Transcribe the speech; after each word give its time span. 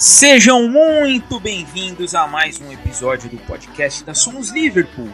Sejam 0.00 0.66
muito 0.66 1.38
bem-vindos 1.38 2.14
a 2.14 2.26
mais 2.26 2.58
um 2.58 2.72
episódio 2.72 3.28
do 3.28 3.36
podcast 3.36 4.02
da 4.02 4.14
Somos 4.14 4.48
Liverpool. 4.48 5.10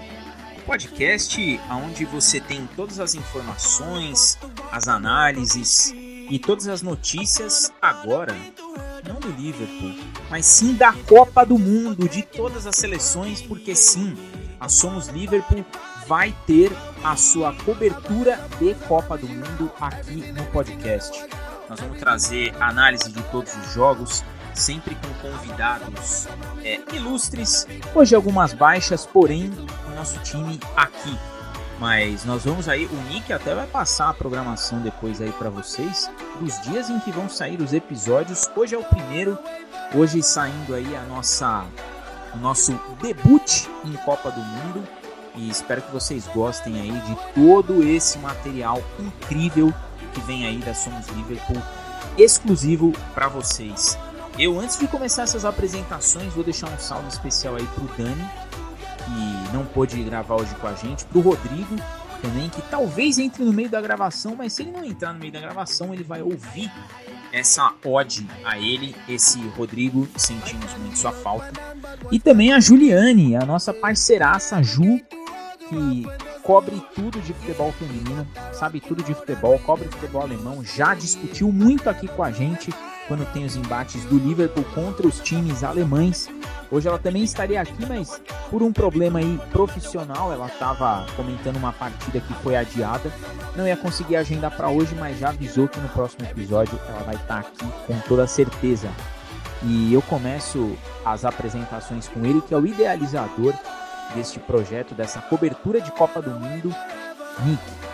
Podcast 0.65 1.61
onde 1.69 2.05
você 2.05 2.39
tem 2.39 2.69
todas 2.77 3.01
as 3.01 3.17
informações, 3.17 4.39
as 4.71 4.87
análises 4.87 5.93
e 5.93 6.39
todas 6.39 6.69
as 6.69 6.83
notícias 6.83 7.73
agora, 7.83 8.33
não 9.09 9.19
do 9.19 9.33
Liverpool, 9.33 9.93
mas 10.31 10.47
sim 10.47 10.75
da 10.75 10.93
Copa 10.93 11.45
do 11.45 11.59
Mundo, 11.59 12.09
de 12.09 12.23
todas 12.23 12.65
as 12.65 12.77
seleções, 12.77 13.43
porque 13.43 13.75
sim, 13.75 14.17
a 14.61 14.69
Somos 14.69 15.09
Liverpool 15.09 15.65
vai 16.07 16.33
ter 16.47 16.71
a 17.03 17.17
sua 17.17 17.53
cobertura 17.53 18.39
de 18.61 18.73
Copa 18.87 19.19
do 19.19 19.27
Mundo 19.27 19.69
aqui 19.81 20.31
no 20.31 20.45
podcast. 20.53 21.27
Nós 21.69 21.81
vamos 21.81 21.99
trazer 21.99 22.55
análise 22.63 23.11
de 23.11 23.23
todos 23.25 23.53
os 23.57 23.75
jogos, 23.75 24.23
sempre 24.57 24.97
com 24.97 25.31
convidados 25.31 26.27
é, 26.65 26.81
ilustres. 26.93 27.67
Hoje 27.95 28.15
algumas 28.15 28.53
baixas, 28.53 29.07
porém 29.07 29.51
o 29.87 29.95
nosso 29.95 30.19
time 30.21 30.59
aqui. 30.77 31.17
Mas 31.79 32.25
nós 32.25 32.45
vamos 32.45 32.69
aí, 32.69 32.87
o 32.87 32.97
Nick 33.13 33.33
até 33.33 33.55
vai 33.55 33.67
passar 33.67 34.09
a 34.09 34.15
programação 34.15 34.81
depois 34.81 35.21
aí 35.21 35.31
para 35.33 35.51
vocês 35.51 36.11
dos 36.41 36.59
dias 36.63 36.89
em 36.89 36.99
que 37.01 37.13
vão 37.13 37.29
sair 37.29 37.61
os 37.61 37.75
episódios. 37.75 38.49
Hoje 38.57 38.75
é 38.75 38.79
o 38.79 38.85
primeiro, 38.85 39.39
hoje 39.95 40.23
saindo 40.23 40.75
aí 40.75 40.97
a 40.97 41.03
nossa 41.03 41.67
o 42.35 42.39
nosso 42.39 42.79
debut 43.01 43.67
em 43.85 43.93
Copa 44.05 44.31
do 44.31 44.41
Mundo 44.41 44.87
e 45.35 45.49
espero 45.51 45.83
que 45.83 45.93
vocês 45.93 46.27
gostem 46.29 46.81
aí 46.81 46.91
de 46.91 47.17
todo 47.35 47.83
esse 47.83 48.19
material 48.19 48.83
incrível 48.99 49.73
que 50.13 50.21
vem 50.23 50.47
aí 50.47 50.59
da 50.59 50.75
Somos 50.75 51.07
Liverpool 51.09 51.63
exclusivo 52.17 52.93
para 53.15 53.29
vocês. 53.29 53.99
Eu, 54.39 54.61
antes 54.61 54.79
de 54.79 54.87
começar 54.87 55.23
essas 55.23 55.47
apresentações, 55.47 56.35
vou 56.35 56.45
deixar 56.45 56.69
um 56.69 56.79
salve 56.79 57.09
especial 57.09 57.57
aí 57.57 57.67
pro 57.69 57.85
Dani, 57.97 58.31
que 58.99 59.55
não 59.55 59.65
pôde 59.65 60.03
gravar 60.03 60.35
hoje 60.35 60.55
com 60.57 60.67
a 60.67 60.75
gente, 60.75 61.07
pro 61.07 61.21
Rodrigo 61.21 61.75
também, 62.21 62.51
que 62.51 62.61
talvez 62.63 63.19
entre 63.19 63.43
no 63.43 63.53
meio 63.53 63.71
da 63.71 63.81
gravação, 63.81 64.35
mas 64.37 64.53
se 64.53 64.63
ele 64.63 64.73
não 64.73 64.85
entrar 64.85 65.15
no 65.15 65.19
meio 65.19 65.33
da 65.33 65.41
gravação, 65.41 65.95
ele 65.95 66.05
vai 66.05 66.21
ouvir 66.21 66.71
essa 67.33 67.73
ode 67.83 68.27
a 68.45 68.59
ele, 68.59 68.95
esse 69.09 69.41
Rodrigo, 69.57 70.07
sentimos 70.17 70.71
muito 70.75 70.99
sua 70.99 71.13
falta. 71.13 71.51
E 72.11 72.21
também 72.21 72.53
a 72.53 72.61
Juliane, 72.61 73.37
a 73.37 73.47
nossa 73.47 73.73
parceiraça 73.73 74.63
Ju, 74.63 75.01
que 75.69 76.07
cobre 76.43 76.83
tudo 76.95 77.21
de 77.23 77.33
futebol 77.33 77.73
feminino, 77.73 78.27
sabe 78.53 78.81
tudo 78.81 79.03
de 79.03 79.15
futebol, 79.15 79.59
cobre 79.61 79.89
futebol 79.89 80.23
alemão, 80.23 80.63
já 80.63 80.95
discutiu 80.95 81.51
muito 81.51 81.89
aqui 81.89 82.07
com 82.07 82.23
a 82.23 82.31
gente 82.31 82.71
quando 83.07 83.31
tem 83.33 83.45
os 83.45 83.57
embates 83.57 84.05
do 84.05 84.19
Liverpool 84.19 84.65
contra 84.75 85.07
os 85.07 85.21
times 85.21 85.63
alemães. 85.63 86.29
Hoje 86.71 86.89
ela 86.89 86.99
também 86.99 87.23
estaria 87.23 87.61
aqui, 87.61 87.87
mas 87.87 88.21
por 88.51 88.63
um 88.63 88.73
problema 88.73 89.21
aí 89.21 89.41
profissional, 89.53 90.33
ela 90.33 90.47
estava 90.47 91.07
comentando 91.15 91.57
uma 91.57 91.73
partida 91.73 92.21
que 92.21 92.35
foi 92.35 92.57
adiada. 92.57 93.13
Não 93.55 93.67
ia 93.67 93.77
conseguir 93.77 94.17
agendar 94.17 94.57
para 94.57 94.69
hoje, 94.69 94.95
mas 94.95 95.19
já 95.19 95.29
avisou 95.29 95.69
que 95.69 95.79
no 95.79 95.89
próximo 95.89 96.27
episódio 96.29 96.79
ela 96.89 97.03
vai 97.05 97.15
estar 97.15 97.43
tá 97.43 97.49
aqui 97.49 97.73
com 97.87 97.99
toda 98.01 98.27
certeza. 98.27 98.91
E 99.63 99.93
eu 99.93 100.03
começo 100.03 100.77
as 101.05 101.25
apresentações 101.25 102.09
com 102.09 102.25
ele, 102.25 102.43
que 102.43 102.53
é 102.53 102.57
o 102.57 102.67
idealizador 102.67 103.55
deste 104.15 104.39
projeto, 104.39 104.95
dessa 104.95 105.21
cobertura 105.21 105.81
de 105.81 105.91
Copa 105.93 106.21
do 106.21 106.31
Mundo, 106.31 106.75
Nick. 107.45 107.86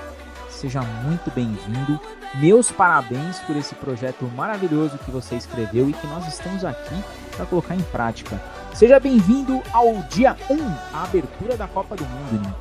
Seja 0.62 0.80
muito 0.80 1.28
bem-vindo. 1.34 1.98
Meus 2.36 2.70
parabéns 2.70 3.40
por 3.40 3.56
esse 3.56 3.74
projeto 3.74 4.30
maravilhoso 4.36 4.96
que 4.96 5.10
você 5.10 5.34
escreveu 5.34 5.90
e 5.90 5.92
que 5.92 6.06
nós 6.06 6.24
estamos 6.28 6.64
aqui 6.64 6.94
para 7.36 7.44
colocar 7.46 7.74
em 7.74 7.82
prática. 7.82 8.40
Seja 8.72 9.00
bem-vindo 9.00 9.60
ao 9.72 9.92
dia 10.08 10.36
1, 10.48 10.56
a 10.94 11.02
abertura 11.02 11.56
da 11.56 11.66
Copa 11.66 11.96
do 11.96 12.04
Mundo, 12.04 12.46
Nick. 12.46 12.54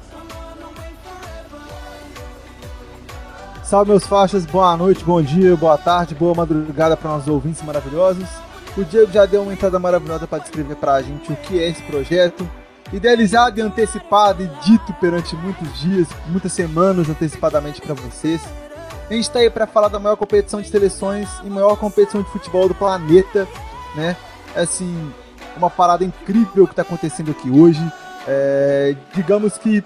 Salve 3.64 3.92
meus 3.92 4.08
faixas, 4.08 4.48
boa 4.48 4.76
noite, 4.76 5.04
bom 5.04 5.22
dia, 5.22 5.56
boa 5.56 5.78
tarde, 5.78 6.16
boa 6.16 6.34
madrugada 6.34 6.98
para 6.98 7.12
nossos 7.12 7.28
ouvintes 7.28 7.62
maravilhosos. 7.62 8.28
O 8.76 8.84
Diego 8.84 9.12
já 9.12 9.28
deu 9.28 9.44
uma 9.44 9.54
entrada 9.54 9.78
maravilhosa 9.78 10.26
para 10.26 10.40
descrever 10.40 10.76
para 10.76 10.94
a 10.94 11.04
gente 11.04 11.32
o 11.32 11.36
que 11.36 11.60
é 11.60 11.70
esse 11.70 11.84
projeto, 11.84 12.50
idealizado 12.92 13.60
e 13.60 13.62
antecipado 13.62 14.44
e 14.44 14.48
dito 14.66 14.94
perante 14.94 15.36
muitos 15.36 15.80
dias, 15.80 16.08
muitas 16.28 16.52
semanas 16.52 17.10
antecipadamente 17.10 17.82
para 17.82 17.94
vocês. 17.94 18.42
A 19.10 19.14
gente 19.14 19.24
está 19.24 19.40
aí 19.40 19.50
para 19.50 19.68
falar 19.68 19.90
da 19.90 20.00
maior 20.00 20.16
competição 20.16 20.62
de 20.62 20.70
seleções 20.70 21.28
e 21.44 21.50
maior 21.50 21.76
competição 21.76 22.22
de 22.22 22.30
futebol 22.30 22.68
do 22.68 22.76
planeta, 22.76 23.48
né? 23.96 24.16
Assim, 24.56 25.12
uma 25.58 25.70
parada 25.70 26.04
incrível 26.04 26.66
que 26.66 26.74
está 26.74 26.82
acontecendo 26.82 27.32
aqui 27.32 27.50
hoje. 27.50 27.82
É, 28.28 28.96
digamos 29.14 29.58
que 29.58 29.84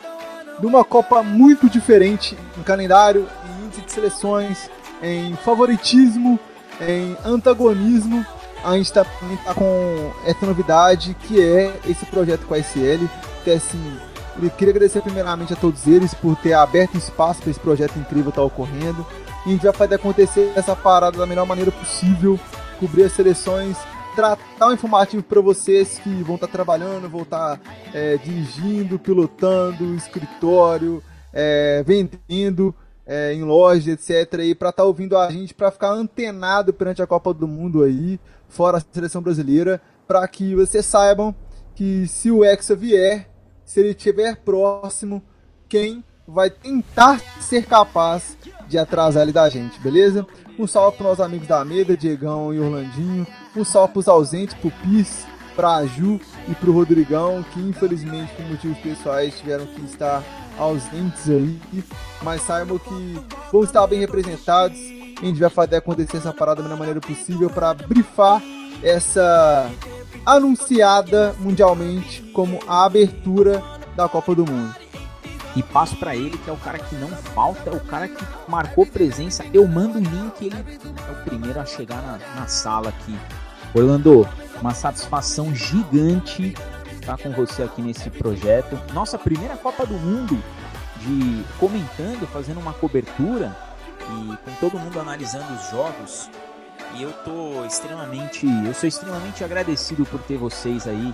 numa 0.59 0.83
Copa 0.83 1.23
muito 1.23 1.69
diferente 1.69 2.37
em 2.57 2.63
calendário, 2.63 3.27
em 3.45 3.65
índice 3.65 3.81
de 3.81 3.91
seleções, 3.91 4.69
em 5.01 5.35
favoritismo, 5.37 6.39
em 6.79 7.17
antagonismo 7.25 8.25
a 8.65 8.75
gente 8.75 8.87
está 8.87 9.03
tá 9.03 9.53
com 9.53 10.11
essa 10.25 10.45
novidade 10.45 11.15
que 11.21 11.41
é 11.41 11.79
esse 11.87 12.05
projeto 12.07 12.45
com 12.47 12.55
a 12.55 12.57
SL. 12.57 13.05
Que 13.43 13.51
assim, 13.51 13.97
eu 14.41 14.49
queria 14.49 14.71
agradecer 14.71 15.01
primeiramente 15.01 15.53
a 15.53 15.55
todos 15.55 15.85
eles 15.85 16.13
por 16.15 16.35
ter 16.35 16.53
aberto 16.53 16.97
espaço 16.97 17.41
para 17.41 17.51
esse 17.51 17.59
projeto 17.59 17.97
incrível 17.97 18.29
estar 18.29 18.41
tá 18.41 18.47
ocorrendo. 18.47 19.05
E 19.45 19.49
a 19.49 19.51
gente 19.51 19.63
vai 19.63 19.73
fazer 19.73 19.95
acontecer 19.95 20.51
essa 20.55 20.75
parada 20.75 21.17
da 21.17 21.25
melhor 21.27 21.45
maneira 21.45 21.71
possível, 21.71 22.39
cobrir 22.79 23.03
as 23.03 23.11
seleções, 23.11 23.77
tratar 24.15 24.69
um 24.69 24.73
informativo 24.73 25.21
para 25.21 25.39
vocês 25.41 25.99
que 25.99 26.23
vão 26.23 26.35
estar 26.35 26.47
tá 26.47 26.53
trabalhando, 26.53 27.07
vão 27.07 27.21
estar 27.21 27.57
tá, 27.57 27.61
é, 27.93 28.17
dirigindo, 28.17 28.97
pilotando, 28.97 29.93
escritório, 29.93 31.03
é, 31.31 31.83
vendendo. 31.85 32.73
É, 33.07 33.31
em 33.35 33.43
loja, 33.43 33.91
etc. 33.91 34.27
Para 34.57 34.69
estar 34.69 34.71
tá 34.71 34.83
ouvindo 34.83 35.15
a 35.15 35.29
gente, 35.29 35.53
para 35.53 35.69
ficar 35.69 35.91
antenado 35.91 36.73
perante 36.73 37.03
a 37.03 37.05
Copa 37.05 37.31
do 37.35 37.47
Mundo 37.47 37.83
aí, 37.83 38.19
fora 38.55 38.77
a 38.77 38.81
seleção 38.91 39.21
brasileira, 39.21 39.81
para 40.07 40.25
que 40.27 40.55
vocês 40.55 40.85
saibam 40.85 41.35
que 41.75 42.07
se 42.07 42.31
o 42.31 42.43
Hexa 42.43 42.75
vier, 42.75 43.29
se 43.65 43.81
ele 43.81 43.89
estiver 43.89 44.37
próximo, 44.37 45.21
quem 45.67 46.03
vai 46.25 46.49
tentar 46.49 47.19
ser 47.41 47.65
capaz 47.65 48.37
de 48.67 48.77
atrasar 48.77 49.23
ele 49.23 49.33
da 49.33 49.49
gente, 49.49 49.79
beleza? 49.79 50.25
Um 50.57 50.65
salve 50.65 50.97
para 50.97 51.11
os 51.11 51.19
amigos 51.19 51.47
da 51.47 51.63
mesa, 51.65 51.97
Diegão 51.97 52.53
e 52.53 52.59
Orlandinho. 52.59 53.27
Um 53.55 53.65
salve 53.65 53.93
para 53.93 53.99
os 53.99 54.07
ausentes, 54.07 54.55
para 54.55 54.69
o 54.69 54.71
Pis, 54.71 55.25
para 55.55 55.75
a 55.75 55.85
Ju 55.85 56.19
e 56.47 56.55
para 56.55 56.69
o 56.69 56.73
Rodrigão, 56.73 57.43
que 57.51 57.59
infelizmente 57.59 58.33
por 58.33 58.45
motivos 58.45 58.77
pessoais 58.79 59.37
tiveram 59.37 59.65
que 59.65 59.81
estar 59.81 60.23
ausentes 60.57 61.29
aí. 61.29 61.59
Mas 62.23 62.41
saibam 62.41 62.79
que 62.79 63.19
vão 63.51 63.63
estar 63.63 63.85
bem 63.85 63.99
representados 63.99 64.79
a 65.25 65.29
gente 65.29 65.39
vai 65.39 65.49
fazer 65.49 65.77
acontecer 65.77 66.17
essa 66.17 66.31
parada 66.31 66.61
da 66.61 66.63
melhor 66.63 66.79
maneira 66.79 67.01
possível 67.01 67.49
para 67.49 67.73
brifar 67.73 68.41
essa 68.83 69.69
anunciada 70.25 71.35
mundialmente 71.39 72.21
como 72.33 72.59
a 72.67 72.85
abertura 72.85 73.63
da 73.95 74.07
Copa 74.07 74.35
do 74.35 74.45
Mundo. 74.45 74.75
E 75.55 75.63
passo 75.63 75.95
para 75.95 76.15
ele 76.15 76.37
que 76.37 76.49
é 76.49 76.53
o 76.53 76.57
cara 76.57 76.77
que 76.77 76.95
não 76.95 77.07
falta, 77.09 77.69
é 77.69 77.73
o 77.73 77.79
cara 77.79 78.07
que 78.07 78.23
marcou 78.47 78.85
presença. 78.85 79.45
Eu 79.53 79.67
mando 79.67 79.97
o 79.97 80.01
link, 80.01 80.41
ele 80.41 80.55
é 80.55 81.11
o 81.11 81.23
primeiro 81.23 81.59
a 81.59 81.65
chegar 81.65 82.01
na, 82.01 82.19
na 82.39 82.47
sala 82.47 82.89
aqui. 82.89 83.17
Orlando, 83.73 84.27
uma 84.61 84.73
satisfação 84.73 85.55
gigante 85.55 86.53
estar 86.93 87.17
com 87.17 87.31
você 87.31 87.63
aqui 87.63 87.81
nesse 87.81 88.09
projeto. 88.09 88.79
Nossa 88.93 89.17
primeira 89.17 89.55
Copa 89.55 89.85
do 89.85 89.93
Mundo 89.93 90.37
de 90.97 91.43
comentando, 91.57 92.27
fazendo 92.27 92.59
uma 92.59 92.73
cobertura 92.73 93.55
e 94.09 94.37
com 94.37 94.53
todo 94.59 94.79
mundo 94.79 94.99
analisando 94.99 95.53
os 95.53 95.69
jogos. 95.69 96.29
E 96.95 97.03
eu 97.03 97.11
tô 97.23 97.65
extremamente, 97.65 98.47
eu 98.65 98.73
sou 98.73 98.87
extremamente 98.87 99.43
agradecido 99.43 100.05
por 100.05 100.21
ter 100.21 100.37
vocês 100.37 100.87
aí 100.87 101.13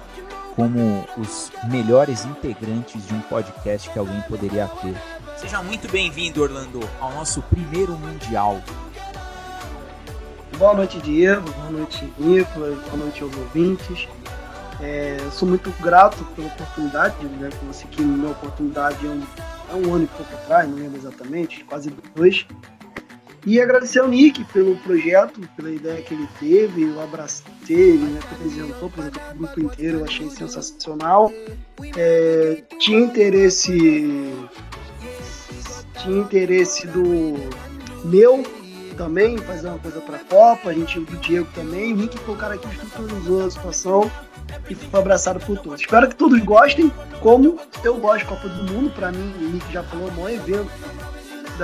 como 0.55 1.05
os 1.17 1.51
melhores 1.69 2.25
integrantes 2.25 3.07
de 3.07 3.13
um 3.13 3.21
podcast 3.21 3.89
que 3.89 3.97
alguém 3.97 4.21
poderia 4.21 4.67
ter. 4.67 4.95
Seja 5.37 5.63
muito 5.63 5.89
bem-vindo, 5.91 6.41
Orlando, 6.41 6.79
ao 6.99 7.11
nosso 7.13 7.41
primeiro 7.43 7.93
mundial. 7.93 8.61
Boa 10.57 10.75
noite, 10.75 11.01
Diego. 11.01 11.49
Boa 11.51 11.71
noite, 11.71 12.13
Nicolas. 12.19 12.77
Boa 12.83 12.97
noite 12.97 13.23
aos 13.23 13.35
ouvintes. 13.35 14.07
É, 14.79 15.17
sou 15.31 15.47
muito 15.47 15.71
grato 15.81 16.23
pela 16.35 16.47
oportunidade, 16.47 17.25
né? 17.25 17.49
Você 17.67 17.87
que 17.87 18.01
me 18.01 18.19
deu 18.19 18.31
oportunidade 18.31 19.07
há 19.07 19.09
um, 19.09 19.23
há 19.71 19.75
um 19.75 19.95
ano 19.95 20.03
e 20.03 20.07
pouco 20.07 20.33
atrás, 20.33 20.69
não 20.69 20.75
lembro 20.77 20.97
exatamente, 20.99 21.63
quase 21.63 21.91
dois. 22.15 22.45
E 23.45 23.59
agradecer 23.59 23.99
ao 23.99 24.07
Nick 24.07 24.43
pelo 24.45 24.75
projeto, 24.77 25.41
pela 25.55 25.71
ideia 25.71 26.01
que 26.03 26.13
ele 26.13 26.27
teve, 26.39 26.83
eu 26.83 27.01
abracei, 27.01 27.45
ele 27.69 28.05
né, 28.05 28.19
apresentou, 28.31 28.87
apresentou 28.87 29.21
o 29.31 29.35
grupo 29.35 29.61
inteiro, 29.61 29.99
eu 29.99 30.05
achei 30.05 30.29
sensacional. 30.29 31.31
É, 31.97 32.63
tinha 32.77 32.99
interesse. 32.99 34.31
Tinha 36.03 36.19
interesse 36.19 36.87
do 36.87 37.35
meu 38.05 38.43
também 38.95 39.37
fazer 39.39 39.67
uma 39.67 39.79
coisa 39.79 39.99
para 40.01 40.17
a 40.17 40.19
Copa, 40.19 40.69
a 40.69 40.73
gente 40.73 40.99
o 40.99 41.05
Diego 41.05 41.47
também, 41.55 41.93
o 41.93 41.97
Rick 41.97 42.19
foi 42.19 42.35
o 42.35 42.37
cara 42.37 42.57
que 42.57 42.67
estruturizou 42.67 43.45
a 43.45 43.49
situação 43.49 44.11
e 44.69 44.75
foi 44.75 44.99
abraçado 44.99 45.39
por 45.39 45.57
todos. 45.59 45.81
Espero 45.81 46.07
que 46.07 46.15
todos 46.15 46.39
gostem, 46.41 46.91
como 47.19 47.59
eu 47.83 47.97
gosto 47.97 48.27
Copa 48.27 48.47
do 48.47 48.71
Mundo, 48.71 48.91
para 48.91 49.11
mim, 49.11 49.33
o 49.41 49.51
Rick 49.53 49.71
já 49.71 49.83
falou, 49.83 50.07
é 50.07 50.11
o 50.11 50.13
maior 50.15 50.31
evento 50.31 50.71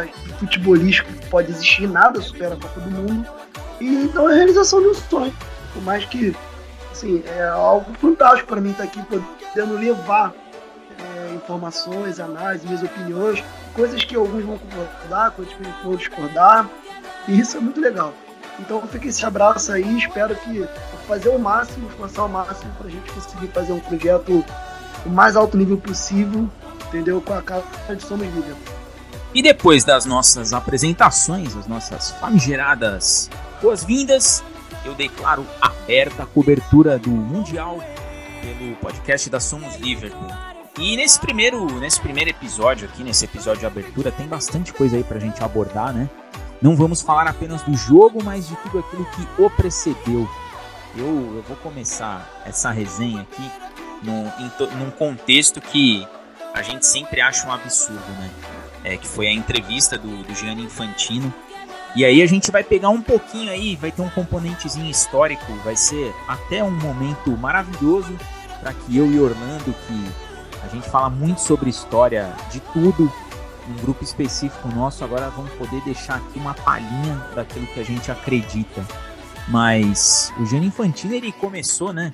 de 0.06 0.34
futebolístico 0.34 1.12
que 1.12 1.26
pode 1.28 1.52
existir, 1.52 1.88
nada 1.88 2.22
supera 2.22 2.56
a 2.56 2.58
Copa 2.58 2.80
do 2.80 2.92
Mundo. 2.92 3.28
E 3.80 4.04
então 4.04 4.30
é 4.30 4.34
a 4.34 4.36
realização 4.36 4.82
de 4.82 4.88
um 4.88 4.94
sonho. 4.94 5.36
Por 5.74 5.84
mais 5.84 6.06
que 6.06 6.36
assim, 6.92 7.24
é 7.26 7.48
algo 7.48 7.94
fantástico 7.96 8.48
para 8.48 8.62
mim 8.62 8.72
estar 8.72 8.86
tá 8.86 8.90
aqui 8.90 9.02
podendo 9.04 9.76
levar 9.76 10.34
é, 11.00 11.36
informações, 11.36 12.20
análises, 12.20 12.66
minhas 12.66 12.84
opiniões, 12.84 13.44
coisas 13.74 14.04
que 14.04 14.16
alguns 14.16 14.44
vão 14.44 14.58
concordar, 14.58 15.32
coisas 15.32 15.54
que 15.54 15.64
vão 15.84 15.96
discordar. 15.96 16.70
E 17.28 17.40
isso 17.40 17.58
é 17.58 17.60
muito 17.60 17.80
legal. 17.80 18.14
Então 18.60 18.82
fica 18.88 19.08
esse 19.08 19.24
abraço 19.26 19.72
aí, 19.72 19.98
espero 19.98 20.36
que 20.36 20.68
fazer 21.08 21.30
o 21.30 21.38
máximo, 21.38 21.88
esforçar 21.90 22.26
o 22.26 22.30
máximo 22.30 22.72
para 22.78 22.88
a 22.88 22.90
gente 22.90 23.12
conseguir 23.12 23.48
fazer 23.48 23.72
um 23.72 23.80
projeto 23.80 24.44
o 25.06 25.10
mais 25.10 25.36
alto 25.36 25.56
nível 25.56 25.78
possível, 25.78 26.50
entendeu? 26.88 27.22
Com 27.22 27.34
a 27.34 27.42
cara 27.42 27.64
de 27.90 28.04
Somos 28.04 28.28
Líder. 28.34 28.77
E 29.34 29.42
depois 29.42 29.84
das 29.84 30.06
nossas 30.06 30.54
apresentações, 30.54 31.56
as 31.56 31.68
nossas 31.68 32.12
famigeradas 32.12 33.30
boas-vindas, 33.62 34.44
eu 34.86 34.96
declaro 34.96 35.46
aberta 35.62 36.24
a 36.24 36.26
cobertura 36.26 36.98
do 36.98 37.10
Mundial 37.10 37.80
pelo 38.42 38.76
podcast 38.78 39.30
da 39.30 39.40
Somos 39.40 39.76
Liverpool. 39.76 40.30
E 40.80 40.96
nesse 40.96 41.20
primeiro, 41.20 41.66
nesse 41.80 42.00
primeiro 42.00 42.30
episódio 42.30 42.88
aqui, 42.88 43.04
nesse 43.04 43.26
episódio 43.26 43.62
de 43.62 43.66
abertura, 43.66 44.12
tem 44.12 44.28
bastante 44.28 44.72
coisa 44.72 44.96
aí 44.96 45.04
pra 45.04 45.20
gente 45.20 45.44
abordar, 45.44 45.94
né? 45.94 46.10
Não 46.62 46.76
vamos 46.76 47.02
falar 47.02 47.28
apenas 47.28 47.62
do 47.64 47.76
jogo, 47.76 48.24
mas 48.24 48.48
de 48.48 48.56
tudo 48.58 48.80
aquilo 48.80 49.06
que 49.06 49.42
o 49.42 49.50
precedeu. 49.50 50.30
Eu, 50.96 51.36
eu 51.36 51.44
vou 51.48 51.58
começar 51.58 52.44
essa 52.46 52.72
resenha 52.72 53.22
aqui 53.22 53.52
no, 54.04 54.12
em, 54.40 54.78
num 54.78 54.92
contexto 54.92 55.60
que 55.60 56.08
a 56.54 56.62
gente 56.62 56.86
sempre 56.86 57.22
acha 57.22 57.48
um 57.48 57.52
absurdo, 57.52 58.12
né? 58.20 58.30
É, 58.88 58.96
que 58.96 59.06
foi 59.06 59.28
a 59.28 59.34
entrevista 59.34 59.98
do, 59.98 60.24
do 60.24 60.34
Gianni 60.34 60.64
Infantino. 60.64 61.34
E 61.94 62.06
aí 62.06 62.22
a 62.22 62.26
gente 62.26 62.50
vai 62.50 62.64
pegar 62.64 62.88
um 62.88 63.02
pouquinho 63.02 63.52
aí, 63.52 63.76
vai 63.76 63.92
ter 63.92 64.02
um 64.02 64.10
componentezinho 64.10 64.90
histórico, 64.90 65.52
vai 65.66 65.76
ser 65.76 66.16
até 66.26 66.64
um 66.64 66.72
momento 66.72 67.32
maravilhoso 67.32 68.16
para 68.62 68.72
que 68.72 68.96
eu 68.96 69.12
e 69.12 69.20
Orlando, 69.20 69.76
que 69.86 70.06
a 70.64 70.70
gente 70.70 70.90
fala 70.90 71.10
muito 71.10 71.42
sobre 71.42 71.70
história 71.70 72.34
de 72.50 72.62
tudo, 72.62 73.12
um 73.68 73.82
grupo 73.82 74.06
específico 74.06 74.70
nosso, 74.70 75.04
agora 75.04 75.30
vamos 75.32 75.52
poder 75.56 75.82
deixar 75.82 76.16
aqui 76.16 76.40
uma 76.40 76.54
palhinha 76.54 77.16
daquilo 77.36 77.68
que 77.68 77.82
a 77.82 77.84
gente 77.84 78.10
acredita. 78.10 78.86
Mas 79.50 80.32
o 80.40 80.46
Gianni 80.46 80.68
Infantino 80.68 81.14
ele 81.14 81.34
começou, 81.34 81.92
né, 81.92 82.14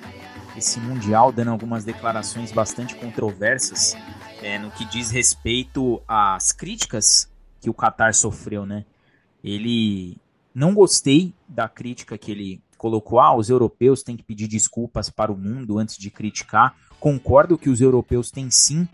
esse 0.56 0.80
mundial 0.80 1.30
dando 1.30 1.52
algumas 1.52 1.84
declarações 1.84 2.50
bastante 2.50 2.96
controversas 2.96 3.96
é, 4.44 4.58
no 4.58 4.70
que 4.70 4.84
diz 4.84 5.10
respeito 5.10 6.02
às 6.06 6.52
críticas 6.52 7.30
que 7.62 7.70
o 7.70 7.74
Qatar 7.74 8.14
sofreu, 8.14 8.66
né? 8.66 8.84
Ele 9.42 10.18
não 10.54 10.74
gostei 10.74 11.34
da 11.48 11.66
crítica 11.66 12.18
que 12.18 12.30
ele 12.30 12.62
colocou, 12.76 13.18
ah, 13.18 13.34
os 13.34 13.48
europeus 13.48 14.02
têm 14.02 14.18
que 14.18 14.22
pedir 14.22 14.46
desculpas 14.46 15.08
para 15.08 15.32
o 15.32 15.36
mundo 15.36 15.78
antes 15.78 15.96
de 15.96 16.10
criticar. 16.10 16.76
Concordo 17.00 17.56
que 17.56 17.70
os 17.70 17.80
europeus 17.80 18.30
têm 18.30 18.50
sim 18.50 18.86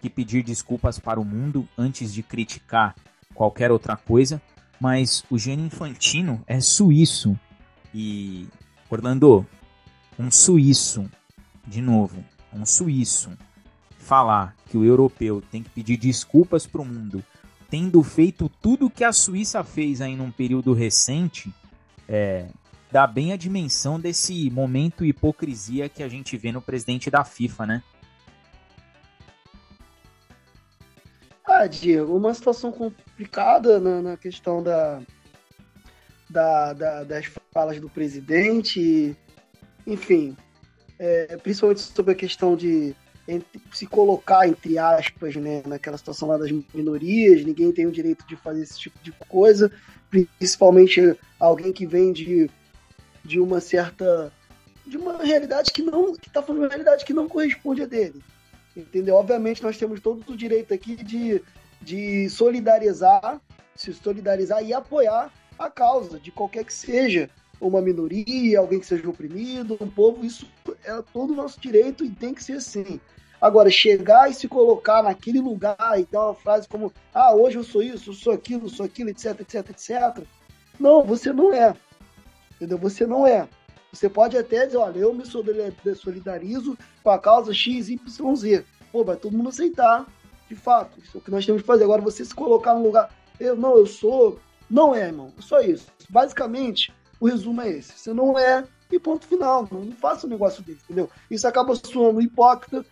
que 0.00 0.08
pedir 0.08 0.42
desculpas 0.42 0.98
para 0.98 1.20
o 1.20 1.24
mundo 1.24 1.68
antes 1.76 2.12
de 2.12 2.22
criticar 2.22 2.94
qualquer 3.34 3.70
outra 3.70 3.96
coisa, 3.96 4.40
mas 4.80 5.22
o 5.30 5.38
Gianni 5.38 5.64
Infantino 5.64 6.42
é 6.46 6.60
suíço 6.60 7.38
e 7.94 8.48
Orlando, 8.88 9.46
um 10.18 10.30
suíço, 10.30 11.10
de 11.66 11.82
novo, 11.82 12.24
um 12.52 12.64
suíço 12.64 13.30
falar 14.04 14.54
que 14.66 14.76
o 14.76 14.84
europeu 14.84 15.42
tem 15.50 15.62
que 15.62 15.70
pedir 15.70 15.96
desculpas 15.96 16.66
para 16.66 16.82
o 16.82 16.84
mundo, 16.84 17.24
tendo 17.70 18.02
feito 18.02 18.48
tudo 18.60 18.90
que 18.90 19.02
a 19.02 19.12
Suíça 19.12 19.64
fez 19.64 20.00
aí 20.00 20.14
num 20.14 20.30
período 20.30 20.72
recente, 20.74 21.52
é, 22.06 22.46
dá 22.92 23.06
bem 23.06 23.32
a 23.32 23.36
dimensão 23.36 23.98
desse 23.98 24.50
momento 24.50 25.04
hipocrisia 25.04 25.88
que 25.88 26.02
a 26.02 26.08
gente 26.08 26.36
vê 26.36 26.52
no 26.52 26.60
presidente 26.60 27.10
da 27.10 27.24
FIFA, 27.24 27.66
né? 27.66 27.82
Ah, 31.46 31.66
Diego, 31.66 32.16
uma 32.16 32.34
situação 32.34 32.70
complicada 32.70 33.80
na, 33.80 34.02
na 34.02 34.16
questão 34.16 34.62
da, 34.62 35.00
da, 36.28 36.72
da, 36.72 37.04
das 37.04 37.26
falas 37.52 37.80
do 37.80 37.88
presidente, 37.88 39.16
enfim, 39.86 40.36
é, 40.98 41.36
principalmente 41.38 41.80
sobre 41.80 42.12
a 42.12 42.14
questão 42.14 42.56
de 42.56 42.94
entre, 43.26 43.60
se 43.72 43.86
colocar, 43.86 44.46
entre 44.46 44.78
aspas, 44.78 45.34
né, 45.36 45.62
naquela 45.66 45.96
situação 45.96 46.28
lá 46.28 46.36
das 46.36 46.50
minorias, 46.72 47.44
ninguém 47.44 47.72
tem 47.72 47.86
o 47.86 47.92
direito 47.92 48.26
de 48.26 48.36
fazer 48.36 48.62
esse 48.62 48.78
tipo 48.78 48.98
de 49.02 49.12
coisa, 49.28 49.70
principalmente 50.10 51.16
alguém 51.38 51.72
que 51.72 51.86
vem 51.86 52.12
de, 52.12 52.50
de 53.24 53.40
uma 53.40 53.60
certa. 53.60 54.32
de 54.86 54.96
uma 54.96 55.22
realidade 55.22 55.72
que 55.72 55.82
não. 55.82 56.14
que 56.14 56.28
está 56.28 56.42
falando 56.42 56.62
uma 56.62 56.68
realidade 56.68 57.04
que 57.04 57.14
não 57.14 57.28
corresponde 57.28 57.82
a 57.82 57.86
dele. 57.86 58.22
Entendeu? 58.76 59.14
Obviamente 59.14 59.62
nós 59.62 59.78
temos 59.78 60.00
todo 60.00 60.24
o 60.30 60.36
direito 60.36 60.74
aqui 60.74 60.96
de, 60.96 61.40
de 61.80 62.28
solidarizar, 62.28 63.40
se 63.74 63.92
solidarizar 63.92 64.62
e 64.64 64.72
apoiar 64.74 65.32
a 65.58 65.70
causa 65.70 66.18
de 66.18 66.30
qualquer 66.30 66.64
que 66.64 66.74
seja 66.74 67.30
uma 67.68 67.80
minoria, 67.80 68.58
alguém 68.58 68.80
que 68.80 68.86
seja 68.86 69.08
oprimido, 69.08 69.76
um 69.80 69.88
povo, 69.88 70.24
isso 70.24 70.46
é 70.84 71.02
todo 71.12 71.32
o 71.32 71.36
nosso 71.36 71.60
direito 71.60 72.04
e 72.04 72.10
tem 72.10 72.34
que 72.34 72.42
ser 72.42 72.54
assim. 72.54 73.00
Agora, 73.40 73.70
chegar 73.70 74.30
e 74.30 74.34
se 74.34 74.48
colocar 74.48 75.02
naquele 75.02 75.40
lugar 75.40 75.98
e 75.98 76.06
dar 76.10 76.26
uma 76.26 76.34
frase 76.34 76.68
como 76.68 76.92
ah, 77.12 77.34
hoje 77.34 77.56
eu 77.56 77.64
sou 77.64 77.82
isso, 77.82 78.10
eu 78.10 78.14
sou 78.14 78.32
aquilo, 78.32 78.66
eu 78.66 78.70
sou 78.70 78.86
aquilo, 78.86 79.10
etc, 79.10 79.40
etc, 79.40 79.70
etc. 79.70 80.24
Não, 80.78 81.02
você 81.04 81.32
não 81.32 81.52
é. 81.52 81.74
Entendeu? 82.56 82.78
Você 82.78 83.06
não 83.06 83.26
é. 83.26 83.48
Você 83.92 84.08
pode 84.08 84.36
até 84.36 84.66
dizer, 84.66 84.78
olha, 84.78 84.98
eu 84.98 85.14
me 85.14 85.24
solidarizo 85.24 86.76
com 87.02 87.10
a 87.10 87.18
causa 87.18 87.52
X, 87.52 87.88
Y, 87.88 88.36
Z. 88.36 88.64
Pô, 88.90 89.04
vai 89.04 89.16
todo 89.16 89.36
mundo 89.36 89.50
aceitar, 89.50 90.06
de 90.48 90.56
fato. 90.56 90.98
Isso 91.00 91.16
é 91.16 91.18
o 91.18 91.20
que 91.20 91.30
nós 91.30 91.44
temos 91.44 91.62
que 91.62 91.66
fazer. 91.66 91.84
Agora, 91.84 92.02
você 92.02 92.24
se 92.24 92.34
colocar 92.34 92.74
no 92.74 92.82
lugar, 92.82 93.10
eu 93.38 93.54
não, 93.56 93.76
eu 93.76 93.86
sou. 93.86 94.40
Não 94.70 94.94
é, 94.94 95.06
irmão. 95.06 95.32
Só 95.38 95.60
isso. 95.60 95.86
Basicamente, 96.08 96.92
o 97.24 97.26
resumo 97.26 97.62
é 97.62 97.70
esse. 97.70 97.92
Você 97.98 98.12
não 98.12 98.38
é, 98.38 98.64
e 98.92 98.98
ponto 99.00 99.26
final. 99.26 99.66
Não, 99.72 99.90
faça 99.92 100.26
um 100.26 100.30
negócio 100.30 100.62
desse, 100.62 100.80
entendeu? 100.84 101.08
Isso 101.30 101.48
acaba 101.48 101.74
soando 101.74 102.20
hipócrita, 102.20 102.84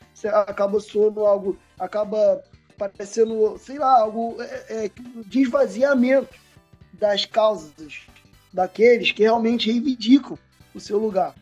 acaba 0.46 0.80
soando 0.80 1.26
algo, 1.26 1.58
acaba 1.78 2.42
parecendo, 2.78 3.58
sei 3.58 3.78
lá, 3.78 4.00
algo 4.00 4.40
é, 4.40 4.86
é, 4.86 4.90
de 5.26 5.42
esvaziamento 5.42 6.34
das 6.94 7.26
causas 7.26 8.06
daqueles 8.50 9.12
que 9.12 9.22
realmente 9.22 9.70
reivindicam 9.70 10.38
o 10.74 10.80
seu 10.80 10.98
lugar. 10.98 11.34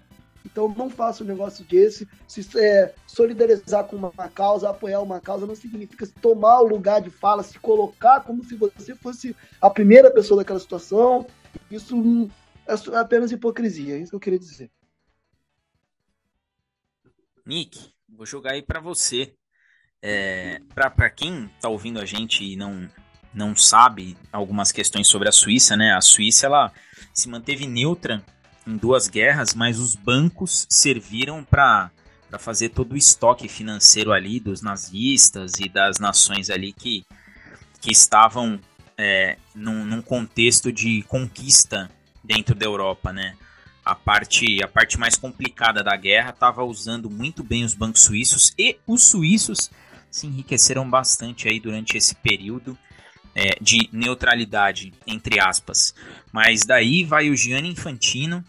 Então 0.45 0.75
não 0.77 0.91
faça 0.91 1.23
um 1.23 1.29
negócio 1.29 1.65
desse. 1.65 2.09
Se 2.27 2.45
é, 2.59 2.93
solidarizar 3.07 3.85
com 3.85 3.95
uma 3.95 4.11
causa, 4.35 4.69
apoiar 4.69 5.01
uma 5.01 5.21
causa, 5.21 5.47
não 5.47 5.55
significa 5.55 6.09
tomar 6.21 6.61
o 6.61 6.67
lugar 6.67 7.01
de 7.01 7.11
fala, 7.11 7.45
se 7.45 7.57
colocar 7.61 8.21
como 8.23 8.43
se 8.45 8.57
você 8.57 8.97
fosse 8.97 9.37
a 9.61 9.71
primeira 9.71 10.11
pessoa 10.11 10.39
daquela 10.39 10.59
situação. 10.59 11.25
Isso 11.71 11.95
é 11.95 12.40
apenas 12.95 13.33
hipocrisia, 13.33 13.97
é 13.97 14.01
isso 14.01 14.11
que 14.11 14.17
eu 14.17 14.21
queria 14.21 14.39
dizer. 14.39 14.71
Nick, 17.45 17.93
vou 18.09 18.27
jogar 18.27 18.53
aí 18.53 18.63
para 18.63 18.81
você. 18.81 19.35
É, 20.03 20.61
para 20.75 21.11
quem 21.11 21.51
tá 21.61 21.69
ouvindo 21.69 22.01
a 22.01 22.07
gente 22.07 22.43
e 22.43 22.57
não 22.57 22.89
não 23.33 23.55
sabe 23.55 24.17
algumas 24.33 24.73
questões 24.73 25.07
sobre 25.07 25.29
a 25.29 25.33
Suíça, 25.33 25.77
né? 25.77 25.93
A 25.93 26.01
Suíça 26.01 26.47
ela 26.47 26.73
se 27.15 27.29
manteve 27.29 27.67
neutra 27.67 28.25
em 28.67 28.77
duas 28.77 29.09
guerras, 29.09 29.55
mas 29.55 29.79
os 29.79 29.95
bancos 29.95 30.67
serviram 30.69 31.45
para 31.45 31.91
para 32.31 32.39
fazer 32.39 32.69
todo 32.69 32.93
o 32.93 32.97
estoque 32.97 33.49
financeiro 33.49 34.13
ali 34.13 34.39
dos 34.39 34.63
nazistas 34.63 35.55
e 35.59 35.69
das 35.69 35.99
nações 35.99 36.49
ali 36.49 36.73
que, 36.73 37.05
que 37.81 37.91
estavam 37.91 38.61
é, 38.97 39.37
num, 39.53 39.85
num, 39.85 40.01
contexto 40.01 40.73
de 40.73 41.03
conquista 41.09 41.91
dentro 42.23 42.55
da 42.55 42.67
Europa, 42.67 43.13
né? 43.13 43.37
A 43.85 43.95
parte, 43.95 44.63
a 44.63 44.69
parte 44.69 44.99
mais 44.99 45.17
complicada 45.17 45.83
da 45.83 45.97
guerra 45.97 46.31
estava 46.31 46.63
usando 46.63 47.09
muito 47.09 47.43
bem 47.43 47.65
os 47.65 47.75
bancos 47.75 48.03
suíços 48.03 48.53
e 48.59 48.77
os 48.87 49.03
suíços 49.03 49.71
se 50.11 50.27
enriqueceram 50.27 50.89
bastante 50.89 51.49
aí 51.49 51.59
durante 51.59 51.97
esse 51.97 52.15
período 52.15 52.77
é, 53.35 53.57
de 53.61 53.89
neutralidade, 53.93 54.93
entre 55.07 55.41
aspas. 55.41 55.95
Mas 56.33 56.65
daí 56.65 57.05
vai 57.05 57.31
o 57.31 57.37
Gianni 57.37 57.71
Infantino 57.71 58.45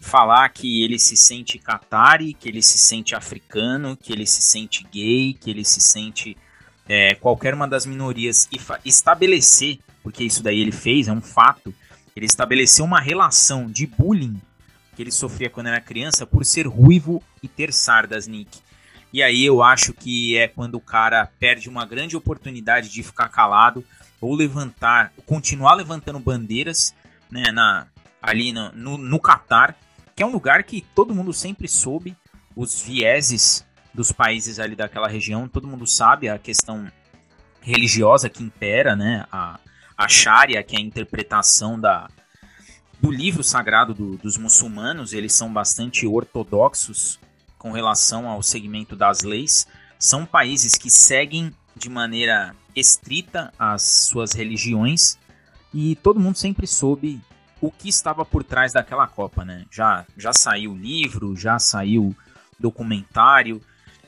falar 0.00 0.48
que 0.50 0.82
ele 0.82 0.98
se 0.98 1.16
sente 1.16 1.58
catari, 1.58 2.32
que 2.32 2.48
ele 2.48 2.62
se 2.62 2.78
sente 2.78 3.14
africano, 3.14 3.96
que 3.96 4.12
ele 4.12 4.26
se 4.26 4.40
sente 4.40 4.86
gay, 4.90 5.34
que 5.34 5.50
ele 5.50 5.64
se 5.64 5.80
sente 5.80 6.36
é, 6.88 7.14
qualquer 7.16 7.52
uma 7.52 7.68
das 7.68 7.84
minorias 7.84 8.48
e 8.52 8.88
estabelecer 8.88 9.80
porque 10.06 10.22
isso 10.22 10.40
daí 10.40 10.60
ele 10.60 10.70
fez, 10.70 11.08
é 11.08 11.12
um 11.12 11.20
fato. 11.20 11.74
Ele 12.16 12.24
estabeleceu 12.26 12.84
uma 12.84 12.98
relação 12.98 13.70
de 13.70 13.86
bullying 13.86 14.40
que 14.96 15.02
ele 15.02 15.12
sofria 15.12 15.50
quando 15.50 15.66
era 15.66 15.80
criança 15.80 16.26
por 16.26 16.42
ser 16.44 16.66
ruivo 16.66 17.22
e 17.42 17.46
ter 17.46 17.70
sardas, 17.70 18.26
Nick. 18.26 18.58
E 19.12 19.22
aí 19.22 19.44
eu 19.44 19.62
acho 19.62 19.92
que 19.92 20.36
é 20.36 20.48
quando 20.48 20.76
o 20.76 20.80
cara 20.80 21.30
perde 21.38 21.68
uma 21.68 21.84
grande 21.84 22.16
oportunidade 22.16 22.88
de 22.88 23.02
ficar 23.02 23.28
calado 23.28 23.84
ou 24.20 24.34
levantar, 24.34 25.12
continuar 25.26 25.74
levantando 25.74 26.18
bandeiras, 26.18 26.94
né, 27.30 27.52
na, 27.52 27.86
ali 28.22 28.52
no, 28.52 28.72
no, 28.72 28.98
no 28.98 29.20
Catar, 29.20 29.76
que 30.14 30.22
é 30.22 30.26
um 30.26 30.32
lugar 30.32 30.62
que 30.64 30.80
todo 30.94 31.14
mundo 31.14 31.32
sempre 31.34 31.68
soube 31.68 32.16
os 32.56 32.80
vieses 32.80 33.66
dos 33.92 34.10
países 34.10 34.58
ali 34.58 34.74
daquela 34.74 35.08
região, 35.08 35.48
todo 35.48 35.68
mundo 35.68 35.86
sabe 35.86 36.28
a 36.28 36.38
questão 36.38 36.90
religiosa 37.60 38.30
que 38.30 38.42
impera, 38.42 38.96
né, 38.96 39.26
a, 39.30 39.60
a 39.96 40.08
Sharia, 40.08 40.62
que 40.62 40.76
é 40.76 40.78
a 40.78 40.82
interpretação 40.82 41.78
da, 41.80 42.08
do 43.00 43.10
livro 43.10 43.42
sagrado 43.42 43.94
do, 43.94 44.16
dos 44.16 44.36
muçulmanos, 44.36 45.12
eles 45.12 45.32
são 45.32 45.52
bastante 45.52 46.06
ortodoxos 46.06 47.18
com 47.58 47.72
relação 47.72 48.28
ao 48.28 48.42
segmento 48.42 48.94
das 48.94 49.22
leis. 49.22 49.66
São 49.98 50.26
países 50.26 50.76
que 50.76 50.90
seguem 50.90 51.52
de 51.74 51.88
maneira 51.88 52.54
estrita 52.74 53.52
as 53.58 53.82
suas 53.82 54.32
religiões 54.32 55.18
e 55.72 55.96
todo 55.96 56.20
mundo 56.20 56.36
sempre 56.36 56.66
soube 56.66 57.20
o 57.60 57.70
que 57.70 57.88
estava 57.88 58.24
por 58.24 58.44
trás 58.44 58.72
daquela 58.72 59.06
Copa, 59.06 59.44
né? 59.44 59.64
Já, 59.70 60.04
já 60.16 60.32
saiu 60.32 60.74
livro, 60.74 61.34
já 61.34 61.58
saiu 61.58 62.14
documentário. 62.58 63.60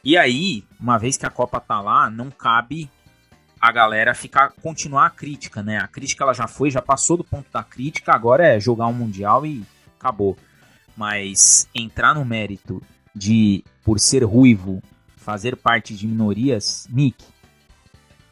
E 0.05 0.17
aí, 0.17 0.65
uma 0.79 0.99
vez 0.99 1.17
que 1.17 1.27
a 1.27 1.31
Copa 1.31 1.61
tá 1.61 1.81
lá, 1.81 2.11
não 2.11 2.31
cabe 2.31 2.91
a 3.61 3.73
galera 3.73 4.15
ficar 4.15 4.53
continuar 4.63 5.07
a 5.07 5.11
crítica, 5.11 5.63
né? 5.63 5.79
A 5.79 5.89
crítica 5.89 6.25
ela 6.25 6.33
já 6.33 6.47
foi, 6.47 6.71
já 6.71 6.81
passou 6.81 7.17
do 7.17 7.25
ponto 7.25 7.51
da 7.53 7.63
crítica, 7.63 8.13
agora 8.13 8.47
é 8.47 8.61
jogar 8.61 8.87
um 8.87 8.93
mundial 8.93 9.45
e 9.45 9.65
acabou. 9.99 10.37
Mas 10.97 11.69
entrar 11.75 12.15
no 12.15 12.25
mérito 12.25 12.83
de 13.15 13.65
por 13.85 13.99
ser 13.99 14.25
ruivo 14.25 14.83
fazer 15.17 15.57
parte 15.57 15.95
de 15.95 16.07
minorias, 16.07 16.87
Nick, 16.91 17.25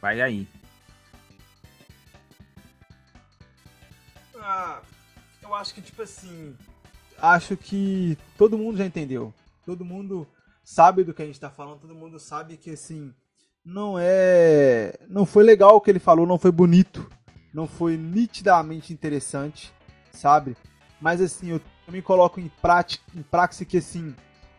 vai 0.00 0.20
aí. 0.20 0.48
Ah, 4.38 4.80
eu 5.42 5.54
acho 5.54 5.74
que 5.74 5.82
tipo 5.82 6.02
assim, 6.02 6.56
acho 7.18 7.56
que 7.56 8.16
todo 8.38 8.56
mundo 8.56 8.78
já 8.78 8.86
entendeu. 8.86 9.34
Todo 9.64 9.84
mundo 9.84 10.26
sabe 10.64 11.04
do 11.04 11.12
que 11.12 11.22
a 11.22 11.26
gente 11.26 11.40
tá 11.40 11.50
falando, 11.50 11.80
todo 11.80 11.94
mundo 11.94 12.18
sabe 12.18 12.56
que 12.56 12.70
assim, 12.70 13.12
não 13.66 13.96
é. 13.98 14.94
Não 15.08 15.26
foi 15.26 15.42
legal 15.42 15.74
o 15.74 15.80
que 15.80 15.90
ele 15.90 15.98
falou, 15.98 16.24
não 16.24 16.38
foi 16.38 16.52
bonito, 16.52 17.10
não 17.52 17.66
foi 17.66 17.96
nitidamente 17.96 18.92
interessante, 18.92 19.74
sabe? 20.12 20.56
Mas 21.00 21.20
assim, 21.20 21.50
eu 21.50 21.60
me 21.88 22.00
coloco 22.00 22.38
em 22.38 22.48
prática, 22.62 23.04
em 23.14 23.22
praxe 23.22 23.66
que 23.66 23.78
assim, 23.78 24.14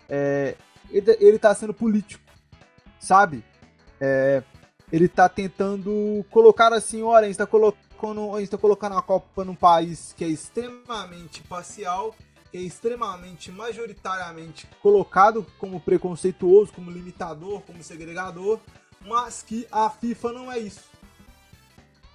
é, 0.10 0.56
ele, 0.92 1.18
ele 1.22 1.40
tá 1.40 1.56
sendo 1.56 1.74
político, 1.74 2.24
sabe? 3.00 3.44
É, 4.00 4.44
ele 4.92 5.08
tá 5.08 5.30
tentando 5.30 6.26
colocar 6.30 6.74
assim, 6.74 7.02
olha, 7.02 7.26
a 7.26 7.28
gente 7.28 7.38
tá 7.38 7.48
colocando, 7.48 8.36
a 8.36 8.40
gente 8.42 8.52
tá 8.52 8.58
colocando 8.58 8.98
a 8.98 9.02
Copa 9.02 9.46
num 9.46 9.56
país 9.56 10.14
que 10.18 10.26
é 10.26 10.28
extremamente 10.28 11.42
parcial, 11.44 12.14
que 12.52 12.58
é 12.58 12.62
extremamente 12.62 13.52
majoritariamente 13.52 14.68
colocado 14.82 15.46
como 15.58 15.80
preconceituoso, 15.80 16.74
como 16.74 16.92
limitador, 16.92 17.62
como 17.62 17.84
segregador, 17.84 18.60
mas 19.08 19.42
que 19.42 19.66
a 19.72 19.90
FIFA 19.90 20.34
não 20.34 20.52
é 20.52 20.60
isso. 20.60 20.84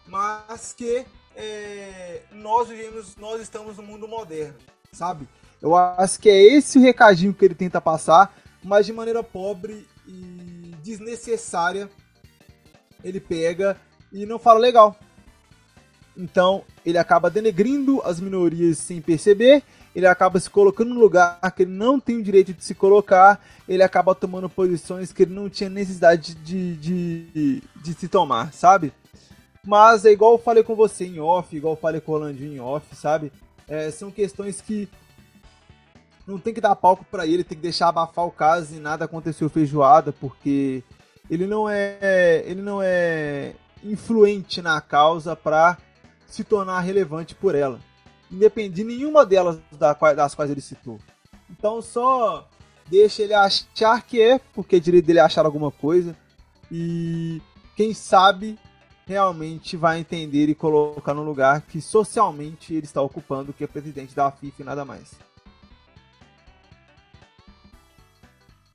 Mas 0.06 0.72
que 0.72 1.06
é, 1.34 2.22
nós 2.32 2.68
vivemos, 2.68 3.16
nós 3.16 3.40
estamos 3.40 3.78
no 3.78 3.82
mundo 3.82 4.06
moderno, 4.06 4.58
sabe? 4.92 5.26
Eu 5.60 5.74
acho 5.74 6.20
que 6.20 6.28
é 6.28 6.54
esse 6.54 6.78
o 6.78 6.82
recadinho 6.82 7.32
que 7.32 7.44
ele 7.44 7.54
tenta 7.54 7.80
passar, 7.80 8.36
mas 8.62 8.84
de 8.84 8.92
maneira 8.92 9.22
pobre 9.22 9.86
e 10.06 10.74
desnecessária. 10.82 11.88
Ele 13.02 13.20
pega 13.20 13.80
e 14.12 14.26
não 14.26 14.38
fala 14.38 14.58
legal. 14.58 14.96
Então 16.16 16.64
ele 16.84 16.98
acaba 16.98 17.30
denegrindo 17.30 18.02
as 18.02 18.20
minorias 18.20 18.78
sem 18.78 19.00
perceber 19.00 19.62
ele 19.94 20.06
acaba 20.06 20.40
se 20.40 20.48
colocando 20.48 20.94
no 20.94 21.00
lugar 21.00 21.38
que 21.54 21.62
ele 21.62 21.72
não 21.72 22.00
tem 22.00 22.16
o 22.16 22.22
direito 22.22 22.52
de 22.52 22.64
se 22.64 22.74
colocar, 22.74 23.40
ele 23.68 23.82
acaba 23.82 24.14
tomando 24.14 24.48
posições 24.48 25.12
que 25.12 25.22
ele 25.22 25.34
não 25.34 25.50
tinha 25.50 25.68
necessidade 25.68 26.34
de, 26.34 26.76
de, 26.76 27.62
de, 27.76 27.94
se 27.94 28.08
tomar, 28.08 28.52
sabe? 28.52 28.92
Mas 29.64 30.04
é 30.04 30.10
igual 30.10 30.32
eu 30.32 30.38
falei 30.38 30.62
com 30.62 30.74
você 30.74 31.04
em 31.04 31.20
off, 31.20 31.54
igual 31.54 31.74
eu 31.74 31.80
falei 31.80 32.00
com 32.00 32.12
o 32.12 32.14
Rolandinho 32.14 32.54
em 32.54 32.60
off, 32.60 32.86
sabe? 32.96 33.30
É, 33.68 33.90
são 33.90 34.10
questões 34.10 34.60
que 34.60 34.88
não 36.26 36.38
tem 36.38 36.54
que 36.54 36.60
dar 36.60 36.74
palco 36.74 37.04
para 37.10 37.26
ele, 37.26 37.44
tem 37.44 37.56
que 37.56 37.62
deixar 37.62 37.88
abafar 37.88 38.24
o 38.24 38.30
caso 38.30 38.74
e 38.74 38.80
nada 38.80 39.04
aconteceu 39.04 39.48
feijoada, 39.50 40.12
porque 40.12 40.82
ele 41.28 41.46
não 41.46 41.68
é 41.68 42.42
ele 42.46 42.62
não 42.62 42.80
é 42.82 43.54
influente 43.84 44.62
na 44.62 44.80
causa 44.80 45.36
para 45.36 45.76
se 46.26 46.42
tornar 46.42 46.80
relevante 46.80 47.34
por 47.34 47.54
ela 47.54 47.78
independe 48.32 48.76
de 48.76 48.84
nenhuma 48.84 49.26
delas 49.26 49.60
das 49.78 50.34
quais 50.34 50.50
ele 50.50 50.60
citou. 50.60 50.98
Então 51.50 51.82
só 51.82 52.48
deixa 52.88 53.22
ele 53.22 53.34
achar 53.34 54.02
que 54.02 54.20
é, 54.20 54.38
porque 54.54 54.76
é 54.76 54.80
direito 54.80 55.06
dele 55.06 55.20
achar 55.20 55.44
alguma 55.44 55.70
coisa. 55.70 56.16
E 56.70 57.40
quem 57.76 57.92
sabe 57.92 58.58
realmente 59.06 59.76
vai 59.76 60.00
entender 60.00 60.48
e 60.48 60.54
colocar 60.54 61.12
no 61.12 61.22
lugar 61.22 61.60
que 61.62 61.80
socialmente 61.80 62.72
ele 62.72 62.86
está 62.86 63.02
ocupando, 63.02 63.52
que 63.52 63.64
é 63.64 63.66
presidente 63.66 64.14
da 64.14 64.30
FIFA 64.30 64.62
e 64.62 64.64
nada 64.64 64.84
mais. 64.84 65.12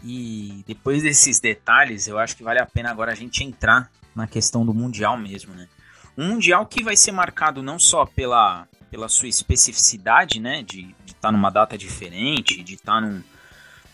E 0.03 0.63
depois 0.67 1.01
desses 1.01 1.39
detalhes, 1.39 2.07
eu 2.07 2.19
acho 2.19 2.37
que 2.37 2.43
vale 2.43 2.59
a 2.59 2.65
pena 2.65 2.91
agora 2.91 3.11
a 3.11 3.15
gente 3.15 3.43
entrar 3.43 3.89
na 4.15 4.27
questão 4.27 4.65
do 4.65 4.73
Mundial 4.73 5.17
mesmo, 5.17 5.53
né? 5.53 5.67
Um 6.15 6.27
Mundial 6.29 6.65
que 6.65 6.83
vai 6.83 6.95
ser 6.95 7.11
marcado 7.11 7.63
não 7.63 7.79
só 7.79 8.05
pela 8.05 8.67
pela 8.89 9.10
sua 9.10 9.27
especificidade, 9.27 10.39
né, 10.39 10.63
de 10.63 10.96
estar 11.06 11.20
tá 11.22 11.32
numa 11.32 11.50
data 11.50 11.77
diferente, 11.77 12.63
de 12.63 12.75
estar 12.75 12.94
tá 12.94 13.01
num, 13.01 13.24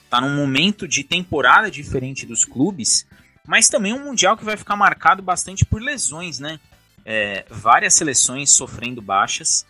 tá 0.10 0.22
num 0.22 0.36
momento 0.36 0.88
de 0.88 1.04
temporada 1.04 1.70
diferente 1.70 2.26
dos 2.26 2.46
clubes, 2.46 3.06
mas 3.46 3.70
também 3.70 3.94
um 3.94 4.04
mundial 4.04 4.38
que 4.38 4.46
vai 4.46 4.56
ficar 4.56 4.76
marcado 4.76 5.22
bastante 5.22 5.66
por 5.66 5.82
lesões, 5.82 6.40
né? 6.40 6.60
É, 7.06 7.46
várias 7.50 7.96
seleções 7.96 8.52
sofrendo 8.52 9.02
baixas 9.02 9.66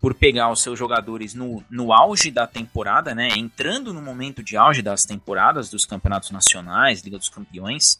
por 0.00 0.14
pegar 0.14 0.52
os 0.52 0.62
seus 0.62 0.78
jogadores 0.78 1.34
no, 1.34 1.64
no 1.68 1.92
auge 1.92 2.30
da 2.30 2.46
temporada, 2.46 3.14
né? 3.14 3.30
Entrando 3.36 3.92
no 3.92 4.00
momento 4.00 4.42
de 4.42 4.56
auge 4.56 4.82
das 4.82 5.04
temporadas 5.04 5.68
dos 5.68 5.84
campeonatos 5.84 6.30
nacionais, 6.30 7.02
Liga 7.02 7.18
dos 7.18 7.28
Campeões, 7.28 7.98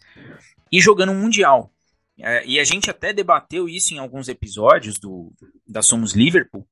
e 0.71 0.80
jogando 0.80 1.11
um 1.11 1.21
mundial. 1.21 1.71
É, 2.18 2.46
e 2.46 2.58
a 2.58 2.64
gente 2.64 2.90
até 2.90 3.12
debateu 3.12 3.68
isso 3.68 3.94
em 3.94 3.99
alguns 3.99 4.28
episódios 4.28 4.99
do 4.99 5.32
da 5.66 5.82
Somos 5.82 6.14
Liverpool, 6.14 6.66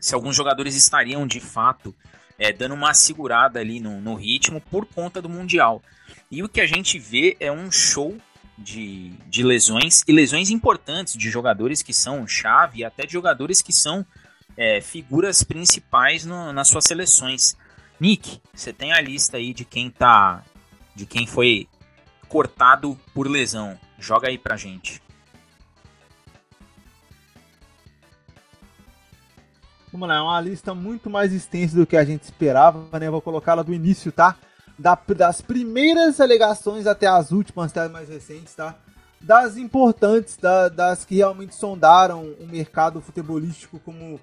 se 0.00 0.14
alguns 0.14 0.34
jogadores 0.34 0.74
estariam 0.74 1.26
de 1.26 1.40
fato 1.40 1.94
é, 2.38 2.52
dando 2.52 2.74
uma 2.74 2.94
segurada 2.94 3.60
ali 3.60 3.80
no, 3.80 4.00
no 4.00 4.14
ritmo 4.14 4.60
por 4.60 4.86
conta 4.86 5.20
do 5.20 5.28
Mundial. 5.28 5.82
E 6.30 6.42
o 6.42 6.48
que 6.48 6.60
a 6.60 6.66
gente 6.66 6.98
vê 6.98 7.36
é 7.38 7.52
um 7.52 7.70
show 7.70 8.16
de, 8.56 9.10
de 9.28 9.42
lesões, 9.42 10.02
e 10.06 10.12
lesões 10.12 10.50
importantes 10.50 11.14
de 11.14 11.30
jogadores 11.30 11.82
que 11.82 11.92
são 11.92 12.26
chave, 12.26 12.80
e 12.80 12.84
até 12.84 13.06
de 13.06 13.12
jogadores 13.12 13.62
que 13.62 13.72
são 13.72 14.04
é, 14.56 14.80
figuras 14.80 15.42
principais 15.42 16.24
no, 16.24 16.52
nas 16.52 16.68
suas 16.68 16.84
seleções. 16.84 17.56
Nick, 18.00 18.40
você 18.52 18.72
tem 18.72 18.92
a 18.92 19.00
lista 19.00 19.36
aí 19.36 19.52
de 19.52 19.64
quem 19.64 19.90
tá. 19.90 20.42
de 20.94 21.06
quem 21.06 21.26
foi 21.26 21.68
cortado 22.28 22.98
por 23.14 23.28
lesão. 23.28 23.78
Joga 24.02 24.26
aí 24.26 24.36
pra 24.36 24.56
gente. 24.56 25.00
Vamos 29.92 30.08
lá, 30.08 30.16
é 30.16 30.20
uma 30.20 30.40
lista 30.40 30.74
muito 30.74 31.08
mais 31.08 31.32
extensa 31.32 31.76
do 31.76 31.86
que 31.86 31.96
a 31.96 32.04
gente 32.04 32.24
esperava, 32.24 32.98
né? 32.98 33.08
Vou 33.08 33.22
colocá-la 33.22 33.62
do 33.62 33.72
início, 33.72 34.10
tá? 34.10 34.36
Da, 34.76 34.98
das 35.16 35.40
primeiras 35.40 36.20
alegações 36.20 36.86
até 36.88 37.06
as 37.06 37.30
últimas, 37.30 37.70
até 37.70 37.82
as 37.82 37.92
mais 37.92 38.08
recentes, 38.08 38.52
tá? 38.54 38.74
Das 39.20 39.56
importantes, 39.56 40.36
da, 40.36 40.68
das 40.68 41.04
que 41.04 41.16
realmente 41.16 41.54
sondaram 41.54 42.24
o 42.40 42.46
mercado 42.48 43.00
futebolístico 43.00 43.78
como 43.78 44.18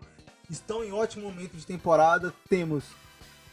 estão 0.49 0.83
em 0.83 0.91
ótimo 0.91 1.29
momento 1.29 1.55
de 1.55 1.65
temporada, 1.65 2.33
temos 2.49 2.83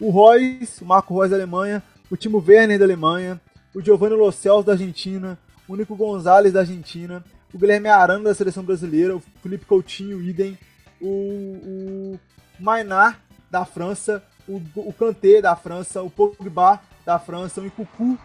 o 0.00 0.11
Royce, 0.11 0.83
o 0.83 0.87
Marco 0.87 1.14
Reus 1.16 1.30
da 1.30 1.37
Alemanha, 1.37 1.83
o 2.11 2.16
Timo 2.16 2.42
Werner 2.45 2.80
da 2.80 2.85
Alemanha, 2.85 3.40
o 3.73 3.80
Giovanni 3.80 4.16
Lo 4.16 4.33
da 4.64 4.73
Argentina, 4.73 5.38
o 5.69 5.77
Nico 5.77 5.97
Gonzalez 5.97 6.53
da 6.53 6.61
Argentina, 6.61 7.25
o 7.53 7.59
Guilherme 7.59 7.89
Arana 7.89 8.25
da 8.25 8.35
seleção 8.35 8.65
brasileira, 8.65 9.17
o 9.17 9.23
Felipe 9.43 9.65
Coutinho, 9.65 10.21
idem, 10.21 10.59
o, 11.01 11.09
o 11.09 12.21
Mainar 12.59 13.21
da 13.51 13.65
França, 13.65 14.23
o, 14.49 14.61
o 14.77 14.93
Kanté 14.93 15.41
da 15.41 15.57
França, 15.57 16.03
o 16.03 16.11
Pogba 16.11 16.81
da 17.05 17.19
França, 17.19 17.61
o 17.61 17.65
Nkuku, 17.65 18.19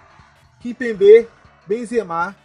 Kimpembe, 0.59 1.27
Benzema, 1.67 2.35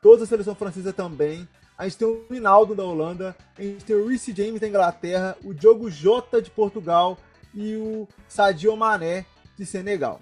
toda 0.00 0.24
a 0.24 0.26
seleção 0.26 0.54
francesa 0.54 0.92
também, 0.92 1.48
a 1.78 1.84
gente 1.84 1.98
tem 1.98 2.08
o 2.08 2.24
Rinaldo 2.30 2.74
da 2.74 2.82
Holanda, 2.82 3.36
a 3.56 3.62
gente 3.62 3.84
tem 3.84 3.94
o 3.94 4.08
Reece 4.08 4.34
James 4.34 4.60
da 4.60 4.68
Inglaterra, 4.68 5.36
o 5.44 5.52
Diogo 5.52 5.90
Jota 5.90 6.40
de 6.40 6.50
Portugal. 6.50 7.18
E 7.54 7.74
o 7.74 8.06
Sadio 8.28 8.76
Mané 8.76 9.24
de 9.56 9.64
Senegal. 9.64 10.20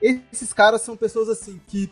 Esses 0.00 0.52
caras 0.52 0.82
são 0.82 0.94
pessoas 0.94 1.30
assim 1.30 1.58
que, 1.66 1.90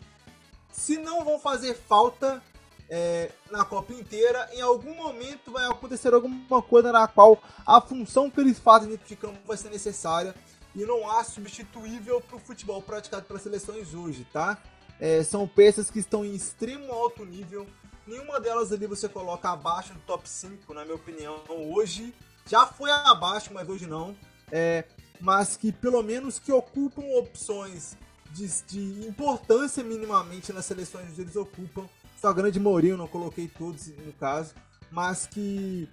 se 0.75 0.97
não 0.97 1.23
vão 1.23 1.39
fazer 1.39 1.75
falta 1.75 2.41
é, 2.89 3.31
na 3.49 3.63
Copa 3.63 3.93
inteira, 3.93 4.49
em 4.53 4.61
algum 4.61 4.95
momento 4.95 5.51
vai 5.51 5.65
acontecer 5.65 6.13
alguma 6.13 6.61
coisa 6.61 6.91
na 6.91 7.07
qual 7.07 7.41
a 7.65 7.79
função 7.79 8.29
que 8.29 8.39
eles 8.39 8.59
fazem 8.59 8.89
dentro 8.89 9.07
de 9.07 9.15
campo 9.15 9.39
vai 9.45 9.57
ser 9.57 9.69
necessária 9.69 10.35
e 10.75 10.85
não 10.85 11.09
há 11.09 11.23
substituível 11.23 12.19
para 12.21 12.35
o 12.35 12.39
futebol 12.39 12.81
praticado 12.81 13.25
pelas 13.25 13.41
seleções 13.41 13.93
hoje, 13.93 14.27
tá? 14.33 14.61
É, 14.99 15.23
são 15.23 15.47
peças 15.47 15.89
que 15.89 15.99
estão 15.99 16.23
em 16.25 16.33
extremo 16.33 16.91
alto 16.91 17.25
nível, 17.25 17.65
Nenhuma 18.07 18.39
delas 18.39 18.71
ali 18.71 18.85
você 18.85 19.09
coloca 19.09 19.49
abaixo 19.49 19.93
do 19.93 19.99
top 20.01 20.29
5, 20.29 20.71
na 20.75 20.83
minha 20.85 20.95
opinião. 20.95 21.41
Hoje 21.49 22.13
já 22.45 22.67
foi 22.67 22.91
abaixo, 22.91 23.51
mas 23.51 23.67
hoje 23.67 23.87
não. 23.87 24.15
É, 24.51 24.83
mas 25.19 25.57
que 25.57 25.71
pelo 25.71 26.03
menos 26.03 26.37
que 26.37 26.51
ocupam 26.51 27.01
opções 27.17 27.97
de, 28.35 28.63
de 28.63 29.07
importância 29.07 29.83
minimamente 29.83 30.51
nas 30.51 30.65
seleções 30.65 31.13
que 31.13 31.21
eles 31.21 31.35
ocupam. 31.35 31.87
Só 32.19 32.33
grande 32.33 32.59
eu 32.59 32.97
não 32.97 33.07
coloquei 33.07 33.47
todos 33.47 33.87
no 33.87 34.13
caso, 34.13 34.53
mas 34.91 35.25
que 35.25 35.87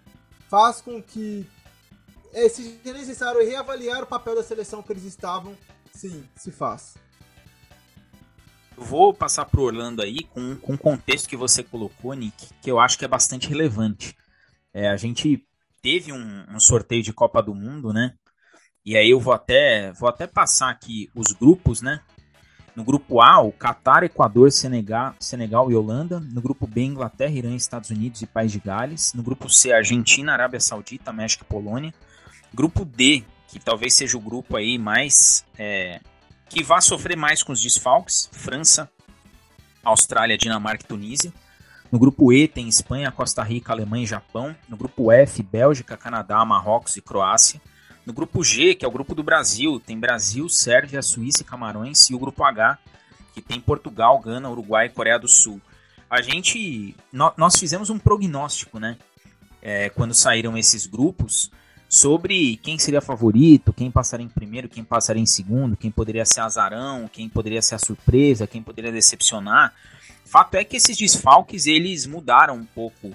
faz 0.49 0.81
com 0.81 1.03
que 1.03 1.47
é, 2.33 2.43
necessário 2.93 3.45
reavaliar 3.45 4.03
o 4.03 4.07
papel 4.07 4.35
da 4.35 4.43
seleção 4.43 4.83
que 4.83 4.93
eles 4.93 5.05
estavam, 5.05 5.57
sim, 5.93 6.25
se 6.37 6.51
faz 6.51 6.95
vou 8.83 9.15
passar 9.15 9.45
pro 9.45 9.63
Orlando 9.63 10.03
aí 10.03 10.25
com, 10.25 10.57
com 10.57 10.75
o 10.75 10.79
contexto 10.79 11.29
que 11.29 11.37
você 11.37 11.63
colocou, 11.63 12.13
Nick, 12.15 12.49
que 12.61 12.71
eu 12.71 12.79
acho 12.79 12.99
que 12.99 13.05
é 13.05 13.09
bastante 13.09 13.49
relevante. 13.49 14.17
É, 14.73 14.89
a 14.89 14.97
gente 14.97 15.47
teve 15.81 16.13
um, 16.13 16.45
um, 16.49 16.61
sorteio 16.61 17.03
de 17.03 17.13
Copa 17.13 17.43
do 17.43 17.55
Mundo, 17.55 17.93
né? 17.93 18.15
E 18.85 18.97
aí 18.97 19.11
eu 19.11 19.21
vou 19.21 19.33
até, 19.33 19.93
vou 19.93 20.09
até 20.09 20.27
passar 20.27 20.71
aqui 20.71 21.09
os 21.15 21.33
grupos, 21.33 21.81
né? 21.81 22.01
No 22.75 22.85
grupo 22.85 23.21
A, 23.21 23.41
o 23.41 23.53
Catar, 23.53 24.03
Equador, 24.03 24.51
Senegal, 24.51 25.15
Senegal 25.21 25.71
e 25.71 25.75
Holanda. 25.75 26.21
No 26.21 26.41
grupo 26.41 26.67
B, 26.67 26.83
Inglaterra, 26.83 27.33
Irã, 27.33 27.55
Estados 27.55 27.91
Unidos 27.91 28.23
e 28.23 28.27
País 28.27 28.51
de 28.51 28.59
Gales. 28.59 29.13
No 29.13 29.23
grupo 29.23 29.51
C, 29.51 29.73
Argentina, 29.73 30.33
Arábia 30.33 30.61
Saudita, 30.61 31.13
México 31.13 31.45
e 31.45 31.53
Polônia. 31.53 31.93
Grupo 32.53 32.85
D, 32.85 33.25
que 33.49 33.59
talvez 33.61 33.95
seja 33.95 34.17
o 34.17 34.21
grupo 34.21 34.57
aí 34.57 34.79
mais 34.79 35.45
é, 35.59 36.01
que 36.49 36.63
vai 36.63 36.81
sofrer 36.81 37.17
mais 37.17 37.43
com 37.43 37.53
os 37.53 37.61
desfalques: 37.61 38.29
França, 38.33 38.91
Austrália, 39.83 40.39
Dinamarca 40.39 40.85
e 40.85 40.89
Tunísia. 40.89 41.33
No 41.91 41.99
grupo 41.99 42.33
E 42.33 42.49
tem 42.49 42.69
Espanha, 42.69 43.13
Costa 43.13 43.43
Rica, 43.43 43.71
Alemanha 43.73 44.05
e 44.05 44.07
Japão. 44.07 44.57
No 44.67 44.79
grupo 44.79 45.13
F, 45.13 45.43
Bélgica, 45.43 45.95
Canadá, 45.95 46.43
Marrocos 46.43 46.97
e 46.97 47.03
Croácia. 47.03 47.61
No 48.05 48.13
grupo 48.13 48.43
G, 48.43 48.75
que 48.75 48.85
é 48.85 48.89
o 48.89 48.91
grupo 48.91 49.15
do 49.15 49.23
Brasil, 49.23 49.81
tem 49.81 49.99
Brasil, 49.99 50.49
Sérvia, 50.49 51.03
Suíça 51.03 51.43
e 51.43 51.45
Camarões. 51.45 52.11
E 52.11 52.15
o 52.15 52.19
grupo 52.19 52.43
H, 52.43 52.79
que 53.35 53.41
tem 53.41 53.61
Portugal, 53.61 54.19
Gana, 54.19 54.51
Uruguai 54.51 54.87
e 54.87 54.91
Coreia 54.91 55.19
do 55.19 55.29
Sul. 55.29 55.61
A 56.11 56.21
gente. 56.21 56.95
Nós 57.13 57.57
fizemos 57.59 57.91
um 57.91 57.99
prognóstico, 57.99 58.79
né? 58.79 58.97
É, 59.63 59.89
quando 59.91 60.13
saíram 60.13 60.59
esses 60.59 60.87
grupos 60.87 61.51
sobre 61.89 62.57
quem 62.57 62.79
seria 62.79 63.01
favorito, 63.01 63.73
quem 63.73 63.91
passaria 63.91 64.27
em 64.27 64.29
primeiro, 64.29 64.69
quem 64.69 64.83
passaria 64.83 65.23
em 65.23 65.27
segundo, 65.27 65.77
quem 65.77 65.91
poderia 65.91 66.25
ser 66.25 66.41
azarão, 66.41 67.07
quem 67.07 67.29
poderia 67.29 67.63
ser 67.63 67.77
a 67.77 67.79
surpresa, 67.79 68.47
quem 68.47 68.63
poderia 68.63 68.91
decepcionar. 68.91 69.73
Fato 70.25 70.55
é 70.55 70.65
que 70.65 70.77
esses 70.77 70.97
desfalques 70.97 71.67
eles 71.67 72.07
mudaram 72.07 72.57
um 72.57 72.65
pouco 72.65 73.13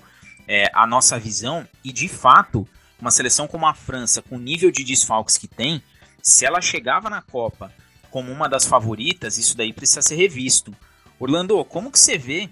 é, 0.47 0.69
a 0.73 0.87
nossa 0.87 1.19
visão 1.19 1.67
e 1.83 1.91
de 1.91 2.07
fato 2.07 2.67
uma 2.99 3.11
seleção 3.11 3.47
como 3.47 3.67
a 3.67 3.73
França, 3.73 4.21
com 4.21 4.35
o 4.35 4.39
nível 4.39 4.71
de 4.71 4.83
desfalques 4.83 5.37
que 5.37 5.47
tem, 5.47 5.81
se 6.21 6.45
ela 6.45 6.61
chegava 6.61 7.09
na 7.09 7.21
Copa 7.21 7.71
como 8.09 8.31
uma 8.31 8.49
das 8.49 8.65
favoritas, 8.65 9.37
isso 9.37 9.55
daí 9.55 9.71
precisa 9.71 10.01
ser 10.01 10.15
revisto. 10.15 10.75
Orlando, 11.19 11.63
como 11.65 11.91
que 11.91 11.99
você 11.99 12.17
vê 12.17 12.49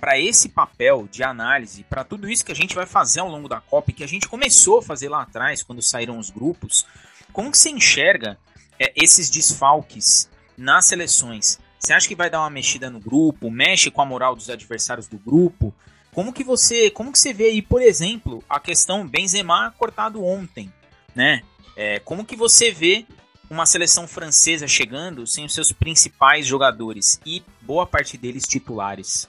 para 0.00 0.18
esse 0.18 0.48
papel 0.48 1.08
de 1.10 1.22
análise, 1.22 1.84
para 1.84 2.04
tudo 2.04 2.28
isso 2.28 2.44
que 2.44 2.52
a 2.52 2.56
gente 2.56 2.74
vai 2.74 2.86
fazer 2.86 3.20
ao 3.20 3.28
longo 3.28 3.48
da 3.48 3.60
Copa 3.60 3.90
e 3.90 3.94
que 3.94 4.04
a 4.04 4.08
gente 4.08 4.28
começou 4.28 4.78
a 4.78 4.82
fazer 4.82 5.08
lá 5.08 5.22
atrás, 5.22 5.62
quando 5.62 5.80
saíram 5.80 6.18
os 6.18 6.30
grupos, 6.30 6.86
como 7.32 7.50
que 7.50 7.58
você 7.58 7.70
enxerga 7.70 8.38
é, 8.78 8.92
esses 8.94 9.30
desfalques 9.30 10.28
nas 10.56 10.86
seleções? 10.86 11.58
Você 11.78 11.92
acha 11.92 12.08
que 12.08 12.14
vai 12.14 12.28
dar 12.28 12.40
uma 12.40 12.50
mexida 12.50 12.90
no 12.90 13.00
grupo? 13.00 13.50
Mexe 13.50 13.90
com 13.90 14.02
a 14.02 14.06
moral 14.06 14.34
dos 14.34 14.50
adversários 14.50 15.06
do 15.06 15.18
grupo? 15.18 15.74
Como 16.16 16.32
que 16.32 16.42
você, 16.42 16.90
como 16.90 17.12
que 17.12 17.18
você 17.18 17.30
vê 17.30 17.48
aí, 17.48 17.60
por 17.60 17.82
exemplo, 17.82 18.42
a 18.48 18.58
questão 18.58 19.06
Benzema 19.06 19.74
cortado 19.76 20.24
ontem, 20.24 20.72
né? 21.14 21.42
É, 21.76 21.98
como 22.00 22.24
que 22.24 22.34
você 22.34 22.70
vê 22.70 23.04
uma 23.50 23.66
seleção 23.66 24.08
francesa 24.08 24.66
chegando 24.66 25.26
sem 25.26 25.44
os 25.44 25.52
seus 25.52 25.72
principais 25.72 26.46
jogadores 26.46 27.20
e 27.26 27.42
boa 27.60 27.86
parte 27.86 28.16
deles 28.16 28.44
titulares? 28.44 29.28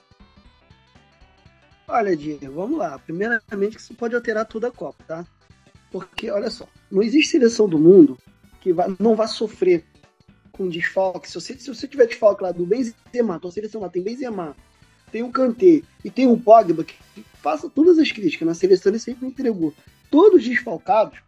Olha, 1.90 2.16
Diego, 2.16 2.54
vamos 2.54 2.80
lá. 2.80 2.98
Primeiramente, 3.00 3.76
isso 3.76 3.94
pode 3.94 4.16
alterar 4.16 4.46
toda 4.46 4.70
a 4.70 4.72
Copa, 4.72 5.04
tá? 5.06 5.28
Porque, 5.92 6.32
olha 6.32 6.50
só, 6.50 6.70
não 6.90 7.04
existe 7.04 7.32
seleção 7.32 7.68
do 7.68 7.78
mundo 7.78 8.18
que 8.62 8.74
não 8.98 9.14
vai 9.14 9.28
sofrer 9.28 9.84
com 10.54 10.70
desfalque. 10.70 11.30
Se 11.30 11.34
você, 11.34 11.60
se 11.60 11.68
você 11.68 11.86
tiver 11.86 12.08
desfalque 12.08 12.44
lá 12.44 12.54
do 12.54 12.66
Benzema, 12.66 13.42
tua 13.42 13.52
seleção 13.52 13.82
lá 13.82 13.90
tem 13.90 14.02
Benzema, 14.02 14.56
tem 15.12 15.24
o 15.24 15.32
Kanté 15.32 15.82
e 16.04 16.10
tem 16.10 16.28
o 16.28 16.38
Pogba, 16.38 16.84
que 16.84 16.96
passa 17.42 17.70
todas 17.70 17.98
as 17.98 18.12
críticas, 18.12 18.48
na 18.48 18.54
seleção 18.54 18.92
ele 18.92 19.00
sempre 19.00 19.28
entregou. 19.28 19.74
Todos 20.10 20.44
desfalcados, 20.44 21.20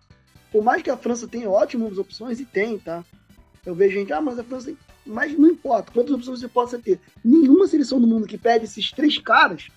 por 0.51 0.63
mais 0.63 0.81
que 0.81 0.89
a 0.89 0.97
França 0.97 1.27
tenha 1.27 1.49
ótimas 1.49 1.97
opções, 1.97 2.39
e 2.39 2.45
tem, 2.45 2.77
tá? 2.77 3.03
Eu 3.65 3.75
vejo 3.75 3.99
gente, 3.99 4.13
ah, 4.13 4.21
mas 4.21 4.39
a 4.39 4.43
França. 4.43 4.73
Mas 5.05 5.37
não 5.37 5.49
importa 5.49 5.91
quantas 5.91 6.13
opções 6.13 6.39
você 6.39 6.47
possa 6.47 6.77
ter. 6.77 6.99
Nenhuma 7.23 7.67
seleção 7.67 7.99
do 7.99 8.07
mundo 8.07 8.27
que 8.27 8.37
pede 8.37 8.65
esses 8.65 8.91
três 8.91 9.17
caras 9.17 9.67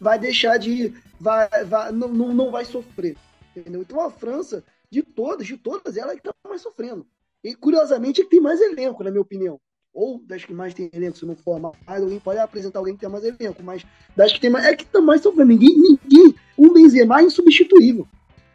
vai 0.00 0.18
deixar 0.18 0.56
de. 0.56 0.94
Vai, 1.20 1.48
vai, 1.64 1.92
não, 1.92 2.08
não, 2.08 2.32
não 2.32 2.50
vai 2.50 2.64
sofrer. 2.64 3.16
Entendeu? 3.56 3.82
Então 3.82 4.00
a 4.00 4.10
França, 4.10 4.64
de 4.90 5.02
todas, 5.02 5.46
de 5.46 5.56
todas, 5.56 5.96
ela 5.96 6.12
é 6.12 6.14
que 6.14 6.20
está 6.20 6.32
mais 6.48 6.62
sofrendo. 6.62 7.06
E 7.42 7.54
curiosamente 7.54 8.20
é 8.20 8.24
que 8.24 8.30
tem 8.30 8.40
mais 8.40 8.60
elenco, 8.60 9.02
na 9.02 9.10
minha 9.10 9.22
opinião. 9.22 9.60
Ou 9.92 10.22
das 10.26 10.44
que 10.44 10.52
mais 10.52 10.74
tem 10.74 10.90
elenco, 10.92 11.18
se 11.18 11.26
não 11.26 11.34
for 11.34 11.58
mais, 11.58 12.02
alguém 12.02 12.20
pode 12.20 12.38
apresentar 12.38 12.78
alguém 12.78 12.94
que 12.94 13.00
tem 13.00 13.08
mais 13.08 13.24
elenco, 13.24 13.62
mas 13.62 13.84
das 14.16 14.32
que 14.32 14.40
tem 14.40 14.50
mais. 14.50 14.64
É 14.66 14.76
que 14.76 14.84
está 14.84 15.00
mais 15.00 15.22
sofrendo. 15.22 15.48
Ninguém, 15.48 15.76
ninguém. 15.76 16.34
Um 16.56 16.72
Benzema 16.72 17.20
é 17.20 17.24
insubstituível. 17.24 18.06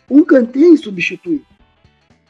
Um 0.09 0.23
Kanté 0.23 0.59
é 0.59 0.67
insubstituível. 0.69 1.45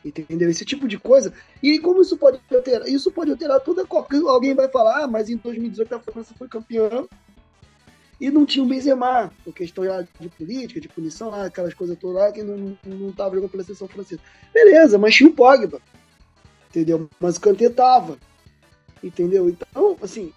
Entendeu? 0.03 0.49
Esse 0.49 0.65
tipo 0.65 0.87
de 0.87 0.97
coisa. 0.97 1.33
E 1.61 1.79
como 1.79 2.01
isso 2.01 2.17
pode 2.17 2.39
alterar? 2.51 2.87
Isso 2.87 3.11
pode 3.11 3.31
alterar 3.31 3.59
toda. 3.61 3.85
Alguém 4.27 4.53
vai 4.53 4.67
falar, 4.67 5.03
ah, 5.03 5.07
mas 5.07 5.29
em 5.29 5.37
2018 5.37 5.95
a 5.95 5.99
França 5.99 6.33
foi 6.37 6.47
campeã 6.47 7.07
e 8.23 8.31
não 8.31 8.45
tinha 8.45 8.63
o 8.63 8.67
Benzema, 8.67 9.31
por 9.43 9.53
questão 9.53 9.83
de 10.17 10.29
política, 10.29 10.79
de 10.79 10.87
punição, 10.87 11.33
aquelas 11.33 11.73
coisas 11.73 11.97
todas 11.97 12.21
lá, 12.21 12.31
que 12.31 12.41
não, 12.41 12.77
não 12.85 13.11
tava 13.11 13.35
jogando 13.35 13.51
pela 13.51 13.63
seleção 13.63 13.87
francesa. 13.87 14.21
Beleza, 14.53 14.97
mas 14.97 15.13
tinha 15.13 15.29
o 15.29 15.33
Pogba, 15.33 15.81
entendeu? 16.69 17.09
Mas 17.19 17.35
o 17.35 17.41
Kanté 17.41 17.69
tava, 17.69 18.17
entendeu? 19.03 19.49
Então, 19.49 19.97
assim, 20.01 20.33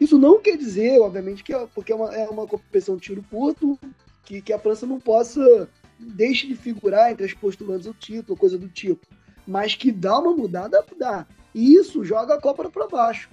isso 0.00 0.18
não 0.18 0.40
quer 0.40 0.56
dizer, 0.56 1.00
obviamente, 1.00 1.44
que 1.44 1.54
é, 1.54 1.66
porque 1.74 1.92
é 1.92 1.94
uma, 1.94 2.14
é 2.14 2.28
uma 2.28 2.46
competição 2.46 2.96
de 2.96 3.02
tiro 3.02 3.24
curto, 3.30 3.78
que, 4.24 4.42
que 4.42 4.52
a 4.52 4.58
França 4.58 4.86
não 4.86 4.98
possa, 4.98 5.68
deixe 5.98 6.46
de 6.46 6.56
figurar 6.56 7.12
entre 7.12 7.24
as 7.24 7.32
postulantes 7.32 7.86
do 7.86 7.94
título, 7.94 8.38
coisa 8.38 8.58
do 8.58 8.68
tipo. 8.68 9.06
Mas 9.46 9.74
que 9.74 9.90
dá 9.90 10.18
uma 10.18 10.34
mudada, 10.34 10.84
dá. 10.98 11.26
E 11.54 11.74
isso 11.74 12.04
joga 12.04 12.34
a 12.34 12.40
Copa 12.40 12.68
para 12.70 12.88
baixo. 12.88 13.28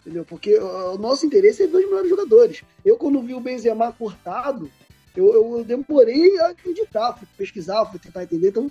Entendeu? 0.00 0.24
Porque 0.24 0.58
o 0.58 0.98
nosso 0.98 1.24
interesse 1.24 1.62
é 1.62 1.66
ver 1.66 1.78
os 1.78 1.84
melhores 1.84 2.10
jogadores. 2.10 2.62
Eu, 2.84 2.96
quando 2.96 3.22
vi 3.22 3.34
o 3.34 3.40
Benzema 3.40 3.92
cortado, 3.92 4.68
eu, 5.16 5.32
eu 5.32 5.64
demorei 5.64 6.38
a 6.40 6.48
acreditar, 6.48 7.12
fui 7.14 7.28
pesquisar, 7.36 7.84
fui 7.86 8.00
tentar 8.00 8.24
entender. 8.24 8.48
Então, 8.48 8.70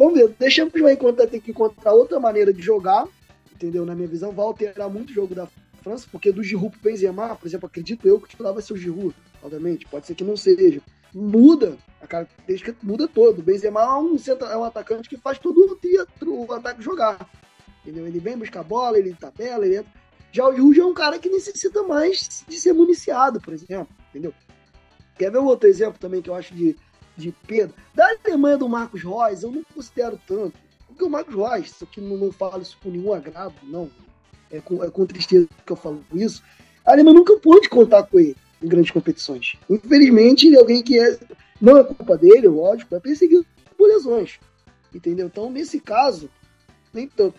vamos 0.00 0.14
ver. 0.14 0.34
Deixamos 0.38 0.72
vai 0.80 0.94
encontrar, 0.94 1.26
ter 1.26 1.40
que 1.40 1.50
encontrar 1.50 1.92
outra 1.92 2.18
maneira 2.18 2.52
de 2.54 2.62
jogar, 2.62 3.06
entendeu? 3.52 3.84
Na 3.84 3.94
minha 3.94 4.08
visão, 4.08 4.32
vai 4.32 4.46
alterar 4.46 4.88
muito 4.88 5.10
o 5.10 5.12
jogo 5.12 5.34
da 5.34 5.46
França, 5.82 6.06
porque 6.10 6.32
do 6.32 6.42
Giroud 6.42 6.70
pro 6.78 6.90
Benzema, 6.90 7.36
por 7.36 7.46
exemplo, 7.46 7.66
acredito 7.66 8.08
eu 8.08 8.18
que 8.18 8.24
o 8.24 8.28
titular 8.28 8.54
vai 8.54 8.62
ser 8.62 8.72
o 8.72 8.76
Giroud, 8.76 9.14
obviamente. 9.42 9.86
Pode 9.86 10.06
ser 10.06 10.14
que 10.14 10.24
não 10.24 10.36
seja. 10.36 10.80
Muda, 11.12 11.76
a 12.00 12.06
característica 12.06 12.74
muda 12.82 13.06
todo. 13.06 13.40
O 13.40 13.42
Benzema 13.42 13.82
é 13.82 13.92
um, 13.98 14.16
é 14.16 14.56
um 14.56 14.64
atacante 14.64 15.08
que 15.08 15.18
faz 15.18 15.38
todo 15.38 15.58
o 15.60 15.76
teatro, 15.76 16.34
o 16.34 16.52
ataque 16.52 16.82
jogar. 16.82 17.28
Entendeu? 17.82 18.06
Ele 18.06 18.20
vem 18.20 18.38
buscar 18.38 18.62
bola, 18.62 18.98
ele 18.98 19.14
tabela, 19.14 19.66
ele 19.66 19.76
entra. 19.76 19.92
Já 20.32 20.48
o 20.48 20.52
Yuji 20.52 20.80
é 20.80 20.84
um 20.84 20.94
cara 20.94 21.18
que 21.18 21.28
necessita 21.28 21.82
mais 21.82 22.44
de 22.46 22.58
ser 22.58 22.72
municiado, 22.72 23.40
por 23.40 23.52
exemplo, 23.52 23.88
entendeu? 24.10 24.32
Quer 25.18 25.32
ver 25.32 25.38
um 25.38 25.46
outro 25.46 25.68
exemplo 25.68 25.98
também 25.98 26.22
que 26.22 26.30
eu 26.30 26.34
acho 26.34 26.54
de, 26.54 26.76
de 27.20 27.34
Pedro? 27.46 27.74
Da 27.94 28.08
Alemanha 28.24 28.56
do 28.56 28.68
Marcos 28.68 29.02
Reus, 29.02 29.42
eu 29.42 29.50
não 29.50 29.62
considero 29.74 30.18
tanto. 30.26 30.54
Porque 30.86 31.04
o 31.04 31.10
Marcos 31.10 31.34
Reus, 31.34 31.66
isso 31.66 31.84
aqui 31.84 32.00
não, 32.00 32.16
não 32.16 32.32
falo 32.32 32.62
isso 32.62 32.76
por 32.80 32.90
nenhum 32.92 33.12
agrado, 33.12 33.54
não. 33.64 33.90
É 34.50 34.60
com, 34.60 34.82
é 34.82 34.90
com 34.90 35.06
tristeza 35.06 35.48
que 35.64 35.72
eu 35.72 35.76
falo 35.76 36.04
isso. 36.12 36.42
A 36.84 36.92
Alemanha 36.92 37.18
nunca 37.18 37.36
pôde 37.38 37.68
contar 37.68 38.02
com 38.04 38.18
ele. 38.18 38.36
em 38.62 38.68
grandes 38.68 38.90
competições. 38.90 39.56
Infelizmente, 39.68 40.46
ele 40.46 40.56
é 40.56 40.58
alguém 40.58 40.82
que 40.82 40.98
é, 40.98 41.18
não 41.60 41.78
é 41.78 41.84
culpa 41.84 42.16
dele, 42.16 42.48
lógico, 42.48 42.94
é 42.94 43.00
perseguido 43.00 43.46
por 43.76 43.88
lesões. 43.88 44.40
Entendeu? 44.92 45.26
Então, 45.26 45.50
nesse 45.50 45.78
caso, 45.78 46.28
nem 46.92 47.06
tanto. 47.06 47.38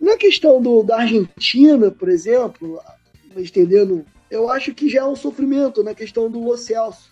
Na 0.00 0.16
questão 0.16 0.60
do, 0.60 0.82
da 0.82 0.98
Argentina, 0.98 1.90
por 1.90 2.08
exemplo, 2.08 2.80
estendendo, 3.36 4.04
eu 4.28 4.50
acho 4.50 4.74
que 4.74 4.88
já 4.88 5.02
é 5.02 5.04
um 5.04 5.14
sofrimento 5.14 5.84
na 5.84 5.94
questão 5.94 6.30
do 6.30 6.40
Lo 6.40 6.56
Celso. 6.56 7.11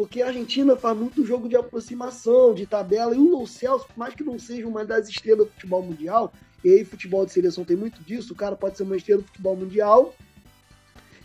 Porque 0.00 0.22
a 0.22 0.28
Argentina 0.28 0.74
faz 0.76 0.96
muito 0.96 1.26
jogo 1.26 1.46
de 1.46 1.56
aproximação, 1.56 2.54
de 2.54 2.64
tabela, 2.64 3.14
e 3.14 3.18
o 3.18 3.38
Lo 3.38 3.46
Celso, 3.46 3.86
por 3.86 3.98
mais 3.98 4.14
que 4.14 4.24
não 4.24 4.38
seja 4.38 4.66
uma 4.66 4.82
das 4.82 5.10
estrelas 5.10 5.46
do 5.46 5.52
futebol 5.52 5.82
mundial, 5.82 6.32
e 6.64 6.70
aí 6.70 6.86
futebol 6.86 7.26
de 7.26 7.32
seleção 7.32 7.66
tem 7.66 7.76
muito 7.76 8.02
disso, 8.02 8.32
o 8.32 8.34
cara 8.34 8.56
pode 8.56 8.78
ser 8.78 8.84
uma 8.84 8.96
estrela 8.96 9.20
do 9.20 9.26
futebol 9.26 9.54
mundial, 9.56 10.14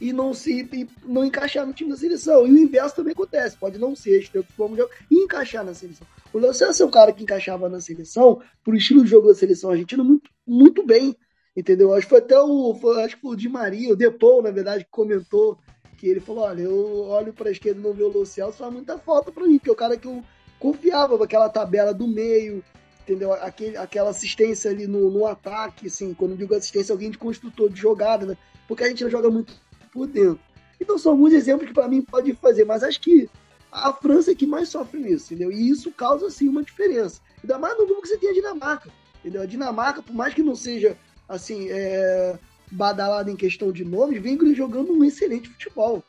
e 0.02 0.12
não 0.12 0.34
se 0.34 0.68
e 0.74 0.90
não 1.06 1.24
encaixar 1.24 1.66
no 1.66 1.72
time 1.72 1.90
da 1.90 1.96
seleção. 1.96 2.46
E 2.46 2.52
o 2.52 2.58
inverso 2.58 2.98
também 2.98 3.14
acontece, 3.14 3.56
pode 3.56 3.78
não 3.78 3.96
ser 3.96 4.20
estrela 4.20 4.44
do 4.44 4.48
futebol 4.48 4.68
mundial 4.68 4.90
e 5.10 5.24
encaixar 5.24 5.64
na 5.64 5.74
seleção. 5.74 6.06
O 6.34 6.38
Léo 6.38 6.54
Celso 6.54 6.84
é 6.84 6.86
um 6.86 6.92
cara 6.92 7.14
que 7.14 7.24
encaixava 7.24 7.70
na 7.70 7.80
seleção, 7.80 8.42
por 8.62 8.76
estilo 8.76 9.06
de 9.06 9.10
jogo 9.10 9.30
da 9.30 9.36
seleção 9.36 9.72
argentina, 9.72 10.04
muito, 10.04 10.30
muito 10.46 10.86
bem. 10.86 11.16
Entendeu? 11.56 11.94
Acho 11.94 12.08
que 12.08 12.10
foi 12.10 12.20
até 12.20 12.38
o. 12.38 12.76
Foi, 12.76 13.02
acho 13.06 13.16
que 13.16 13.26
o 13.26 13.38
Di 13.38 13.48
Maria, 13.48 13.94
o 13.94 13.96
Depou, 13.96 14.44
na 14.44 14.52
verdade, 14.52 14.84
que 14.84 14.92
comentou 14.92 15.58
que 15.96 16.08
ele 16.08 16.20
falou: 16.20 16.44
olha, 16.44 16.62
eu 16.62 17.04
olho 17.06 17.34
para 17.34 17.50
a 17.50 17.52
esquerda 17.52 17.80
e 17.80 17.84
não 17.84 17.94
vejo 17.94 18.18
o 18.18 18.26
Celso, 18.26 18.58
faz 18.58 18.74
muita 18.74 18.98
falta 18.98 19.32
para 19.32 19.46
mim, 19.46 19.58
porque 19.58 19.70
é 19.70 19.74
o 19.74 19.78
cara 19.78 19.98
que 19.98 20.08
eu 20.08 20.24
confiava 20.60 21.18
naquela 21.18 21.50
tabela 21.50 21.94
do 21.94 22.08
meio, 22.08 22.64
entendeu? 23.02 23.34
Aquele, 23.34 23.78
aquela 23.78 24.10
assistência 24.10 24.72
ali 24.72 24.88
no, 24.88 25.10
no 25.10 25.26
ataque, 25.26 25.88
assim, 25.88 26.14
quando 26.14 26.38
digo 26.38 26.56
assistência, 26.56 26.94
alguém 26.94 27.12
de 27.12 27.18
construtor 27.18 27.70
de 27.70 27.80
jogada, 27.80 28.26
né? 28.26 28.38
Porque 28.68 28.84
a 28.84 28.88
gente 28.88 29.04
não 29.04 29.12
joga 29.12 29.30
muito 29.30 29.54
por 29.92 30.08
dentro. 30.08 30.40
Então 30.80 30.98
são 30.98 31.14
alguns 31.14 31.34
exemplos 31.34 31.68
que 31.68 31.74
para 31.74 31.88
mim 31.88 32.02
pode 32.02 32.34
fazer, 32.34 32.66
mas 32.66 32.84
acho 32.84 33.00
que 33.00 33.30
a 33.72 33.94
França 33.94 34.32
é 34.32 34.36
que 34.36 34.48
mais 34.48 34.70
sofre 34.70 35.00
nisso, 35.00 35.34
entendeu? 35.34 35.52
E 35.52 35.70
isso 35.70 35.92
causa 35.92 36.30
sim 36.30 36.48
uma 36.48 36.64
diferença. 36.64 37.22
Ainda 37.44 37.58
mais 37.58 37.78
no 37.78 37.86
grupo 37.86 38.02
que 38.02 38.08
você 38.08 38.18
tem 38.18 38.30
a 38.30 38.34
Dinamarca, 38.34 38.90
entendeu? 39.20 39.42
A 39.42 39.46
Dinamarca, 39.46 40.02
por 40.02 40.16
mais 40.16 40.34
que 40.34 40.42
não 40.42 40.56
seja 40.56 40.98
assim, 41.28 41.68
é, 41.70 42.38
badalada 42.76 43.32
em 43.32 43.36
questão 43.36 43.72
de 43.72 43.86
nomes, 43.86 44.22
vem 44.22 44.38
jogando 44.54 44.92
um 44.92 45.04
excelente 45.04 45.50
futebol, 45.50 46.04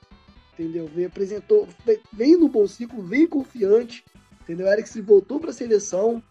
entendeu? 0.53 0.89
Vem 0.93 1.07
apresentou, 1.07 1.69
vem 2.13 2.37
no 2.37 2.49
bom 2.49 2.67
ciclo, 2.67 3.03
vem 3.03 3.27
confiante, 3.27 4.05
entendeu? 4.43 4.67
Eric 4.67 4.89
se 4.89 5.01
voltou 5.01 5.39
para 5.39 5.51
a 5.51 5.55
seleção, 5.55 6.23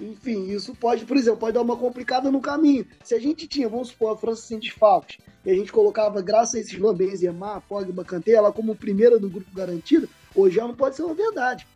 enfim, 0.00 0.50
isso 0.50 0.74
pode, 0.74 1.04
por 1.04 1.16
exemplo, 1.16 1.40
pode 1.40 1.54
dar 1.54 1.62
uma 1.62 1.76
complicada 1.76 2.30
no 2.30 2.40
caminho. 2.40 2.86
Se 3.04 3.14
a 3.14 3.20
gente 3.20 3.46
tinha, 3.46 3.68
vamos 3.68 3.88
supor, 3.88 4.12
a 4.12 4.16
França 4.16 4.42
sem 4.42 4.58
desfalques, 4.58 5.18
e 5.44 5.50
a 5.50 5.54
gente 5.54 5.72
colocava, 5.72 6.20
graças 6.20 6.54
a 6.56 6.60
esses 6.60 6.78
nomes, 6.78 6.98
Benzema, 6.98 7.60
Pogba, 7.60 8.04
Kanté, 8.04 8.32
ela 8.32 8.52
como 8.52 8.74
primeira 8.74 9.18
do 9.18 9.30
grupo 9.30 9.50
garantido, 9.54 10.08
hoje 10.34 10.56
já 10.56 10.66
não 10.66 10.74
pode 10.74 10.96
ser 10.96 11.02
uma 11.02 11.14
verdade. 11.14 11.66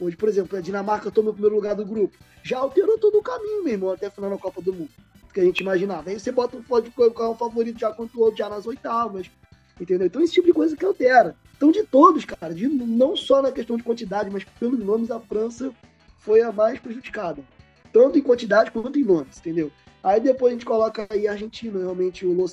Hoje, 0.00 0.16
por 0.16 0.28
exemplo, 0.28 0.58
a 0.58 0.60
Dinamarca 0.60 1.10
toma 1.10 1.30
o 1.30 1.32
primeiro 1.32 1.54
lugar 1.54 1.76
do 1.76 1.86
grupo. 1.86 2.16
Já 2.42 2.58
alterou 2.58 2.98
todo 2.98 3.18
o 3.18 3.22
caminho, 3.22 3.62
meu 3.62 3.72
irmão, 3.72 3.90
até 3.90 4.10
final 4.10 4.30
da 4.30 4.38
Copa 4.38 4.60
do 4.60 4.72
Mundo. 4.72 4.90
Que 5.32 5.40
a 5.40 5.44
gente 5.44 5.60
imaginava. 5.60 6.10
Aí 6.10 6.18
você 6.18 6.30
bota, 6.30 6.58
pode 6.68 6.90
colocar 6.90 7.30
um 7.30 7.36
favorito 7.36 7.78
já 7.78 7.92
contra 7.92 8.18
o 8.18 8.22
outro 8.22 8.38
já 8.38 8.48
nas 8.48 8.66
oitavas. 8.66 9.30
Entendeu? 9.80 10.06
Então, 10.06 10.22
esse 10.22 10.34
tipo 10.34 10.46
de 10.46 10.52
coisa 10.52 10.76
que 10.76 10.84
altera. 10.84 11.34
Então, 11.56 11.72
de 11.72 11.82
todos, 11.84 12.24
cara, 12.24 12.54
de, 12.54 12.68
não 12.68 13.16
só 13.16 13.40
na 13.40 13.50
questão 13.50 13.76
de 13.76 13.82
quantidade, 13.82 14.30
mas 14.30 14.44
pelos 14.44 14.78
nomes, 14.78 15.10
a 15.10 15.18
França 15.18 15.72
foi 16.18 16.42
a 16.42 16.52
mais 16.52 16.78
prejudicada. 16.78 17.42
Tanto 17.92 18.18
em 18.18 18.22
quantidade 18.22 18.70
quanto 18.70 18.98
em 18.98 19.04
nomes, 19.04 19.38
entendeu? 19.38 19.70
Aí 20.02 20.20
depois 20.20 20.50
a 20.50 20.54
gente 20.54 20.64
coloca 20.64 21.06
aí 21.10 21.28
a 21.28 21.32
Argentina, 21.32 21.78
realmente 21.78 22.26
o 22.26 22.32
Lo 22.32 22.46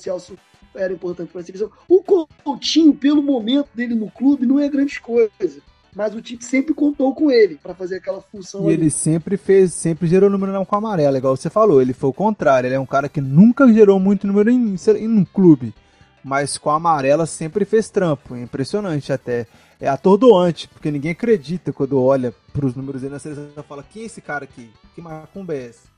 era 0.74 0.92
importante 0.92 1.32
para 1.32 1.40
a 1.40 1.44
seleção. 1.44 1.70
O 1.88 2.02
Coutinho, 2.02 2.94
pelo 2.94 3.22
momento 3.22 3.68
dele 3.74 3.94
no 3.94 4.10
clube, 4.10 4.46
não 4.46 4.58
é 4.58 4.68
grande 4.68 5.00
coisa. 5.00 5.60
Mas 5.94 6.14
o 6.14 6.22
Tite 6.22 6.44
sempre 6.44 6.72
contou 6.72 7.14
com 7.14 7.30
ele 7.30 7.56
para 7.60 7.74
fazer 7.74 7.96
aquela 7.96 8.20
função. 8.20 8.62
E 8.62 8.66
ali. 8.66 8.74
ele 8.74 8.90
sempre 8.90 9.36
fez, 9.36 9.74
sempre 9.74 10.06
gerou 10.06 10.30
número 10.30 10.52
não 10.52 10.64
com 10.64 10.76
amarelo, 10.76 11.16
igual 11.16 11.36
você 11.36 11.50
falou. 11.50 11.82
Ele 11.82 11.92
foi 11.92 12.10
o 12.10 12.14
contrário. 12.14 12.68
Ele 12.68 12.76
é 12.76 12.80
um 12.80 12.86
cara 12.86 13.08
que 13.08 13.20
nunca 13.20 13.70
gerou 13.72 13.98
muito 13.98 14.26
número 14.26 14.50
em, 14.50 14.76
em 14.76 15.08
um 15.08 15.24
clube. 15.24 15.74
Mas 16.22 16.56
com 16.58 16.70
a 16.70 16.76
amarela 16.76 17.26
sempre 17.26 17.64
fez 17.64 17.88
trampo. 17.90 18.36
É 18.36 18.42
impressionante 18.42 19.12
até 19.12 19.46
é 19.80 19.88
atordoante, 19.88 20.68
porque 20.68 20.90
ninguém 20.90 21.12
acredita 21.12 21.72
quando 21.72 22.00
olha 22.00 22.34
para 22.52 22.66
os 22.66 22.74
números 22.74 23.00
dele 23.00 23.14
na 23.14 23.18
seleção 23.18 23.48
e 23.56 23.62
fala: 23.62 23.82
quem 23.82 24.02
é 24.02 24.06
esse 24.06 24.20
cara 24.20 24.44
aqui? 24.44 24.70
Que 24.94 25.00
macumba 25.00 25.54
é 25.54 25.68
essa? 25.68 25.88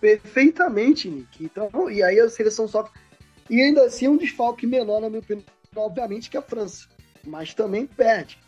Perfeitamente, 0.00 1.08
Nick. 1.08 1.44
Então, 1.44 1.90
e 1.90 2.02
aí 2.02 2.20
a 2.20 2.28
seleção 2.28 2.68
sofre. 2.68 2.92
E 3.50 3.60
ainda 3.60 3.84
assim, 3.84 4.06
um 4.06 4.16
desfalque 4.16 4.66
menor, 4.66 5.00
na 5.00 5.08
minha 5.08 5.20
opinião, 5.20 5.44
obviamente, 5.74 6.30
que 6.30 6.36
a 6.36 6.42
França. 6.42 6.86
Mas 7.26 7.52
também 7.52 7.86
perde. 7.86 8.38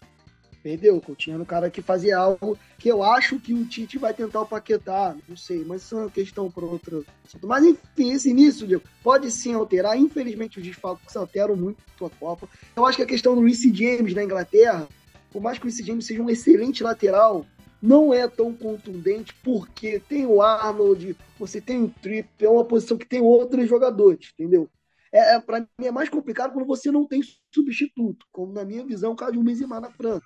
Perdeu. 0.64 0.98
Coutinho 0.98 1.34
era 1.34 1.42
um 1.42 1.46
cara 1.46 1.68
que 1.68 1.82
fazia 1.82 2.16
algo 2.16 2.58
que 2.78 2.88
eu 2.88 3.02
acho 3.02 3.38
que 3.38 3.52
o 3.52 3.66
Tite 3.66 3.98
vai 3.98 4.14
tentar 4.14 4.40
o 4.40 4.46
Paquetá. 4.46 5.14
Não 5.28 5.36
sei, 5.36 5.62
mas 5.62 5.82
isso 5.82 5.94
é 5.94 5.98
uma 5.98 6.10
questão 6.10 6.50
para 6.50 6.64
outro 6.64 7.04
Mas 7.42 7.64
enfim, 7.64 8.12
esse 8.12 8.30
início, 8.30 8.66
Diego, 8.66 8.82
pode 9.02 9.30
sim 9.30 9.52
alterar. 9.52 9.98
Infelizmente, 9.98 10.58
os 10.58 10.64
desfalques 10.64 11.14
alteram 11.14 11.54
muito 11.54 11.78
a 12.00 12.08
Copa. 12.08 12.48
Eu 12.74 12.86
acho 12.86 12.96
que 12.96 13.02
a 13.02 13.06
questão 13.06 13.34
do 13.34 13.42
Reece 13.42 13.74
James 13.74 14.14
na 14.14 14.24
Inglaterra, 14.24 14.88
por 15.30 15.42
mais 15.42 15.58
que 15.58 15.66
o 15.66 15.68
Reece 15.68 15.84
James 15.84 16.06
seja 16.06 16.22
um 16.22 16.30
excelente 16.30 16.82
lateral, 16.82 17.44
não 17.82 18.14
é 18.14 18.26
tão 18.26 18.54
contundente 18.54 19.34
porque 19.44 20.00
tem 20.00 20.24
o 20.24 20.40
Arnold, 20.40 21.14
você 21.38 21.60
tem 21.60 21.82
o 21.82 21.90
Trip, 22.00 22.26
é 22.40 22.48
uma 22.48 22.64
posição 22.64 22.96
que 22.96 23.06
tem 23.06 23.20
outros 23.20 23.68
jogadores, 23.68 24.30
entendeu? 24.32 24.70
É, 25.12 25.34
é, 25.34 25.40
para 25.40 25.60
mim 25.60 25.86
é 25.86 25.90
mais 25.90 26.08
complicado 26.08 26.54
quando 26.54 26.66
você 26.66 26.90
não 26.90 27.06
tem 27.06 27.20
substituto, 27.52 28.24
como 28.32 28.50
na 28.50 28.64
minha 28.64 28.82
visão 28.82 29.12
o 29.12 29.16
caso 29.16 29.32
de 29.32 29.38
um 29.38 29.44
Benzema 29.44 29.78
na 29.78 29.90
França. 29.90 30.24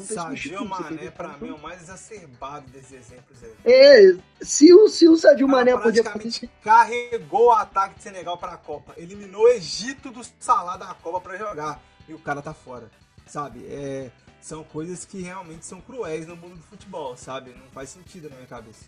Sadio 0.00 0.64
Mané, 0.64 1.10
pra 1.10 1.36
mim, 1.38 1.50
é 1.50 1.52
o 1.52 1.58
mais 1.62 1.82
exacerbado 1.82 2.68
desses 2.70 2.92
exemplos 2.92 3.38
aí. 3.42 3.54
É, 3.64 4.16
se 4.40 4.74
o, 4.74 4.88
se 4.88 5.08
o 5.08 5.16
Sadio 5.16 5.46
Mané 5.46 5.76
podia 5.76 6.02
fazer... 6.02 6.50
carregou 6.62 7.46
o 7.46 7.52
ataque 7.52 7.96
de 7.96 8.02
Senegal 8.02 8.36
pra 8.36 8.56
Copa. 8.56 8.94
Eliminou 8.96 9.44
o 9.44 9.48
Egito 9.48 10.10
do 10.10 10.22
Salah 10.40 10.76
da 10.76 10.92
Copa 10.94 11.20
pra 11.20 11.36
jogar. 11.36 11.80
E 12.08 12.14
o 12.14 12.18
cara 12.18 12.42
tá 12.42 12.52
fora. 12.52 12.90
Sabe? 13.26 13.64
É, 13.66 14.10
são 14.40 14.64
coisas 14.64 15.04
que 15.04 15.22
realmente 15.22 15.64
são 15.64 15.80
cruéis 15.80 16.26
no 16.26 16.36
mundo 16.36 16.56
do 16.56 16.62
futebol, 16.62 17.16
sabe? 17.16 17.50
Não 17.50 17.68
faz 17.70 17.90
sentido 17.90 18.28
na 18.28 18.36
minha 18.36 18.48
cabeça. 18.48 18.84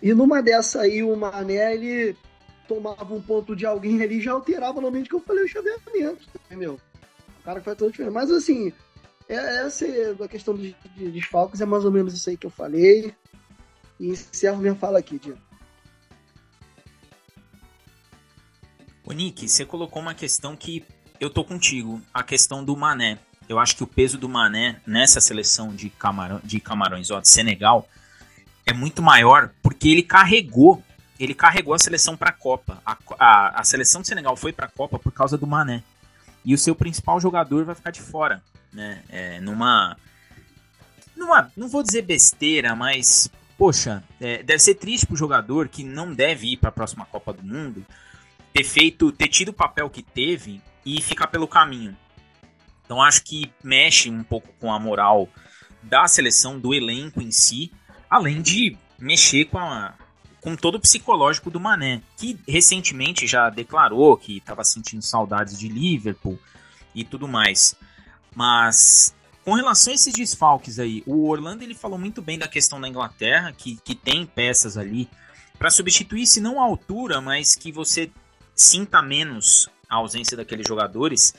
E 0.00 0.14
numa 0.14 0.42
dessa 0.42 0.82
aí, 0.82 1.02
o 1.02 1.14
Mané, 1.16 1.74
ele 1.74 2.16
tomava 2.68 3.12
um 3.12 3.20
ponto 3.20 3.56
de 3.56 3.66
alguém 3.66 4.00
ali 4.00 4.18
e 4.18 4.20
já 4.20 4.32
alterava 4.32 4.80
no 4.80 4.90
que 5.02 5.14
eu 5.14 5.20
falei 5.20 5.44
o 5.44 5.48
chaveamento, 5.48 6.28
entendeu? 6.46 6.80
O 7.40 7.42
cara 7.42 7.58
que 7.58 7.64
faz 7.64 7.76
todo 7.76 7.90
diferente. 7.90 8.12
Mas 8.12 8.30
assim, 8.30 8.72
essa 9.34 9.86
é 9.86 10.10
a 10.10 10.28
questão 10.28 10.56
de 10.56 10.74
desfalques, 10.96 11.60
é 11.60 11.66
mais 11.66 11.84
ou 11.84 11.92
menos 11.92 12.12
isso 12.12 12.28
aí 12.28 12.36
que 12.36 12.46
eu 12.46 12.50
falei. 12.50 13.14
E 13.98 14.08
encerro 14.08 14.58
minha 14.58 14.74
fala 14.74 14.98
aqui, 14.98 15.18
Diego. 15.18 15.38
O 19.04 19.12
Nick, 19.12 19.48
você 19.48 19.64
colocou 19.64 20.02
uma 20.02 20.14
questão 20.14 20.56
que 20.56 20.84
eu 21.20 21.30
tô 21.30 21.44
contigo, 21.44 22.00
a 22.12 22.22
questão 22.22 22.64
do 22.64 22.76
Mané. 22.76 23.18
Eu 23.48 23.58
acho 23.58 23.76
que 23.76 23.82
o 23.82 23.86
peso 23.86 24.16
do 24.18 24.28
Mané 24.28 24.80
nessa 24.86 25.20
seleção 25.20 25.68
de, 25.68 25.92
de 26.44 26.60
Camarões, 26.60 27.10
ó, 27.10 27.20
de 27.20 27.28
Senegal, 27.28 27.88
é 28.64 28.72
muito 28.72 29.02
maior 29.02 29.50
porque 29.62 29.88
ele 29.88 30.02
carregou, 30.02 30.82
ele 31.18 31.34
carregou 31.34 31.74
a 31.74 31.78
seleção 31.78 32.16
para 32.16 32.30
a 32.30 32.32
Copa. 32.32 32.82
A, 32.84 33.60
a 33.60 33.64
seleção 33.64 34.00
de 34.00 34.08
Senegal 34.08 34.36
foi 34.36 34.52
para 34.52 34.66
a 34.66 34.70
Copa 34.70 34.98
por 34.98 35.12
causa 35.12 35.36
do 35.36 35.46
Mané. 35.46 35.82
E 36.44 36.54
o 36.54 36.58
seu 36.58 36.74
principal 36.74 37.20
jogador 37.20 37.64
vai 37.64 37.74
ficar 37.74 37.90
de 37.90 38.00
fora 38.00 38.42
né? 38.72 39.02
É, 39.08 39.40
numa, 39.40 39.96
numa, 41.16 41.50
não 41.56 41.68
vou 41.68 41.82
dizer 41.82 42.02
besteira, 42.02 42.74
mas 42.74 43.30
poxa, 43.58 44.02
é, 44.20 44.42
deve 44.42 44.58
ser 44.58 44.74
triste 44.76 45.06
pro 45.06 45.16
jogador 45.16 45.68
que 45.68 45.84
não 45.84 46.14
deve 46.14 46.52
ir 46.52 46.56
para 46.56 46.70
a 46.70 46.72
próxima 46.72 47.04
Copa 47.04 47.32
do 47.32 47.42
Mundo 47.42 47.84
ter 48.52 48.64
feito, 48.64 49.12
ter 49.12 49.28
tido 49.28 49.50
o 49.50 49.54
papel 49.54 49.88
que 49.90 50.02
teve 50.02 50.60
e 50.84 51.00
ficar 51.02 51.26
pelo 51.26 51.46
caminho. 51.46 51.96
Então 52.84 53.02
acho 53.02 53.22
que 53.22 53.52
mexe 53.62 54.10
um 54.10 54.24
pouco 54.24 54.48
com 54.58 54.72
a 54.72 54.78
moral 54.78 55.28
da 55.82 56.06
seleção, 56.08 56.58
do 56.58 56.74
elenco 56.74 57.22
em 57.22 57.30
si, 57.30 57.72
além 58.08 58.42
de 58.42 58.76
mexer 58.98 59.44
com, 59.46 59.58
a, 59.58 59.94
com 60.40 60.56
todo 60.56 60.76
o 60.76 60.80
psicológico 60.80 61.50
do 61.50 61.60
Mané, 61.60 62.02
que 62.16 62.38
recentemente 62.48 63.26
já 63.26 63.48
declarou 63.48 64.16
que 64.16 64.38
estava 64.38 64.64
sentindo 64.64 65.02
saudades 65.02 65.58
de 65.58 65.68
Liverpool 65.68 66.38
e 66.94 67.04
tudo 67.04 67.28
mais. 67.28 67.76
Mas 68.34 69.14
com 69.44 69.54
relação 69.54 69.92
a 69.92 69.94
esses 69.94 70.12
desfalques 70.12 70.78
aí, 70.78 71.02
o 71.06 71.28
Orlando 71.28 71.64
ele 71.64 71.74
falou 71.74 71.98
muito 71.98 72.20
bem 72.20 72.38
da 72.38 72.46
questão 72.46 72.80
da 72.80 72.88
Inglaterra, 72.88 73.52
que, 73.52 73.76
que 73.84 73.94
tem 73.94 74.26
peças 74.26 74.76
ali 74.76 75.08
para 75.58 75.70
substituir, 75.70 76.26
se 76.26 76.40
não 76.40 76.60
a 76.60 76.64
altura, 76.64 77.20
mas 77.20 77.54
que 77.54 77.72
você 77.72 78.10
sinta 78.54 79.02
menos 79.02 79.68
a 79.88 79.96
ausência 79.96 80.36
daqueles 80.36 80.66
jogadores. 80.66 81.34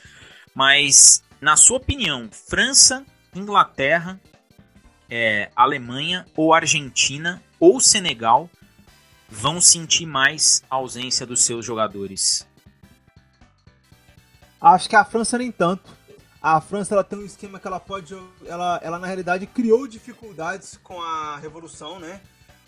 Mas, 0.54 1.22
na 1.40 1.56
sua 1.56 1.78
opinião, 1.78 2.28
França, 2.30 3.04
Inglaterra, 3.34 4.20
é, 5.08 5.50
Alemanha 5.56 6.26
ou 6.36 6.52
Argentina 6.52 7.42
ou 7.58 7.80
Senegal 7.80 8.50
vão 9.28 9.60
sentir 9.60 10.06
mais 10.06 10.62
a 10.68 10.76
ausência 10.76 11.26
dos 11.26 11.42
seus 11.42 11.64
jogadores? 11.64 12.46
Acho 14.60 14.88
que 14.88 14.96
a 14.96 15.04
França 15.04 15.38
nem 15.38 15.50
tanto. 15.50 15.90
A 16.42 16.60
França 16.60 16.92
ela 16.92 17.04
tem 17.04 17.20
um 17.20 17.24
esquema 17.24 17.60
que 17.60 17.68
ela 17.68 17.78
pode. 17.78 18.16
Ela, 18.44 18.80
ela 18.82 18.98
na 18.98 19.06
realidade 19.06 19.46
criou 19.46 19.86
dificuldades 19.86 20.76
com 20.82 21.00
a 21.00 21.36
revolução, 21.36 22.00
né? 22.00 22.20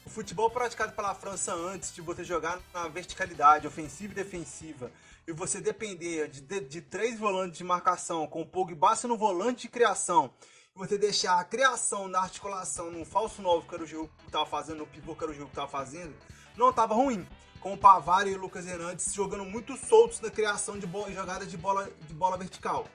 O 0.06 0.10
futebol 0.10 0.48
praticado 0.48 0.92
pela 0.92 1.12
França 1.12 1.52
antes 1.52 1.92
de 1.92 2.00
você 2.00 2.22
jogar 2.22 2.60
na 2.72 2.86
verticalidade, 2.86 3.66
ofensiva 3.66 4.12
e 4.12 4.14
defensiva, 4.14 4.92
e 5.26 5.32
você 5.32 5.60
depender 5.60 6.28
de, 6.28 6.40
de, 6.42 6.60
de 6.60 6.80
três 6.82 7.18
volantes 7.18 7.58
de 7.58 7.64
marcação, 7.64 8.28
com 8.28 8.42
o 8.42 8.46
Pogba 8.46 8.94
no 9.08 9.16
volante 9.16 9.62
de 9.62 9.68
criação, 9.68 10.30
e 10.72 10.78
você 10.78 10.96
deixar 10.96 11.40
a 11.40 11.44
criação 11.44 12.06
na 12.06 12.20
articulação 12.20 12.92
num 12.92 13.04
falso 13.04 13.42
novo 13.42 13.66
que 13.66 13.74
era 13.74 13.82
o 13.82 13.86
Giroud 13.86 14.08
que 14.18 14.26
estava 14.26 14.46
fazendo, 14.46 14.78
no 14.78 14.86
pivô 14.86 15.16
que 15.16 15.24
era 15.24 15.32
o 15.32 15.34
Giroud 15.34 15.50
que 15.50 15.58
estava 15.58 15.70
fazendo, 15.70 16.14
não 16.56 16.70
estava 16.70 16.94
ruim. 16.94 17.26
Com 17.58 17.72
o 17.72 17.78
Pavar 17.78 18.28
e 18.28 18.34
o 18.34 18.38
Lucas 18.38 18.66
Hernandes 18.66 19.12
jogando 19.12 19.44
muito 19.44 19.74
soltos 19.76 20.20
na 20.20 20.30
criação 20.30 20.78
de 20.78 20.86
jogada 21.12 21.46
de 21.46 21.56
bola, 21.56 21.90
de 22.06 22.12
bola 22.12 22.36
vertical. 22.36 22.86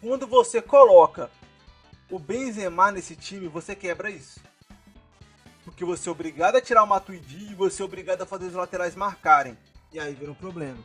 Quando 0.00 0.28
você 0.28 0.62
coloca 0.62 1.28
o 2.08 2.20
Benzema 2.20 2.92
nesse 2.92 3.16
time, 3.16 3.48
você 3.48 3.74
quebra 3.74 4.08
isso. 4.08 4.40
Porque 5.64 5.84
você 5.84 6.08
é 6.08 6.12
obrigado 6.12 6.56
a 6.56 6.60
tirar 6.60 6.84
o 6.84 6.86
Matuidi 6.86 7.50
e 7.50 7.54
você 7.54 7.82
é 7.82 7.84
obrigado 7.84 8.22
a 8.22 8.26
fazer 8.26 8.46
os 8.46 8.54
laterais 8.54 8.94
marcarem. 8.94 9.58
E 9.92 9.98
aí 9.98 10.14
vira 10.14 10.30
um 10.30 10.36
problema. 10.36 10.78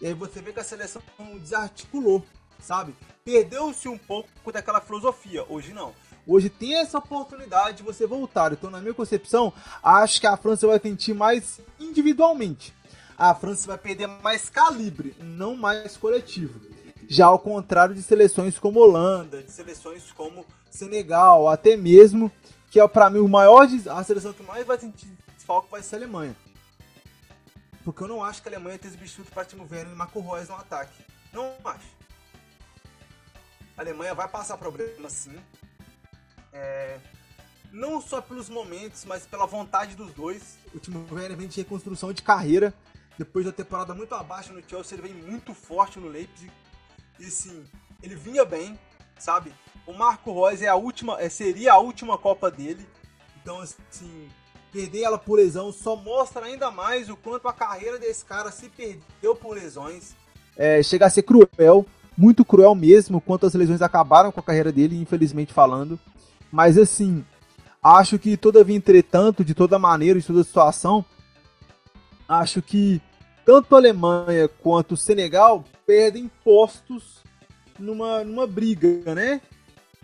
E 0.00 0.06
aí 0.06 0.14
você 0.14 0.40
vê 0.40 0.52
que 0.52 0.60
a 0.60 0.64
seleção 0.64 1.02
desarticulou, 1.40 2.24
sabe? 2.60 2.94
Perdeu-se 3.24 3.88
um 3.88 3.98
pouco 3.98 4.52
daquela 4.52 4.80
filosofia. 4.80 5.44
Hoje 5.48 5.72
não. 5.72 5.92
Hoje 6.26 6.48
tem 6.48 6.76
essa 6.76 6.98
oportunidade 6.98 7.78
de 7.78 7.82
você 7.82 8.06
voltar. 8.06 8.52
Então, 8.52 8.70
na 8.70 8.80
minha 8.80 8.94
concepção, 8.94 9.52
acho 9.82 10.20
que 10.20 10.26
a 10.28 10.36
França 10.36 10.66
vai 10.66 10.78
tentar 10.78 11.12
mais 11.14 11.60
individualmente. 11.78 12.72
A 13.18 13.34
França 13.34 13.66
vai 13.66 13.78
perder 13.78 14.06
mais 14.06 14.48
calibre, 14.48 15.14
não 15.20 15.56
mais 15.56 15.96
coletivo. 15.96 16.73
Já 17.08 17.26
ao 17.26 17.38
contrário 17.38 17.94
de 17.94 18.02
seleções 18.02 18.58
como 18.58 18.80
Holanda, 18.80 19.42
de 19.42 19.50
seleções 19.50 20.10
como 20.12 20.44
Senegal, 20.70 21.48
até 21.48 21.76
mesmo 21.76 22.30
que 22.70 22.80
é 22.80 22.88
para 22.88 23.10
mim 23.10 23.20
o 23.20 23.28
maior 23.28 23.68
a 23.90 24.04
seleção 24.04 24.32
que 24.32 24.42
mais 24.42 24.66
vai 24.66 24.78
sentir 24.78 25.08
desfalque 25.44 25.70
vai 25.70 25.82
ser 25.82 25.96
a 25.96 25.98
Alemanha. 25.98 26.34
Porque 27.84 28.02
eu 28.02 28.08
não 28.08 28.24
acho 28.24 28.42
que 28.42 28.48
a 28.48 28.52
Alemanha 28.52 28.78
tem 28.78 28.90
substituto 28.90 29.30
para 29.30 29.44
Timo 29.44 29.68
Werner 29.70 29.92
e 29.92 29.96
Marco 29.96 30.20
Reus 30.20 30.48
no 30.48 30.54
ataque. 30.54 31.04
Não 31.32 31.54
acho. 31.64 31.86
A 33.76 33.82
Alemanha 33.82 34.14
vai 34.14 34.26
passar 34.26 34.56
problema 34.56 35.10
sim. 35.10 35.38
É... 36.52 36.98
Não 37.70 38.00
só 38.00 38.22
pelos 38.22 38.48
momentos, 38.48 39.04
mas 39.04 39.26
pela 39.26 39.46
vontade 39.46 39.94
dos 39.94 40.12
dois. 40.14 40.56
O 40.74 40.78
Timo 40.78 41.06
Werner 41.12 41.36
vem 41.36 41.48
de 41.48 41.58
reconstrução 41.58 42.12
de 42.12 42.22
carreira. 42.22 42.72
Depois 43.18 43.44
da 43.44 43.52
temporada 43.52 43.94
muito 43.94 44.14
abaixo 44.14 44.52
no 44.52 44.66
Chelsea, 44.66 44.96
ele 44.96 45.08
vem 45.08 45.22
muito 45.22 45.52
forte 45.52 45.98
no 45.98 46.08
Leipzig. 46.08 46.50
E 47.18 47.24
sim, 47.24 47.64
ele 48.02 48.14
vinha 48.14 48.44
bem, 48.44 48.78
sabe? 49.18 49.52
O 49.86 49.92
Marco 49.92 50.32
Reus 50.32 50.62
é 50.62 50.68
a 50.68 50.74
última, 50.74 51.20
é, 51.20 51.28
seria 51.28 51.74
a 51.74 51.78
última 51.78 52.18
Copa 52.18 52.50
dele. 52.50 52.86
Então, 53.40 53.60
assim, 53.60 54.28
perder 54.72 55.02
ela 55.02 55.18
por 55.18 55.36
lesão 55.36 55.70
só 55.70 55.94
mostra 55.94 56.46
ainda 56.46 56.70
mais 56.70 57.08
o 57.08 57.16
quanto 57.16 57.46
a 57.46 57.52
carreira 57.52 57.98
desse 57.98 58.24
cara 58.24 58.50
se 58.50 58.68
perdeu 58.68 59.36
por 59.36 59.54
lesões. 59.54 60.14
É, 60.56 60.82
chega 60.82 61.06
a 61.06 61.10
ser 61.10 61.22
cruel, 61.22 61.86
muito 62.16 62.44
cruel 62.44 62.74
mesmo, 62.74 63.20
quanto 63.20 63.46
as 63.46 63.54
lesões 63.54 63.82
acabaram 63.82 64.32
com 64.32 64.40
a 64.40 64.42
carreira 64.42 64.72
dele, 64.72 65.00
infelizmente 65.00 65.52
falando. 65.52 65.98
Mas 66.50 66.78
assim, 66.78 67.24
acho 67.82 68.18
que 68.18 68.36
todavia, 68.36 68.76
entretanto, 68.76 69.44
de 69.44 69.54
toda 69.54 69.78
maneira, 69.78 70.18
de 70.18 70.26
toda 70.26 70.42
situação, 70.42 71.04
acho 72.28 72.62
que 72.62 73.00
tanto 73.44 73.74
a 73.74 73.78
Alemanha 73.78 74.48
quanto 74.48 74.92
o 74.92 74.96
Senegal 74.96 75.64
perdem 75.86 76.30
postos 76.42 77.22
numa, 77.78 78.24
numa 78.24 78.46
briga, 78.46 79.14
né? 79.14 79.40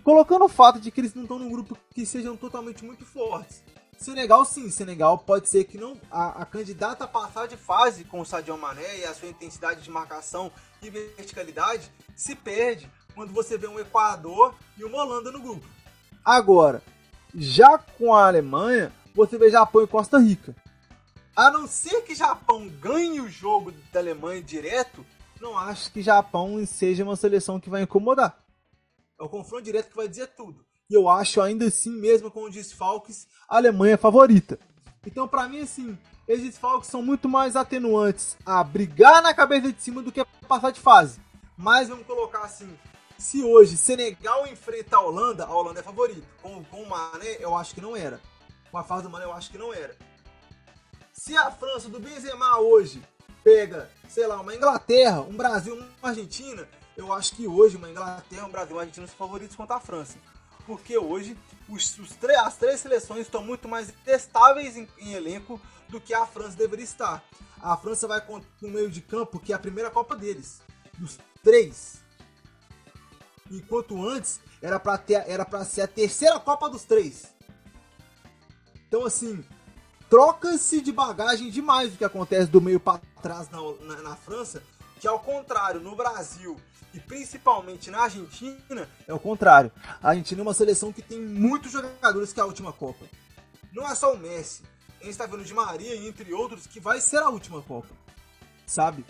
Colocando 0.02 0.44
o 0.44 0.48
fato 0.48 0.80
de 0.80 0.90
que 0.90 1.00
eles 1.00 1.14
não 1.14 1.22
estão 1.22 1.38
num 1.38 1.50
grupo 1.50 1.76
que 1.94 2.04
sejam 2.04 2.36
totalmente 2.36 2.84
muito 2.84 3.04
fortes. 3.04 3.62
Senegal, 3.98 4.44
sim, 4.46 4.70
Senegal 4.70 5.18
pode 5.18 5.48
ser 5.48 5.64
que 5.64 5.76
não 5.76 5.94
a, 6.10 6.42
a 6.42 6.46
candidata 6.46 7.04
a 7.04 7.08
passar 7.08 7.46
de 7.46 7.56
fase 7.56 8.04
com 8.04 8.20
o 8.20 8.24
Sadio 8.24 8.56
Mané 8.56 9.00
e 9.00 9.04
a 9.04 9.12
sua 9.12 9.28
intensidade 9.28 9.82
de 9.82 9.90
marcação 9.90 10.50
e 10.82 10.88
verticalidade 10.88 11.90
se 12.16 12.34
perde 12.34 12.90
quando 13.14 13.32
você 13.32 13.58
vê 13.58 13.68
um 13.68 13.78
Equador 13.78 14.54
e 14.78 14.84
uma 14.84 15.02
Holanda 15.02 15.30
no 15.30 15.40
grupo. 15.40 15.66
Agora, 16.24 16.82
já 17.34 17.76
com 17.76 18.14
a 18.14 18.26
Alemanha, 18.26 18.90
você 19.14 19.36
vê 19.36 19.50
Japão 19.50 19.82
e 19.82 19.86
Costa 19.86 20.18
Rica. 20.18 20.54
A 21.40 21.50
não 21.50 21.66
ser 21.66 22.02
que 22.02 22.14
Japão 22.14 22.68
ganhe 22.68 23.18
o 23.18 23.26
jogo 23.26 23.72
da 23.90 23.98
Alemanha 23.98 24.42
direto, 24.42 25.06
não 25.40 25.56
acho 25.56 25.90
que 25.90 26.02
Japão 26.02 26.62
seja 26.66 27.02
uma 27.02 27.16
seleção 27.16 27.58
que 27.58 27.70
vai 27.70 27.80
incomodar. 27.80 28.44
É 29.18 29.24
o 29.24 29.28
confronto 29.30 29.62
direto 29.62 29.88
que 29.88 29.96
vai 29.96 30.06
dizer 30.06 30.26
tudo. 30.36 30.62
E 30.90 30.94
eu 30.94 31.08
acho 31.08 31.40
ainda 31.40 31.64
assim, 31.64 31.92
mesmo 31.92 32.30
com 32.30 32.44
os 32.44 32.52
desfalques, 32.52 33.26
a 33.48 33.56
Alemanha 33.56 33.94
é 33.94 33.96
favorita. 33.96 34.58
Então, 35.06 35.26
para 35.26 35.48
mim, 35.48 35.60
assim, 35.60 35.98
esses 36.28 36.44
desfalques 36.44 36.90
são 36.90 37.00
muito 37.00 37.26
mais 37.26 37.56
atenuantes 37.56 38.36
a 38.44 38.62
brigar 38.62 39.22
na 39.22 39.32
cabeça 39.32 39.72
de 39.72 39.82
cima 39.82 40.02
do 40.02 40.12
que 40.12 40.20
a 40.20 40.26
passar 40.46 40.72
de 40.72 40.80
fase. 40.80 41.18
Mas 41.56 41.88
vamos 41.88 42.06
colocar 42.06 42.42
assim: 42.42 42.68
se 43.16 43.42
hoje 43.42 43.78
Senegal 43.78 44.46
enfrenta 44.46 44.98
a 44.98 45.00
Holanda, 45.00 45.46
a 45.46 45.54
Holanda 45.54 45.80
é 45.80 45.82
favorita. 45.82 46.26
Com, 46.42 46.62
com 46.64 46.82
o 46.82 46.90
Mané, 46.90 47.38
eu 47.40 47.56
acho 47.56 47.74
que 47.74 47.80
não 47.80 47.96
era. 47.96 48.20
Com 48.70 48.76
a 48.76 48.84
fase 48.84 49.04
do 49.04 49.08
Mané, 49.08 49.24
eu 49.24 49.32
acho 49.32 49.50
que 49.50 49.56
não 49.56 49.72
era. 49.72 50.09
Se 51.22 51.36
a 51.36 51.50
França 51.50 51.86
do 51.86 52.00
Benzema 52.00 52.58
hoje 52.60 53.06
pega, 53.44 53.90
sei 54.08 54.26
lá, 54.26 54.40
uma 54.40 54.54
Inglaterra, 54.54 55.20
um 55.20 55.36
Brasil, 55.36 55.74
uma 55.76 56.08
Argentina, 56.08 56.66
eu 56.96 57.12
acho 57.12 57.36
que 57.36 57.46
hoje 57.46 57.76
uma 57.76 57.90
Inglaterra, 57.90 58.46
um 58.46 58.50
Brasil 58.50 58.74
uma 58.74 58.80
Argentina 58.80 59.06
são 59.06 59.16
favoritos 59.16 59.54
contra 59.54 59.76
a 59.76 59.80
França. 59.80 60.16
Porque 60.64 60.96
hoje 60.96 61.36
os, 61.68 61.98
os 61.98 62.16
as 62.42 62.56
três 62.56 62.80
seleções 62.80 63.26
estão 63.26 63.44
muito 63.44 63.68
mais 63.68 63.92
estáveis 64.06 64.78
em, 64.78 64.88
em, 64.96 65.12
elenco 65.12 65.60
do 65.90 66.00
que 66.00 66.14
a 66.14 66.24
França 66.24 66.56
deveria 66.56 66.86
estar. 66.86 67.22
A 67.60 67.76
França 67.76 68.08
vai 68.08 68.24
no 68.62 68.68
meio 68.70 68.90
de 68.90 69.02
campo, 69.02 69.38
que 69.38 69.52
é 69.52 69.56
a 69.56 69.58
primeira 69.58 69.90
Copa 69.90 70.16
deles. 70.16 70.62
Dos 70.96 71.18
três. 71.44 72.00
Enquanto 73.50 74.08
antes 74.08 74.40
era 74.62 74.80
para 74.80 74.98
era 75.26 75.44
para 75.44 75.66
ser 75.66 75.82
a 75.82 75.86
terceira 75.86 76.40
Copa 76.40 76.70
dos 76.70 76.84
três. 76.84 77.26
Então 78.88 79.04
assim, 79.04 79.44
troca-se 80.10 80.80
de 80.80 80.92
bagagem 80.92 81.48
demais 81.48 81.94
o 81.94 81.96
que 81.96 82.04
acontece 82.04 82.50
do 82.50 82.60
meio 82.60 82.80
para 82.80 83.00
trás 83.22 83.48
na, 83.48 83.58
na, 83.82 84.02
na 84.02 84.16
França, 84.16 84.60
que 84.98 85.06
ao 85.06 85.20
contrário, 85.20 85.80
no 85.80 85.94
Brasil 85.94 86.56
e 86.92 86.98
principalmente 86.98 87.90
na 87.90 88.00
Argentina, 88.02 88.88
é 89.06 89.14
o 89.14 89.18
contrário. 89.18 89.70
A 90.02 90.10
Argentina 90.10 90.40
é 90.40 90.42
uma 90.42 90.52
seleção 90.52 90.92
que 90.92 91.00
tem 91.00 91.20
muitos 91.20 91.70
jogadores 91.70 92.32
que 92.32 92.40
é 92.40 92.42
a 92.42 92.46
última 92.46 92.72
Copa. 92.72 93.06
Não 93.72 93.88
é 93.88 93.94
só 93.94 94.12
o 94.12 94.18
Messi. 94.18 94.62
A 95.00 95.04
gente 95.04 95.12
está 95.12 95.26
vendo 95.26 95.44
de 95.44 95.54
Maria, 95.54 95.96
entre 95.96 96.34
outros, 96.34 96.66
que 96.66 96.80
vai 96.80 97.00
ser 97.00 97.18
a 97.18 97.28
última 97.28 97.62
Copa. 97.62 97.94
Sabe? 98.66 99.06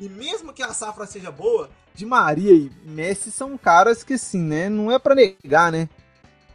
E 0.00 0.08
mesmo 0.08 0.52
que 0.52 0.62
a 0.62 0.72
safra 0.72 1.06
seja 1.06 1.30
boa, 1.30 1.70
de 1.94 2.06
Maria 2.06 2.52
e 2.52 2.72
Messi 2.84 3.30
são 3.30 3.56
caras 3.58 4.02
que, 4.02 4.14
assim, 4.14 4.40
né? 4.40 4.68
Não 4.70 4.90
é 4.90 4.98
para 4.98 5.14
negar, 5.14 5.70
né? 5.70 5.88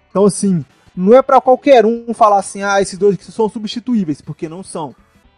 Então, 0.10 0.26
assim, 0.26 0.65
não 0.99 1.15
é 1.15 1.21
para 1.21 1.39
qualquer 1.39 1.85
um 1.85 2.13
falar 2.13 2.39
assim, 2.39 2.62
ah, 2.62 2.81
esses 2.81 2.99
dois 2.99 3.15
que 3.15 3.23
são 3.31 3.47
substituíveis, 3.47 4.19
porque 4.19 4.49
não 4.49 4.62
são, 4.62 4.93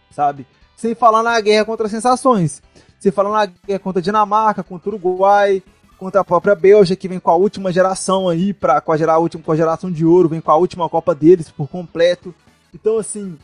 sabe? 0.09 0.47
Sem 0.75 0.95
falar 0.95 1.21
na 1.21 1.39
guerra 1.39 1.65
contra 1.65 1.85
as 1.85 1.91
sensações. 1.91 2.63
Você 2.99 3.11
fala 3.11 3.29
na 3.29 3.45
guerra 3.45 3.79
contra 3.79 3.99
a 3.99 4.03
Dinamarca, 4.03 4.63
contra 4.63 4.89
o 4.89 4.93
Uruguai, 4.93 5.61
contra 5.99 6.21
a 6.21 6.23
própria 6.23 6.55
Bélgica, 6.55 6.99
que 6.99 7.07
vem 7.07 7.19
com 7.19 7.29
a 7.29 7.35
última 7.35 7.71
geração 7.71 8.27
aí, 8.27 8.53
pra, 8.53 8.81
com, 8.81 8.91
a, 8.91 8.97
gera, 8.97 9.13
a, 9.13 9.17
última, 9.19 9.43
com 9.43 9.51
a 9.51 9.55
geração 9.55 9.91
de 9.91 10.03
ouro, 10.03 10.29
vem 10.29 10.41
com 10.41 10.49
a 10.49 10.55
última 10.55 10.89
Copa 10.89 11.13
deles 11.13 11.51
por 11.51 11.67
completo. 11.67 12.33
Então, 12.73 12.97
assim, 12.97 13.37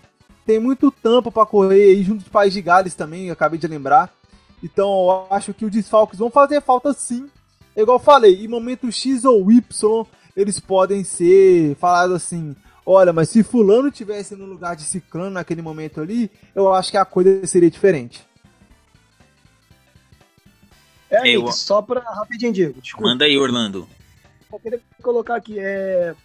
tem 0.43 0.59
muito 0.59 0.89
tampo 0.89 1.31
para 1.31 1.45
correr 1.45 1.83
aí, 1.83 2.03
junto 2.03 2.21
dos 2.21 2.29
País 2.29 2.51
de 2.51 2.63
Gales 2.63 2.95
também, 2.95 3.29
acabei 3.29 3.59
de 3.59 3.67
lembrar. 3.67 4.11
Então, 4.63 4.87
eu 4.89 5.35
acho 5.35 5.53
que 5.53 5.65
os 5.65 5.71
desfalques 5.71 6.17
vão 6.17 6.31
fazer 6.31 6.61
falta 6.61 6.93
sim. 6.93 7.29
É 7.75 7.83
igual 7.83 7.99
eu 7.99 8.03
falei, 8.03 8.43
em 8.43 8.47
momento 8.47 8.91
X 8.91 9.23
ou 9.23 9.51
Y, 9.51 10.05
eles 10.37 10.59
podem 10.59 11.03
ser 11.03 11.75
falados 11.75 12.15
assim: 12.15 12.55
olha, 12.85 13.11
mas 13.11 13.29
se 13.29 13.43
Fulano 13.43 13.89
tivesse 13.89 14.35
no 14.35 14.45
lugar 14.45 14.75
de 14.75 14.83
Ciclano 14.83 15.31
naquele 15.31 15.63
momento 15.63 15.99
ali, 15.99 16.31
eu 16.53 16.71
acho 16.71 16.91
que 16.91 16.97
a 16.97 17.03
coisa 17.03 17.45
seria 17.47 17.71
diferente. 17.71 18.25
É, 21.09 21.27
Ei, 21.27 21.35
eu... 21.35 21.51
só 21.51 21.81
pra. 21.81 21.99
Rapidinho, 22.01 22.53
Diego. 22.53 22.79
Desculpa. 22.79 23.09
Manda 23.09 23.25
aí, 23.25 23.37
Orlando. 23.37 23.87
Eu 24.51 24.59
queria 24.59 24.81
colocar 25.01 25.35
aqui, 25.35 25.57
é. 25.57 26.15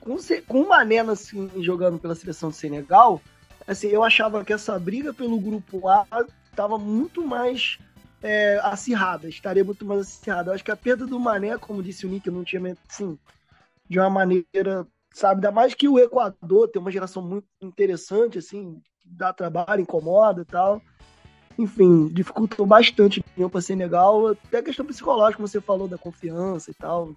Com, 0.00 0.16
com 0.46 0.62
o 0.62 0.68
Mané 0.68 1.00
assim, 1.00 1.50
jogando 1.60 1.98
pela 1.98 2.14
seleção 2.14 2.50
do 2.50 2.54
Senegal, 2.54 3.20
assim, 3.66 3.88
eu 3.88 4.04
achava 4.04 4.44
que 4.44 4.52
essa 4.52 4.78
briga 4.78 5.12
pelo 5.12 5.38
grupo 5.38 5.86
A 5.88 6.06
estava 6.50 6.78
muito 6.78 7.26
mais 7.26 7.78
é, 8.22 8.58
acirrada, 8.62 9.28
estaria 9.28 9.64
muito 9.64 9.84
mais 9.84 10.00
acirrada. 10.02 10.50
Eu 10.50 10.54
acho 10.54 10.64
que 10.64 10.70
a 10.70 10.76
perda 10.76 11.06
do 11.06 11.18
Mané, 11.18 11.58
como 11.58 11.82
disse 11.82 12.06
o 12.06 12.08
Nick, 12.08 12.30
não 12.30 12.44
tinha, 12.44 12.76
assim, 12.88 13.18
de 13.88 13.98
uma 13.98 14.10
maneira, 14.10 14.86
sabe, 15.14 15.36
ainda 15.36 15.50
mais 15.50 15.74
que 15.74 15.88
o 15.88 15.98
Equador 15.98 16.68
tem 16.68 16.80
uma 16.80 16.90
geração 16.90 17.22
muito 17.22 17.46
interessante, 17.60 18.38
assim, 18.38 18.80
dá 19.04 19.32
trabalho, 19.32 19.80
incomoda 19.80 20.42
e 20.42 20.44
tal. 20.44 20.82
enfim, 21.58 22.08
dificultou 22.08 22.64
bastante 22.64 23.24
para 23.50 23.60
Senegal, 23.60 24.28
até 24.28 24.58
a 24.58 24.62
questão 24.62 24.86
psicológica, 24.86 25.42
você 25.42 25.60
falou 25.60 25.88
da 25.88 25.98
confiança 25.98 26.70
e 26.70 26.74
tal. 26.74 27.14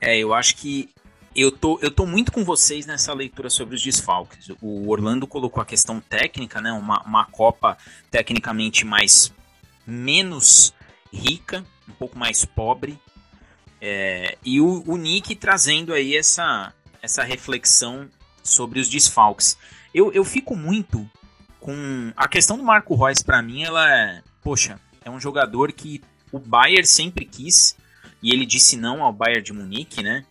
É, 0.00 0.16
eu 0.16 0.32
acho 0.32 0.56
que 0.56 0.88
eu 1.34 1.52
tô, 1.52 1.78
eu 1.80 1.90
tô 1.90 2.06
muito 2.06 2.32
com 2.32 2.44
vocês 2.44 2.86
nessa 2.86 3.12
leitura 3.12 3.50
sobre 3.50 3.76
os 3.76 3.82
desfalques. 3.82 4.48
O 4.60 4.88
Orlando 4.88 5.26
colocou 5.26 5.62
a 5.62 5.66
questão 5.66 6.00
técnica, 6.00 6.60
né? 6.60 6.72
Uma, 6.72 7.02
uma 7.02 7.26
Copa 7.26 7.76
tecnicamente 8.10 8.84
mais 8.84 9.32
menos 9.86 10.74
rica, 11.12 11.64
um 11.88 11.92
pouco 11.92 12.18
mais 12.18 12.44
pobre. 12.44 12.98
É, 13.80 14.36
e 14.44 14.60
o, 14.60 14.82
o 14.86 14.96
Nick 14.96 15.34
trazendo 15.36 15.92
aí 15.92 16.16
essa, 16.16 16.72
essa 17.00 17.22
reflexão 17.22 18.08
sobre 18.42 18.80
os 18.80 18.88
desfalques. 18.88 19.56
Eu, 19.94 20.12
eu 20.12 20.24
fico 20.24 20.56
muito 20.56 21.08
com. 21.60 22.12
A 22.16 22.28
questão 22.28 22.56
do 22.56 22.62
Marco 22.62 22.94
Reus, 22.94 23.22
para 23.22 23.42
mim, 23.42 23.62
ela 23.62 23.90
é. 23.90 24.22
Poxa, 24.42 24.80
é 25.04 25.10
um 25.10 25.20
jogador 25.20 25.72
que 25.72 26.02
o 26.32 26.38
Bayern 26.38 26.86
sempre 26.86 27.24
quis. 27.24 27.76
E 28.22 28.32
ele 28.32 28.44
disse 28.44 28.76
não 28.76 29.02
ao 29.02 29.12
Bayern 29.12 29.42
de 29.42 29.52
Munique, 29.52 30.02
né? 30.02 30.24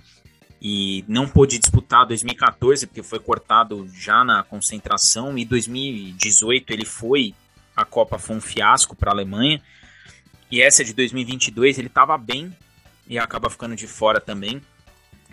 E 0.62 1.06
não 1.08 1.28
pôde 1.28 1.58
disputar 1.58 2.06
2014 2.06 2.88
porque 2.88 3.04
foi 3.04 3.20
cortado 3.20 3.88
já 3.94 4.24
na 4.24 4.44
concentração. 4.44 5.38
E 5.38 5.46
2018 5.46 6.74
ele 6.74 6.86
foi. 6.86 7.34
A 7.76 7.86
Copa 7.86 8.18
foi 8.18 8.36
um 8.36 8.42
fiasco 8.42 8.96
para 8.96 9.12
a 9.12 9.14
Alemanha. 9.14 9.62
E 10.52 10.62
essa 10.62 10.84
de 10.84 10.94
2022 10.94 11.78
ele 11.78 11.88
estava 11.88 12.18
bem 12.18 12.56
e 13.08 13.18
acaba 13.20 13.50
ficando 13.50 13.76
de 13.76 13.88
fora 13.88 14.20
também 14.20 14.62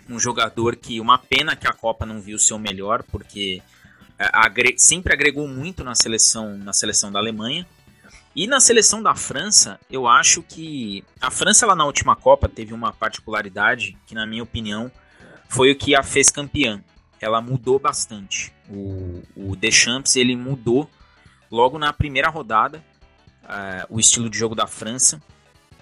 um 0.09 0.19
jogador 0.19 0.75
que 0.75 0.99
uma 0.99 1.17
pena 1.17 1.55
que 1.55 1.67
a 1.67 1.73
Copa 1.73 2.05
não 2.05 2.21
viu 2.21 2.35
o 2.35 2.39
seu 2.39 2.59
melhor, 2.59 3.03
porque 3.03 3.61
é, 4.19 4.29
agre 4.31 4.75
sempre 4.77 5.13
agregou 5.13 5.47
muito 5.47 5.83
na 5.83 5.95
seleção, 5.95 6.57
na 6.57 6.73
seleção 6.73 7.11
da 7.11 7.19
Alemanha. 7.19 7.65
E 8.35 8.47
na 8.47 8.59
seleção 8.59 9.01
da 9.01 9.15
França, 9.15 9.79
eu 9.89 10.07
acho 10.07 10.43
que 10.43 11.03
a 11.21 11.31
França 11.31 11.65
lá 11.65 11.75
na 11.75 11.85
última 11.85 12.15
Copa 12.15 12.49
teve 12.49 12.73
uma 12.73 12.91
particularidade 12.91 13.97
que, 14.05 14.13
na 14.13 14.25
minha 14.25 14.43
opinião, 14.43 14.91
foi 15.47 15.71
o 15.71 15.75
que 15.75 15.95
a 15.95 16.03
fez 16.03 16.29
campeã. 16.29 16.83
Ela 17.21 17.39
mudou 17.39 17.79
bastante. 17.79 18.53
O, 18.69 19.23
o 19.35 19.55
Deschamps 19.55 20.17
ele 20.17 20.35
mudou 20.35 20.89
logo 21.49 21.79
na 21.79 21.93
primeira 21.93 22.27
rodada 22.27 22.83
uh, 23.45 23.85
o 23.89 23.99
estilo 23.99 24.29
de 24.29 24.37
jogo 24.37 24.55
da 24.55 24.67
França. 24.67 25.21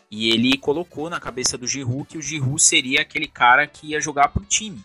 E 0.10 0.30
ele 0.30 0.58
colocou 0.58 1.10
na 1.10 1.20
cabeça 1.20 1.58
do 1.58 1.68
Giroud 1.68 2.08
que 2.08 2.18
o 2.18 2.22
Giroud 2.22 2.62
seria 2.62 3.02
aquele 3.02 3.28
cara 3.28 3.66
que 3.66 3.88
ia 3.88 4.00
jogar 4.00 4.28
pro 4.28 4.46
time. 4.46 4.84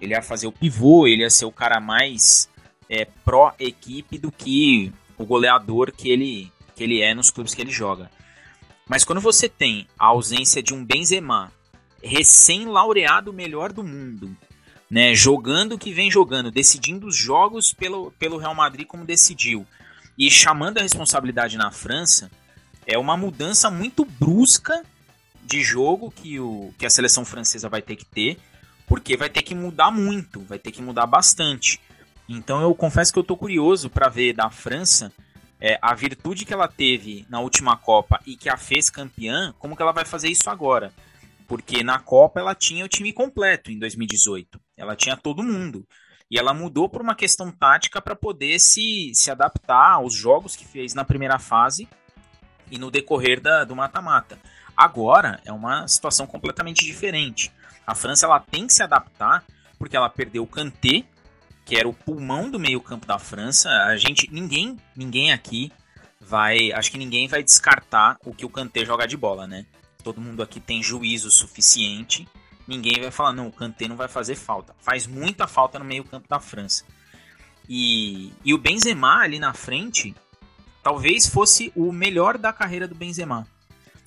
Ele 0.00 0.14
ia 0.14 0.22
fazer 0.22 0.46
o 0.46 0.52
pivô, 0.52 1.06
ele 1.06 1.22
ia 1.22 1.30
ser 1.30 1.44
o 1.44 1.52
cara 1.52 1.78
mais 1.80 2.48
é, 2.88 3.04
pró-equipe 3.24 4.18
do 4.18 4.32
que 4.32 4.92
o 5.16 5.24
goleador 5.24 5.92
que 5.92 6.08
ele, 6.10 6.52
que 6.74 6.82
ele 6.82 7.00
é 7.00 7.14
nos 7.14 7.30
clubes 7.30 7.54
que 7.54 7.62
ele 7.62 7.70
joga. 7.70 8.10
Mas 8.88 9.04
quando 9.04 9.20
você 9.20 9.48
tem 9.48 9.86
a 9.98 10.06
ausência 10.06 10.62
de 10.62 10.74
um 10.74 10.84
Benzema, 10.84 11.52
recém-laureado 12.02 13.32
melhor 13.32 13.72
do 13.72 13.82
mundo, 13.82 14.36
né, 14.90 15.14
jogando 15.14 15.72
o 15.72 15.78
que 15.78 15.92
vem 15.92 16.10
jogando, 16.10 16.50
decidindo 16.50 17.06
os 17.06 17.16
jogos 17.16 17.72
pelo, 17.72 18.10
pelo 18.12 18.36
Real 18.36 18.54
Madrid 18.54 18.86
como 18.86 19.04
decidiu, 19.04 19.66
e 20.18 20.30
chamando 20.30 20.78
a 20.78 20.82
responsabilidade 20.82 21.56
na 21.56 21.70
França, 21.70 22.30
é 22.86 22.98
uma 22.98 23.16
mudança 23.16 23.70
muito 23.70 24.04
brusca 24.04 24.82
de 25.42 25.62
jogo 25.62 26.10
que, 26.10 26.38
o, 26.38 26.72
que 26.78 26.86
a 26.86 26.90
seleção 26.90 27.24
francesa 27.24 27.68
vai 27.68 27.82
ter 27.82 27.96
que 27.96 28.04
ter, 28.04 28.38
porque 28.86 29.16
vai 29.16 29.28
ter 29.28 29.42
que 29.42 29.54
mudar 29.54 29.90
muito, 29.90 30.40
vai 30.40 30.58
ter 30.58 30.70
que 30.70 30.82
mudar 30.82 31.06
bastante. 31.06 31.80
Então 32.28 32.60
eu 32.62 32.74
confesso 32.74 33.12
que 33.12 33.18
eu 33.18 33.24
tô 33.24 33.36
curioso 33.36 33.90
para 33.90 34.08
ver 34.08 34.32
da 34.32 34.50
França 34.50 35.12
é, 35.60 35.78
a 35.80 35.94
virtude 35.94 36.44
que 36.44 36.52
ela 36.52 36.68
teve 36.68 37.26
na 37.28 37.40
última 37.40 37.76
Copa 37.76 38.20
e 38.26 38.36
que 38.36 38.48
a 38.48 38.56
fez 38.56 38.90
campeã, 38.90 39.54
como 39.58 39.76
que 39.76 39.82
ela 39.82 39.92
vai 39.92 40.04
fazer 40.04 40.28
isso 40.28 40.48
agora. 40.50 40.92
Porque 41.46 41.82
na 41.82 41.98
Copa 41.98 42.40
ela 42.40 42.54
tinha 42.54 42.84
o 42.84 42.88
time 42.88 43.12
completo 43.12 43.70
em 43.70 43.78
2018. 43.78 44.60
Ela 44.76 44.96
tinha 44.96 45.16
todo 45.16 45.42
mundo. 45.42 45.86
E 46.30 46.38
ela 46.38 46.54
mudou 46.54 46.88
por 46.88 47.02
uma 47.02 47.14
questão 47.14 47.50
tática 47.50 48.00
para 48.00 48.16
poder 48.16 48.58
se, 48.58 49.12
se 49.14 49.30
adaptar 49.30 49.92
aos 49.92 50.14
jogos 50.14 50.56
que 50.56 50.66
fez 50.66 50.94
na 50.94 51.04
primeira 51.04 51.38
fase 51.38 51.88
e 52.70 52.78
no 52.78 52.90
decorrer 52.90 53.40
da, 53.40 53.64
do 53.64 53.76
mata-mata. 53.76 54.38
Agora 54.76 55.40
é 55.44 55.52
uma 55.52 55.86
situação 55.86 56.26
completamente 56.26 56.84
diferente. 56.84 57.52
A 57.86 57.94
França 57.94 58.26
ela 58.26 58.40
tem 58.40 58.66
que 58.66 58.72
se 58.72 58.82
adaptar 58.82 59.44
porque 59.78 59.96
ela 59.96 60.08
perdeu 60.08 60.42
o 60.42 60.46
Kanté, 60.46 61.04
que 61.64 61.76
era 61.76 61.88
o 61.88 61.94
pulmão 61.94 62.50
do 62.50 62.58
meio-campo 62.58 63.06
da 63.06 63.18
França. 63.18 63.68
A 63.68 63.96
gente 63.96 64.28
ninguém, 64.32 64.78
ninguém 64.96 65.32
aqui 65.32 65.70
vai, 66.20 66.72
acho 66.72 66.90
que 66.90 66.98
ninguém 66.98 67.28
vai 67.28 67.42
descartar 67.42 68.16
o 68.24 68.34
que 68.34 68.46
o 68.46 68.50
Kanté 68.50 68.84
joga 68.84 69.06
de 69.06 69.16
bola, 69.16 69.46
né? 69.46 69.66
Todo 70.02 70.20
mundo 70.20 70.42
aqui 70.42 70.60
tem 70.60 70.82
juízo 70.82 71.30
suficiente. 71.30 72.26
Ninguém 72.66 73.00
vai 73.00 73.10
falar 73.10 73.32
não, 73.32 73.48
o 73.48 73.52
Kanté 73.52 73.86
não 73.86 73.96
vai 73.96 74.08
fazer 74.08 74.34
falta. 74.34 74.74
Faz 74.80 75.06
muita 75.06 75.46
falta 75.46 75.78
no 75.78 75.84
meio-campo 75.84 76.28
da 76.28 76.40
França. 76.40 76.84
E, 77.68 78.32
e 78.44 78.54
o 78.54 78.58
Benzema 78.58 79.20
ali 79.20 79.38
na 79.38 79.52
frente, 79.52 80.14
talvez 80.82 81.26
fosse 81.26 81.72
o 81.74 81.92
melhor 81.92 82.38
da 82.38 82.52
carreira 82.52 82.88
do 82.88 82.94
Benzema. 82.94 83.46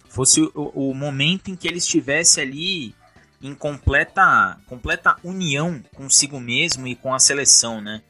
Fosse 0.10 0.42
o, 0.42 0.72
o 0.74 0.94
momento 0.94 1.50
em 1.50 1.56
que 1.56 1.68
ele 1.68 1.78
estivesse 1.78 2.42
ali 2.42 2.96
em 3.42 3.54
completa, 3.54 4.60
completa 4.66 5.18
união 5.24 5.84
consigo 5.94 6.40
mesmo 6.40 6.88
e 6.88 6.96
com 6.96 7.14
a 7.14 7.20
seleção, 7.20 7.82
né? 7.82 8.02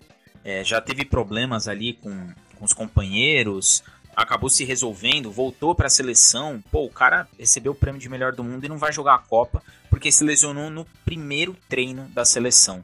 É, 0.43 0.63
já 0.63 0.79
teve 0.79 1.03
problemas 1.03 1.67
ali 1.67 1.93
com, 1.93 2.29
com 2.55 2.63
os 2.63 2.73
companheiros, 2.73 3.83
acabou 4.17 4.49
se 4.49 4.65
resolvendo, 4.65 5.31
voltou 5.31 5.75
para 5.75 5.85
a 5.85 5.91
seleção. 5.91 6.63
Pô, 6.71 6.83
o 6.85 6.89
cara 6.89 7.27
recebeu 7.37 7.73
o 7.73 7.75
prêmio 7.75 8.01
de 8.01 8.09
melhor 8.09 8.33
do 8.33 8.43
mundo 8.43 8.65
e 8.65 8.69
não 8.69 8.79
vai 8.79 8.91
jogar 8.91 9.13
a 9.13 9.19
Copa 9.19 9.61
porque 9.91 10.11
se 10.11 10.23
lesionou 10.23 10.71
no 10.71 10.85
primeiro 11.05 11.55
treino 11.69 12.07
da 12.09 12.25
seleção. 12.25 12.83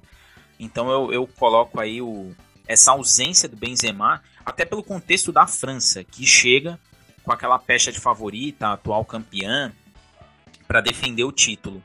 Então 0.60 0.92
eu, 0.92 1.12
eu 1.12 1.28
coloco 1.28 1.80
aí 1.80 2.00
o, 2.04 2.36
essa 2.68 2.92
ausência 2.92 3.50
do 3.50 3.58
Benzema 3.58 4.22
até 4.46 4.64
pelo 4.64 4.84
contexto 4.84 5.32
da 5.32 5.48
França, 5.48 6.04
que 6.04 6.24
chega 6.24 6.80
com 7.24 7.32
aquela 7.32 7.58
pecha 7.58 7.92
de 7.92 8.00
favorita, 8.00 8.68
atual 8.68 9.04
campeã, 9.04 9.74
para 10.68 10.82
defender 10.82 11.24
o 11.24 11.32
título. 11.32 11.82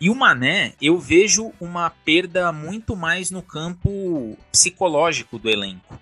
E 0.00 0.08
o 0.08 0.14
Mané, 0.14 0.74
eu 0.80 0.98
vejo 0.98 1.52
uma 1.60 1.90
perda 1.90 2.50
muito 2.50 2.96
mais 2.96 3.30
no 3.30 3.42
campo 3.42 4.38
psicológico 4.50 5.38
do 5.38 5.50
elenco. 5.50 5.98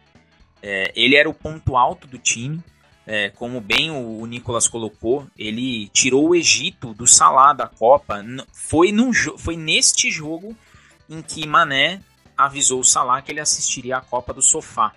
É, 0.62 0.92
ele 0.94 1.16
era 1.16 1.28
o 1.28 1.34
ponto 1.34 1.76
alto 1.76 2.06
do 2.06 2.18
time, 2.18 2.62
é, 3.06 3.30
como 3.30 3.60
bem 3.60 3.90
o, 3.90 4.20
o, 4.20 4.26
Nicolas 4.26 4.66
colocou, 4.66 5.26
ele 5.36 5.88
tirou 5.88 6.28
o 6.28 6.34
Egito 6.34 6.94
do 6.94 7.06
Salá 7.06 7.52
da 7.52 7.66
Copa. 7.66 8.24
Foi, 8.52 8.92
num, 8.92 9.12
foi 9.12 9.56
neste 9.56 10.10
jogo 10.10 10.56
em 11.08 11.20
que 11.20 11.46
Mané 11.46 12.00
avisou 12.36 12.80
o 12.80 12.84
Salah 12.84 13.20
que 13.20 13.30
ele 13.30 13.40
assistiria 13.40 13.98
a 13.98 14.00
Copa 14.00 14.32
do 14.32 14.40
Sofá. 14.40 14.92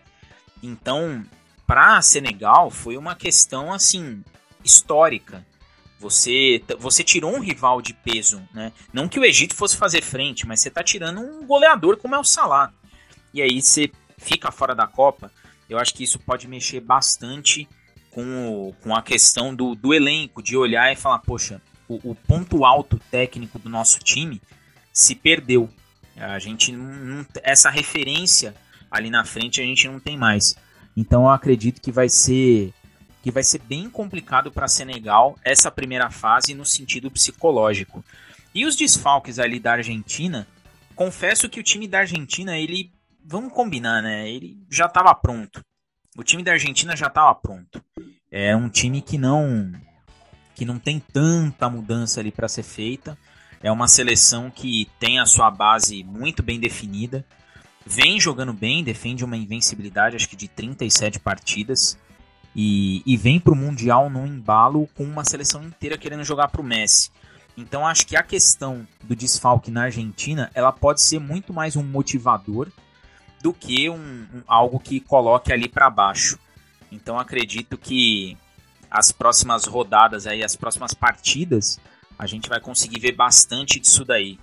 Então, 0.63 1.23
para 1.65 2.01
Senegal 2.01 2.71
foi 2.71 2.97
uma 2.97 3.13
questão 3.15 3.73
assim 3.73 4.23
histórica. 4.63 5.45
Você 5.99 6.63
você 6.79 7.03
tirou 7.03 7.35
um 7.35 7.39
rival 7.39 7.81
de 7.81 7.93
peso, 7.93 8.41
né? 8.53 8.71
Não 8.93 9.09
que 9.09 9.19
o 9.19 9.25
Egito 9.25 9.55
fosse 9.55 9.75
fazer 9.75 10.01
frente, 10.01 10.47
mas 10.47 10.61
você 10.61 10.69
está 10.69 10.83
tirando 10.83 11.19
um 11.19 11.45
goleador 11.45 11.97
como 11.97 12.15
é 12.15 12.19
o 12.19 12.23
Salah. 12.23 12.71
E 13.33 13.41
aí 13.41 13.61
você 13.61 13.91
fica 14.17 14.51
fora 14.51 14.73
da 14.73 14.87
Copa. 14.87 15.31
Eu 15.69 15.77
acho 15.77 15.93
que 15.93 16.03
isso 16.03 16.19
pode 16.19 16.47
mexer 16.47 16.79
bastante 16.79 17.67
com, 18.11 18.73
com 18.81 18.95
a 18.95 19.01
questão 19.01 19.53
do, 19.55 19.75
do 19.75 19.93
elenco, 19.93 20.41
de 20.41 20.57
olhar 20.57 20.91
e 20.91 20.95
falar, 20.95 21.19
poxa, 21.19 21.61
o, 21.87 22.11
o 22.11 22.15
ponto 22.15 22.65
alto 22.65 22.99
técnico 23.11 23.59
do 23.59 23.69
nosso 23.69 23.99
time 23.99 24.41
se 24.91 25.15
perdeu. 25.15 25.69
A 26.15 26.39
gente 26.39 26.71
não, 26.71 27.25
essa 27.43 27.69
referência 27.69 28.55
ali 28.89 29.09
na 29.09 29.23
frente 29.23 29.61
a 29.61 29.63
gente 29.63 29.87
não 29.87 29.99
tem 29.99 30.17
mais. 30.17 30.55
Então 30.95 31.23
eu 31.23 31.29
acredito 31.29 31.79
que 31.79 31.91
vai 31.91 32.09
ser 32.09 32.73
que 33.21 33.31
vai 33.31 33.43
ser 33.43 33.59
bem 33.59 33.89
complicado 33.89 34.51
para 34.51 34.67
Senegal 34.67 35.37
essa 35.43 35.69
primeira 35.69 36.09
fase 36.09 36.53
no 36.53 36.65
sentido 36.65 37.11
psicológico. 37.11 38.03
E 38.55 38.65
os 38.65 38.75
desfalques 38.75 39.37
ali 39.37 39.59
da 39.59 39.73
Argentina, 39.73 40.47
confesso 40.95 41.49
que 41.49 41.59
o 41.59 41.63
time 41.63 41.87
da 41.87 41.99
Argentina, 41.99 42.57
ele, 42.57 42.91
vamos 43.23 43.51
combinar, 43.51 44.01
né? 44.01 44.29
Ele 44.29 44.57
já 44.69 44.85
estava 44.85 45.13
pronto. 45.13 45.61
O 46.17 46.23
time 46.23 46.43
da 46.43 46.51
Argentina 46.51 46.97
já 46.97 47.07
estava 47.07 47.33
pronto. 47.35 47.81
É 48.29 48.55
um 48.55 48.67
time 48.67 49.01
que 49.01 49.17
não 49.17 49.71
que 50.55 50.65
não 50.65 50.79
tem 50.79 50.99
tanta 50.99 51.69
mudança 51.69 52.19
ali 52.19 52.31
para 52.31 52.49
ser 52.49 52.63
feita. 52.63 53.17
É 53.61 53.71
uma 53.71 53.87
seleção 53.87 54.49
que 54.49 54.89
tem 54.99 55.19
a 55.19 55.25
sua 55.25 55.49
base 55.51 56.03
muito 56.03 56.43
bem 56.43 56.59
definida 56.59 57.23
vem 57.87 58.19
jogando 58.19 58.51
bem, 58.51 58.83
defende 58.83 59.23
uma 59.23 59.37
invencibilidade, 59.37 60.17
acho 60.17 60.27
que 60.27 60.35
de 60.35 60.47
37 60.47 61.19
partidas. 61.19 61.97
E, 62.55 63.03
e 63.05 63.15
vem 63.15 63.39
para 63.39 63.53
o 63.53 63.55
Mundial 63.55 64.09
no 64.09 64.25
embalo 64.25 64.89
com 64.95 65.03
uma 65.03 65.23
seleção 65.23 65.63
inteira 65.63 65.97
querendo 65.97 66.23
jogar 66.23 66.47
para 66.47 66.59
o 66.59 66.63
Messi. 66.63 67.11
Então 67.55 67.87
acho 67.87 68.05
que 68.05 68.15
a 68.15 68.23
questão 68.23 68.87
do 69.03 69.15
desfalque 69.15 69.71
na 69.71 69.83
Argentina 69.83 70.49
ela 70.53 70.71
pode 70.71 71.01
ser 71.01 71.19
muito 71.19 71.53
mais 71.53 71.75
um 71.75 71.83
motivador 71.83 72.69
do 73.41 73.53
que 73.53 73.89
um, 73.89 73.95
um 74.33 74.43
algo 74.47 74.79
que 74.79 74.99
coloque 74.99 75.51
ali 75.53 75.67
para 75.67 75.89
baixo. 75.89 76.39
Então 76.91 77.19
acredito 77.19 77.77
que 77.77 78.37
as 78.89 79.11
próximas 79.11 79.65
rodadas 79.65 80.25
aí, 80.25 80.43
as 80.43 80.55
próximas 80.55 80.93
partidas, 80.93 81.79
a 82.17 82.25
gente 82.25 82.49
vai 82.49 82.59
conseguir 82.59 82.99
ver 82.99 83.13
bastante 83.13 83.79
disso 83.79 84.03
daí. 84.03 84.39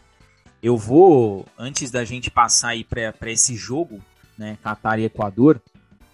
Eu 0.63 0.77
vou, 0.77 1.47
antes 1.59 1.91
da 1.91 2.05
gente 2.05 2.31
passar 2.31 2.69
aí 2.69 2.85
para 2.85 3.31
esse 3.31 3.55
jogo, 3.55 4.01
né, 4.39 4.57
Catar 4.63 4.99
e 4.99 5.05
Equador, 5.05 5.61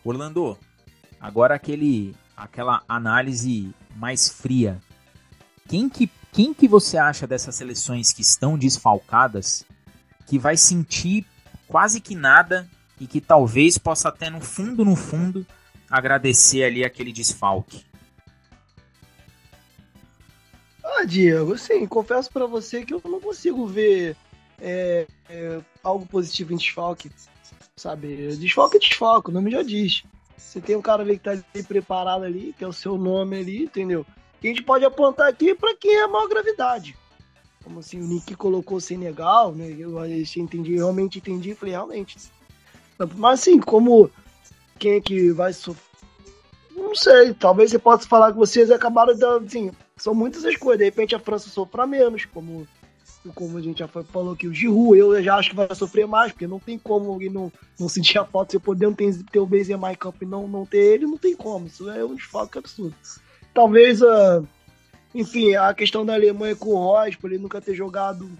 Orlando, 0.04 0.58
agora 1.20 1.54
aquele, 1.54 2.14
aquela 2.36 2.82
análise 2.88 3.72
mais 3.94 4.28
fria. 4.28 4.80
Quem 5.68 5.88
que, 5.88 6.10
quem 6.32 6.52
que 6.52 6.66
você 6.66 6.96
acha 6.96 7.26
dessas 7.26 7.54
seleções 7.54 8.12
que 8.12 8.22
estão 8.22 8.58
desfalcadas 8.58 9.64
que 10.26 10.38
vai 10.38 10.56
sentir 10.56 11.26
quase 11.70 12.00
que 12.00 12.16
nada 12.16 12.68
e 13.00 13.06
que 13.06 13.20
talvez 13.20 13.78
possa 13.78 14.08
até 14.08 14.28
no 14.28 14.40
fundo, 14.40 14.84
no 14.84 14.96
fundo, 14.96 15.46
agradecer 15.88 16.64
ali 16.64 16.84
aquele 16.84 17.12
desfalque? 17.12 17.86
Ah, 20.84 21.04
Diego, 21.04 21.54
assim, 21.54 21.86
confesso 21.86 22.30
para 22.30 22.44
você 22.46 22.84
que 22.84 22.92
eu 22.92 23.00
não 23.04 23.20
consigo 23.20 23.66
ver 23.66 24.16
é, 24.60 25.06
é, 25.28 25.60
algo 25.82 26.04
positivo 26.04 26.52
em 26.52 26.56
desfalque, 26.56 27.10
sabe? 27.76 28.36
Desfalque 28.36 28.76
é 28.76 28.80
desfalque, 28.80 29.30
o 29.30 29.32
nome 29.32 29.52
já 29.52 29.62
diz. 29.62 30.02
Você 30.36 30.60
tem 30.60 30.74
um 30.74 30.82
cara 30.82 31.02
ali 31.02 31.16
que 31.16 31.24
tá 31.24 31.30
ali 31.30 31.62
preparado 31.62 32.24
ali, 32.24 32.52
que 32.58 32.64
é 32.64 32.66
o 32.66 32.72
seu 32.72 32.98
nome 32.98 33.38
ali, 33.38 33.62
entendeu? 33.62 34.04
Que 34.40 34.48
a 34.48 34.50
gente 34.50 34.64
pode 34.64 34.84
apontar 34.84 35.28
aqui 35.28 35.54
para 35.54 35.76
quem 35.76 35.94
é 35.94 36.02
a 36.02 36.08
maior 36.08 36.28
gravidade. 36.28 36.96
Como 37.62 37.80
assim, 37.80 38.00
o 38.00 38.06
Nick 38.06 38.34
colocou 38.34 38.80
Senegal, 38.80 39.52
né? 39.52 39.74
Eu 39.78 40.04
entendi, 40.36 40.74
realmente 40.74 41.18
entendi, 41.18 41.54
falei, 41.54 41.74
realmente. 41.74 42.16
Mas 43.16 43.40
assim, 43.40 43.58
como 43.58 44.10
quem 44.78 44.92
é 44.92 45.00
que 45.00 45.30
vai 45.30 45.52
sofrer? 45.52 45.90
Não 46.74 46.94
sei, 46.94 47.34
talvez 47.34 47.70
você 47.70 47.78
possa 47.78 48.08
falar 48.08 48.32
que 48.32 48.38
vocês 48.38 48.70
acabaram 48.70 49.16
dando, 49.16 49.46
assim, 49.46 49.70
são 49.96 50.14
muitas 50.14 50.44
as 50.44 50.56
coisas. 50.56 50.78
De 50.78 50.84
repente 50.84 51.14
a 51.14 51.20
França 51.20 51.50
sofra 51.50 51.86
menos, 51.86 52.24
como, 52.24 52.66
como 53.34 53.58
a 53.58 53.60
gente 53.60 53.80
já 53.80 53.88
falou 53.88 54.32
aqui, 54.32 54.48
o 54.48 54.54
Giroud, 54.54 54.98
eu 54.98 55.22
já 55.22 55.36
acho 55.36 55.50
que 55.50 55.56
vai 55.56 55.72
sofrer 55.74 56.06
mais, 56.06 56.32
porque 56.32 56.46
não 56.46 56.58
tem 56.58 56.78
como 56.78 57.10
alguém 57.10 57.28
não, 57.28 57.52
não 57.78 57.88
sentir 57.88 58.18
a 58.18 58.24
falta, 58.24 58.52
se 58.52 58.56
eu 58.56 58.60
poder 58.60 58.92
ter, 58.94 59.22
ter 59.24 59.38
o 59.38 59.46
Benzema 59.46 59.92
em 59.92 59.96
campo 59.96 60.18
e 60.22 60.26
não, 60.26 60.48
não 60.48 60.64
ter 60.64 60.78
ele, 60.78 61.06
não 61.06 61.18
tem 61.18 61.36
como. 61.36 61.66
Isso 61.66 61.88
é 61.90 62.04
um 62.04 62.14
desfalque 62.14 62.58
absurdo. 62.58 62.94
Talvez, 63.52 64.00
uh, 64.00 64.46
enfim, 65.14 65.54
a 65.54 65.72
questão 65.74 66.04
da 66.04 66.14
Alemanha 66.14 66.54
com 66.54 66.70
o 66.70 66.76
Royce, 66.76 67.18
por 67.18 67.32
ele 67.32 67.42
nunca 67.42 67.60
ter 67.60 67.74
jogado 67.74 68.30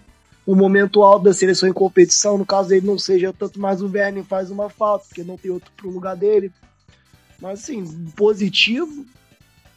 o 0.45 0.55
momento 0.55 1.03
alto 1.03 1.25
da 1.25 1.33
seleção 1.33 1.69
em 1.69 1.73
competição, 1.73 2.37
no 2.37 2.45
caso 2.45 2.69
dele 2.69 2.85
não 2.85 2.97
seja 2.97 3.33
tanto 3.33 3.59
mais 3.59 3.81
o 3.81 3.89
Werner 3.89 4.23
faz 4.23 4.49
uma 4.49 4.69
falta, 4.69 5.05
porque 5.07 5.23
não 5.23 5.37
tem 5.37 5.51
outro 5.51 5.71
pro 5.75 5.89
lugar 5.89 6.15
dele. 6.15 6.51
Mas 7.39 7.61
assim, 7.61 8.05
positivo, 8.15 9.05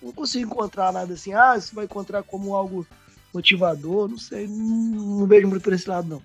não 0.03 0.13
consigo 0.13 0.51
encontrar 0.51 0.93
nada 0.93 1.15
assim, 1.15 1.33
ah, 1.33 1.57
isso 1.57 1.75
vai 1.75 1.85
encontrar 1.85 2.23
como 2.23 2.55
algo 2.55 2.87
motivador, 3.33 4.09
não 4.09 4.19
sei, 4.19 4.47
não, 4.47 5.19
não 5.19 5.27
vejo 5.27 5.49
muito 5.49 5.63
por 5.63 5.73
esse 5.73 5.89
lado 5.89 6.09
não. 6.09 6.23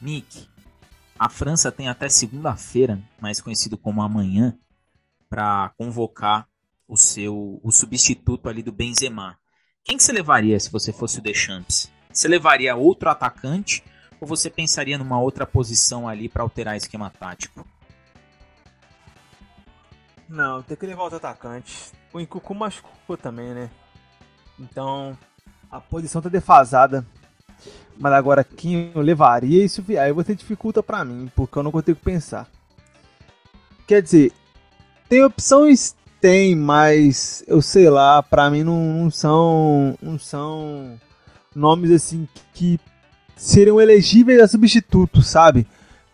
Nick, 0.00 0.46
a 1.18 1.28
França 1.28 1.70
tem 1.70 1.88
até 1.88 2.08
segunda-feira, 2.08 3.00
mais 3.20 3.40
conhecido 3.40 3.78
como 3.78 4.02
amanhã, 4.02 4.58
para 5.28 5.72
convocar 5.78 6.46
o 6.88 6.96
seu 6.96 7.60
o 7.62 7.70
substituto 7.70 8.48
ali 8.48 8.62
do 8.62 8.72
Benzema. 8.72 9.38
Quem 9.84 9.96
que 9.96 10.02
você 10.02 10.12
levaria 10.12 10.58
se 10.58 10.70
você 10.70 10.92
fosse 10.92 11.18
o 11.18 11.22
Deschamps? 11.22 11.90
Você 12.12 12.28
levaria 12.28 12.76
outro 12.76 13.10
atacante 13.10 13.82
ou 14.20 14.26
você 14.26 14.48
pensaria 14.48 14.96
numa 14.96 15.20
outra 15.20 15.46
posição 15.46 16.08
ali 16.08 16.28
para 16.28 16.42
alterar 16.42 16.76
esquema 16.76 17.10
tático? 17.10 17.66
Não, 20.28 20.62
tem 20.62 20.76
que 20.76 20.86
levar 20.86 21.02
outro 21.02 21.18
atacante. 21.18 21.92
O 22.12 22.20
Incucu 22.20 22.54
machucou 22.54 23.16
também, 23.16 23.52
né? 23.52 23.70
Então, 24.58 25.18
a 25.70 25.80
posição 25.80 26.22
tá 26.22 26.28
defasada. 26.28 27.06
Mas 27.96 28.12
agora, 28.12 28.42
quem 28.42 28.90
eu 28.94 29.00
levaria, 29.00 29.64
isso 29.64 29.84
aí 30.00 30.12
você 30.12 30.34
dificulta 30.34 30.82
para 30.82 31.04
mim, 31.04 31.30
porque 31.34 31.58
eu 31.58 31.62
não 31.62 31.70
consigo 31.70 31.98
pensar. 32.00 32.48
Quer 33.86 34.02
dizer, 34.02 34.32
tem 35.08 35.22
opções? 35.22 35.94
Tem, 36.24 36.54
mas 36.54 37.44
eu 37.46 37.60
sei 37.60 37.90
lá, 37.90 38.22
para 38.22 38.48
mim 38.48 38.64
não, 38.64 38.94
não, 38.94 39.10
são 39.10 39.94
não 40.00 40.18
são 40.18 40.98
nomes 41.54 41.90
assim 41.90 42.26
que 42.54 42.80
seriam 43.36 43.78
elegíveis 43.78 44.40
a 44.40 44.48
substituto, 44.48 45.20
sabe? 45.20 45.66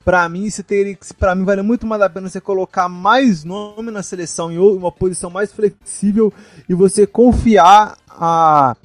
Para 0.04 0.28
mim, 0.28 0.50
você 0.50 0.64
teria 0.64 0.98
para 1.16 1.32
mim 1.36 1.44
vale 1.44 1.62
muito 1.62 1.86
mais 1.86 2.02
a 2.02 2.10
pena 2.10 2.28
você 2.28 2.40
colocar 2.40 2.88
mais 2.88 3.44
nome 3.44 3.92
na 3.92 4.02
seleção 4.02 4.50
em 4.50 4.58
uma 4.58 4.90
posição 4.90 5.30
mais 5.30 5.52
flexível 5.52 6.34
e 6.68 6.74
você 6.74 7.06
confiar 7.06 7.96
a 8.08 8.76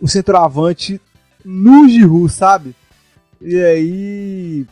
o 0.00 0.08
centroavante 0.08 0.98
no 1.44 1.86
Giroud, 1.86 2.32
sabe? 2.32 2.74
E 3.42 3.62
aí 3.62 4.66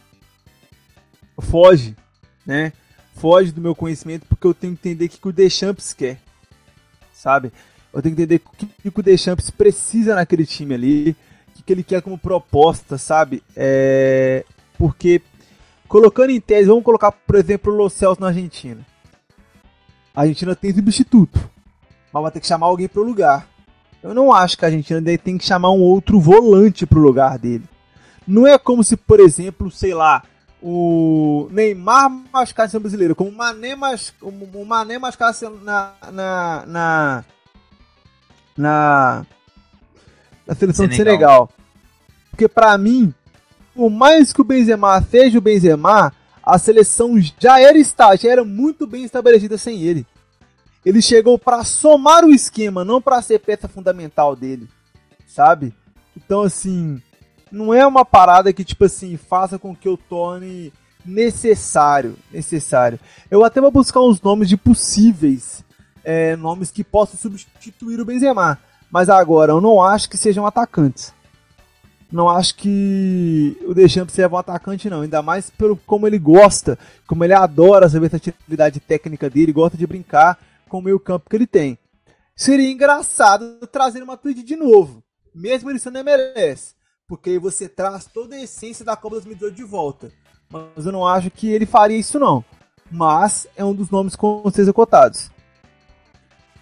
foge, 1.39 1.95
né? 2.47 2.73
Foge 3.19 3.53
do 3.53 3.61
meu 3.61 3.75
conhecimento 3.75 4.27
porque 4.27 4.47
eu 4.47 4.55
tenho 4.55 4.77
que 4.77 4.89
entender 4.89 5.07
o 5.07 5.09
que 5.09 5.29
o 5.29 5.33
Deschamps 5.33 5.93
quer, 5.93 6.21
sabe? 7.13 7.53
Eu 7.93 8.03
tenho 8.03 8.15
que 8.15 8.23
entender 8.23 8.43
o 8.85 8.93
que 8.93 9.01
o 9.01 9.03
Deschamps 9.03 9.51
precisa 9.51 10.15
naquele 10.15 10.47
time 10.47 10.75
ali, 10.75 11.17
o 11.59 11.63
que 11.63 11.73
ele 11.73 11.83
quer 11.83 12.03
como 12.03 12.19
proposta, 12.19 12.97
sabe? 12.97 13.43
É... 13.57 14.45
Porque 14.77 15.21
Colocando 15.89 16.31
em 16.31 16.41
tese, 16.41 16.69
vamos 16.69 16.85
colocar, 16.85 17.11
por 17.11 17.35
exemplo, 17.35 17.73
o 17.73 17.77
Los 17.77 17.95
Celso 17.95 18.21
na 18.21 18.27
Argentina. 18.27 18.87
A 20.15 20.21
Argentina 20.21 20.55
tem 20.55 20.75
substituto, 20.75 21.41
mas 22.13 22.23
vai 22.23 22.31
ter 22.31 22.41
que 22.41 22.47
chamar 22.47 22.67
alguém 22.67 22.87
para 22.87 23.01
o 23.01 23.05
lugar. 23.05 23.49
Eu 24.03 24.13
não 24.13 24.31
acho 24.31 24.59
que 24.59 24.67
a 24.67 24.69
Argentina 24.69 25.01
tem 25.17 25.39
que 25.39 25.47
chamar 25.47 25.71
um 25.71 25.81
outro 25.81 26.21
volante 26.21 26.85
para 26.85 26.99
o 26.99 27.03
lugar 27.03 27.39
dele. 27.39 27.65
Não 28.27 28.47
é 28.47 28.59
como 28.59 28.85
se, 28.85 28.99
por 28.99 29.19
exemplo, 29.19 29.71
sei 29.71 29.95
lá, 29.95 30.23
o 30.61 31.49
Neymar 31.51 32.11
machucasse 32.33 32.75
no 32.75 32.81
brasileiro, 32.81 33.15
como 33.15 33.31
o 33.31 33.37
Mané, 33.37 33.75
mas, 33.75 34.13
o 34.21 34.65
Mané 34.65 34.99
machucasse 34.99 35.49
na, 35.63 35.93
na, 36.13 36.65
na, 36.67 37.25
na, 38.57 39.27
na 40.47 40.55
seleção 40.55 40.87
Senegal. 40.87 40.89
de 40.89 40.97
Senegal. 40.97 41.51
Porque 42.31 42.49
para 42.49 42.77
mim, 42.77 43.15
por 43.75 43.91
mais 43.91 44.33
que 44.33 44.41
o 44.41 44.45
Benzema 44.45 45.01
seja 45.03 45.39
o 45.39 45.41
Benzema, 45.41 46.13
a 46.43 46.59
seleção 46.59 47.15
já 47.39 47.61
era 47.61 47.79
está, 47.79 48.17
já 48.17 48.31
era 48.31 48.45
muito 48.45 48.87
bem 48.87 49.05
estabelecida 49.05 49.57
sem 49.57 49.83
ele. 49.83 50.07
Ele 50.85 51.03
chegou 51.03 51.39
para 51.39 51.63
somar 51.65 52.25
o 52.25 52.33
esquema, 52.33 52.85
não 52.85 53.03
para 53.03 53.21
ser 53.21 53.39
peça 53.41 53.69
fundamental 53.69 54.35
dele, 54.35 54.69
sabe? 55.27 55.75
Então 56.17 56.43
assim, 56.43 57.03
não 57.51 57.73
é 57.73 57.87
uma 57.87 58.05
parada 58.05 58.53
que 58.53 58.65
tipo 58.65 58.85
assim 58.85 59.17
faça 59.17 59.59
com 59.59 59.75
que 59.75 59.89
eu 59.89 59.97
torne 59.97 60.73
necessário, 61.05 62.17
necessário. 62.31 62.99
Eu 63.31 63.45
até 63.45 63.61
vou 63.61 63.71
buscar 63.71 64.01
uns 64.01 64.21
nomes 64.21 64.49
de 64.49 64.57
possíveis 64.57 65.65
é, 66.05 66.37
nomes 66.37 66.71
que 66.71 66.85
possam 66.85 67.19
substituir 67.19 68.01
o 68.01 68.05
Benzema, 68.05 68.59
mas 68.91 69.09
agora 69.09 69.53
eu 69.53 69.61
não 69.61 69.83
acho 69.83 70.09
que 70.09 70.17
sejam 70.17 70.47
atacantes 70.47 71.13
não 72.11 72.29
acho 72.29 72.55
que 72.57 73.57
o 73.67 73.75
Deschamps 73.75 74.15
seja 74.15 74.29
um 74.29 74.37
atacante, 74.37 74.89
não. 74.89 75.03
Ainda 75.03 75.23
mais 75.23 75.51
pelo 75.51 75.77
como 75.77 76.07
ele 76.07 76.19
gosta, 76.19 76.79
como 77.07 77.23
ele 77.23 77.35
adora 77.35 77.87
essa 77.87 78.01
versatilidade 78.01 78.81
técnica 78.81 79.29
dele, 79.29 79.53
gosta 79.53 79.77
de 79.77 79.87
brincar 79.87 80.39
com 80.69 80.79
o 80.79 80.83
meio 80.83 80.99
campo 80.99 81.29
que 81.29 81.37
ele 81.37 81.47
tem. 81.47 81.79
Seria 82.35 82.71
engraçado 82.71 83.59
trazer 83.67 84.03
uma 84.03 84.17
tweet 84.17 84.43
de 84.43 84.57
novo, 84.57 85.03
mesmo 85.35 85.71
ele 85.71 85.79
sendo 85.79 85.99
MLS, 85.99 86.75
porque 87.09 87.39
você 87.39 87.67
traz 87.67 88.05
toda 88.05 88.37
a 88.37 88.43
essência 88.43 88.85
da 88.85 88.95
Copa 88.95 89.17
2018 89.17 89.57
de 89.57 89.65
volta. 89.65 90.13
Mas 90.51 90.85
eu 90.85 90.93
não 90.93 91.07
acho 91.07 91.31
que 91.31 91.51
ele 91.51 91.65
faria 91.65 91.97
isso, 91.97 92.19
não. 92.19 92.45
Mas 92.91 93.49
é 93.57 93.65
um 93.65 93.75
dos 93.75 93.91
nomes 93.91 94.15
com 94.15 94.43
certeza 94.45 94.73
cotados. 94.73 95.31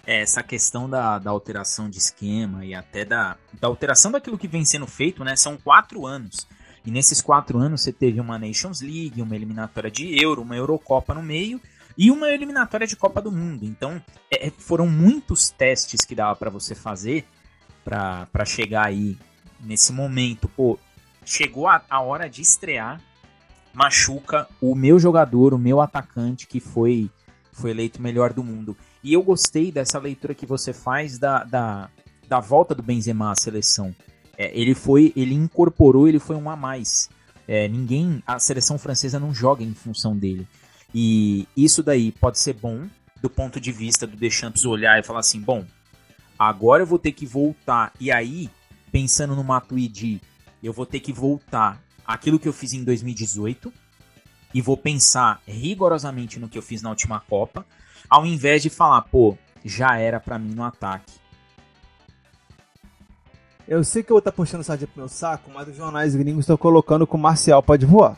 É, 0.05 0.21
essa 0.21 0.41
questão 0.41 0.89
da, 0.89 1.19
da 1.19 1.29
alteração 1.31 1.89
de 1.89 1.97
esquema 1.97 2.65
e 2.65 2.73
até 2.73 3.03
da, 3.03 3.35
da 3.59 3.67
alteração 3.67 4.09
daquilo 4.09 4.37
que 4.37 4.47
vem 4.47 4.63
sendo 4.63 4.87
feito, 4.87 5.21
né? 5.21 5.35
São 5.35 5.57
quatro 5.57 6.05
anos. 6.05 6.47
E 6.85 6.91
nesses 6.91 7.21
quatro 7.21 7.59
anos 7.59 7.81
você 7.81 7.91
teve 7.91 8.21
uma 8.21 8.39
Nations 8.39 8.79
League, 8.79 9.21
uma 9.21 9.35
eliminatória 9.35 9.91
de 9.91 10.17
Euro, 10.23 10.41
uma 10.41 10.55
Eurocopa 10.55 11.13
no 11.13 11.21
meio 11.21 11.59
e 11.97 12.09
uma 12.09 12.29
eliminatória 12.29 12.87
de 12.87 12.95
Copa 12.95 13.21
do 13.21 13.33
Mundo. 13.33 13.65
Então 13.65 14.01
é, 14.31 14.47
é 14.47 14.51
foram 14.51 14.87
muitos 14.87 15.49
testes 15.49 16.05
que 16.05 16.15
dava 16.15 16.37
para 16.37 16.49
você 16.49 16.73
fazer 16.73 17.25
para 17.83 18.45
chegar 18.45 18.85
aí 18.85 19.17
nesse 19.59 19.91
momento. 19.91 20.47
Pô, 20.47 20.79
chegou 21.25 21.67
a, 21.67 21.81
a 21.89 22.01
hora 22.01 22.29
de 22.29 22.41
estrear, 22.41 23.01
machuca 23.73 24.47
o 24.61 24.75
meu 24.75 24.99
jogador, 24.99 25.53
o 25.53 25.59
meu 25.59 25.81
atacante 25.81 26.47
que 26.47 26.59
foi, 26.59 27.09
foi 27.51 27.71
eleito 27.71 28.01
melhor 28.01 28.33
do 28.33 28.43
mundo. 28.43 28.75
E 29.03 29.13
eu 29.13 29.21
gostei 29.21 29.71
dessa 29.71 29.99
leitura 29.99 30.33
que 30.33 30.45
você 30.45 30.73
faz 30.73 31.17
da, 31.17 31.43
da, 31.43 31.89
da 32.27 32.39
volta 32.39 32.73
do 32.73 32.83
Benzema 32.83 33.31
à 33.31 33.35
seleção. 33.35 33.95
É, 34.37 34.51
ele 34.57 34.75
foi, 34.75 35.11
ele 35.15 35.33
incorporou, 35.33 36.07
ele 36.07 36.19
foi 36.19 36.35
um 36.35 36.49
a 36.49 36.55
mais. 36.55 37.09
É, 37.47 37.67
ninguém, 37.67 38.21
a 38.27 38.37
seleção 38.39 38.77
francesa 38.77 39.19
não 39.19 39.33
joga 39.33 39.63
em 39.63 39.73
função 39.73 40.15
dele. 40.15 40.47
E 40.93 41.47
isso 41.55 41.81
daí 41.81 42.11
pode 42.11 42.39
ser 42.39 42.53
bom 42.53 42.87
do 43.21 43.29
ponto 43.29 43.59
de 43.59 43.71
vista 43.71 44.05
do 44.05 44.15
Deschamps 44.15 44.65
olhar 44.65 44.99
e 44.99 45.03
falar 45.03 45.19
assim, 45.19 45.39
bom, 45.39 45.65
agora 46.37 46.83
eu 46.83 46.87
vou 46.87 46.99
ter 46.99 47.11
que 47.11 47.25
voltar. 47.25 47.91
E 47.99 48.11
aí, 48.11 48.49
pensando 48.91 49.35
no 49.35 49.43
Matuidi, 49.43 50.21
eu 50.61 50.73
vou 50.73 50.85
ter 50.85 50.99
que 50.99 51.13
voltar 51.13 51.81
aquilo 52.05 52.39
que 52.39 52.47
eu 52.47 52.53
fiz 52.53 52.73
em 52.73 52.83
2018 52.83 53.71
e 54.53 54.61
vou 54.61 54.77
pensar 54.77 55.41
rigorosamente 55.45 56.39
no 56.39 56.47
que 56.47 56.57
eu 56.57 56.61
fiz 56.61 56.81
na 56.81 56.89
última 56.89 57.19
Copa, 57.19 57.65
ao 58.09 58.25
invés 58.25 58.61
de 58.63 58.69
falar, 58.69 59.01
pô, 59.03 59.37
já 59.63 59.97
era 59.97 60.19
para 60.19 60.39
mim 60.39 60.53
no 60.53 60.63
ataque. 60.63 61.13
Eu 63.67 63.83
sei 63.83 64.01
que 64.01 64.11
eu 64.11 64.15
vou 64.15 64.19
estar 64.19 64.31
tá 64.31 64.35
puxando 64.35 64.63
sardinha 64.63 64.87
pro 64.87 65.01
meu 65.01 65.09
saco, 65.09 65.51
mas 65.53 65.67
os 65.67 65.75
jornais 65.75 66.15
gringos 66.15 66.43
estão 66.43 66.55
colocando 66.55 67.05
que 67.05 67.15
o 67.15 67.19
Marcial 67.19 67.61
pode 67.61 67.85
voar. 67.85 68.17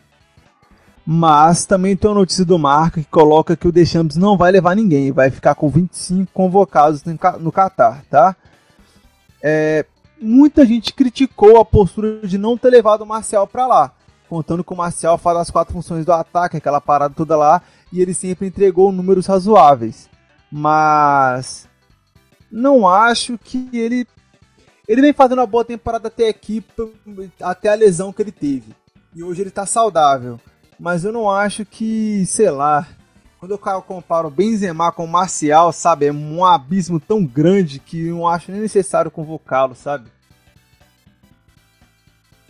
Mas 1.03 1.65
também 1.65 1.97
tem 1.97 2.07
uma 2.07 2.19
notícia 2.19 2.45
do 2.45 2.59
Marca 2.59 3.01
que 3.01 3.07
coloca 3.07 3.57
que 3.57 3.67
o 3.67 3.71
Deschamps 3.71 4.15
não 4.15 4.37
vai 4.37 4.51
levar 4.51 4.75
ninguém, 4.75 5.11
vai 5.11 5.31
ficar 5.31 5.55
com 5.55 5.67
25 5.67 6.31
convocados 6.31 7.03
no 7.03 7.51
Qatar, 7.51 8.05
tá? 8.07 8.35
É, 9.41 9.87
muita 10.21 10.65
gente 10.65 10.93
criticou 10.93 11.59
a 11.59 11.65
postura 11.65 12.27
de 12.27 12.37
não 12.37 12.57
ter 12.57 12.69
levado 12.69 13.01
o 13.01 13.05
Marcial 13.05 13.47
para 13.47 13.67
lá, 13.67 13.91
contando 14.27 14.63
que 14.63 14.73
o 14.73 14.77
Marcial 14.77 15.17
faz 15.17 15.37
as 15.37 15.49
quatro 15.49 15.73
funções 15.73 16.05
do 16.05 16.13
ataque, 16.13 16.57
aquela 16.57 16.81
parada 16.81 17.13
toda 17.15 17.37
lá, 17.37 17.61
e 17.91 18.01
ele 18.01 18.13
sempre 18.13 18.47
entregou 18.47 18.91
números 18.91 19.25
razoáveis. 19.25 20.09
Mas 20.51 21.67
não 22.51 22.87
acho 22.87 23.37
que 23.37 23.69
ele 23.73 24.07
ele 24.87 25.01
vem 25.01 25.13
fazendo 25.13 25.37
uma 25.37 25.45
boa 25.45 25.63
temporada 25.63 26.07
até 26.07 26.27
aqui, 26.27 26.65
até 27.39 27.69
a 27.69 27.75
lesão 27.75 28.11
que 28.11 28.23
ele 28.23 28.31
teve. 28.31 28.73
E 29.13 29.23
hoje 29.23 29.41
ele 29.41 29.51
tá 29.51 29.63
saudável. 29.63 30.39
Mas 30.79 31.03
eu 31.03 31.11
não 31.11 31.29
acho 31.29 31.63
que, 31.63 32.25
sei 32.25 32.49
lá, 32.49 32.87
quando 33.39 33.51
eu 33.51 33.81
comparo 33.81 34.27
o 34.27 34.31
Benzema 34.31 34.91
com 34.91 35.05
o 35.05 35.07
Marcial, 35.07 35.71
sabe, 35.71 36.07
é 36.07 36.11
um 36.11 36.43
abismo 36.43 36.99
tão 36.99 37.25
grande 37.25 37.79
que 37.79 38.07
eu 38.07 38.17
não 38.17 38.27
acho 38.27 38.51
nem 38.51 38.59
necessário 38.59 39.09
convocá-lo, 39.09 39.73
sabe? 39.75 40.11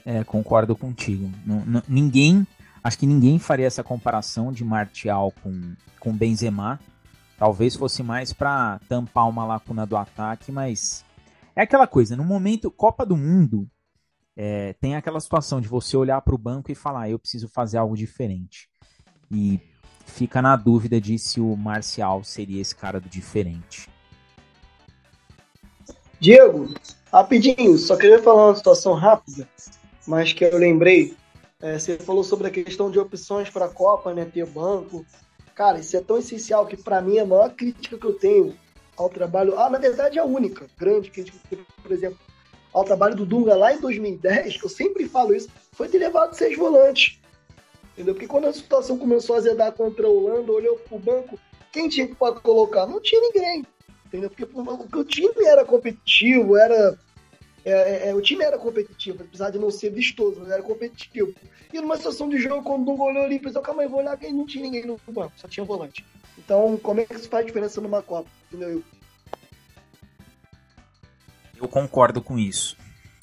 É, 0.04 0.24
concordo 0.24 0.76
contigo. 0.76 1.30
ninguém, 1.88 2.46
acho 2.84 2.98
que 2.98 3.06
ninguém 3.06 3.38
faria 3.38 3.68
essa 3.68 3.84
comparação 3.84 4.52
de 4.52 4.66
Martial 4.66 5.32
com, 5.44 5.76
com 6.00 6.12
Benzema. 6.12 6.80
Talvez 7.38 7.76
fosse 7.76 8.02
mais 8.02 8.34
para 8.34 8.80
tampar 8.90 9.30
uma 9.30 9.46
lacuna 9.46 9.86
do 9.86 9.96
ataque, 9.96 10.52
mas 10.52 11.06
é 11.56 11.62
aquela 11.62 11.86
coisa, 11.86 12.16
no 12.16 12.24
momento 12.24 12.72
Copa 12.72 13.06
do 13.06 13.16
Mundo, 13.16 13.70
é, 14.36 14.74
tem 14.74 14.96
aquela 14.96 15.20
situação 15.20 15.62
de 15.62 15.68
você 15.68 15.96
olhar 15.96 16.20
para 16.22 16.34
o 16.34 16.38
banco 16.38 16.72
e 16.72 16.76
falar, 16.76 17.02
ah, 17.02 17.10
eu 17.10 17.20
preciso 17.20 17.48
fazer 17.48 17.78
algo 17.78 17.96
diferente. 17.96 18.68
E 19.32 19.60
fica 20.10 20.42
na 20.42 20.56
dúvida 20.56 21.00
de 21.00 21.18
se 21.18 21.40
o 21.40 21.56
Marcial 21.56 22.24
seria 22.24 22.62
esse 22.62 22.76
cara 22.76 23.00
do 23.00 23.08
diferente. 23.08 23.90
Diego, 26.20 26.74
rapidinho, 27.12 27.78
só 27.78 27.96
queria 27.96 28.22
falar 28.22 28.48
uma 28.48 28.56
situação 28.56 28.94
rápida, 28.94 29.48
mas 30.06 30.34
que 30.34 30.44
eu 30.44 30.58
lembrei. 30.58 31.16
É, 31.62 31.78
você 31.78 31.98
falou 31.98 32.24
sobre 32.24 32.48
a 32.48 32.52
questão 32.52 32.90
de 32.90 33.00
opções 33.00 33.50
para 33.50 33.66
a 33.66 33.70
Copa, 33.70 34.14
né? 34.14 34.26
Ter 34.26 34.46
banco. 34.46 35.06
Cara, 35.56 35.80
isso 35.80 35.96
é 35.96 36.02
tão 36.02 36.18
essencial 36.18 36.66
que 36.66 36.78
para 36.78 37.02
mim 37.02 37.20
a 37.20 37.26
maior 37.26 37.50
crítica 37.52 37.98
que 37.98 38.06
eu 38.06 38.14
tenho 38.14 38.56
ao 38.98 39.10
trabalho. 39.10 39.58
Ah, 39.60 39.70
na 39.70 39.78
verdade 39.78 40.18
é 40.18 40.22
a 40.22 40.26
única 40.26 40.68
grande 40.78 41.10
crítica, 41.10 41.38
por 41.82 41.92
exemplo, 41.92 42.18
ao 42.74 42.84
trabalho 42.84 43.16
do 43.16 43.26
Dunga 43.26 43.56
lá 43.56 43.74
em 43.74 43.80
2010, 43.80 44.58
que 44.58 44.66
eu 44.66 44.70
sempre 44.70 45.08
falo 45.08 45.34
isso, 45.34 45.50
foi 45.74 45.88
ter 45.88 45.98
levado 45.98 46.34
seis 46.34 46.58
volantes. 46.58 47.19
Entendeu? 48.00 48.14
Porque 48.14 48.28
quando 48.28 48.48
a 48.48 48.54
situação 48.54 48.98
começou 48.98 49.36
a 49.36 49.42
zedar 49.42 49.74
contra 49.74 50.08
a 50.08 50.10
Holanda, 50.10 50.54
olhou 50.54 50.78
pro 50.78 50.98
banco, 50.98 51.38
quem 51.70 51.90
tinha 51.90 52.08
que 52.08 52.16
colocar? 52.16 52.86
Não 52.86 53.02
tinha 53.02 53.20
ninguém. 53.20 53.66
Entendeu? 54.06 54.30
Porque, 54.30 54.46
porque 54.46 54.98
o 54.98 55.04
time 55.04 55.44
era 55.44 55.66
competitivo, 55.66 56.56
era. 56.56 56.98
É, 57.66 57.72
é, 57.72 58.10
é, 58.10 58.16
o 58.16 58.22
time 58.22 58.42
era 58.42 58.58
competitivo, 58.58 59.24
apesar 59.24 59.50
de 59.50 59.60
não 59.60 59.70
ser 59.70 59.90
vistoso, 59.90 60.40
mas 60.40 60.50
era 60.50 60.64
competitivo. 60.64 61.36
E 61.74 61.82
numa 61.82 61.98
situação 61.98 62.30
de 62.30 62.38
jogo, 62.38 62.64
quando 62.64 62.84
o 62.84 62.86
Dunga 62.86 63.04
olhou 63.04 63.24
ali, 63.24 63.38
pensou, 63.38 63.62
calma 63.62 63.82
aí, 63.82 63.90
vou 63.90 64.00
olhar 64.00 64.18
que 64.18 64.32
não 64.32 64.46
tinha 64.46 64.64
ninguém 64.64 64.86
no 64.86 64.98
banco, 65.10 65.34
só 65.36 65.50
tinha 65.50 65.66
volante. 65.66 66.06
Então, 66.38 66.80
como 66.82 67.02
é 67.02 67.06
que 67.06 67.16
isso 67.16 67.28
faz 67.28 67.46
diferença 67.46 67.82
numa 67.82 68.02
Copa? 68.02 68.30
Entendeu? 68.48 68.82
Eu 71.58 71.68
concordo 71.68 72.22
com 72.22 72.40
isso. 72.40 72.78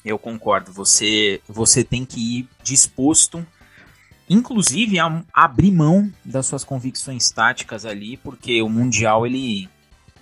Eu 0.05 0.19
concordo. 0.19 0.71
Você, 0.71 1.41
você 1.47 1.83
tem 1.83 2.05
que 2.05 2.41
ir 2.41 2.49
disposto, 2.61 3.43
inclusive, 4.29 4.99
a 4.99 5.23
abrir 5.33 5.71
mão 5.71 6.11
das 6.23 6.45
suas 6.45 6.63
convicções 6.63 7.29
táticas 7.31 7.85
ali, 7.85 8.17
porque 8.17 8.61
o 8.61 8.69
Mundial 8.69 9.25
ele, 9.25 9.69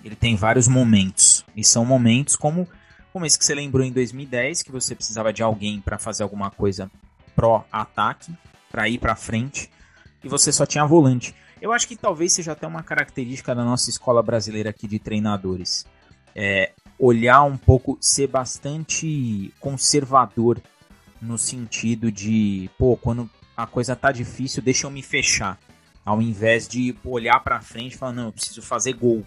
ele 0.04 0.16
tem 0.16 0.36
vários 0.36 0.68
momentos. 0.68 1.44
E 1.56 1.64
são 1.64 1.84
momentos 1.84 2.36
como, 2.36 2.68
como 3.12 3.26
esse 3.26 3.38
que 3.38 3.44
você 3.44 3.54
lembrou 3.54 3.84
em 3.84 3.92
2010, 3.92 4.62
que 4.62 4.72
você 4.72 4.94
precisava 4.94 5.32
de 5.32 5.42
alguém 5.42 5.80
para 5.80 5.98
fazer 5.98 6.22
alguma 6.22 6.50
coisa 6.50 6.90
pró-ataque, 7.34 8.32
para 8.70 8.88
ir 8.88 8.98
para 8.98 9.16
frente, 9.16 9.70
e 10.22 10.28
você 10.28 10.52
só 10.52 10.64
tinha 10.64 10.86
volante. 10.86 11.34
Eu 11.60 11.72
acho 11.72 11.88
que 11.88 11.96
talvez 11.96 12.32
seja 12.32 12.52
até 12.52 12.66
uma 12.66 12.82
característica 12.82 13.54
da 13.54 13.64
nossa 13.64 13.90
escola 13.90 14.22
brasileira 14.22 14.70
aqui 14.70 14.86
de 14.86 14.98
treinadores. 14.98 15.86
É, 16.34 16.72
olhar 16.98 17.42
um 17.42 17.56
pouco, 17.56 17.96
ser 18.00 18.26
bastante 18.26 19.52
conservador 19.58 20.60
no 21.20 21.38
sentido 21.38 22.12
de, 22.12 22.70
pô, 22.78 22.96
quando 22.96 23.28
a 23.56 23.66
coisa 23.66 23.96
tá 23.96 24.12
difícil, 24.12 24.62
deixa 24.62 24.86
eu 24.86 24.90
me 24.90 25.02
fechar, 25.02 25.58
ao 26.04 26.20
invés 26.20 26.68
de 26.68 26.94
olhar 27.04 27.40
para 27.40 27.60
frente 27.60 27.94
e 27.94 27.98
falar, 27.98 28.12
não, 28.12 28.26
eu 28.26 28.32
preciso 28.32 28.62
fazer 28.62 28.92
gol. 28.92 29.24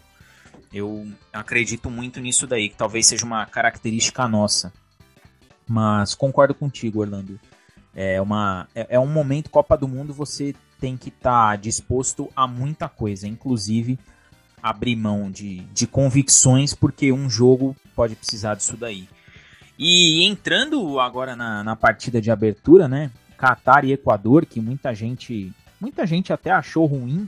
Eu 0.72 1.08
acredito 1.34 1.90
muito 1.90 2.20
nisso 2.20 2.46
daí, 2.46 2.70
que 2.70 2.76
talvez 2.76 3.08
seja 3.08 3.26
uma 3.26 3.46
característica 3.46 4.28
nossa. 4.28 4.72
Mas 5.68 6.14
concordo 6.14 6.54
contigo, 6.54 7.02
Orlando. 7.02 7.40
É, 7.96 8.22
uma, 8.22 8.68
é, 8.76 8.88
é 8.92 9.00
um 9.00 9.08
momento 9.08 9.50
Copa 9.50 9.76
do 9.76 9.88
Mundo, 9.88 10.14
você 10.14 10.54
tem 10.80 10.96
que 10.96 11.10
estar 11.10 11.52
tá 11.52 11.56
disposto 11.56 12.32
a 12.36 12.48
muita 12.48 12.88
coisa, 12.88 13.28
inclusive 13.28 14.00
abrir 14.62 14.96
mão 14.96 15.32
de, 15.32 15.62
de 15.74 15.88
convicções, 15.88 16.74
porque 16.74 17.12
um 17.12 17.30
jogo 17.30 17.76
pode 17.96 18.16
precisar 18.16 18.56
disso 18.56 18.78
daí. 18.78 19.08
E 19.78 20.26
entrando 20.26 21.00
agora 21.00 21.36
na, 21.36 21.64
na 21.64 21.76
partida 21.76 22.22
de 22.22 22.30
abertura, 22.30 22.88
né? 22.88 23.12
Catar 23.40 23.86
e 23.86 23.94
Equador, 23.94 24.46
que 24.46 24.60
muita 24.60 24.94
gente, 24.94 25.54
muita 25.80 26.06
gente 26.06 26.34
até 26.34 26.52
achou 26.52 26.86
ruim 26.86 27.28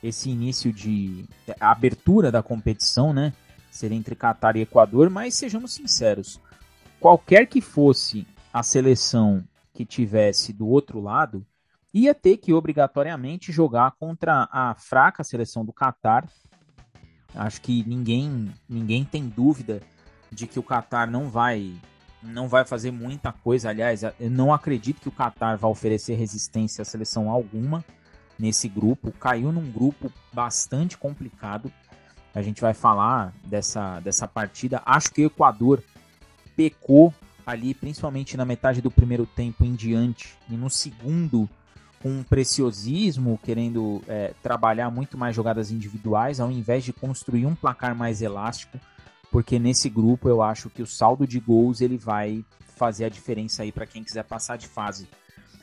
esse 0.00 0.30
início 0.30 0.72
de 0.72 1.24
abertura 1.58 2.30
da 2.30 2.40
competição, 2.40 3.12
né? 3.12 3.32
Ser 3.68 3.90
entre 3.90 4.14
Catar 4.14 4.54
e 4.54 4.60
Equador, 4.60 5.10
mas 5.10 5.34
sejamos 5.34 5.72
sinceros, 5.72 6.40
qualquer 7.00 7.46
que 7.46 7.60
fosse 7.60 8.24
a 8.52 8.62
seleção 8.62 9.44
que 9.74 9.84
tivesse 9.84 10.52
do 10.52 10.68
outro 10.68 11.00
lado, 11.00 11.44
ia 11.92 12.14
ter 12.14 12.36
que 12.36 12.52
obrigatoriamente 12.52 13.50
jogar 13.50 13.90
contra 13.98 14.48
a 14.52 14.76
fraca 14.76 15.24
seleção 15.24 15.64
do 15.64 15.72
Catar. 15.72 16.28
Acho 17.34 17.60
que 17.60 17.84
ninguém, 17.88 18.54
ninguém 18.68 19.04
tem 19.04 19.28
dúvida 19.28 19.82
de 20.30 20.46
que 20.46 20.60
o 20.60 20.62
Qatar 20.62 21.10
não 21.10 21.28
vai 21.28 21.74
não 22.22 22.48
vai 22.48 22.64
fazer 22.64 22.90
muita 22.90 23.32
coisa. 23.32 23.70
Aliás, 23.70 24.02
eu 24.02 24.30
não 24.30 24.52
acredito 24.52 25.00
que 25.00 25.08
o 25.08 25.12
Qatar 25.12 25.56
vai 25.56 25.70
oferecer 25.70 26.14
resistência 26.14 26.82
à 26.82 26.84
seleção 26.84 27.30
alguma 27.30 27.84
nesse 28.38 28.68
grupo. 28.68 29.12
Caiu 29.12 29.52
num 29.52 29.70
grupo 29.70 30.12
bastante 30.32 30.96
complicado. 30.96 31.72
A 32.34 32.42
gente 32.42 32.60
vai 32.60 32.74
falar 32.74 33.32
dessa, 33.44 34.00
dessa 34.00 34.28
partida. 34.28 34.82
Acho 34.86 35.12
que 35.12 35.22
o 35.22 35.26
Equador 35.26 35.82
pecou 36.56 37.12
ali, 37.46 37.74
principalmente 37.74 38.36
na 38.36 38.44
metade 38.44 38.80
do 38.80 38.90
primeiro 38.90 39.26
tempo 39.26 39.64
em 39.64 39.74
diante. 39.74 40.36
E 40.48 40.54
no 40.54 40.70
segundo 40.70 41.48
com 42.02 42.08
um 42.08 42.22
preciosismo, 42.22 43.38
querendo 43.42 44.02
é, 44.08 44.32
trabalhar 44.42 44.90
muito 44.90 45.18
mais 45.18 45.36
jogadas 45.36 45.70
individuais, 45.70 46.40
ao 46.40 46.50
invés 46.50 46.82
de 46.82 46.92
construir 46.92 47.44
um 47.44 47.54
placar 47.54 47.94
mais 47.94 48.22
elástico, 48.22 48.78
porque 49.30 49.58
nesse 49.58 49.88
grupo 49.88 50.28
eu 50.28 50.42
acho 50.42 50.70
que 50.70 50.82
o 50.82 50.86
saldo 50.86 51.26
de 51.26 51.38
gols 51.38 51.80
ele 51.80 51.96
vai 51.96 52.44
fazer 52.76 53.04
a 53.04 53.08
diferença 53.08 53.62
aí 53.62 53.70
para 53.70 53.86
quem 53.86 54.02
quiser 54.02 54.24
passar 54.24 54.56
de 54.56 54.66
fase. 54.66 55.08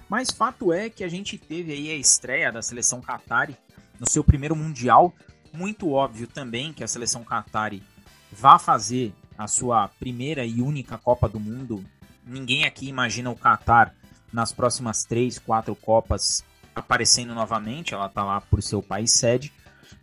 Mas 0.09 0.32
fato 0.32 0.72
é 0.72 0.89
que 0.89 1.03
a 1.03 1.09
gente 1.09 1.38
teve 1.38 1.74
aí 1.74 1.91
a 1.91 1.95
estreia 1.95 2.51
da 2.51 2.61
seleção 2.61 3.01
Qatari 3.01 3.57
no 3.99 4.09
seu 4.09 4.24
primeiro 4.24 4.55
mundial, 4.55 5.13
muito 5.51 5.91
óbvio 5.91 6.28
também 6.28 6.72
que 6.72 6.84
a 6.84 6.88
seleção 6.88 7.24
Qatari 7.24 7.84
vai 8.32 8.59
fazer 8.59 9.13
a 9.38 9.47
sua 9.47 9.88
primeira 9.88 10.45
e 10.45 10.61
única 10.61 10.97
Copa 10.97 11.28
do 11.28 11.39
Mundo. 11.39 11.84
Ninguém 12.26 12.65
aqui 12.65 12.88
imagina 12.88 13.30
o 13.30 13.36
Qatar 13.36 13.93
nas 14.32 14.51
próximas 14.51 15.03
três, 15.03 15.39
quatro 15.39 15.76
Copas 15.76 16.43
aparecendo 16.76 17.34
novamente. 17.34 17.93
Ela 17.93 18.09
tá 18.09 18.24
lá 18.24 18.41
por 18.41 18.61
seu 18.61 18.82
país 18.82 19.13
sede. 19.13 19.51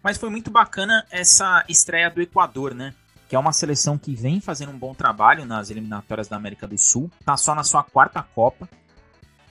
Mas 0.03 0.19
foi 0.19 0.31
muito 0.31 0.51
bacana 0.51 1.07
essa 1.11 1.65
estreia 1.69 2.11
do 2.11 2.21
Equador, 2.21 2.75
né? 2.75 2.95
Que 3.29 3.37
é 3.37 3.39
uma 3.39 3.53
seleção 3.53 3.97
que 3.99 4.15
vem 4.15 4.41
fazendo 4.41 4.71
um 4.73 4.79
bom 4.79 4.95
trabalho 4.95 5.45
nas 5.45 5.71
eliminatórias 5.71 6.29
da 6.29 6.37
América 6.37 6.67
do 6.67 6.79
Sul. 6.79 7.11
Tá 7.25 7.37
só 7.37 7.55
na 7.55 7.65
sua 7.65 7.83
quarta 7.83 8.23
Copa. 8.23 8.69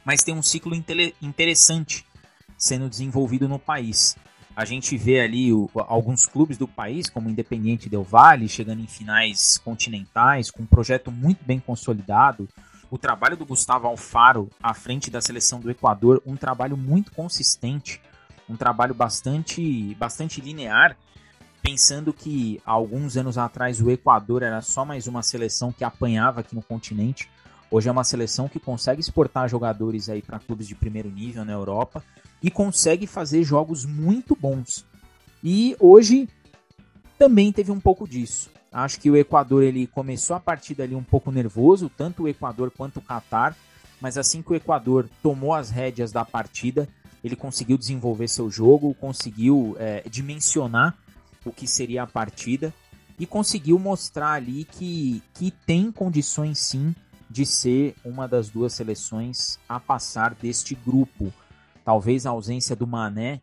mas 0.06 0.24
tem 0.24 0.36
um 0.36 0.42
ciclo 0.42 0.76
interessante 1.22 2.06
sendo 2.58 2.90
desenvolvido 2.90 3.48
no 3.48 3.60
país. 3.60 4.16
A 4.56 4.66
gente 4.66 4.96
vê 4.98 5.20
ali 5.20 5.52
o, 5.52 5.70
alguns 5.76 6.28
clubes 6.28 6.58
do 6.58 6.68
país, 6.68 7.10
como 7.10 7.30
Independiente 7.30 7.90
Del 7.90 8.04
Valle, 8.04 8.48
chegando 8.48 8.82
em 8.82 8.88
finais 8.88 9.58
continentais, 9.58 10.52
com 10.52 10.62
um 10.62 10.68
projeto 10.68 11.12
muito 11.12 11.44
bem 11.44 11.60
consolidado. 11.60 12.48
O 12.92 12.98
trabalho 12.98 13.36
do 13.36 13.46
Gustavo 13.46 13.88
Alfaro 13.88 14.50
à 14.62 14.74
frente 14.76 15.10
da 15.10 15.20
seleção 15.20 15.60
do 15.60 15.72
Equador, 15.72 16.22
um 16.26 16.36
trabalho 16.36 16.78
muito 16.78 17.12
consistente, 17.12 18.00
um 18.48 18.56
trabalho 18.56 18.94
bastante, 18.94 19.96
bastante 19.96 20.40
linear, 20.40 20.96
pensando 21.64 22.12
que 22.12 22.62
alguns 22.66 23.16
anos 23.16 23.38
atrás 23.38 23.80
o 23.80 23.90
Equador 23.90 24.44
era 24.44 24.62
só 24.62 24.84
mais 24.84 25.08
uma 25.08 25.24
seleção 25.24 25.72
que 25.72 25.86
apanhava 25.86 26.42
aqui 26.42 26.54
no 26.54 26.62
continente. 26.62 27.30
Hoje 27.72 27.88
é 27.88 27.92
uma 27.92 28.04
seleção 28.04 28.50
que 28.50 28.60
consegue 28.60 29.00
exportar 29.00 29.48
jogadores 29.48 30.10
aí 30.10 30.22
para 30.22 30.40
clubes 30.40 30.68
de 30.68 30.76
primeiro 30.76 31.10
nível 31.10 31.46
na 31.46 31.54
Europa 31.54 32.04
e 32.42 32.52
consegue 32.52 33.08
fazer 33.08 33.44
jogos 33.44 33.86
muito 33.86 34.36
bons. 34.36 34.86
E 35.42 35.74
hoje 35.80 36.28
também 37.18 37.50
teve 37.50 37.72
um 37.72 37.80
pouco 37.80 38.06
disso. 38.06 38.52
Acho 38.70 39.00
que 39.00 39.10
o 39.10 39.16
Equador 39.16 39.64
ele 39.64 39.88
começou 39.88 40.36
a 40.36 40.42
partida 40.42 40.84
ali 40.84 40.96
um 40.96 41.04
pouco 41.04 41.32
nervoso, 41.32 41.90
tanto 41.90 42.24
o 42.24 42.28
Equador 42.28 42.72
quanto 42.72 42.98
o 42.98 43.02
Catar, 43.02 43.56
mas 44.02 44.18
assim 44.18 44.42
que 44.42 44.52
o 44.52 44.56
Equador 44.56 45.08
tomou 45.22 45.54
as 45.54 45.70
rédeas 45.70 46.12
da 46.12 46.26
partida, 46.26 46.90
ele 47.24 47.38
conseguiu 47.38 47.78
desenvolver 47.78 48.28
seu 48.28 48.52
jogo, 48.52 48.94
conseguiu 48.96 49.78
é, 49.80 50.04
dimensionar 50.10 50.98
o 51.46 51.52
que 51.52 51.68
seria 51.68 52.04
a 52.04 52.08
partida 52.08 52.74
e 53.20 53.26
conseguiu 53.26 53.78
mostrar 53.78 54.34
ali 54.34 54.66
que, 54.66 55.22
que 55.34 55.52
tem 55.52 55.92
condições 55.92 56.60
sim 56.60 56.96
de 57.30 57.46
ser 57.46 57.96
uma 58.04 58.28
das 58.28 58.50
duas 58.50 58.74
seleções 58.74 59.60
a 59.68 59.80
passar 59.80 60.36
deste 60.36 60.76
grupo. 60.76 61.34
Talvez 61.84 62.26
a 62.26 62.32
ausência 62.32 62.76
do 62.76 62.88
Mané 62.88 63.42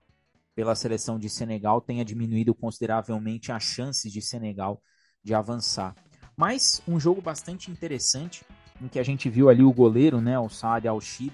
pela 0.54 0.74
seleção 0.74 1.18
de 1.18 1.28
Senegal 1.28 1.80
tenha 1.80 2.04
diminuído 2.04 2.54
consideravelmente 2.54 3.52
as 3.52 3.62
chances 3.62 4.12
de 4.12 4.20
Senegal 4.20 4.80
de 5.22 5.34
avançar. 5.34 5.94
Mas 6.36 6.82
um 6.86 6.98
jogo 6.98 7.20
bastante 7.20 7.70
interessante 7.70 8.44
em 8.80 8.88
que 8.88 8.98
a 8.98 9.02
gente 9.02 9.28
viu 9.28 9.48
ali 9.48 9.62
o 9.62 9.72
goleiro, 9.72 10.20
né, 10.20 10.38
o 10.38 10.48
Saad 10.48 10.86
Al-Shib, 10.88 11.32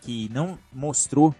que 0.00 0.28
não 0.32 0.58
mostrou 0.72 1.34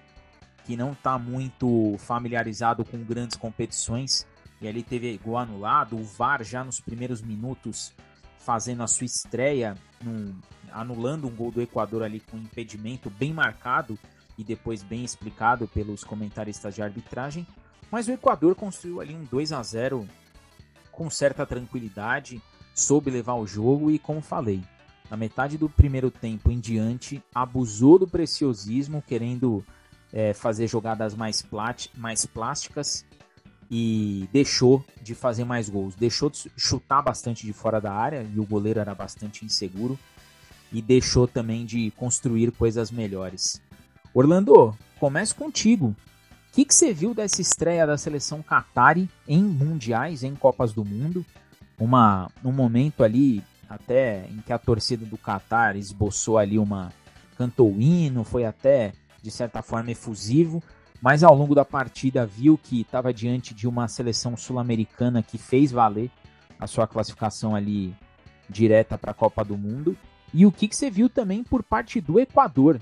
que 0.65 0.77
não 0.77 0.93
está 0.93 1.19
muito 1.19 1.97
familiarizado 1.99 2.85
com 2.85 3.03
grandes 3.03 3.37
competições 3.37 4.27
e 4.63 4.69
ali 4.69 4.83
teve 4.85 5.19
gol 5.19 5.37
anulado, 5.37 5.97
o 5.97 6.05
VAR 6.05 6.45
já 6.45 6.63
nos 6.63 6.81
primeiros 6.81 7.21
minutos 7.21 7.93
fazendo 8.39 8.83
a 8.85 8.87
sua 8.87 9.05
estreia, 9.05 9.77
num, 10.01 10.35
anulando 10.71 11.27
um 11.27 11.35
gol 11.35 11.51
do 11.51 11.61
Equador 11.61 12.05
ali 12.05 12.21
com 12.21 12.37
impedimento 12.37 13.11
bem 13.11 13.33
marcado 13.33 13.99
e 14.39 14.45
depois 14.45 14.83
bem 14.83 15.05
explicado 15.05 15.67
pelos 15.67 16.05
comentaristas 16.05 16.77
de 16.77 16.83
arbitragem, 16.83 17.47
mas 17.91 18.07
o 18.07 18.13
Equador 18.13 18.55
construiu 18.55 19.01
ali 19.01 19.15
um 19.15 19.25
2 19.25 19.53
a 19.53 19.63
0 19.63 20.09
com 20.93 21.11
certa 21.11 21.45
tranquilidade, 21.45 22.41
soube 22.75 23.11
levar 23.11 23.35
o 23.35 23.47
jogo 23.47 23.91
e, 23.91 23.99
como 23.99 24.23
falei, 24.23 24.63
na 25.11 25.17
metade 25.17 25.59
do 25.59 25.69
primeiro 25.69 26.11
tempo 26.11 26.51
em 26.51 26.61
diante, 26.61 27.23
abusou 27.35 27.99
do 27.99 28.07
preciosismo, 28.07 29.03
querendo 29.03 29.65
é, 30.13 30.33
fazer 30.33 30.69
jogadas 30.69 31.15
mais, 31.15 31.45
mais 31.97 32.27
plásticas 32.27 33.05
e 33.75 34.29
deixou 34.31 34.85
de 35.01 35.15
fazer 35.15 35.47
mais 35.47 35.71
gols. 35.71 35.95
Deixou 35.95 36.29
de 36.29 36.53
chutar 36.59 37.01
bastante 37.01 37.47
de 37.47 37.55
fora 37.55 37.81
da 37.81 37.91
área 37.91 38.27
e 38.35 38.39
o 38.39 38.45
goleiro 38.45 38.79
era 38.79 38.95
bastante 38.95 39.47
inseguro 39.47 39.99
e 40.71 40.83
deixou 40.83 41.27
também 41.27 41.65
de 41.65 41.91
construir 41.93 42.53
coisas 42.53 42.91
melhores. 42.91 43.63
Orlando, 44.13 44.77
comece 45.01 45.35
contigo. 45.35 45.87
O 45.87 45.97
que, 46.53 46.67
que 46.67 46.75
você 46.75 46.93
viu 46.93 47.15
dessa 47.15 47.41
estreia 47.41 47.87
da 47.87 47.97
seleção 47.97 48.43
Qatari 48.43 49.09
em 49.27 49.43
mundiais, 49.43 50.23
em 50.23 50.35
Copas 50.35 50.75
do 50.75 50.85
Mundo? 50.85 51.25
Uma, 51.81 52.31
um 52.45 52.53
momento 52.53 53.03
ali 53.03 53.43
até 53.71 54.27
em 54.29 54.43
que 54.43 54.53
a 54.53 54.59
torcida 54.59 55.07
do 55.07 55.17
Qatar 55.17 55.77
esboçou 55.77 56.37
ali 56.37 56.59
uma 56.59 56.93
cantou 57.39 57.75
hino, 57.81 58.23
foi 58.23 58.45
até 58.45 58.93
de 59.23 59.31
certa 59.31 59.63
forma 59.63 59.93
efusivo, 59.93 60.63
mas 61.03 61.23
ao 61.25 61.35
longo 61.35 61.55
da 61.55 61.65
partida 61.65 62.25
viu 62.25 62.57
que 62.57 62.81
estava 62.81 63.13
diante 63.13 63.53
de 63.53 63.69
uma 63.69 63.89
seleção 63.89 64.37
sul-americana 64.37 65.23
que 65.23 65.37
fez 65.37 65.73
valer 65.73 66.11
a 66.59 66.67
sua 66.67 66.87
classificação 66.87 67.55
ali 67.55 67.95
direta 68.49 68.97
para 68.97 69.11
a 69.11 69.15
Copa 69.15 69.45
do 69.45 69.59
Mundo. 69.59 69.97
E 70.33 70.47
o 70.47 70.53
que, 70.53 70.69
que 70.69 70.77
você 70.77 70.89
viu 70.89 71.11
também 71.11 71.43
por 71.43 71.63
parte 71.63 72.01
do 72.01 72.21
Equador, 72.21 72.81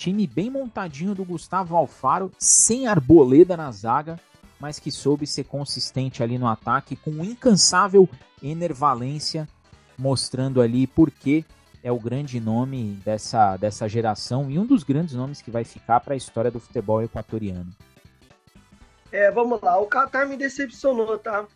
Time 0.00 0.26
bem 0.26 0.48
montadinho 0.48 1.14
do 1.14 1.26
Gustavo 1.26 1.76
Alfaro, 1.76 2.32
sem 2.38 2.86
arboleda 2.86 3.54
na 3.54 3.70
zaga, 3.70 4.18
mas 4.58 4.78
que 4.78 4.90
soube 4.90 5.26
ser 5.26 5.44
consistente 5.44 6.22
ali 6.22 6.38
no 6.38 6.48
ataque, 6.48 6.96
com 6.96 7.22
incansável 7.22 8.08
enervalência, 8.42 9.46
mostrando 9.98 10.62
ali 10.62 10.86
por 10.86 11.10
que 11.10 11.44
é 11.82 11.90
o 11.90 11.98
grande 11.98 12.38
nome 12.40 13.00
dessa, 13.04 13.56
dessa 13.56 13.88
geração 13.88 14.50
e 14.50 14.58
um 14.58 14.66
dos 14.66 14.82
grandes 14.82 15.14
nomes 15.14 15.40
que 15.40 15.50
vai 15.50 15.64
ficar 15.64 16.00
para 16.00 16.14
a 16.14 16.16
história 16.16 16.50
do 16.50 16.60
futebol 16.60 17.02
equatoriano. 17.02 17.70
É, 19.10 19.30
vamos 19.30 19.60
lá, 19.60 19.78
o 19.78 19.86
Qatar 19.86 20.28
me 20.28 20.36
decepcionou, 20.36 21.18
tá? 21.18 21.46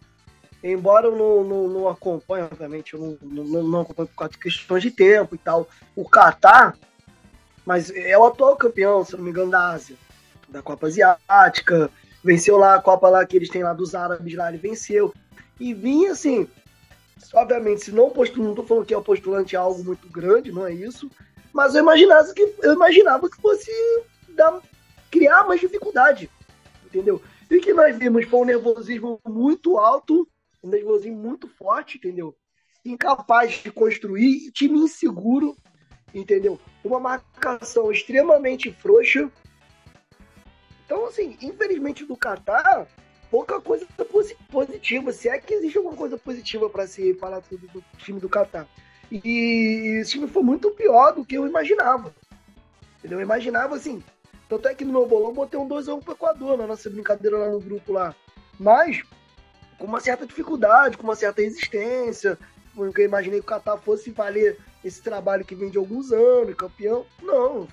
Embora 0.62 1.06
eu 1.06 1.16
não, 1.16 1.44
não, 1.44 1.68
não 1.68 1.88
acompanhe, 1.88 2.44
obviamente, 2.44 2.94
eu 2.94 3.18
não, 3.22 3.44
não, 3.44 3.62
não 3.62 3.80
acompanho 3.82 4.08
por 4.08 4.16
causa 4.16 4.32
de 4.32 4.38
questões 4.38 4.82
de 4.82 4.90
tempo 4.90 5.34
e 5.34 5.38
tal. 5.38 5.68
O 5.94 6.08
Qatar, 6.08 6.76
mas 7.66 7.90
é 7.90 8.16
o 8.16 8.24
atual 8.24 8.56
campeão, 8.56 9.04
se 9.04 9.14
não 9.14 9.22
me 9.22 9.30
engano, 9.30 9.50
da 9.50 9.72
Ásia, 9.72 9.96
da 10.48 10.62
Copa 10.62 10.86
Asiática, 10.86 11.90
venceu 12.24 12.56
lá 12.56 12.74
a 12.74 12.80
Copa 12.80 13.10
lá 13.10 13.24
que 13.26 13.36
eles 13.36 13.50
têm 13.50 13.62
lá 13.62 13.74
dos 13.74 13.94
árabes 13.94 14.34
lá, 14.34 14.48
ele 14.48 14.56
venceu. 14.56 15.12
E 15.60 15.74
vinha 15.74 16.12
assim, 16.12 16.48
obviamente, 17.32 17.84
se 17.84 17.92
não 17.92 18.10
postulando, 18.10 18.48
não 18.48 18.56
tô 18.56 18.62
falando 18.62 18.86
que 18.86 18.94
é 18.94 18.96
o 18.96 19.02
postulante 19.02 19.56
é 19.56 19.58
algo 19.58 19.82
muito 19.84 20.08
grande, 20.08 20.52
não 20.52 20.66
é 20.66 20.72
isso, 20.72 21.10
mas 21.52 21.74
eu 21.74 21.82
imaginava 21.82 22.32
que, 22.34 22.54
eu 22.62 22.74
imaginava 22.74 23.30
que 23.30 23.40
fosse 23.40 23.70
dar, 24.30 24.60
criar 25.10 25.44
mais 25.44 25.60
dificuldade, 25.60 26.30
entendeu? 26.84 27.22
E 27.50 27.60
que 27.60 27.72
nós 27.72 27.96
vimos 27.96 28.24
foi 28.26 28.40
um 28.40 28.44
nervosismo 28.44 29.20
muito 29.26 29.78
alto, 29.78 30.28
um 30.62 30.68
nervosismo 30.68 31.16
muito 31.16 31.46
forte, 31.46 31.98
entendeu? 31.98 32.34
Incapaz 32.84 33.62
de 33.62 33.70
construir, 33.70 34.50
time 34.52 34.78
inseguro, 34.78 35.56
entendeu? 36.12 36.58
Uma 36.82 36.98
marcação 36.98 37.90
extremamente 37.90 38.72
frouxa. 38.72 39.30
Então, 40.84 41.06
assim, 41.06 41.36
infelizmente 41.40 42.04
do 42.04 42.16
Qatar, 42.16 42.86
pouca 43.34 43.60
coisa 43.60 43.84
positiva. 44.48 45.10
Se 45.12 45.28
é 45.28 45.40
que 45.40 45.54
existe 45.54 45.76
alguma 45.76 45.96
coisa 45.96 46.16
positiva 46.16 46.70
para 46.70 46.86
se 46.86 47.14
falar 47.14 47.40
tudo 47.40 47.66
do 47.66 47.82
time 47.98 48.20
do 48.20 48.28
Qatar. 48.28 48.64
E 49.10 49.98
esse 50.00 50.12
time 50.12 50.28
foi 50.28 50.44
muito 50.44 50.70
pior 50.70 51.12
do 51.12 51.24
que 51.24 51.34
eu 51.34 51.44
imaginava. 51.44 52.14
Entendeu? 52.98 53.18
Eu 53.18 53.24
imaginava 53.24 53.74
assim. 53.74 54.00
Tanto 54.48 54.68
é 54.68 54.74
que 54.74 54.84
no 54.84 54.92
meu 54.92 55.08
bolão 55.08 55.32
botei 55.32 55.58
um 55.58 55.68
2x1 55.68 56.04
pro 56.04 56.12
Equador 56.12 56.56
na 56.56 56.64
nossa 56.64 56.88
brincadeira 56.88 57.36
lá 57.36 57.50
no 57.50 57.58
grupo 57.58 57.92
lá. 57.92 58.14
Mas 58.56 59.02
com 59.80 59.86
uma 59.86 59.98
certa 59.98 60.24
dificuldade, 60.24 60.96
com 60.96 61.02
uma 61.02 61.16
certa 61.16 61.42
resistência. 61.42 62.38
Porque 62.72 63.00
eu 63.00 63.06
imaginei 63.06 63.40
que 63.40 63.46
o 63.46 63.48
Qatar 63.48 63.78
fosse 63.78 64.12
valer 64.12 64.60
esse 64.84 65.02
trabalho 65.02 65.44
que 65.44 65.56
vem 65.56 65.70
de 65.70 65.78
alguns 65.78 66.12
anos, 66.12 66.54
campeão. 66.54 67.04
Não, 67.20 67.66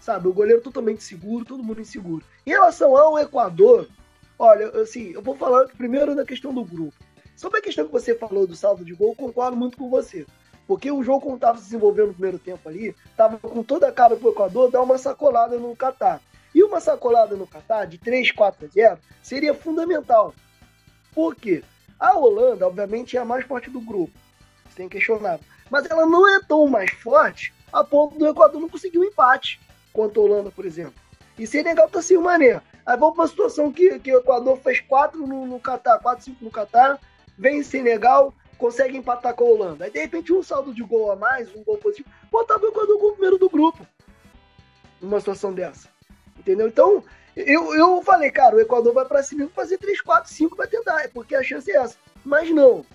sabe, 0.00 0.26
o 0.26 0.32
goleiro 0.32 0.62
totalmente 0.62 1.04
seguro, 1.04 1.44
todo 1.44 1.62
mundo 1.62 1.80
inseguro. 1.80 2.24
Em 2.44 2.50
relação 2.50 2.96
ao 2.96 3.16
Equador, 3.20 3.88
olha, 4.38 4.68
assim, 4.80 5.12
eu 5.12 5.22
vou 5.22 5.36
falar 5.36 5.66
primeiro 5.68 6.14
da 6.14 6.24
questão 6.24 6.52
do 6.52 6.64
grupo. 6.64 6.94
Sobre 7.36 7.58
a 7.58 7.62
questão 7.62 7.86
que 7.86 7.92
você 7.92 8.14
falou 8.14 8.46
do 8.46 8.56
saldo 8.56 8.84
de 8.84 8.94
gol, 8.94 9.14
concordo 9.14 9.56
muito 9.56 9.76
com 9.76 9.88
você. 9.88 10.26
Porque 10.66 10.90
o 10.90 11.02
jogo, 11.02 11.20
como 11.22 11.36
estava 11.36 11.58
se 11.58 11.64
desenvolvendo 11.64 12.08
no 12.08 12.14
primeiro 12.14 12.38
tempo 12.38 12.68
ali, 12.68 12.94
estava 13.10 13.38
com 13.38 13.62
toda 13.62 13.88
a 13.88 13.92
cara 13.92 14.16
pro 14.16 14.30
Equador 14.30 14.70
dar 14.70 14.82
uma 14.82 14.98
sacolada 14.98 15.56
no 15.58 15.74
Catar. 15.74 16.20
E 16.54 16.62
uma 16.62 16.80
sacolada 16.80 17.36
no 17.36 17.46
Catar 17.46 17.86
de 17.86 17.98
3, 17.98 18.32
4 18.32 18.66
a 18.66 18.68
0 18.68 18.98
seria 19.22 19.54
fundamental. 19.54 20.34
Por 21.14 21.34
quê? 21.34 21.62
A 21.98 22.16
Holanda, 22.18 22.66
obviamente, 22.66 23.16
é 23.16 23.20
a 23.20 23.24
mais 23.24 23.44
forte 23.44 23.70
do 23.70 23.80
grupo. 23.80 24.12
Sem 24.76 24.88
questionar 24.88 25.40
mas 25.70 25.88
ela 25.88 26.06
não 26.06 26.26
é 26.28 26.40
tão 26.40 26.66
mais 26.66 26.90
forte 26.92 27.52
a 27.72 27.84
ponto 27.84 28.18
do 28.18 28.26
Equador 28.26 28.60
não 28.60 28.68
conseguir 28.68 28.98
um 28.98 29.04
empate 29.04 29.60
contra 29.92 30.20
a 30.20 30.24
Holanda, 30.24 30.50
por 30.50 30.64
exemplo. 30.64 30.94
E 31.38 31.46
Senegal 31.46 31.88
tá 31.88 32.00
sem 32.00 32.16
o 32.16 32.22
Mané. 32.22 32.60
Aí 32.88 32.96
vamos 32.96 33.16
para 33.16 33.26
a 33.26 33.28
situação 33.28 33.70
que, 33.70 33.98
que 33.98 34.10
o 34.10 34.18
Equador 34.20 34.56
fez 34.56 34.80
4 34.80 35.26
no, 35.26 35.44
no 35.44 35.60
Catar, 35.60 35.98
4, 35.98 36.24
5 36.24 36.42
no 36.42 36.50
Catar, 36.50 36.98
vem 37.36 37.62
Senegal, 37.62 38.32
consegue 38.56 38.96
empatar 38.96 39.34
com 39.34 39.44
a 39.44 39.48
Holanda. 39.48 39.84
Aí 39.84 39.90
de 39.90 39.98
repente 39.98 40.32
um 40.32 40.42
saldo 40.42 40.72
de 40.72 40.82
gol 40.82 41.12
a 41.12 41.14
mais, 41.14 41.54
um 41.54 41.62
gol 41.62 41.76
positivo, 41.76 42.08
botava 42.30 42.64
o 42.64 42.68
Equador 42.68 42.98
como 42.98 43.12
primeiro 43.12 43.36
do 43.36 43.50
grupo. 43.50 43.86
Numa 45.02 45.20
situação 45.20 45.52
dessa. 45.52 45.86
Entendeu? 46.38 46.66
Então, 46.66 47.04
eu, 47.36 47.74
eu 47.74 48.02
falei, 48.02 48.30
cara, 48.30 48.56
o 48.56 48.60
Equador 48.60 48.94
vai 48.94 49.04
para 49.04 49.22
cima 49.22 49.46
fazer 49.54 49.76
3, 49.76 50.00
4, 50.00 50.32
5 50.32 50.56
vai 50.56 50.66
tentar, 50.66 51.02
é 51.02 51.08
porque 51.08 51.34
a 51.34 51.42
chance 51.42 51.70
é 51.70 51.76
essa. 51.76 51.98
Mas 52.24 52.50
não. 52.50 52.86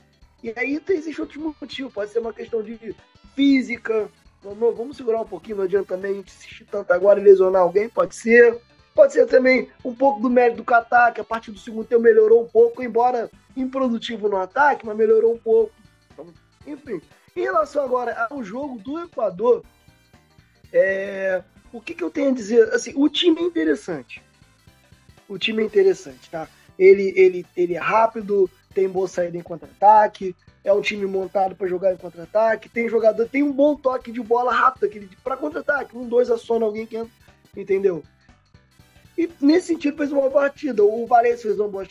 E 0.42 0.52
aí 0.56 0.82
existe 0.90 1.22
outros 1.22 1.38
motivos, 1.38 1.94
pode 1.94 2.10
ser 2.10 2.18
uma 2.18 2.34
questão 2.34 2.64
de 2.64 2.96
física, 3.36 4.10
Vamos, 4.42 4.76
vamos 4.76 4.98
segurar 4.98 5.22
um 5.22 5.26
pouquinho, 5.26 5.58
não 5.58 5.64
adianta 5.64 5.96
também 5.96 6.12
a 6.12 6.16
gente 6.16 6.34
insistir 6.34 6.66
tanto 6.66 6.92
agora 6.92 7.18
e 7.18 7.24
lesionar 7.24 7.62
alguém, 7.62 7.88
pode 7.88 8.14
ser. 8.14 8.60
Pode 8.94 9.14
ser 9.14 9.26
também 9.26 9.70
um 9.84 9.94
pouco 9.94 10.22
do 10.22 10.30
mérito 10.30 10.58
do 10.58 10.66
Qatar, 10.66 11.14
que 11.14 11.22
a 11.22 11.24
partir 11.24 11.52
do 11.52 11.60
segundo 11.60 11.86
tempo 11.86 12.02
melhorou 12.02 12.44
um 12.44 12.48
pouco, 12.48 12.84
embora 12.84 13.30
improdutivo 13.58 14.30
no 14.30 14.38
ataque, 14.38 14.86
mas 14.86 14.96
melhorou 14.96 15.34
um 15.34 15.38
pouco. 15.38 15.74
Então, 16.12 16.28
enfim, 16.68 17.02
em 17.36 17.42
relação 17.42 17.84
agora 17.84 18.28
ao 18.30 18.44
jogo 18.44 18.78
do 18.80 19.00
Equador, 19.00 19.64
é, 20.72 21.44
o 21.72 21.82
que, 21.82 21.96
que 21.96 22.04
eu 22.04 22.12
tenho 22.12 22.30
a 22.30 22.34
dizer? 22.34 22.72
Assim, 22.74 22.94
o 22.96 23.10
time 23.10 23.42
é 23.42 23.44
interessante. 23.44 24.22
O 25.28 25.40
time 25.40 25.64
é 25.64 25.66
interessante, 25.66 26.30
tá? 26.30 26.48
Ele, 26.78 27.14
ele, 27.16 27.46
ele 27.58 27.74
é 27.74 27.80
rápido, 27.80 28.50
tem 28.74 28.88
boa 28.88 29.08
saída 29.08 29.38
em 29.38 29.42
contra-ataque, 29.42 30.36
é 30.64 30.72
um 30.72 30.82
time 30.82 31.06
montado 31.06 31.56
para 31.56 31.68
jogar 31.68 31.94
em 31.94 31.98
contra-ataque, 31.98 32.70
tem 32.70 32.88
jogador, 32.88 33.28
tem 33.28 33.44
um 33.44 33.52
bom 33.52 33.76
toque 33.76 34.12
de 34.12 34.22
bola 34.22 34.54
rápido 34.54 34.86
aquele 34.86 35.10
para 35.24 35.38
contra-ataque, 35.38 35.98
um 35.98 36.08
dois 36.08 36.32
aciona 36.32 36.66
alguém 36.66 36.86
que 36.86 36.98
entra, 36.98 37.12
entendeu? 37.56 38.04
E 39.18 39.30
nesse 39.42 39.68
sentido 39.68 39.98
fez 39.98 40.12
uma 40.12 40.22
boa 40.22 40.32
partida. 40.32 40.84
O 40.84 41.06
Valencia 41.06 41.44
fez 41.44 41.60
uma 41.60 41.70
boa 41.70 41.86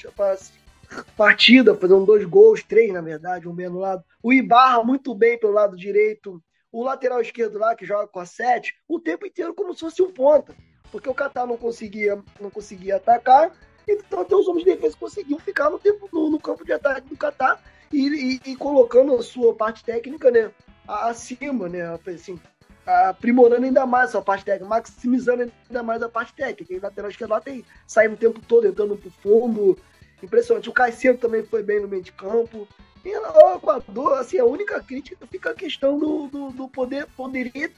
partida, 1.16 1.75
fazendo 1.75 2.05
dois 2.05 2.25
gols, 2.25 2.62
três 2.62 2.93
na 2.93 3.01
verdade, 3.01 3.49
um 3.49 3.55
bem 3.55 3.68
no 3.68 3.79
lado. 3.79 4.05
O 4.23 4.33
Ibarra 4.33 4.83
muito 4.83 5.14
bem 5.14 5.39
pelo 5.39 5.53
lado 5.53 5.77
direito. 5.77 6.43
O 6.70 6.83
lateral 6.83 7.20
esquerdo 7.20 7.59
lá, 7.59 7.75
que 7.75 7.85
joga 7.85 8.07
com 8.07 8.18
a 8.18 8.27
sete, 8.27 8.75
o 8.89 8.99
tempo 8.99 9.27
inteiro 9.27 9.55
como 9.55 9.75
se 9.75 9.81
fosse 9.81 10.03
um 10.03 10.11
ponta. 10.11 10.55
Porque 10.91 11.09
o 11.09 11.14
Qatar 11.14 11.47
não 11.47 11.57
conseguia, 11.57 12.23
não 12.41 12.51
conseguia 12.51 12.97
atacar, 12.97 13.53
então 13.89 14.20
até 14.20 14.35
os 14.35 14.47
homens 14.47 14.64
de 14.64 14.75
defesa 14.75 14.97
conseguiam 14.99 15.39
ficar 15.39 15.70
no, 15.70 15.79
tempo, 15.79 16.09
no, 16.12 16.31
no 16.31 16.41
campo 16.41 16.64
de 16.64 16.73
ataque 16.73 17.09
do 17.09 17.16
Qatar 17.16 17.62
e, 17.93 18.41
e, 18.47 18.53
e, 18.53 18.57
colocando 18.57 19.14
a 19.14 19.23
sua 19.23 19.55
parte 19.55 19.85
técnica 19.85 20.31
né, 20.31 20.51
acima, 20.87 21.68
né? 21.68 21.99
Assim, 22.07 22.39
aprimorando 22.87 23.64
ainda 23.64 23.87
mais 23.87 24.14
a 24.14 24.22
parte 24.22 24.45
técnica, 24.45 24.68
maximizando 24.68 25.53
ainda 25.68 25.83
mais 25.83 26.03
a 26.03 26.09
parte 26.09 26.35
técnica. 26.35 26.72
E 26.72 26.78
lateral 26.78 27.11
esquerdo 27.11 27.30
lá 27.30 27.41
tem 27.41 27.64
saindo 27.87 28.14
o 28.14 28.18
tempo 28.18 28.41
todo, 28.47 28.66
entrando 28.66 28.97
pro 28.97 29.11
fundo. 29.11 29.78
Impressionante. 30.22 30.68
O 30.68 30.72
Caicedo 30.72 31.18
também 31.18 31.43
foi 31.45 31.62
bem 31.62 31.80
no 31.80 31.89
meio 31.89 32.03
de 32.03 32.12
campo. 32.12 32.68
E 33.05 33.16
o 33.16 33.57
Equador, 33.57 34.18
assim, 34.18 34.39
a 34.39 34.45
única 34.45 34.80
crítica 34.80 35.26
fica 35.26 35.51
a 35.51 35.55
questão 35.55 35.99
do, 35.99 36.28
do, 36.28 36.51
do 36.51 36.68
poder, 36.68 37.07
poderia, 37.16 37.70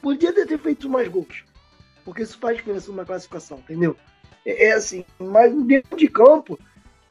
podia 0.00 0.32
ter 0.32 0.58
feito 0.58 0.88
mais 0.88 1.08
gols. 1.08 1.44
Porque 2.04 2.22
isso 2.22 2.38
faz 2.38 2.56
diferença 2.56 2.90
numa 2.90 3.04
classificação, 3.04 3.58
entendeu? 3.58 3.96
É, 4.46 4.68
é 4.68 4.72
assim, 4.72 5.04
mas 5.18 5.54
dentro 5.64 5.96
de 5.96 6.08
campo, 6.08 6.58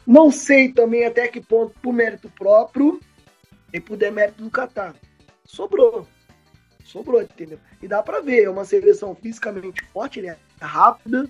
não 0.06 0.32
sei 0.32 0.72
também 0.72 1.06
até 1.06 1.28
que 1.28 1.40
ponto, 1.40 1.74
por 1.80 1.94
mérito 1.94 2.30
próprio 2.30 3.00
e 3.72 3.80
por 3.80 3.96
demérito 3.96 4.44
do 4.44 4.50
Catar. 4.50 4.96
Sobrou 5.46 6.08
sobrou, 6.92 7.22
entendeu? 7.22 7.60
E 7.82 7.88
dá 7.88 8.04
para 8.04 8.22
ver, 8.22 8.44
é 8.44 8.50
uma 8.50 8.66
seleção 8.66 9.16
fisicamente 9.16 9.84
forte, 9.94 10.20
ele 10.20 10.28
é 10.28 10.38
rápida 10.60 11.28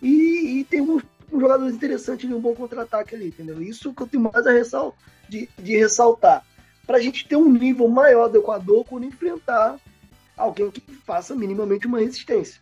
e, 0.00 0.60
e 0.60 0.64
tem 0.64 0.80
um, 0.80 1.00
um 1.32 1.40
jogador 1.40 1.68
interessante 1.68 2.26
e 2.26 2.34
um 2.34 2.40
bom 2.40 2.54
contra-ataque 2.54 3.14
ali, 3.14 3.28
entendeu? 3.28 3.60
Isso 3.60 3.92
que 3.92 4.02
eu 4.02 4.06
tenho 4.06 4.22
mais 4.22 4.46
a 4.46 4.52
ressal, 4.52 4.96
de, 5.28 5.48
de 5.58 5.76
ressaltar. 5.76 6.44
Para 6.86 6.98
a 6.98 7.00
gente 7.00 7.28
ter 7.28 7.36
um 7.36 7.52
nível 7.52 7.88
maior 7.88 8.28
do 8.28 8.38
Equador 8.38 8.84
quando 8.84 9.04
enfrentar 9.04 9.78
alguém 10.36 10.70
que 10.70 10.80
faça 11.04 11.34
minimamente 11.34 11.86
uma 11.86 12.00
resistência. 12.00 12.60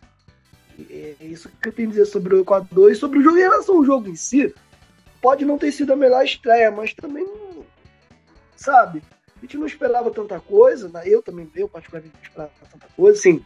É 0.89 1.15
isso 1.21 1.49
que 1.61 1.69
eu 1.69 1.73
tenho 1.73 1.89
a 1.89 1.91
dizer 1.91 2.05
sobre 2.05 2.35
o 2.35 2.41
Equador 2.41 2.91
e 2.91 2.95
sobre 2.95 3.19
o 3.19 3.21
jogo. 3.21 3.37
Em 3.37 3.41
relação 3.41 3.77
ao 3.77 3.85
jogo 3.85 4.09
em 4.09 4.15
si, 4.15 4.53
pode 5.21 5.45
não 5.45 5.57
ter 5.57 5.71
sido 5.71 5.93
a 5.93 5.95
melhor 5.95 6.23
estreia, 6.23 6.71
mas 6.71 6.93
também, 6.93 7.27
sabe, 8.55 9.01
a 9.39 9.41
gente 9.41 9.57
não 9.57 9.65
esperava 9.65 10.11
tanta 10.11 10.39
coisa, 10.39 10.89
né? 10.89 11.03
eu 11.05 11.21
também, 11.21 11.49
eu 11.55 11.67
particularmente 11.67 12.13
não 12.15 12.23
esperava 12.23 12.51
tanta 12.71 12.87
coisa, 12.95 13.17
assim, 13.17 13.43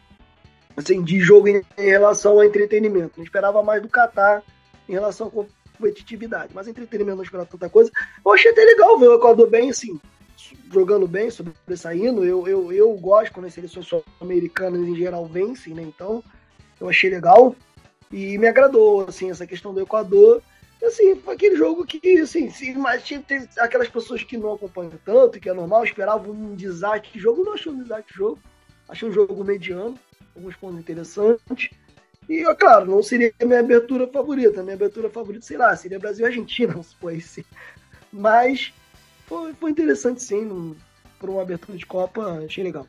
assim 0.76 1.04
de 1.04 1.20
jogo 1.20 1.48
em, 1.48 1.62
em 1.78 1.90
relação 1.90 2.34
ao 2.34 2.44
entretenimento. 2.44 3.14
Não 3.18 3.24
esperava 3.24 3.62
mais 3.62 3.82
do 3.82 3.88
Qatar 3.88 4.44
em 4.90 4.94
relação 4.94 5.28
à 5.28 5.32
competitividade, 5.32 6.52
mas 6.54 6.68
entretenimento 6.68 7.18
não 7.18 7.24
esperava 7.24 7.50
tanta 7.50 7.70
coisa. 7.70 7.92
Eu 8.26 8.32
achei 8.34 8.52
até 8.52 8.64
legal 8.64 8.98
ver 8.98 9.08
o 9.08 9.16
Equador 9.16 9.50
bem, 9.50 9.70
assim, 9.70 10.00
jogando 10.72 11.08
bem, 11.08 11.30
sobressaindo. 11.30 12.26
Eu, 12.26 12.48
eu, 12.48 12.74
eu 12.74 12.94
gosto 12.94 13.32
quando 13.32 13.46
as 13.46 13.54
seleções 13.54 13.88
americanas 14.20 14.82
em 14.82 14.96
geral 14.96 15.26
vencem, 15.28 15.76
né? 15.76 15.84
Então, 15.84 16.24
eu 16.82 16.90
achei 16.90 17.10
legal 17.10 17.56
e 18.12 18.38
me 18.38 18.48
agradou, 18.48 19.06
assim, 19.08 19.30
essa 19.30 19.46
questão 19.46 19.74
do 19.74 19.82
Equador 19.82 20.42
assim, 20.88 21.16
foi 21.16 21.36
aquele 21.36 21.56
jogo 21.56 21.86
que, 21.86 22.20
assim, 22.20 22.50
se, 22.50 22.74
mas 22.74 23.04
tinha, 23.04 23.24
aquelas 23.58 23.88
pessoas 23.88 24.24
que 24.24 24.38
não 24.38 24.54
acompanham 24.54 24.94
tanto, 25.06 25.40
que 25.40 25.50
é 25.50 25.54
normal, 25.54 25.84
esperavam 25.84 26.32
um 26.32 26.56
desastre 26.56 27.12
de 27.12 27.20
jogo, 27.20 27.44
não 27.44 27.54
achei 27.54 27.72
um 27.72 27.82
desastre 27.82 28.12
de 28.12 28.18
jogo. 28.18 28.40
Achei 28.88 29.08
um 29.08 29.12
jogo 29.12 29.44
mediano, 29.44 29.98
alguns 30.36 30.56
pontos 30.56 30.80
interessantes. 30.80 31.70
E, 32.28 32.44
claro, 32.56 32.86
não 32.86 33.02
seria 33.04 33.34
a 33.42 33.46
minha 33.46 33.60
abertura 33.60 34.08
favorita. 34.08 34.60
A 34.60 34.64
minha 34.64 34.76
abertura 34.76 35.10
favorita, 35.10 35.46
sei 35.46 35.58
lá, 35.58 35.76
seria 35.76 36.00
Brasil 36.00 36.26
e 36.26 36.28
Argentina, 36.28 36.74
se 36.84 36.96
fosse. 36.96 37.46
Mas 38.12 38.74
foi, 39.26 39.54
foi 39.54 39.72
interessante, 39.72 40.22
sim, 40.22 40.76
por 41.20 41.30
uma 41.30 41.42
abertura 41.42 41.78
de 41.78 41.86
Copa, 41.86 42.44
achei 42.46 42.64
legal. 42.64 42.88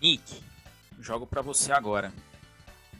Nick, 0.00 0.42
jogo 1.00 1.26
para 1.26 1.42
você 1.42 1.72
agora 1.72 2.12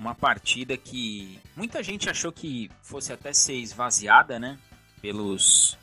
uma 0.01 0.15
partida 0.15 0.79
que 0.79 1.39
muita 1.55 1.83
gente 1.83 2.09
achou 2.09 2.33
que 2.33 2.71
fosse 2.83 3.13
até 3.13 3.35
ser 3.35 3.57
esvaziada, 3.57 4.39
né? 4.39 4.59
Pelos, 5.03 5.77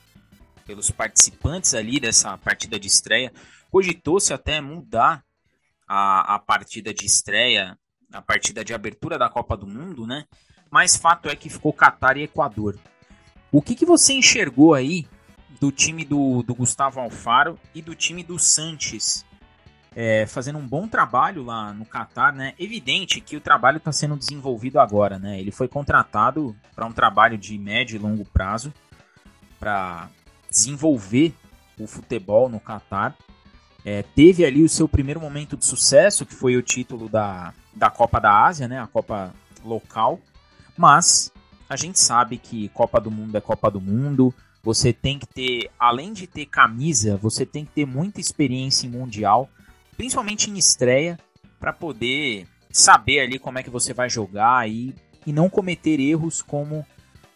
pelos 0.65 0.89
participantes 0.89 1.76
ali 1.76 1.99
dessa 1.99 2.36
partida 2.36 2.80
de 2.80 2.88
estreia. 2.88 3.32
Cogitou-se 3.70 4.34
até 4.34 4.59
mudar 4.59 5.24
a, 5.88 6.34
a 6.34 6.39
partida 6.39 6.91
de 6.91 7.05
estreia, 7.05 7.78
a 8.11 8.20
partida 8.20 8.65
de 8.65 8.74
abertura 8.74 9.20
da 9.20 9.30
Copa 9.30 9.55
do 9.55 9.68
Mundo, 9.68 10.07
né? 10.07 10.26
Mas 10.72 10.97
fato 10.97 11.30
é 11.30 11.36
que 11.36 11.47
ficou 11.47 11.72
Catar 11.72 12.18
e 12.18 12.24
Equador. 12.24 12.76
O 13.51 13.61
que, 13.61 13.76
que 13.76 13.86
você 13.86 14.13
enxergou 14.13 14.74
aí 14.74 15.07
do 15.59 15.72
time 15.72 16.03
do, 16.03 16.41
do 16.41 16.55
Gustavo 16.55 16.99
Alfaro 16.99 17.59
e 17.74 17.84
do 17.84 17.93
time 17.93 18.24
do 18.24 18.39
Sanches 18.39 19.24
é, 19.95 20.25
fazendo 20.27 20.59
um 20.59 20.67
bom 20.67 20.88
trabalho 20.88 21.43
lá 21.43 21.73
no 21.73 21.85
Catar, 21.85 22.33
né? 22.33 22.53
Evidente 22.59 23.19
que 23.19 23.35
o 23.35 23.41
trabalho 23.41 23.77
está 23.77 23.91
sendo 23.91 24.15
desenvolvido 24.15 24.79
agora, 24.79 25.17
né? 25.17 25.39
Ele 25.39 25.51
foi 25.51 25.67
contratado 25.67 26.55
para 26.75 26.85
um 26.85 26.91
trabalho 26.91 27.38
de 27.38 27.57
médio 27.57 27.95
e 27.95 27.99
longo 27.99 28.25
prazo 28.25 28.73
para 29.59 30.09
desenvolver 30.49 31.33
o 31.79 31.88
futebol 31.88 32.49
no 32.49 32.59
Catar. 32.59 33.15
É, 33.83 34.03
teve 34.03 34.45
ali 34.45 34.63
o 34.63 34.69
seu 34.69 34.88
primeiro 34.88 35.19
momento 35.19 35.55
de 35.55 35.65
sucesso, 35.65 36.25
que 36.25 36.35
foi 36.35 36.55
o 36.55 36.61
título 36.61 37.07
da, 37.07 37.53
da 37.73 37.89
Copa 37.89 38.19
da 38.19 38.45
Ásia, 38.45 38.67
né? 38.67 38.79
A 38.79 38.88
Copa 38.88 39.33
local. 39.63 40.19
Mas 40.77 41.31
a 41.69 41.75
gente 41.75 41.99
sabe 41.99 42.38
que 42.38 42.69
Copa 42.69 42.99
do 42.99 43.09
Mundo 43.09 43.35
é 43.35 43.41
Copa 43.41 43.71
do 43.71 43.81
Mundo. 43.81 44.33
Você 44.61 44.93
tem 44.93 45.17
que 45.17 45.25
ter, 45.25 45.71
além 45.79 46.13
de 46.13 46.27
ter 46.27 46.45
camisa, 46.45 47.17
você 47.17 47.45
tem 47.45 47.65
que 47.65 47.71
ter 47.71 47.85
muita 47.85 48.19
experiência 48.19 48.85
em 48.85 48.89
mundial 48.89 49.49
principalmente 49.98 50.50
em 50.50 50.58
estreia, 50.58 51.20
para 51.60 51.74
poder 51.74 52.48
saber 52.72 53.22
ali 53.22 53.39
como 53.39 53.58
é 53.58 53.64
que 53.64 53.70
você 53.70 53.93
vai 53.93 54.10
jogar 54.10 54.70
e, 54.70 54.93
e 55.26 55.34
não 55.34 55.50
cometer 55.50 56.00
erros 56.00 56.41
como 56.41 56.86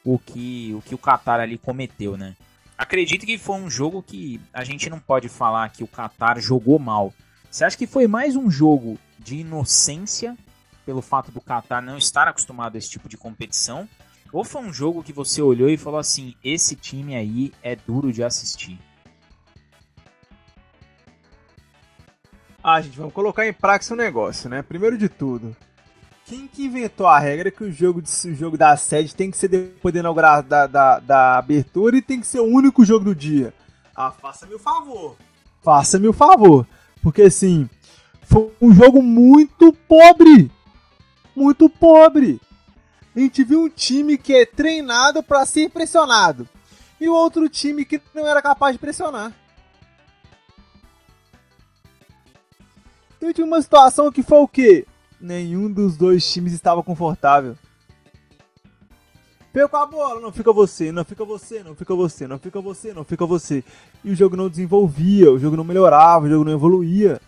o 0.03 0.17
que 0.19 0.73
o 0.77 0.81
que 0.81 0.95
o 0.95 0.97
Qatar 0.97 1.39
ali 1.39 1.57
cometeu, 1.57 2.15
né? 2.15 2.35
Acredito 2.77 3.25
que 3.25 3.37
foi 3.37 3.55
um 3.57 3.69
jogo 3.69 4.01
que 4.01 4.39
a 4.53 4.63
gente 4.63 4.89
não 4.89 4.99
pode 4.99 5.29
falar 5.29 5.69
que 5.69 5.83
o 5.83 5.87
Qatar 5.87 6.39
jogou 6.39 6.79
mal. 6.79 7.13
Você 7.49 7.65
acha 7.65 7.77
que 7.77 7.87
foi 7.87 8.07
mais 8.07 8.35
um 8.35 8.49
jogo 8.49 8.97
de 9.19 9.37
inocência 9.37 10.37
pelo 10.85 11.01
fato 11.01 11.31
do 11.31 11.41
Qatar 11.41 11.81
não 11.81 11.97
estar 11.97 12.27
acostumado 12.27 12.75
a 12.75 12.77
esse 12.77 12.89
tipo 12.89 13.09
de 13.09 13.17
competição? 13.17 13.87
Ou 14.31 14.43
foi 14.43 14.61
um 14.61 14.73
jogo 14.73 15.03
que 15.03 15.13
você 15.13 15.41
olhou 15.41 15.69
e 15.69 15.77
falou 15.77 15.99
assim: 15.99 16.35
esse 16.43 16.75
time 16.75 17.15
aí 17.15 17.51
é 17.61 17.75
duro 17.75 18.11
de 18.11 18.23
assistir? 18.23 18.79
Ah, 22.63 22.79
gente, 22.79 22.97
vamos 22.97 23.13
colocar 23.13 23.47
em 23.47 23.53
prática 23.53 23.93
o 23.93 23.97
um 23.97 23.99
negócio, 23.99 24.49
né? 24.49 24.61
Primeiro 24.61 24.97
de 24.97 25.09
tudo, 25.09 25.55
quem 26.25 26.47
que 26.47 26.65
inventou 26.65 27.07
a 27.07 27.17
regra 27.17 27.49
que 27.49 27.63
o 27.63 27.71
jogo, 27.71 28.01
de, 28.01 28.09
o 28.29 28.35
jogo 28.35 28.57
da 28.57 28.77
sede 28.77 29.15
tem 29.15 29.31
que 29.31 29.37
ser 29.37 29.47
depois 29.47 29.93
da 29.93 29.99
inauguração 29.99 30.47
da, 30.47 30.67
da, 30.67 30.99
da 30.99 31.37
abertura 31.37 31.97
e 31.97 32.01
tem 32.01 32.19
que 32.19 32.27
ser 32.27 32.39
o 32.39 32.45
único 32.45 32.85
jogo 32.85 33.05
do 33.05 33.15
dia? 33.15 33.53
Ah, 33.95 34.11
faça-me 34.11 34.53
o 34.53 34.59
favor. 34.59 35.17
Faça-me 35.63 36.07
o 36.07 36.13
favor. 36.13 36.67
Porque 37.01 37.23
assim, 37.23 37.67
foi 38.21 38.51
um 38.61 38.73
jogo 38.73 39.01
muito 39.01 39.73
pobre. 39.87 40.51
Muito 41.35 41.67
pobre. 41.67 42.39
A 43.15 43.19
gente 43.19 43.43
viu 43.43 43.63
um 43.63 43.69
time 43.69 44.17
que 44.17 44.33
é 44.33 44.45
treinado 44.45 45.23
para 45.23 45.45
ser 45.45 45.69
pressionado. 45.69 46.47
E 46.99 47.09
o 47.09 47.13
outro 47.13 47.49
time 47.49 47.83
que 47.83 47.99
não 48.13 48.27
era 48.27 48.41
capaz 48.41 48.73
de 48.73 48.79
pressionar. 48.79 49.33
Tinha 53.33 53.45
uma 53.45 53.61
situação 53.61 54.11
que 54.11 54.23
foi 54.23 54.39
o 54.39 54.47
quê? 54.47 54.85
Nenhum 55.19 55.71
dos 55.71 55.95
dois 55.95 56.29
times 56.29 56.53
estava 56.53 56.81
confortável. 56.81 57.55
Pegou 59.53 59.79
a 59.79 59.85
bola, 59.85 60.19
não 60.19 60.31
fica 60.31 60.51
você, 60.51 60.91
não 60.91 61.05
fica 61.05 61.23
você, 61.23 61.61
não 61.61 61.75
fica 61.75 61.93
você, 61.93 62.25
não 62.27 62.39
fica 62.39 62.61
você, 62.61 62.93
não 62.93 63.03
fica 63.03 63.25
você. 63.25 63.63
E 64.03 64.09
o 64.09 64.15
jogo 64.15 64.35
não 64.35 64.49
desenvolvia, 64.49 65.31
o 65.31 65.37
jogo 65.37 65.55
não 65.55 65.63
melhorava, 65.63 66.25
o 66.25 66.29
jogo 66.29 66.45
não 66.45 66.53
evoluía. 66.53 67.21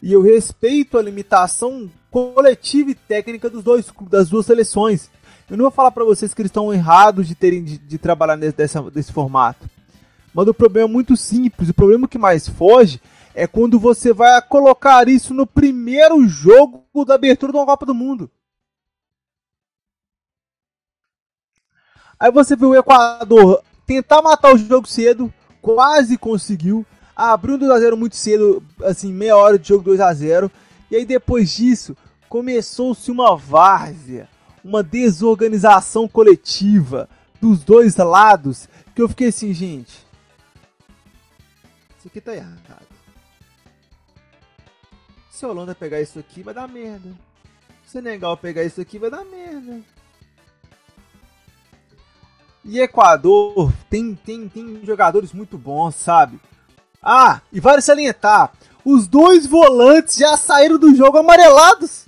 E 0.00 0.12
eu 0.12 0.22
respeito 0.22 0.96
a 0.96 1.02
limitação 1.02 1.90
coletiva 2.10 2.92
e 2.92 2.94
técnica 2.94 3.50
dos 3.50 3.62
dois, 3.62 3.86
das 4.08 4.30
duas 4.30 4.46
seleções. 4.46 5.10
Eu 5.50 5.56
não 5.56 5.64
vou 5.64 5.72
falar 5.72 5.90
para 5.90 6.04
vocês 6.04 6.32
que 6.32 6.40
eles 6.40 6.50
estão 6.50 6.72
errados 6.72 7.28
de 7.28 7.34
terem 7.34 7.62
de, 7.62 7.76
de 7.76 7.98
trabalhar 7.98 8.36
nesse, 8.36 8.56
dessa, 8.56 8.82
desse 8.90 9.12
formato. 9.12 9.68
Mas 10.32 10.46
o 10.46 10.54
problema 10.54 10.88
é 10.88 10.92
muito 10.92 11.16
simples. 11.16 11.68
O 11.68 11.74
problema 11.74 12.08
que 12.08 12.18
mais 12.18 12.48
foge 12.48 13.00
é 13.36 13.46
quando 13.46 13.78
você 13.78 14.14
vai 14.14 14.40
colocar 14.40 15.06
isso 15.08 15.34
no 15.34 15.46
primeiro 15.46 16.26
jogo 16.26 16.86
da 17.04 17.16
abertura 17.16 17.52
de 17.52 17.58
uma 17.58 17.66
Copa 17.66 17.84
do 17.84 17.94
Mundo. 17.94 18.30
Aí 22.18 22.32
você 22.32 22.56
vê 22.56 22.64
o 22.64 22.74
Equador 22.74 23.62
tentar 23.86 24.22
matar 24.22 24.54
o 24.54 24.58
jogo 24.58 24.88
cedo, 24.88 25.32
quase 25.60 26.16
conseguiu. 26.16 26.84
Abriu 27.14 27.56
um 27.56 27.58
2x0 27.58 27.94
muito 27.94 28.16
cedo, 28.16 28.64
assim, 28.82 29.12
meia 29.12 29.36
hora 29.36 29.58
de 29.58 29.68
jogo 29.68 29.84
2 29.84 30.00
a 30.00 30.14
0 30.14 30.50
E 30.90 30.96
aí 30.96 31.04
depois 31.04 31.50
disso, 31.50 31.94
começou-se 32.30 33.10
uma 33.10 33.36
várzea, 33.36 34.30
uma 34.64 34.82
desorganização 34.82 36.08
coletiva 36.08 37.06
dos 37.38 37.62
dois 37.62 37.96
lados, 37.96 38.66
que 38.94 39.02
eu 39.02 39.08
fiquei 39.10 39.28
assim, 39.28 39.52
gente. 39.52 40.06
Isso 41.98 42.08
aqui 42.08 42.18
tá 42.18 42.34
errado. 42.34 42.95
Se 45.36 45.44
a 45.44 45.48
Holanda 45.48 45.74
pegar 45.74 46.00
isso 46.00 46.18
aqui, 46.18 46.42
vai 46.42 46.54
dar 46.54 46.66
merda. 46.66 47.10
Se 47.82 47.88
o 47.88 47.90
Senegal 47.90 48.38
pegar 48.38 48.64
isso 48.64 48.80
aqui, 48.80 48.98
vai 48.98 49.10
dar 49.10 49.22
merda. 49.22 49.82
E 52.64 52.80
Equador 52.80 53.70
tem, 53.90 54.14
tem, 54.14 54.48
tem 54.48 54.80
jogadores 54.82 55.34
muito 55.34 55.58
bons, 55.58 55.94
sabe? 55.94 56.40
Ah, 57.02 57.42
e 57.52 57.60
vale 57.60 57.82
salientar: 57.82 58.50
os 58.82 59.06
dois 59.06 59.46
volantes 59.46 60.16
já 60.16 60.38
saíram 60.38 60.78
do 60.78 60.94
jogo 60.94 61.18
amarelados. 61.18 62.06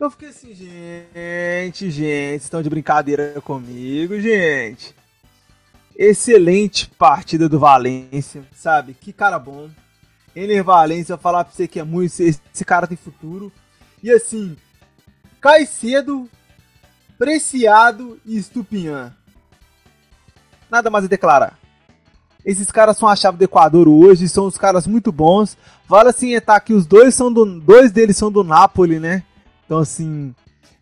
Eu 0.00 0.10
fiquei 0.10 0.30
assim, 0.30 0.54
gente, 0.54 1.90
gente, 1.90 2.40
estão 2.40 2.62
de 2.62 2.70
brincadeira 2.70 3.38
comigo, 3.42 4.18
gente. 4.18 4.98
Excelente 6.02 6.88
partida 6.88 7.46
do 7.46 7.58
Valência, 7.58 8.42
sabe? 8.56 8.94
Que 8.94 9.12
cara 9.12 9.38
bom. 9.38 9.68
Ener 10.34 10.64
Valência, 10.64 11.12
eu 11.12 11.18
falar 11.18 11.44
pra 11.44 11.52
você 11.52 11.68
que 11.68 11.78
é 11.78 11.84
muito. 11.84 12.18
Esse 12.22 12.64
cara 12.64 12.86
tem 12.86 12.96
futuro. 12.96 13.52
E 14.02 14.10
assim, 14.10 14.56
cai 15.42 15.66
cedo, 15.66 16.26
Preciado 17.18 18.18
e 18.24 18.38
Estupinhã. 18.38 19.14
Nada 20.70 20.88
mais 20.88 21.04
a 21.04 21.08
declarar. 21.08 21.58
Esses 22.46 22.70
caras 22.70 22.96
são 22.96 23.06
a 23.06 23.14
chave 23.14 23.36
do 23.36 23.44
Equador 23.44 23.86
hoje, 23.86 24.26
são 24.26 24.46
os 24.46 24.56
caras 24.56 24.86
muito 24.86 25.12
bons. 25.12 25.54
Vale 25.86 26.08
assim 26.08 26.34
é 26.34 26.40
que 26.60 26.72
os 26.72 26.86
dois 26.86 27.14
são 27.14 27.30
do, 27.30 27.44
dois 27.60 27.92
deles 27.92 28.16
são 28.16 28.32
do 28.32 28.42
Napoli, 28.42 28.98
né? 28.98 29.22
Então 29.66 29.76
assim, 29.76 30.34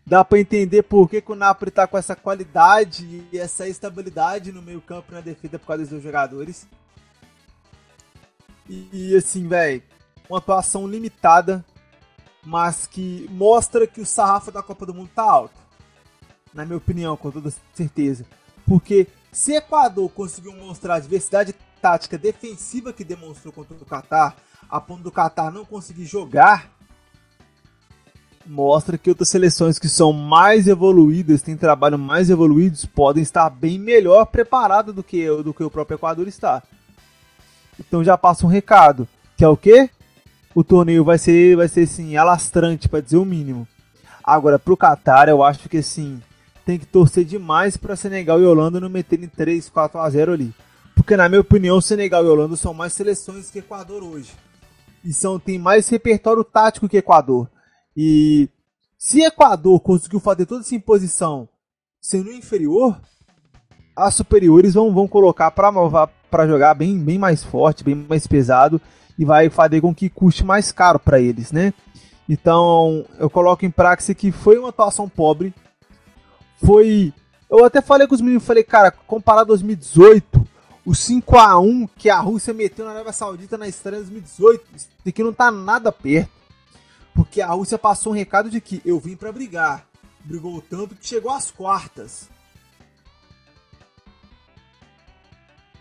dá 0.09 0.25
para 0.25 0.39
entender 0.39 0.81
por 0.81 1.07
que, 1.07 1.21
que, 1.21 1.31
o 1.31 1.35
Napoli 1.35 1.69
tá 1.69 1.85
com 1.85 1.95
essa 1.95 2.15
qualidade 2.15 3.27
e 3.31 3.37
essa 3.37 3.67
estabilidade 3.67 4.51
no 4.51 4.61
meio-campo 4.61 5.11
e 5.11 5.13
na 5.13 5.21
defesa 5.21 5.59
por 5.59 5.67
causa 5.67 5.83
dos 5.83 5.91
dois 5.91 6.03
jogadores. 6.03 6.67
E, 8.67 9.15
assim, 9.15 9.47
velho, 9.47 9.83
uma 10.27 10.39
atuação 10.39 10.87
limitada, 10.87 11.63
mas 12.43 12.87
que 12.87 13.27
mostra 13.31 13.85
que 13.85 14.01
o 14.01 14.05
sarrafo 14.05 14.51
da 14.51 14.63
Copa 14.63 14.85
do 14.85 14.93
Mundo 14.93 15.11
tá 15.13 15.23
alto 15.23 15.69
na 16.51 16.65
minha 16.65 16.77
opinião, 16.77 17.15
com 17.15 17.29
toda 17.29 17.53
certeza. 17.73 18.25
Porque 18.65 19.07
se 19.31 19.53
Equador 19.55 20.09
conseguiu 20.09 20.53
mostrar 20.53 20.95
a 20.95 20.99
diversidade 20.99 21.53
tática 21.79 22.17
defensiva 22.17 22.91
que 22.91 23.03
demonstrou 23.03 23.53
contra 23.53 23.75
o 23.75 23.85
Catar, 23.85 24.35
a 24.67 24.81
ponto 24.81 25.03
do 25.03 25.11
Catar 25.11 25.51
não 25.51 25.63
conseguir 25.63 26.05
jogar, 26.05 26.71
mostra 28.49 28.97
que 28.97 29.11
outras 29.11 29.29
seleções 29.29 29.77
que 29.77 29.87
são 29.87 30.11
mais 30.11 30.67
evoluídas, 30.67 31.43
têm 31.43 31.55
trabalho 31.55 31.99
mais 31.99 32.31
evoluídos, 32.31 32.83
podem 32.83 33.21
estar 33.21 33.47
bem 33.47 33.77
melhor 33.77 34.25
preparadas 34.25 34.93
do 34.93 35.03
que, 35.03 35.27
do 35.43 35.53
que 35.53 35.63
o 35.63 35.69
próprio 35.69 35.95
Equador 35.95 36.27
está. 36.27 36.63
Então 37.79 38.03
já 38.03 38.17
passa 38.17 38.47
um 38.47 38.49
recado, 38.49 39.07
que 39.37 39.43
é 39.43 39.47
o 39.47 39.55
quê? 39.55 39.89
O 40.55 40.63
torneio 40.63 41.05
vai 41.05 41.19
ser, 41.19 41.55
vai 41.55 41.67
ser 41.67 41.81
assim, 41.81 42.17
alastrante, 42.17 42.89
para 42.89 43.01
dizer 43.01 43.17
o 43.17 43.25
mínimo. 43.25 43.67
Agora, 44.23 44.57
pro 44.57 44.75
Qatar, 44.75 45.29
eu 45.29 45.43
acho 45.43 45.69
que 45.69 45.77
assim, 45.77 46.19
tem 46.65 46.79
que 46.79 46.87
torcer 46.87 47.23
demais 47.23 47.77
para 47.77 47.95
Senegal 47.95 48.41
e 48.41 48.45
Holanda 48.45 48.79
não 48.79 48.89
meterem 48.89 49.27
3, 49.27 49.69
4 49.69 49.99
a 49.99 50.09
0 50.09 50.33
ali. 50.33 50.53
Porque 50.95 51.15
na 51.15 51.29
minha 51.29 51.41
opinião, 51.41 51.79
Senegal 51.79 52.25
e 52.25 52.27
Holanda 52.27 52.55
são 52.55 52.73
mais 52.73 52.93
seleções 52.93 53.51
que 53.51 53.59
Equador 53.59 54.03
hoje. 54.03 54.31
E 55.05 55.13
são 55.13 55.39
tem 55.39 55.59
mais 55.59 55.87
repertório 55.87 56.43
tático 56.43 56.89
que 56.89 56.97
Equador. 56.97 57.47
E 58.01 58.47
se 58.97 59.19
Equador 59.19 59.77
conseguiu 59.81 60.21
fazer 60.21 60.45
toda 60.45 60.61
essa 60.61 60.73
imposição 60.73 61.49
sendo 61.99 62.31
inferior, 62.31 62.97
as 63.93 64.15
superiores 64.15 64.73
vão, 64.73 64.93
vão 64.93 65.05
colocar 65.05 65.51
para 65.51 66.47
jogar 66.47 66.75
bem, 66.75 66.97
bem 66.97 67.17
mais 67.17 67.43
forte, 67.43 67.83
bem 67.83 67.95
mais 67.95 68.25
pesado 68.25 68.79
e 69.17 69.25
vai 69.25 69.49
fazer 69.49 69.81
com 69.81 69.93
que 69.93 70.09
custe 70.09 70.45
mais 70.45 70.71
caro 70.71 70.97
para 70.97 71.19
eles, 71.19 71.51
né? 71.51 71.73
Então, 72.29 73.05
eu 73.17 73.29
coloco 73.29 73.65
em 73.65 73.69
prática 73.69 74.13
que 74.13 74.31
foi 74.31 74.57
uma 74.57 74.69
atuação 74.69 75.09
pobre, 75.09 75.53
foi. 76.63 77.13
Eu 77.49 77.65
até 77.65 77.81
falei 77.81 78.07
com 78.07 78.15
os 78.15 78.21
meninos, 78.21 78.45
falei, 78.45 78.63
cara, 78.63 78.91
comparado 78.91 79.51
a 79.51 79.55
2018, 79.55 80.47
o 80.85 80.95
5 80.95 81.37
a 81.37 81.59
1 81.59 81.85
que 81.97 82.09
a 82.09 82.21
Rússia 82.21 82.53
meteu 82.53 82.85
na 82.85 82.91
Arábia 82.91 83.11
Saudita 83.11 83.57
na 83.57 83.67
estreia 83.67 84.01
de 84.01 84.09
2018, 84.09 84.63
isso 84.73 84.87
aqui 85.05 85.21
não 85.21 85.33
tá 85.33 85.51
nada 85.51 85.91
perto. 85.91 86.38
Porque 87.13 87.41
a 87.41 87.47
Rússia 87.47 87.77
passou 87.77 88.13
um 88.13 88.15
recado 88.15 88.49
de 88.49 88.61
que 88.61 88.81
eu 88.85 88.99
vim 88.99 89.15
para 89.15 89.31
brigar. 89.31 89.85
Brigou 90.23 90.61
tanto 90.61 90.95
que 90.95 91.07
chegou 91.07 91.31
às 91.31 91.51
quartas. 91.51 92.29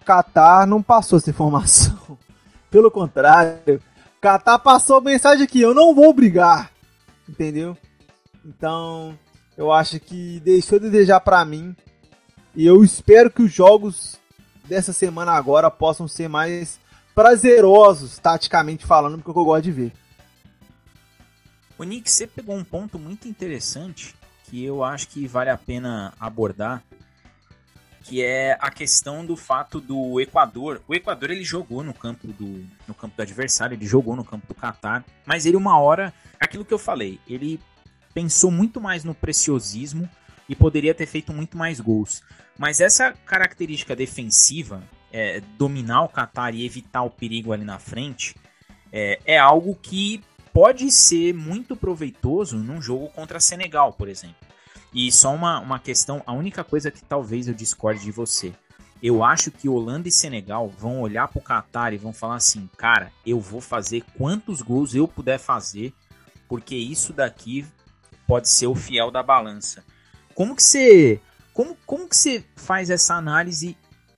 Qatar 0.04 0.66
não 0.66 0.82
passou 0.82 1.18
essa 1.18 1.30
informação. 1.30 2.18
Pelo 2.70 2.90
contrário, 2.90 3.80
Qatar 4.20 4.58
passou 4.58 4.96
a 4.96 5.00
mensagem 5.00 5.44
aqui, 5.44 5.60
eu 5.60 5.74
não 5.74 5.94
vou 5.94 6.12
brigar. 6.12 6.70
Entendeu? 7.28 7.76
Então, 8.44 9.18
eu 9.56 9.70
acho 9.70 10.00
que 10.00 10.40
deixou 10.40 10.78
de 10.78 10.88
desejar 10.88 11.20
para 11.20 11.44
mim. 11.44 11.76
E 12.54 12.66
eu 12.66 12.82
espero 12.82 13.30
que 13.30 13.42
os 13.42 13.52
jogos 13.52 14.18
dessa 14.64 14.92
semana 14.92 15.32
agora 15.32 15.70
possam 15.70 16.08
ser 16.08 16.28
mais 16.28 16.80
prazerosos, 17.14 18.18
taticamente 18.18 18.86
falando, 18.86 19.20
porque 19.22 19.38
eu 19.38 19.44
gosto 19.44 19.64
de 19.64 19.72
ver. 19.72 19.92
O 21.78 21.84
Nick, 21.84 22.10
você 22.10 22.26
pegou 22.26 22.56
um 22.56 22.64
ponto 22.64 22.98
muito 22.98 23.28
interessante 23.28 24.16
que 24.44 24.64
eu 24.64 24.82
acho 24.82 25.08
que 25.08 25.28
vale 25.28 25.48
a 25.48 25.56
pena 25.56 26.12
abordar, 26.18 26.82
que 28.02 28.20
é 28.20 28.56
a 28.60 28.68
questão 28.68 29.24
do 29.24 29.36
fato 29.36 29.80
do 29.80 30.20
Equador. 30.20 30.82
O 30.88 30.94
Equador 30.94 31.30
ele 31.30 31.44
jogou 31.44 31.84
no 31.84 31.94
campo 31.94 32.26
do, 32.26 32.66
no 32.86 32.94
campo 32.94 33.14
do 33.16 33.22
adversário, 33.22 33.76
ele 33.76 33.86
jogou 33.86 34.16
no 34.16 34.24
campo 34.24 34.46
do 34.48 34.54
Catar, 34.54 35.04
mas 35.24 35.46
ele 35.46 35.56
uma 35.56 35.78
hora, 35.78 36.12
aquilo 36.40 36.64
que 36.64 36.74
eu 36.74 36.78
falei, 36.78 37.20
ele 37.28 37.60
pensou 38.12 38.50
muito 38.50 38.80
mais 38.80 39.04
no 39.04 39.14
preciosismo 39.14 40.08
e 40.48 40.56
poderia 40.56 40.94
ter 40.94 41.06
feito 41.06 41.32
muito 41.32 41.56
mais 41.56 41.78
gols. 41.78 42.22
Mas 42.58 42.80
essa 42.80 43.12
característica 43.12 43.94
defensiva, 43.94 44.82
é, 45.12 45.40
dominar 45.56 46.02
o 46.02 46.08
Qatar 46.08 46.54
e 46.54 46.66
evitar 46.66 47.02
o 47.02 47.10
perigo 47.10 47.52
ali 47.52 47.64
na 47.64 47.78
frente, 47.78 48.34
é, 48.90 49.20
é 49.24 49.38
algo 49.38 49.76
que 49.76 50.24
pode 50.58 50.90
ser 50.90 51.32
muito 51.32 51.76
proveitoso 51.76 52.56
num 52.56 52.82
jogo 52.82 53.10
contra 53.10 53.38
Senegal, 53.38 53.92
por 53.92 54.08
exemplo. 54.08 54.34
E 54.92 55.12
só 55.12 55.32
uma, 55.32 55.60
uma 55.60 55.78
questão, 55.78 56.20
a 56.26 56.32
única 56.32 56.64
coisa 56.64 56.90
que 56.90 57.00
talvez 57.00 57.46
eu 57.46 57.54
discorde 57.54 58.02
de 58.02 58.10
você. 58.10 58.52
Eu 59.00 59.22
acho 59.22 59.52
que 59.52 59.68
Holanda 59.68 60.08
e 60.08 60.10
Senegal 60.10 60.68
vão 60.68 61.00
olhar 61.00 61.28
para 61.28 61.38
o 61.38 61.44
Qatar 61.44 61.94
e 61.94 61.96
vão 61.96 62.12
falar 62.12 62.34
assim, 62.34 62.68
cara, 62.76 63.12
eu 63.24 63.38
vou 63.38 63.60
fazer 63.60 64.02
quantos 64.16 64.60
gols 64.60 64.96
eu 64.96 65.06
puder 65.06 65.38
fazer, 65.38 65.94
porque 66.48 66.74
isso 66.74 67.12
daqui 67.12 67.64
pode 68.26 68.48
ser 68.48 68.66
o 68.66 68.74
fiel 68.74 69.12
da 69.12 69.22
balança. 69.22 69.84
Como 70.34 70.56
que 70.56 70.62
você, 70.64 71.20
como, 71.54 71.76
como 71.86 72.08
que 72.08 72.16
você 72.16 72.44
faz 72.56 72.90
essa 72.90 73.14
análise 73.14 73.76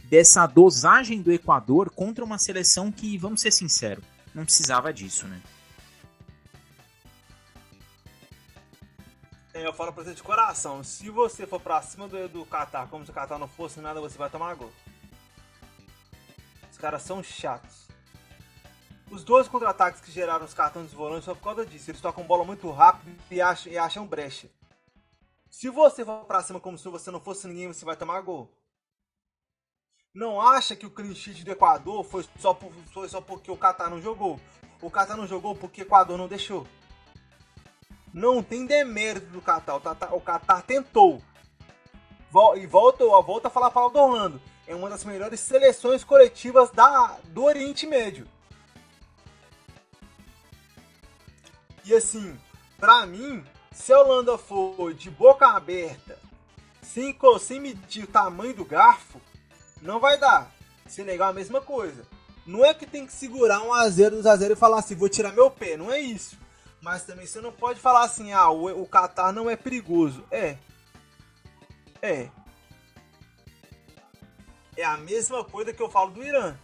dessa 0.09 0.47
dosagem 0.47 1.21
do 1.21 1.31
Equador 1.31 1.91
contra 1.91 2.25
uma 2.25 2.39
seleção 2.39 2.91
que, 2.91 3.19
vamos 3.19 3.43
ser 3.43 3.51
sinceros, 3.51 4.05
não 4.35 4.47
precisava 4.47 4.91
disso, 4.91 5.29
né? 5.29 5.39
Eu 9.65 9.73
falo 9.73 9.93
pra 9.93 10.05
você 10.05 10.15
de 10.15 10.23
coração, 10.23 10.83
se 10.85 11.11
você 11.11 11.47
for 11.47 11.61
pra 11.61 11.83
cima 11.83 12.09
do, 12.09 12.29
do 12.29 12.47
Qatar 12.47 12.89
como 12.89 13.05
se 13.05 13.11
o 13.11 13.15
Qatar 13.15 13.39
não 13.39 13.49
fosse 13.49 13.81
nada, 13.81 14.01
você 14.01 14.17
vai 14.17 14.31
tomar 14.31 14.55
gol. 14.55 14.73
Os 16.71 16.79
caras 16.79 17.03
são 17.03 17.23
chatos. 17.23 17.89
Os 19.11 19.25
dois 19.25 19.49
contra-ataques 19.49 20.01
que 20.01 20.13
geraram 20.13 20.45
os 20.45 20.55
cartões 20.55 20.87
dos 20.87 20.95
volantes 20.95 21.25
são 21.25 21.35
por 21.35 21.43
causa 21.43 21.67
disso. 21.67 21.91
Eles 21.91 22.01
tocam 22.01 22.23
bola 22.23 22.45
muito 22.45 22.71
rápido 22.71 23.13
e 23.29 23.41
acham, 23.41 23.73
e 23.73 23.77
acham 23.77 24.07
brecha. 24.07 24.49
Se 25.51 25.69
você 25.69 26.05
for 26.05 26.25
pra 26.27 26.43
cima 26.43 26.61
como 26.61 26.79
se 26.79 26.89
você 26.89 27.11
não 27.11 27.21
fosse 27.21 27.49
ninguém, 27.49 27.67
você 27.67 27.85
vai 27.85 27.97
tomar 27.97 28.21
gol. 28.21 28.49
não 30.15 30.41
acha 30.41 30.77
que 30.77 30.87
o 30.87 30.91
clean 30.91 31.15
sheet 31.15 31.45
do 31.45 31.51
Equador 31.51 32.05
foi 32.05 32.25
só, 32.39 32.55
por, 32.55 32.73
foi 32.93 33.09
só 33.09 33.21
porque 33.21 33.51
o 33.51 33.57
Qatar 33.57 33.91
não 33.91 34.01
jogou. 34.01 34.41
O 34.81 34.91
Qatar 34.91 35.17
não 35.17 35.27
jogou 35.27 35.57
porque 35.57 35.83
o 35.83 35.85
Equador 35.85 36.17
não 36.17 36.29
deixou. 36.29 36.65
Não 38.13 38.43
tem 38.43 38.67
demérito 38.67 39.27
do 39.27 39.41
Qatar. 39.41 39.77
O 39.77 39.81
Qatar, 39.81 40.15
o 40.15 40.21
Qatar 40.21 40.63
tentou. 40.63 41.23
E 42.57 42.67
volta, 42.67 43.05
volta 43.05 43.49
a 43.49 43.51
falar 43.51 43.69
a 43.69 43.71
palavra 43.71 43.99
do 43.99 44.05
Orlando. 44.05 44.41
É 44.67 44.75
uma 44.75 44.89
das 44.89 45.05
melhores 45.05 45.41
seleções 45.41 46.05
coletivas 46.05 46.71
da, 46.71 47.19
do 47.25 47.45
Oriente 47.45 47.87
Médio. 47.87 48.27
E 51.85 51.95
assim, 51.95 52.39
pra 52.79 53.05
mim, 53.05 53.45
se 53.73 53.93
a 53.93 54.01
Holanda 54.01 54.39
for 54.39 54.95
de 54.95 55.11
boca 55.11 55.49
aberta, 55.49 56.19
sem, 56.83 57.17
sem 57.41 57.61
medir 57.61 58.05
o 58.05 58.09
tamanho 58.09 58.55
do 58.55 58.65
garfo, 58.65 59.21
não 59.83 59.99
vai 59.99 60.19
dar. 60.19 60.53
Senegal 60.87 61.31
a 61.31 61.33
mesma 61.33 61.61
coisa. 61.61 62.07
Não 62.47 62.65
é 62.65 62.75
que 62.75 62.87
tem 62.87 63.07
que 63.07 63.13
segurar 63.13 63.63
um 63.63 63.73
a 63.73 63.89
0 63.89 64.17
2 64.17 64.27
a 64.27 64.37
0 64.37 64.53
e 64.55 64.57
falar 64.57 64.79
assim, 64.79 64.95
vou 64.95 65.09
tirar 65.09 65.33
meu 65.33 65.51
pé, 65.51 65.77
não 65.77 65.91
é 65.91 66.01
isso. 66.01 66.40
Mas 66.81 67.05
também 67.05 67.27
você 67.27 67.41
não 67.41 67.53
pode 67.53 67.79
falar 67.79 68.05
assim, 68.05 68.33
ah, 68.33 68.51
o, 68.51 68.83
o 68.83 68.87
Qatar 68.87 69.33
não 69.33 69.51
é 69.51 69.57
perigoso. 69.57 70.25
É. 70.31 70.57
É. 72.01 72.29
É 74.77 74.85
a 74.85 74.97
mesma 74.97 75.45
coisa 75.45 75.73
que 75.73 75.83
eu 75.83 75.91
falo 75.91 76.11
do 76.11 76.25
Irã. 76.25 76.57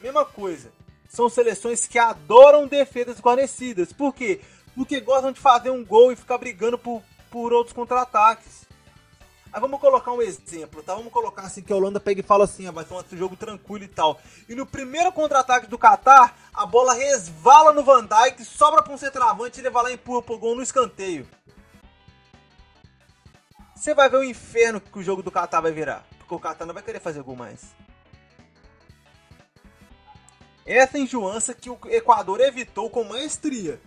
Mesma 0.00 0.24
coisa. 0.24 0.72
São 1.08 1.28
seleções 1.28 1.86
que 1.86 1.98
adoram 1.98 2.66
defesas 2.66 3.20
guarnecidas. 3.20 3.92
Por 3.92 4.14
quê? 4.14 4.40
Porque 4.74 5.00
gostam 5.00 5.32
de 5.32 5.40
fazer 5.40 5.70
um 5.70 5.84
gol 5.84 6.10
e 6.10 6.16
ficar 6.16 6.38
brigando 6.38 6.78
por, 6.78 7.02
por 7.30 7.52
outros 7.52 7.74
contra-ataques. 7.74 8.66
Aí 9.52 9.60
vamos 9.60 9.78
colocar 9.78 10.12
um 10.12 10.22
exemplo, 10.22 10.82
tá? 10.82 10.94
Vamos 10.94 11.12
colocar 11.12 11.42
assim 11.42 11.60
que 11.60 11.70
a 11.72 11.76
Holanda 11.76 12.00
pega 12.00 12.20
e 12.20 12.24
fala 12.24 12.44
assim, 12.44 12.66
ah, 12.66 12.70
vai 12.70 12.86
ser 12.86 12.94
um 12.94 13.18
jogo 13.18 13.36
tranquilo 13.36 13.84
e 13.84 13.88
tal. 13.88 14.18
E 14.48 14.54
no 14.54 14.64
primeiro 14.64 15.12
contra-ataque 15.12 15.66
do 15.66 15.78
Qatar, 15.78 16.34
a 16.54 16.64
bola 16.64 16.94
resvala 16.94 17.70
no 17.74 17.84
Van 17.84 18.06
Dijk, 18.06 18.42
sobra 18.46 18.82
para 18.82 18.94
um 18.94 18.96
centroavante 18.96 19.58
e 19.58 19.62
ele 19.62 19.68
vai 19.68 19.82
lá 19.82 19.90
e 19.90 19.94
empurra 19.94 20.22
pro 20.22 20.38
gol 20.38 20.56
no 20.56 20.62
escanteio. 20.62 21.28
Você 23.76 23.94
vai 23.94 24.08
ver 24.08 24.18
o 24.18 24.24
inferno 24.24 24.80
que 24.80 24.98
o 24.98 25.02
jogo 25.02 25.22
do 25.22 25.30
Qatar 25.30 25.60
vai 25.60 25.72
virar. 25.72 26.06
Porque 26.16 26.34
o 26.34 26.40
Qatar 26.40 26.66
não 26.66 26.72
vai 26.72 26.82
querer 26.82 27.00
fazer 27.00 27.22
gol 27.22 27.36
mais. 27.36 27.74
Essa 30.64 30.98
enjoança 30.98 31.52
que 31.52 31.68
o 31.68 31.78
Equador 31.88 32.40
evitou 32.40 32.88
com 32.88 33.04
maestria. 33.04 33.78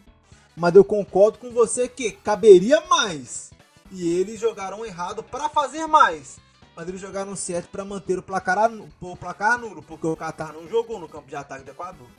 Mas 0.55 0.75
eu 0.75 0.83
concordo 0.83 1.39
com 1.39 1.49
você 1.49 1.87
que 1.87 2.11
caberia 2.11 2.81
mais. 2.81 3.54
E 3.95 4.19
eles 4.19 4.41
jogaram 4.41 4.85
errado 4.85 5.23
para 5.23 5.47
fazer 5.47 5.87
mais. 5.87 6.37
Mas 6.75 6.85
eles 6.89 6.99
jogaram 6.99 7.33
certo 7.33 7.69
para 7.69 7.85
manter 7.85 8.19
o 8.19 8.21
placar, 8.21 8.69
o 8.99 9.15
placar 9.15 9.57
nulo, 9.57 9.81
porque 9.81 10.05
o 10.05 10.17
Qatar 10.17 10.51
não 10.51 10.67
jogou 10.67 10.99
no 10.99 11.07
campo 11.07 11.29
de 11.29 11.35
ataque 11.37 11.63
do 11.63 11.71
Equador. 11.71 12.09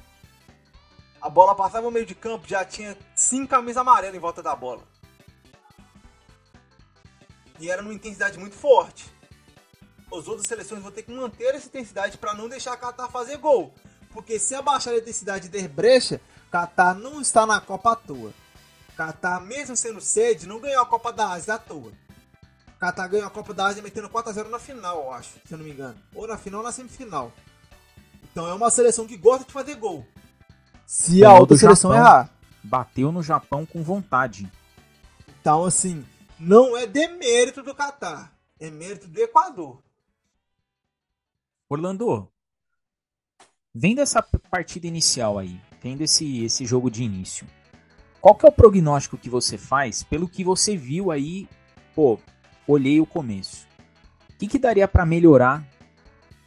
A 1.21 1.29
bola 1.29 1.55
passava 1.55 1.85
no 1.85 1.91
meio 1.91 2.07
de 2.07 2.15
campo, 2.15 2.49
já 2.49 2.65
tinha 2.65 2.97
cinco 3.15 3.49
camisas 3.49 3.77
amarelas 3.77 4.17
em 4.17 4.19
volta 4.19 4.43
da 4.43 4.57
bola. 4.57 4.85
E 7.61 7.71
era 7.71 7.83
numa 7.83 7.93
intensidade 7.93 8.39
muito 8.39 8.57
forte. 8.57 9.05
As 10.11 10.27
outras 10.27 10.47
seleções 10.47 10.81
vão 10.81 10.91
ter 10.91 11.03
que 11.03 11.13
manter 11.13 11.55
essa 11.55 11.67
intensidade 11.67 12.17
para 12.17 12.33
não 12.33 12.49
deixar 12.49 12.73
a 12.73 12.79
Qatar 12.79 13.11
fazer 13.11 13.37
gol. 13.37 13.75
Porque 14.15 14.39
se 14.39 14.55
abaixar 14.55 14.95
a 14.95 14.99
intensidade 14.99 15.49
e 15.49 15.51
der 15.51 15.69
brecha, 15.69 16.23
Qatar 16.51 16.95
não 16.95 17.21
está 17.21 17.45
na 17.45 17.61
Copa 17.61 17.93
à 17.93 17.97
toa. 17.97 18.33
Qatar, 18.97 19.41
mesmo 19.43 19.77
sendo 19.77 20.01
sede, 20.01 20.47
não 20.47 20.59
ganhou 20.59 20.83
a 20.83 20.87
Copa 20.87 21.13
da 21.13 21.31
Ásia 21.33 21.55
à 21.55 21.59
toa. 21.59 21.93
Qatar 22.81 23.09
ganhou 23.09 23.27
a 23.27 23.31
Copa 23.31 23.53
da 23.53 23.67
Ásia 23.67 23.83
metendo 23.83 24.09
4x0 24.09 24.49
na 24.49 24.59
final, 24.59 25.05
eu 25.05 25.13
acho, 25.13 25.35
se 25.45 25.53
eu 25.53 25.59
não 25.59 25.65
me 25.65 25.73
engano. 25.73 25.97
Ou 26.15 26.27
na 26.27 26.39
final 26.39 26.61
ou 26.61 26.67
na 26.67 26.73
semifinal. 26.73 27.33
Então 28.25 28.49
é 28.49 28.55
uma 28.55 28.71
seleção 28.71 29.07
que 29.07 29.17
gosta 29.17 29.45
de 29.45 29.53
fazer 29.53 29.75
gol. 29.77 30.07
Se 30.87 31.25
a 31.25 31.35
outra 31.35 31.57
seleção 31.57 31.93
Japão, 31.93 32.07
errar. 32.07 32.31
Bateu 32.63 33.13
no 33.13 33.23
Japão 33.23 33.67
com 33.67 33.83
vontade. 33.83 34.51
Então, 35.41 35.65
assim, 35.65 36.05
não 36.39 36.77
é 36.77 36.87
demérito 36.87 37.63
do 37.63 37.75
Qatar, 37.75 38.33
é 38.59 38.71
mérito 38.71 39.09
do 39.09 39.21
Equador. 39.21 39.83
Orlando, 41.69 42.29
vendo 43.75 44.01
essa 44.01 44.23
partida 44.23 44.87
inicial 44.87 45.39
aí, 45.39 45.61
vendo 45.83 46.03
esse, 46.03 46.45
esse 46.45 46.65
jogo 46.65 46.91
de 46.91 47.03
início, 47.03 47.47
qual 48.27 48.35
que 48.35 48.45
é 48.45 48.49
o 48.49 48.53
prognóstico 48.53 49.17
que 49.17 49.31
você 49.31 49.57
faz 49.57 50.03
pelo 50.03 50.27
que 50.27 50.43
você 50.43 50.77
viu 50.77 51.13
aí? 51.13 51.49
Pô, 51.95 52.19
olhei 52.67 53.01
o 53.01 53.07
começo. 53.07 53.69
O 54.29 54.37
que, 54.37 54.49
que 54.49 54.59
daria 54.59 54.89
para 54.89 55.07
melhorar 55.07 55.65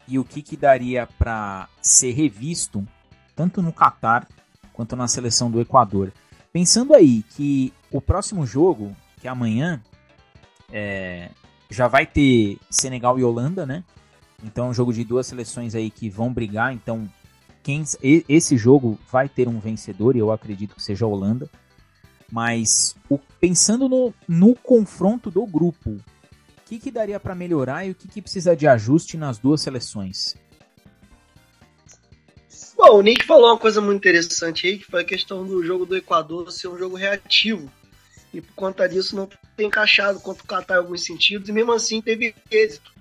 e 0.05 0.19
o 0.19 0.25
que, 0.25 0.41
que 0.41 0.57
daria 0.57 1.07
para 1.07 1.69
ser 1.81 2.11
revisto 2.11 2.85
tanto 3.33 3.61
no 3.61 3.71
Catar 3.71 4.27
quanto 4.73 4.93
na 4.97 5.07
seleção 5.07 5.49
do 5.49 5.61
Equador? 5.61 6.11
Pensando 6.51 6.93
aí 6.93 7.23
que 7.23 7.71
o 7.89 8.01
próximo 8.01 8.45
jogo 8.45 8.93
que 9.21 9.29
amanhã 9.29 9.81
é, 10.69 11.29
já 11.69 11.87
vai 11.87 12.05
ter 12.05 12.57
Senegal 12.69 13.17
e 13.17 13.23
Holanda, 13.23 13.65
né? 13.65 13.85
Então 14.43 14.67
é 14.67 14.69
um 14.71 14.73
jogo 14.73 14.91
de 14.91 15.05
duas 15.05 15.27
seleções 15.27 15.73
aí 15.75 15.89
que 15.89 16.09
vão 16.09 16.33
brigar. 16.33 16.73
Então 16.73 17.09
quem 17.63 17.85
esse 18.27 18.57
jogo 18.57 18.99
vai 19.09 19.29
ter 19.29 19.47
um 19.47 19.61
vencedor 19.61 20.17
e 20.17 20.19
eu 20.19 20.29
acredito 20.29 20.75
que 20.75 20.83
seja 20.83 21.05
a 21.05 21.07
Holanda. 21.07 21.49
Mas 22.31 22.95
o, 23.09 23.17
pensando 23.39 23.89
no, 23.89 24.13
no 24.27 24.55
confronto 24.55 25.31
do 25.31 25.45
grupo, 25.45 25.91
o 25.91 26.01
que, 26.65 26.77
que 26.77 26.91
daria 26.91 27.19
para 27.19 27.33
melhorar 27.33 27.85
e 27.85 27.91
o 27.91 27.95
que, 27.95 28.07
que 28.07 28.21
precisa 28.21 28.55
de 28.55 28.67
ajuste 28.67 29.17
nas 29.17 29.37
duas 29.37 29.61
seleções? 29.61 30.35
Bom, 32.77 32.97
o 32.97 33.01
Nick 33.01 33.25
falou 33.25 33.49
uma 33.49 33.57
coisa 33.57 33.81
muito 33.81 33.97
interessante 33.97 34.67
aí, 34.67 34.77
que 34.77 34.85
foi 34.85 35.01
a 35.01 35.05
questão 35.05 35.45
do 35.45 35.63
jogo 35.63 35.85
do 35.85 35.97
Equador 35.97 36.51
ser 36.51 36.67
um 36.67 36.77
jogo 36.77 36.95
reativo 36.95 37.69
e 38.33 38.41
por 38.41 38.53
conta 38.53 38.87
disso 38.87 39.15
não 39.15 39.27
tem 39.57 39.67
encaixado 39.67 40.19
contra 40.19 40.43
o 40.43 40.47
Qatar 40.47 40.77
em 40.77 40.79
alguns 40.79 41.03
sentidos, 41.03 41.49
e 41.49 41.51
mesmo 41.51 41.71
assim 41.71 42.01
teve 42.01 42.35
êxito. 42.49 42.91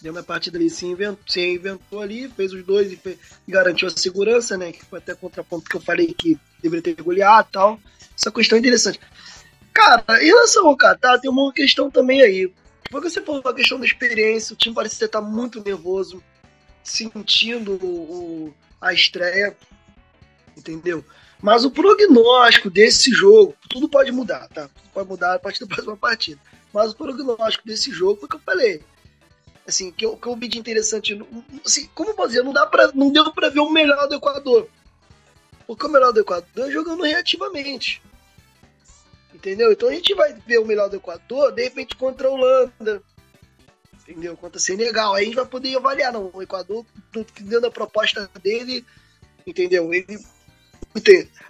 Deu 0.00 0.12
uma 0.12 0.22
partida 0.22 0.58
ali, 0.58 0.68
se 0.68 0.86
inventou, 0.86 1.24
se 1.26 1.40
inventou 1.40 2.00
ali, 2.00 2.28
fez 2.28 2.52
os 2.52 2.64
dois 2.64 2.92
e, 2.92 2.96
fez, 2.96 3.18
e, 3.48 3.50
garantiu 3.50 3.88
a 3.88 3.90
segurança, 3.90 4.56
né? 4.56 4.70
Que 4.70 4.84
foi 4.84 4.98
até 4.98 5.14
contraponto 5.14 5.68
que 5.68 5.76
eu 5.76 5.80
falei 5.80 6.14
que 6.14 6.38
deveria 6.62 6.94
ter 6.94 7.02
goleado 7.02 7.48
e 7.48 7.52
tal. 7.52 7.80
Essa 8.16 8.30
questão 8.30 8.56
é 8.56 8.60
interessante. 8.60 9.00
Cara, 9.72 10.04
em 10.22 10.26
relação 10.26 10.66
ao 10.66 10.76
Qatar, 10.76 11.20
tem 11.20 11.30
uma 11.30 11.52
questão 11.52 11.90
também 11.90 12.22
aí. 12.22 12.52
Porque 12.90 13.10
você 13.10 13.20
falou 13.20 13.42
a 13.44 13.54
questão 13.54 13.78
da 13.78 13.84
experiência, 13.84 14.54
o 14.54 14.56
time 14.56 14.74
parece 14.74 14.94
estar 14.94 15.20
tá 15.20 15.20
muito 15.20 15.62
nervoso, 15.62 16.22
sentindo 16.82 17.72
o, 17.74 18.54
a 18.80 18.92
estreia, 18.92 19.56
entendeu? 20.56 21.04
Mas 21.42 21.64
o 21.64 21.70
prognóstico 21.70 22.70
desse 22.70 23.10
jogo, 23.10 23.54
tudo 23.68 23.88
pode 23.88 24.10
mudar, 24.10 24.48
tá? 24.48 24.68
Tudo 24.68 24.90
pode 24.94 25.08
mudar 25.08 25.34
a 25.34 25.38
partir 25.38 25.60
da 25.60 25.66
próxima 25.66 25.96
partida. 25.96 26.40
Mas 26.72 26.92
o 26.92 26.96
prognóstico 26.96 27.66
desse 27.66 27.90
jogo 27.90 28.20
foi 28.20 28.26
o 28.26 28.28
que 28.28 28.36
eu 28.36 28.40
falei. 28.40 28.82
Assim, 29.66 29.90
que 29.90 30.06
eu, 30.06 30.16
que 30.16 30.26
eu 30.26 30.36
vi 30.36 30.48
de 30.48 30.58
interessante. 30.58 31.20
Assim, 31.64 31.88
como 31.94 32.14
fazer? 32.14 32.42
Não, 32.42 32.52
dá 32.52 32.64
pra, 32.64 32.92
não 32.94 33.10
deu 33.10 33.30
pra 33.32 33.48
ver 33.48 33.60
o 33.60 33.70
melhor 33.70 34.08
do 34.08 34.14
Equador. 34.14 34.68
O 35.68 35.88
melhor 35.88 36.12
do 36.12 36.20
Equador 36.20 36.70
jogando 36.70 37.02
reativamente. 37.02 38.02
Entendeu? 39.34 39.72
Então 39.72 39.88
a 39.88 39.92
gente 39.92 40.14
vai 40.14 40.32
ver 40.32 40.58
o 40.58 40.66
melhor 40.66 40.88
do 40.88 40.96
Equador, 40.96 41.52
de 41.52 41.64
repente, 41.64 41.96
contra 41.96 42.28
a 42.28 42.30
Holanda. 42.30 43.02
Entendeu? 44.00 44.36
Contra 44.36 44.60
Senegal. 44.60 45.14
Aí 45.14 45.22
a 45.22 45.26
gente 45.26 45.36
vai 45.36 45.46
poder 45.46 45.76
avaliar. 45.76 46.12
Não, 46.12 46.30
o 46.32 46.42
Equador, 46.42 46.86
dentro 47.12 47.60
da 47.60 47.70
proposta 47.70 48.30
dele, 48.40 48.84
entendeu? 49.46 49.92
Ele 49.92 50.18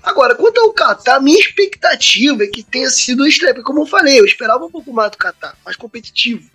Agora, 0.02 0.34
quanto 0.34 0.58
ao 0.58 0.72
Qatar, 0.72 1.22
minha 1.22 1.38
expectativa 1.38 2.44
é 2.44 2.46
que 2.48 2.62
tenha 2.62 2.90
sido 2.90 3.22
o 3.22 3.26
estreia. 3.26 3.54
Como 3.62 3.82
eu 3.82 3.86
falei, 3.86 4.18
eu 4.18 4.24
esperava 4.24 4.64
um 4.64 4.70
pouco 4.70 4.92
mais 4.92 5.10
do 5.10 5.18
Qatar, 5.18 5.56
mais 5.64 5.76
competitivo. 5.76 6.50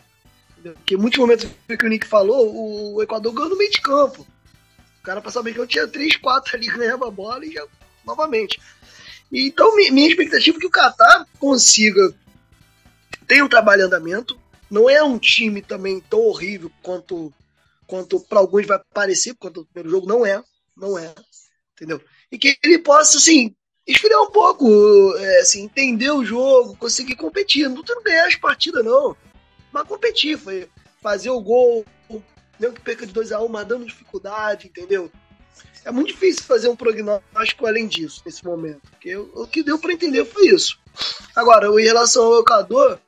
Entendeu? 0.52 0.74
Porque 0.74 0.96
em 0.96 0.98
muitos 0.98 1.20
momentos 1.20 1.48
que 1.68 1.86
o 1.86 1.90
Nick 1.90 2.06
falou, 2.06 2.96
o 2.96 3.02
Equador 3.02 3.34
ganhou 3.34 3.50
no 3.50 3.58
meio 3.58 3.72
de 3.72 3.82
campo. 3.82 4.28
O 5.02 5.04
cara 5.04 5.22
passava 5.22 5.44
bem 5.44 5.54
que 5.54 5.60
eu 5.60 5.68
tinha 5.68 5.88
3, 5.88 6.18
4 6.18 6.56
ali, 6.56 6.68
ganhava 6.68 7.08
a 7.08 7.12
bola 7.12 7.46
e 7.46 7.52
já 7.52 7.66
novamente. 8.06 8.62
Então, 9.32 9.76
minha 9.76 10.08
expectativa 10.08 10.58
é 10.58 10.60
que 10.60 10.68
o 10.68 10.72
Qatar 10.72 11.28
consiga 11.40 12.14
ter 13.28 13.44
um 13.44 13.50
trabalho 13.50 13.82
em 13.82 13.86
andamento. 13.86 14.40
Não 14.70 14.90
é 14.90 15.04
um 15.04 15.18
time 15.18 15.62
também 15.62 16.00
tão 16.02 16.20
horrível 16.20 16.72
quanto, 16.82 17.34
quanto 17.88 18.20
para 18.20 18.40
alguns 18.40 18.66
vai 18.66 18.80
parecer, 18.94 19.36
quanto 19.36 19.62
o 19.62 19.66
primeiro 19.66 19.90
jogo 19.90 20.08
não 20.08 20.26
é. 20.26 20.44
Não 20.78 20.98
é. 20.98 21.14
Entendeu? 21.74 22.02
e 22.32 22.38
que 22.38 22.58
ele 22.64 22.80
possa, 22.80 23.18
assim, 23.18 23.54
esfriar 23.86 24.22
um 24.22 24.32
pouco, 24.32 25.16
é, 25.18 25.40
assim, 25.40 25.64
entender 25.64 26.12
o 26.12 26.24
jogo, 26.24 26.78
conseguir 26.78 27.16
competir. 27.16 27.68
Não 27.68 27.84
tendo 27.84 28.02
ganhar 28.02 28.26
as 28.26 28.36
partidas, 28.36 28.86
não. 28.86 29.16
Mas 29.72 29.88
competir, 29.88 30.40
fazer 31.02 31.30
o 31.30 31.42
gol, 31.42 31.86
que 32.70 32.82
perca 32.82 33.08
de 33.08 33.14
2x1, 33.14 33.46
um, 33.46 33.48
mas 33.48 33.66
dando 33.68 33.86
dificuldade, 33.86 34.68
entendeu? 34.68 35.10
É 35.84 35.92
muito 35.92 36.10
difícil 36.10 36.44
fazer 36.44 36.68
um 36.70 36.76
prognóstico 36.76 37.66
além 37.66 37.88
disso, 37.88 38.22
nesse 38.26 38.44
momento. 38.46 38.82
Porque 38.92 39.16
o 39.16 39.48
que 39.48 39.64
deu 39.64 39.80
para 39.80 39.94
entender 39.94 40.26
foi 40.26 40.48
isso. 40.50 40.78
Agora, 41.36 41.68
em 41.68 41.84
relação 41.84 42.24
ao 42.26 42.42
Equador, 42.42 43.00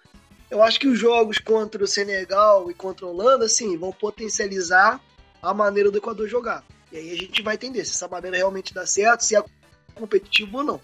Eu 0.53 0.61
acho 0.61 0.79
que 0.79 0.87
os 0.87 0.99
jogos 0.99 1.39
contra 1.39 1.83
o 1.83 1.87
Senegal 1.87 2.69
e 2.69 2.75
contra 2.75 3.07
a 3.07 3.09
Holanda, 3.09 3.49
sim, 3.49 3.75
vão 3.75 3.91
potencializar 3.91 5.01
a 5.41 5.51
maneira 5.51 5.89
do 5.89 5.97
Equador 5.97 6.27
jogar. 6.27 6.63
E 6.91 6.97
aí 6.97 7.11
a 7.11 7.15
gente 7.15 7.41
vai 7.41 7.55
entender 7.55 7.83
se 7.83 7.93
essa 7.93 8.07
maneira 8.07 8.37
realmente 8.37 8.71
dá 8.71 8.85
certo, 8.85 9.21
se 9.21 9.35
é 9.35 9.43
competitivo 9.95 10.59
ou 10.59 10.63
não. 10.63 10.81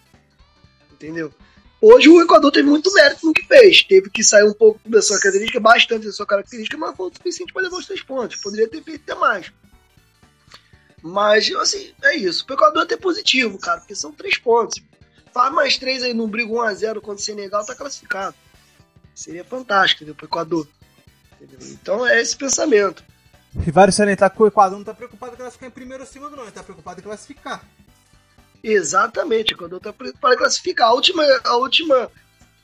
Entendeu? 0.91 1.31
Hoje 1.81 2.09
o 2.09 2.21
Equador 2.21 2.51
teve 2.51 2.67
muito 2.67 2.91
mérito 2.93 3.25
no 3.25 3.33
que 3.33 3.45
fez. 3.45 3.83
Teve 3.83 4.09
que 4.09 4.21
sair 4.21 4.43
um 4.43 4.53
pouco 4.53 4.79
da 4.85 5.01
sua 5.01 5.17
característica, 5.17 5.59
bastante 5.59 6.05
da 6.05 6.11
sua 6.11 6.25
característica, 6.25 6.77
mas 6.77 6.95
foi 6.95 7.09
o 7.09 7.13
suficiente 7.13 7.53
para 7.53 7.63
levar 7.63 7.77
os 7.77 7.85
três 7.85 8.01
pontos. 8.01 8.41
Poderia 8.41 8.67
ter 8.67 8.83
feito 8.83 9.09
até 9.09 9.19
mais. 9.19 9.51
Mas, 11.01 11.49
assim, 11.55 11.93
é 12.03 12.15
isso. 12.17 12.45
O 12.49 12.53
Equador 12.53 12.81
é 12.81 12.85
até 12.85 12.97
positivo, 12.97 13.57
cara, 13.57 13.79
porque 13.79 13.95
são 13.95 14.11
três 14.11 14.37
pontos. 14.37 14.81
Faz 15.33 15.53
mais 15.53 15.77
três 15.77 16.03
aí, 16.03 16.13
não 16.13 16.27
briga 16.27 16.51
1x0 16.51 16.95
contra 16.95 17.15
o 17.15 17.19
Senegal, 17.19 17.65
tá 17.65 17.75
classificado. 17.75 18.35
Seria 19.15 19.45
fantástico, 19.45 20.03
entendeu? 20.03 20.15
Pro 20.15 20.25
Equador. 20.25 20.67
Entendeu? 21.39 21.59
Então 21.71 22.05
é 22.05 22.21
esse 22.21 22.35
pensamento. 22.35 23.03
E 23.65 23.71
vários 23.71 23.95
salientar 23.95 24.29
que 24.29 24.41
o 24.41 24.47
Equador 24.47 24.77
não 24.77 24.85
tá 24.85 24.93
preocupado 24.93 25.33
em 25.33 25.37
classificar 25.37 25.69
em 25.69 25.71
primeiro 25.71 26.03
ou 26.03 26.09
segundo, 26.09 26.35
não. 26.35 26.43
Ele 26.43 26.51
tá 26.51 26.63
preocupado 26.63 26.99
em 26.99 27.03
classificar. 27.03 27.63
Exatamente, 28.63 29.53
o 29.53 29.55
Equador 29.55 29.79
tá 29.79 29.93
preocupado 29.93 30.33
em 30.33 30.37
classificar. 30.37 30.89
A 30.89 30.93
última, 30.93 31.23
a 31.43 31.55
última, 31.55 32.11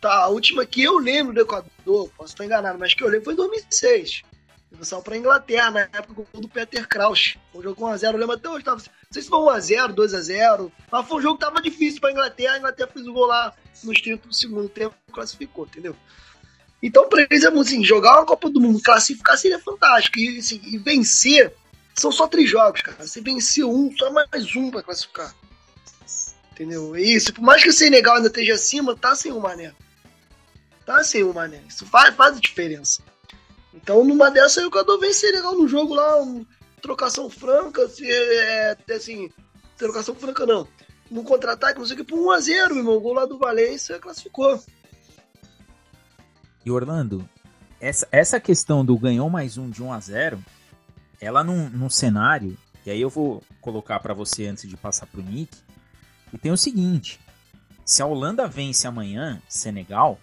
tá, 0.01 0.13
a 0.13 0.27
última 0.27 0.65
que 0.65 0.83
eu 0.83 0.97
lembro 0.97 1.33
do 1.33 1.41
Equador, 1.41 2.09
posso 2.17 2.33
estar 2.33 2.45
enganado, 2.45 2.77
mas 2.77 2.93
que 2.93 3.03
eu 3.03 3.07
lembro 3.07 3.25
foi 3.25 3.33
em 3.33 3.37
2006. 3.37 4.23
Saiu 4.81 5.01
pra 5.01 5.15
Inglaterra, 5.15 5.71
na 5.71 5.79
época 5.81 6.25
do 6.33 6.49
Peter 6.49 6.87
Crouch. 6.87 7.39
Foi 7.51 7.61
um 7.61 7.63
jogo 7.63 7.85
1x0, 7.85 8.13
eu 8.13 8.17
lembro 8.17 8.35
até 8.35 8.49
hoje. 8.49 8.65
Tava, 8.65 8.77
não 8.77 8.83
sei 9.11 9.21
se 9.21 9.29
foi 9.29 9.39
1x0, 9.39 9.93
2x0. 9.93 10.71
Mas 10.91 11.07
foi 11.07 11.17
um 11.17 11.21
jogo 11.21 11.37
que 11.37 11.45
tava 11.45 11.61
difícil 11.61 12.01
pra 12.01 12.11
Inglaterra. 12.11 12.55
A 12.55 12.57
Inglaterra 12.57 12.89
fez 12.93 13.07
o 13.07 13.13
gol 13.13 13.25
lá 13.25 13.53
nos 13.83 14.01
30 14.01 14.27
do 14.27 14.33
segundo 14.33 14.67
tempo 14.67 14.95
classificou, 15.11 15.65
entendeu? 15.65 15.95
Então, 16.83 17.07
pra 17.07 17.21
eles, 17.21 17.43
é 17.43 17.47
assim, 17.47 17.83
jogar 17.83 18.17
uma 18.17 18.25
Copa 18.25 18.49
do 18.49 18.59
Mundo, 18.59 18.81
classificar 18.81 19.37
seria 19.37 19.59
fantástico. 19.59 20.19
E, 20.19 20.39
assim, 20.39 20.59
e 20.63 20.77
vencer, 20.77 21.53
são 21.95 22.11
só 22.11 22.27
três 22.27 22.49
jogos, 22.49 22.81
cara. 22.81 23.05
Você 23.05 23.21
venceu 23.21 23.71
um, 23.71 23.95
só 23.97 24.11
mais 24.11 24.55
um 24.55 24.69
pra 24.69 24.83
classificar. 24.83 25.33
Entendeu? 26.55 26.95
Isso, 26.95 27.33
por 27.33 27.41
mais 27.43 27.61
que 27.61 27.67
o 27.67 27.73
Senegal 27.73 28.15
ainda 28.15 28.29
esteja 28.29 28.53
acima, 28.53 28.95
tá 28.95 29.13
sem 29.13 29.29
o 29.29 29.41
Mané. 29.41 29.73
Tá 30.85 31.03
sem 31.03 31.21
o 31.21 31.33
Mané. 31.33 31.61
Isso 31.67 31.85
faz, 31.85 32.15
faz 32.15 32.39
diferença. 32.39 33.01
Então, 33.73 34.05
numa 34.05 34.31
dessa, 34.31 34.61
eu 34.61 34.71
quando 34.71 34.97
vencer 34.97 35.33
legal 35.33 35.53
no 35.53 35.67
jogo 35.67 35.93
lá, 35.93 36.23
um, 36.23 36.45
trocação 36.81 37.29
franca, 37.29 37.89
se, 37.89 38.09
é, 38.09 38.77
assim, 38.89 39.29
trocação 39.77 40.15
franca 40.15 40.45
não. 40.45 40.65
No 41.11 41.25
contra-ataque, 41.25 41.77
não 41.77 41.85
sei 41.85 41.95
o 41.95 41.97
que, 41.97 42.05
por 42.05 42.17
1x0, 42.17 42.69
meu 42.69 42.77
irmão. 42.77 42.95
O 42.95 43.01
gol 43.01 43.13
lá 43.13 43.25
do 43.25 43.37
Valência 43.37 43.99
classificou. 43.99 44.57
E 46.65 46.71
Orlando, 46.71 47.27
essa, 47.81 48.07
essa 48.13 48.39
questão 48.39 48.85
do 48.85 48.97
ganhou 48.97 49.29
mais 49.29 49.57
um 49.57 49.69
de 49.69 49.83
1 49.83 49.91
a 49.91 49.99
0 49.99 50.39
ela 51.19 51.43
num, 51.43 51.69
num 51.69 51.89
cenário, 51.89 52.57
e 52.85 52.91
aí 52.91 53.01
eu 53.01 53.09
vou 53.09 53.43
colocar 53.59 53.99
para 53.99 54.13
você 54.13 54.47
antes 54.47 54.69
de 54.69 54.77
passar 54.77 55.05
pro 55.05 55.21
Nick, 55.21 55.65
e 56.33 56.37
tem 56.37 56.51
o 56.51 56.57
seguinte, 56.57 57.19
se 57.85 58.01
a 58.01 58.05
Holanda 58.05 58.47
vence 58.47 58.87
amanhã, 58.87 59.41
Senegal, 59.47 60.19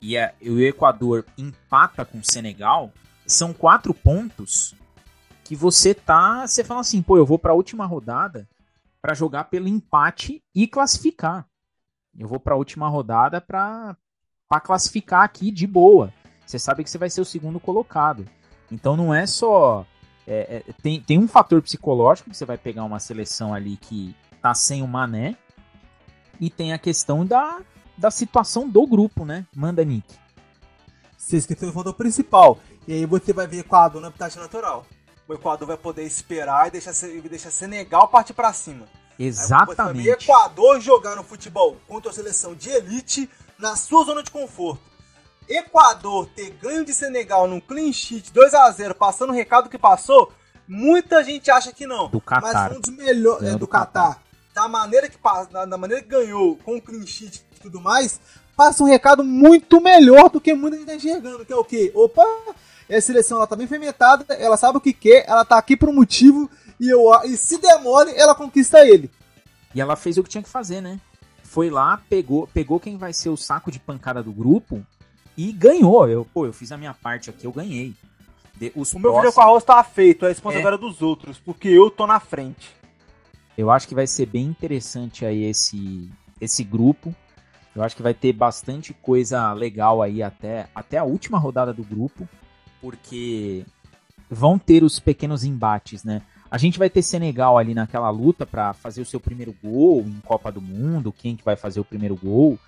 e, 0.00 0.16
a, 0.16 0.32
e 0.40 0.50
o 0.50 0.60
Equador 0.60 1.26
empata 1.36 2.04
com 2.04 2.18
o 2.18 2.24
Senegal, 2.24 2.92
são 3.26 3.52
quatro 3.52 3.92
pontos 3.92 4.74
que 5.44 5.54
você 5.54 5.94
tá, 5.94 6.46
você 6.46 6.64
fala 6.64 6.80
assim, 6.80 7.02
pô, 7.02 7.16
eu 7.16 7.26
vou 7.26 7.38
para 7.38 7.52
a 7.52 7.54
última 7.56 7.84
rodada 7.84 8.48
para 9.02 9.14
jogar 9.14 9.44
pelo 9.44 9.68
empate 9.68 10.42
e 10.54 10.66
classificar. 10.66 11.46
Eu 12.18 12.28
vou 12.28 12.40
para 12.40 12.54
a 12.54 12.56
última 12.56 12.88
rodada 12.88 13.40
para 13.40 13.96
para 14.48 14.60
classificar 14.60 15.22
aqui 15.22 15.52
de 15.52 15.64
boa. 15.64 16.12
Você 16.44 16.58
sabe 16.58 16.82
que 16.82 16.90
você 16.90 16.98
vai 16.98 17.08
ser 17.08 17.20
o 17.20 17.24
segundo 17.24 17.60
colocado. 17.60 18.26
Então 18.70 18.96
não 18.96 19.14
é 19.14 19.24
só. 19.24 19.86
É, 20.26 20.64
é, 20.68 20.72
tem, 20.82 21.00
tem 21.00 21.18
um 21.18 21.28
fator 21.28 21.62
psicológico 21.62 22.30
que 22.30 22.36
você 22.36 22.44
vai 22.44 22.58
pegar 22.58 22.84
uma 22.84 22.98
seleção 22.98 23.54
ali 23.54 23.76
que 23.76 24.14
tá 24.40 24.54
sem 24.54 24.82
o 24.82 24.86
Mané. 24.86 25.36
E 26.40 26.48
tem 26.48 26.72
a 26.72 26.78
questão 26.78 27.24
da, 27.24 27.60
da 27.96 28.10
situação 28.10 28.68
do 28.68 28.86
grupo, 28.86 29.24
né? 29.24 29.46
Manda, 29.54 29.84
Nick. 29.84 30.06
Você 31.16 31.36
esqueceu 31.36 31.68
o 31.68 31.72
fator 31.72 31.94
principal. 31.94 32.58
E 32.88 32.94
aí 32.94 33.06
você 33.06 33.32
vai 33.32 33.46
ver 33.46 33.58
o 33.58 33.60
Equador 33.60 34.00
na 34.00 34.08
habitat 34.08 34.36
natural. 34.36 34.86
O 35.28 35.34
Equador 35.34 35.68
vai 35.68 35.76
poder 35.76 36.04
esperar 36.04 36.68
e 36.68 36.70
deixar, 36.70 36.92
deixar 37.28 37.50
Senegal 37.50 38.08
partir 38.08 38.32
para 38.32 38.52
cima. 38.52 38.86
Exatamente. 39.18 40.08
Aí 40.08 40.14
Equador 40.14 40.80
jogar 40.80 41.14
no 41.14 41.22
futebol 41.22 41.76
contra 41.86 42.10
a 42.10 42.14
seleção 42.14 42.54
de 42.54 42.70
elite 42.70 43.30
na 43.58 43.76
sua 43.76 44.04
zona 44.04 44.22
de 44.22 44.30
conforto. 44.30 44.80
Equador 45.46 46.26
ter 46.34 46.50
ganho 46.50 46.84
de 46.84 46.94
Senegal 46.94 47.46
num 47.46 47.60
clean 47.60 47.92
sheet 47.92 48.32
2 48.32 48.54
a 48.54 48.70
0 48.70 48.94
passando 48.94 49.30
o 49.30 49.34
recado 49.34 49.68
que 49.68 49.76
passou, 49.76 50.32
muita 50.66 51.22
gente 51.22 51.50
acha 51.50 51.72
que 51.72 51.86
não. 51.86 52.08
Do 52.08 52.20
Qatar. 52.20 52.70
Mas 52.70 52.76
um 52.76 52.80
dos 52.80 52.96
melhores. 52.96 53.48
É, 53.48 53.52
do, 53.52 53.58
do 53.58 53.68
Qatar. 53.68 54.22
Da 54.54 54.68
maneira 54.68 55.08
que 55.08 55.18
da, 55.50 55.64
da 55.64 55.78
maneira 55.78 56.02
que 56.02 56.08
ganhou, 56.08 56.56
com 56.56 56.76
o 56.76 56.82
clean 56.82 57.06
sheet 57.06 57.44
e 57.56 57.60
tudo 57.60 57.80
mais, 57.80 58.20
passa 58.56 58.82
um 58.82 58.86
recado 58.86 59.22
muito 59.22 59.80
melhor 59.80 60.28
do 60.28 60.40
que 60.40 60.52
muita 60.54 60.76
gente 60.76 60.86
tá 60.86 60.94
enxergando. 60.94 61.44
Que 61.44 61.52
é 61.52 61.56
o 61.56 61.64
quê? 61.64 61.92
Opa, 61.94 62.24
essa 62.88 63.08
seleção 63.08 63.38
ela 63.38 63.46
tá 63.46 63.56
bem 63.56 63.66
fermentada, 63.66 64.34
ela 64.34 64.56
sabe 64.56 64.78
o 64.78 64.80
que 64.80 64.92
quer, 64.92 65.24
ela 65.28 65.44
tá 65.44 65.56
aqui 65.56 65.76
por 65.76 65.88
um 65.88 65.94
motivo, 65.94 66.50
e, 66.78 66.88
eu, 66.88 67.08
e 67.24 67.36
se 67.36 67.58
demore, 67.58 68.12
ela 68.16 68.34
conquista 68.34 68.84
ele. 68.86 69.10
E 69.74 69.80
ela 69.80 69.94
fez 69.94 70.18
o 70.18 70.22
que 70.24 70.28
tinha 70.28 70.42
que 70.42 70.48
fazer, 70.48 70.80
né? 70.80 71.00
foi 71.50 71.68
lá, 71.68 72.00
pegou, 72.08 72.46
pegou 72.46 72.78
quem 72.78 72.96
vai 72.96 73.12
ser 73.12 73.28
o 73.28 73.36
saco 73.36 73.72
de 73.72 73.80
pancada 73.80 74.22
do 74.22 74.30
grupo 74.30 74.86
e 75.36 75.50
ganhou. 75.50 76.08
Eu, 76.08 76.24
pô, 76.24 76.46
eu 76.46 76.52
fiz 76.52 76.70
a 76.70 76.76
minha 76.76 76.94
parte 76.94 77.28
aqui, 77.28 77.44
eu 77.44 77.50
ganhei. 77.50 77.92
De, 78.54 78.70
os 78.76 78.92
o 78.92 79.00
meu 79.00 79.16
vídeo 79.16 79.32
com 79.32 79.40
arroz 79.40 79.64
tá 79.64 79.82
feito, 79.82 80.24
é 80.24 80.28
a 80.28 80.28
responsabilidade 80.28 80.76
é. 80.76 80.86
dos 80.86 81.02
outros, 81.02 81.40
porque 81.40 81.66
eu 81.66 81.90
tô 81.90 82.06
na 82.06 82.20
frente. 82.20 82.70
Eu 83.60 83.70
acho 83.70 83.86
que 83.86 83.94
vai 83.94 84.06
ser 84.06 84.24
bem 84.24 84.46
interessante 84.46 85.26
aí 85.26 85.44
esse, 85.44 86.10
esse 86.40 86.64
grupo. 86.64 87.14
Eu 87.76 87.82
acho 87.82 87.94
que 87.94 88.02
vai 88.02 88.14
ter 88.14 88.32
bastante 88.32 88.94
coisa 88.94 89.52
legal 89.52 90.00
aí 90.00 90.22
até, 90.22 90.66
até 90.74 90.96
a 90.96 91.04
última 91.04 91.38
rodada 91.38 91.70
do 91.70 91.84
grupo, 91.84 92.26
porque 92.80 93.66
vão 94.30 94.58
ter 94.58 94.82
os 94.82 94.98
pequenos 94.98 95.44
embates, 95.44 96.02
né? 96.04 96.22
A 96.50 96.56
gente 96.56 96.78
vai 96.78 96.88
ter 96.88 97.02
Senegal 97.02 97.58
ali 97.58 97.74
naquela 97.74 98.08
luta 98.08 98.46
para 98.46 98.72
fazer 98.72 99.02
o 99.02 99.06
seu 99.06 99.20
primeiro 99.20 99.54
gol 99.62 100.00
em 100.06 100.20
Copa 100.20 100.50
do 100.50 100.62
Mundo, 100.62 101.12
quem 101.12 101.36
que 101.36 101.44
vai 101.44 101.54
fazer 101.54 101.80
o 101.80 101.84
primeiro 101.84 102.16
gol. 102.16 102.58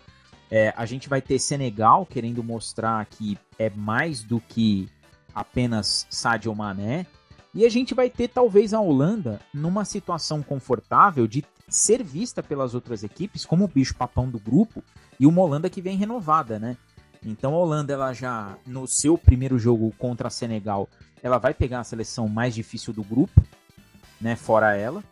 É, 0.51 0.75
a 0.77 0.85
gente 0.85 1.09
vai 1.09 1.23
ter 1.23 1.39
Senegal 1.39 2.05
querendo 2.05 2.45
mostrar 2.45 3.05
que 3.07 3.39
é 3.59 3.71
mais 3.71 4.23
do 4.23 4.39
que 4.41 4.91
apenas 5.35 6.07
Sadio 6.11 6.55
Mané. 6.55 7.07
E 7.55 7.67
a 7.67 7.69
gente 7.69 7.95
vai 7.95 8.09
ter 8.09 8.29
talvez 8.29 8.73
a 8.73 8.81
Holanda 8.81 9.41
numa 9.53 9.85
situação 9.85 10.43
confortável 10.43 11.27
de 11.27 11.45
ser 11.69 12.03
vista 12.03 12.43
pelas 12.43 12.75
outras 12.75 13.03
equipes 13.03 13.45
como 13.45 13.65
o 13.65 13.69
bicho 13.69 13.95
papão 13.95 14.29
do 14.29 14.39
grupo 14.39 14.83
e 15.21 15.27
uma 15.27 15.43
Holanda 15.43 15.69
que 15.69 15.81
vem 15.81 15.97
renovada, 15.97 16.59
né? 16.59 16.77
Então 17.25 17.55
a 17.55 17.59
Holanda 17.59 17.93
ela 17.93 18.13
já 18.13 18.57
no 18.67 18.87
seu 18.87 19.17
primeiro 19.17 19.59
jogo 19.59 19.93
contra 19.99 20.29
a 20.29 20.31
Senegal, 20.31 20.89
ela 21.23 21.39
vai 21.39 21.55
pegar 21.55 21.81
a 21.81 21.85
seleção 21.85 22.29
mais 22.29 22.55
difícil 22.55 22.93
do 22.93 23.05
grupo, 23.05 23.43
né, 24.21 24.35
fora 24.35 24.75
ela. 24.77 25.05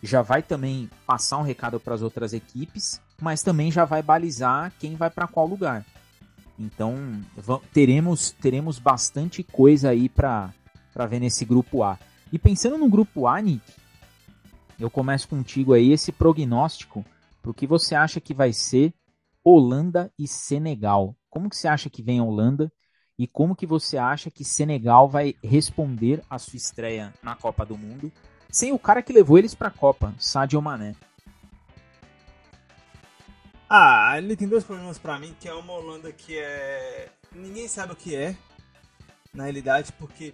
Já 0.00 0.22
vai 0.22 0.42
também 0.42 0.88
passar 1.04 1.38
um 1.38 1.42
recado 1.42 1.80
para 1.80 1.94
as 1.94 2.02
outras 2.02 2.32
equipes, 2.32 3.00
mas 3.20 3.42
também 3.42 3.72
já 3.72 3.84
vai 3.84 4.00
balizar 4.00 4.72
quem 4.78 4.94
vai 4.94 5.10
para 5.10 5.26
qual 5.26 5.46
lugar. 5.46 5.84
Então, 6.56 7.20
teremos 7.72 8.30
teremos 8.30 8.78
bastante 8.78 9.42
coisa 9.42 9.90
aí 9.90 10.08
para 10.08 10.52
ver 11.06 11.20
nesse 11.20 11.44
grupo 11.44 11.82
A. 11.82 11.98
E 12.32 12.38
pensando 12.38 12.78
no 12.78 12.88
grupo 12.88 13.26
A, 13.26 13.40
Nick, 13.40 13.62
eu 14.78 14.90
começo 14.90 15.28
contigo 15.28 15.72
aí 15.72 15.92
esse 15.92 16.12
prognóstico 16.12 17.04
para 17.42 17.50
o 17.50 17.54
que 17.54 17.66
você 17.66 17.94
acha 17.94 18.20
que 18.20 18.34
vai 18.34 18.52
ser 18.52 18.94
Holanda 19.42 20.12
e 20.18 20.28
Senegal. 20.28 21.16
Como 21.30 21.48
que 21.48 21.56
você 21.56 21.68
acha 21.68 21.88
que 21.90 22.02
vem 22.02 22.18
a 22.18 22.24
Holanda 22.24 22.72
e 23.18 23.26
como 23.26 23.56
que 23.56 23.66
você 23.66 23.98
acha 23.98 24.30
que 24.30 24.44
Senegal 24.44 25.08
vai 25.08 25.34
responder 25.42 26.22
à 26.30 26.38
sua 26.38 26.56
estreia 26.56 27.12
na 27.22 27.34
Copa 27.34 27.66
do 27.66 27.76
Mundo 27.76 28.12
sem 28.50 28.72
o 28.72 28.78
cara 28.78 29.02
que 29.02 29.12
levou 29.12 29.38
eles 29.38 29.54
pra 29.54 29.70
Copa, 29.70 30.14
Sadio 30.18 30.62
Mané. 30.62 30.94
Ah, 33.68 34.14
ele 34.16 34.34
tem 34.34 34.48
dois 34.48 34.64
problemas 34.64 34.98
para 34.98 35.18
mim, 35.18 35.36
que 35.38 35.46
é 35.46 35.52
uma 35.52 35.74
Holanda 35.74 36.10
que 36.10 36.38
é. 36.38 37.10
Ninguém 37.34 37.68
sabe 37.68 37.92
o 37.92 37.96
que 37.96 38.16
é, 38.16 38.34
na 39.34 39.44
realidade, 39.44 39.92
porque 39.92 40.32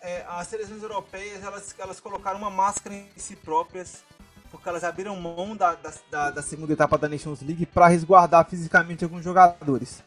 é, 0.00 0.24
as 0.28 0.48
seleções 0.48 0.82
europeias 0.82 1.42
elas, 1.42 1.74
elas 1.78 2.00
colocaram 2.00 2.38
uma 2.38 2.50
máscara 2.50 2.94
em 2.94 3.08
si 3.16 3.36
próprias, 3.36 4.04
porque 4.50 4.68
elas 4.68 4.84
abriram 4.84 5.16
mão 5.16 5.56
da, 5.56 5.76
da, 6.10 6.30
da 6.30 6.42
segunda 6.42 6.72
etapa 6.72 6.96
da 6.96 7.08
Nations 7.08 7.42
League 7.42 7.66
para 7.66 7.88
resguardar 7.88 8.48
fisicamente 8.48 9.04
alguns 9.04 9.24
jogadores. 9.24 10.02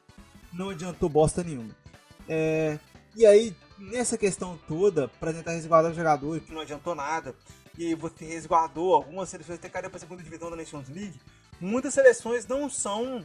Não 0.51 0.69
adiantou 0.69 1.09
bosta 1.09 1.43
nenhuma. 1.43 1.75
É, 2.27 2.79
e 3.15 3.25
aí, 3.25 3.55
nessa 3.77 4.17
questão 4.17 4.57
toda, 4.67 5.07
para 5.19 5.33
tentar 5.33 5.51
resguardar 5.51 5.91
o 5.91 5.95
jogador, 5.95 6.39
que 6.39 6.53
não 6.53 6.61
adiantou 6.61 6.95
nada, 6.95 7.35
e 7.77 7.87
aí 7.87 7.95
você 7.95 8.25
resguardou 8.25 8.95
algumas 8.95 9.29
seleções 9.29 9.59
até 9.59 9.69
caíram 9.69 9.89
para 9.89 9.97
a 9.97 9.99
segunda 10.01 10.23
divisão 10.23 10.49
da 10.49 10.55
Nations 10.55 10.89
League, 10.89 11.19
muitas 11.59 11.93
seleções 11.93 12.47
não 12.47 12.69
são 12.69 13.23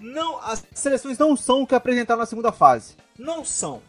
não, 0.00 0.38
as 0.38 0.64
seleções 0.74 1.16
não 1.16 1.36
são 1.36 1.62
o 1.62 1.66
que 1.66 1.76
apresentaram 1.76 2.18
na 2.18 2.26
segunda 2.26 2.50
fase. 2.50 2.96
Não 3.16 3.44
são, 3.44 3.80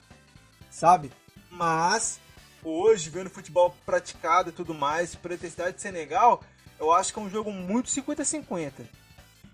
sabe? 0.74 1.12
Mas 1.52 2.20
hoje, 2.64 3.10
vendo 3.10 3.30
futebol 3.30 3.76
praticado 3.86 4.50
e 4.50 4.54
tudo 4.54 4.74
mais, 4.74 5.14
pela 5.14 5.36
intensidade 5.36 5.76
de 5.76 5.82
Senegal, 5.82 6.44
eu 6.80 6.92
acho 6.92 7.14
que 7.14 7.20
é 7.20 7.22
um 7.22 7.30
jogo 7.30 7.52
muito 7.52 7.90
50-50. 7.90 8.72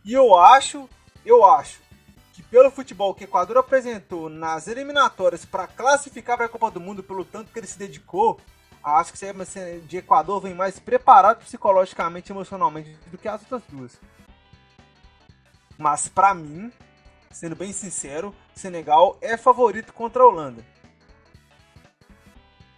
E 0.05 0.13
eu 0.13 0.35
acho, 0.37 0.89
eu 1.25 1.45
acho 1.45 1.81
que 2.33 2.41
pelo 2.41 2.71
futebol 2.71 3.13
que 3.13 3.25
o 3.25 3.25
Equador 3.25 3.57
apresentou 3.57 4.29
nas 4.29 4.67
eliminatórias 4.67 5.43
para 5.43 5.67
classificar 5.67 6.37
para 6.37 6.45
a 6.45 6.49
Copa 6.49 6.71
do 6.71 6.79
Mundo, 6.79 7.03
pelo 7.03 7.25
tanto 7.25 7.51
que 7.51 7.59
ele 7.59 7.67
se 7.67 7.77
dedicou, 7.77 8.39
acho 8.81 9.11
que 9.11 9.25
esse 9.25 9.79
de 9.81 9.97
Equador 9.97 10.39
vem 10.39 10.53
mais 10.53 10.79
preparado 10.79 11.43
psicologicamente 11.43 12.31
e 12.31 12.33
emocionalmente 12.33 12.97
do 13.11 13.17
que 13.17 13.27
as 13.27 13.41
outras 13.41 13.63
duas. 13.67 13.99
Mas 15.77 16.07
para 16.07 16.33
mim, 16.33 16.71
sendo 17.29 17.57
bem 17.57 17.73
sincero, 17.73 18.33
Senegal 18.55 19.17
é 19.21 19.35
favorito 19.35 19.91
contra 19.91 20.23
a 20.23 20.25
Holanda. 20.25 20.78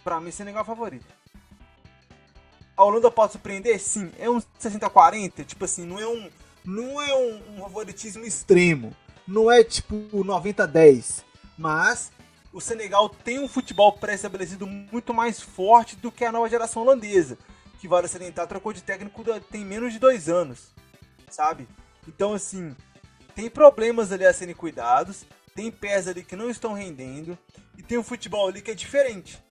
Para 0.02 0.20
mim, 0.20 0.30
Senegal 0.30 0.62
é 0.62 0.66
favorito. 0.66 1.06
A 2.76 2.84
Holanda 2.84 3.10
pode 3.10 3.32
surpreender? 3.32 3.78
Sim. 3.80 4.10
É 4.18 4.28
um 4.28 4.40
60-40? 4.60 5.44
Tipo 5.44 5.64
assim, 5.64 5.84
não 5.84 5.98
é 5.98 6.06
um, 6.06 6.30
não 6.64 7.00
é 7.00 7.14
um, 7.14 7.56
um 7.56 7.60
favoritismo 7.60 8.24
extremo. 8.24 8.94
Não 9.26 9.50
é 9.50 9.62
tipo 9.62 9.94
90-10. 10.12 11.22
Mas 11.56 12.10
o 12.52 12.60
Senegal 12.60 13.08
tem 13.08 13.38
um 13.38 13.48
futebol 13.48 13.92
pré-estabelecido 13.92 14.66
muito 14.66 15.14
mais 15.14 15.40
forte 15.40 15.96
do 15.96 16.10
que 16.10 16.24
a 16.24 16.32
nova 16.32 16.48
geração 16.48 16.82
holandesa. 16.82 17.38
Que 17.78 17.88
vale 17.88 18.08
salientar, 18.08 18.46
trocou 18.46 18.72
de 18.72 18.82
técnico 18.82 19.24
tem 19.50 19.64
menos 19.64 19.92
de 19.92 19.98
dois 19.98 20.28
anos. 20.28 20.72
Sabe? 21.30 21.68
Então, 22.06 22.32
assim, 22.34 22.74
tem 23.34 23.48
problemas 23.48 24.12
ali 24.12 24.26
a 24.26 24.32
serem 24.34 24.54
cuidados. 24.54 25.24
Tem 25.54 25.70
pés 25.70 26.08
ali 26.08 26.24
que 26.24 26.36
não 26.36 26.50
estão 26.50 26.72
rendendo. 26.72 27.38
E 27.76 27.82
tem 27.82 27.98
um 27.98 28.02
futebol 28.02 28.48
ali 28.48 28.60
que 28.60 28.70
é 28.70 28.74
diferente. 28.74 29.42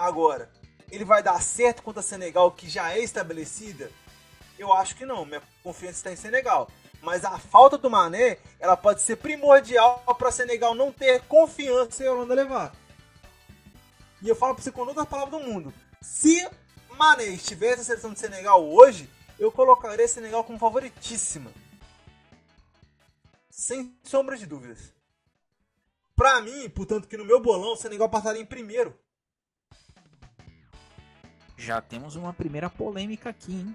Agora, 0.00 0.50
ele 0.90 1.04
vai 1.04 1.22
dar 1.22 1.42
certo 1.42 1.82
contra 1.82 2.00
a 2.00 2.02
Senegal, 2.02 2.50
que 2.52 2.70
já 2.70 2.90
é 2.90 3.00
estabelecida? 3.00 3.92
Eu 4.58 4.72
acho 4.72 4.96
que 4.96 5.04
não. 5.04 5.26
Minha 5.26 5.42
confiança 5.62 5.98
está 5.98 6.10
em 6.10 6.16
Senegal. 6.16 6.70
Mas 7.02 7.22
a 7.22 7.38
falta 7.38 7.76
do 7.76 7.90
Mané, 7.90 8.38
ela 8.58 8.78
pode 8.78 9.02
ser 9.02 9.16
primordial 9.16 10.02
para 10.18 10.32
Senegal 10.32 10.74
não 10.74 10.90
ter 10.90 11.20
confiança 11.26 12.02
em 12.02 12.08
Holanda 12.08 12.32
levar. 12.32 12.74
E 14.22 14.28
eu 14.30 14.34
falo 14.34 14.54
para 14.54 14.64
você 14.64 14.72
com 14.72 14.86
todas 14.86 15.02
as 15.02 15.08
palavras 15.08 15.38
do 15.38 15.46
mundo. 15.46 15.72
Se 16.00 16.48
Mané 16.96 17.26
estivesse 17.26 17.78
na 17.78 17.84
seleção 17.84 18.14
de 18.14 18.20
Senegal 18.20 18.66
hoje, 18.66 19.06
eu 19.38 19.52
colocaria 19.52 20.08
Senegal 20.08 20.44
como 20.44 20.58
favoritíssima. 20.58 21.52
Sem 23.50 23.94
sombra 24.02 24.38
de 24.38 24.46
dúvidas. 24.46 24.94
Para 26.16 26.40
mim, 26.40 26.70
portanto, 26.70 27.06
que 27.06 27.18
no 27.18 27.24
meu 27.26 27.38
bolão, 27.38 27.74
o 27.74 27.76
Senegal 27.76 28.08
passaria 28.08 28.40
em 28.40 28.46
primeiro 28.46 28.98
já 31.60 31.80
temos 31.80 32.16
uma 32.16 32.32
primeira 32.32 32.70
polêmica 32.70 33.30
aqui, 33.30 33.52
hein? 33.52 33.74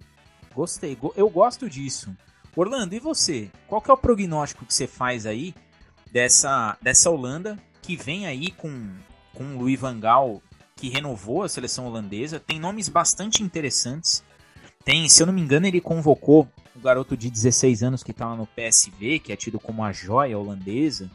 Gostei, 0.53 0.97
eu 1.15 1.29
gosto 1.29 1.69
disso. 1.69 2.15
Orlando, 2.55 2.95
e 2.95 2.99
você? 2.99 3.51
Qual 3.67 3.81
que 3.81 3.91
é 3.91 3.93
o 3.93 3.97
prognóstico 3.97 4.65
que 4.65 4.73
você 4.73 4.87
faz 4.87 5.25
aí 5.25 5.53
dessa, 6.11 6.77
dessa 6.81 7.09
Holanda 7.09 7.59
que 7.81 7.95
vem 7.95 8.25
aí 8.25 8.49
com, 8.51 8.89
com 9.33 9.43
o 9.43 9.59
Louis 9.59 9.79
Van 9.79 9.99
Gaal, 9.99 10.41
que 10.75 10.89
renovou 10.89 11.43
a 11.43 11.49
seleção 11.49 11.85
holandesa? 11.85 12.39
Tem 12.39 12.57
nomes 12.57 12.87
bastante 12.89 13.43
interessantes. 13.43 14.23
Tem, 14.83 15.07
se 15.09 15.21
eu 15.21 15.27
não 15.27 15.33
me 15.33 15.41
engano, 15.41 15.67
ele 15.67 15.81
convocou 15.81 16.47
o 16.75 16.79
garoto 16.79 17.17
de 17.17 17.29
16 17.29 17.83
anos 17.83 18.03
que 18.03 18.11
está 18.11 18.25
lá 18.25 18.35
no 18.35 18.47
PSV, 18.47 19.19
que 19.19 19.33
é 19.33 19.35
tido 19.35 19.59
como 19.59 19.83
a 19.83 19.91
joia 19.91 20.39
holandesa. 20.39 21.11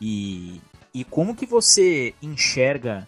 E, 0.00 0.60
e 0.92 1.04
como 1.04 1.36
que 1.36 1.46
você 1.46 2.12
enxerga 2.20 3.06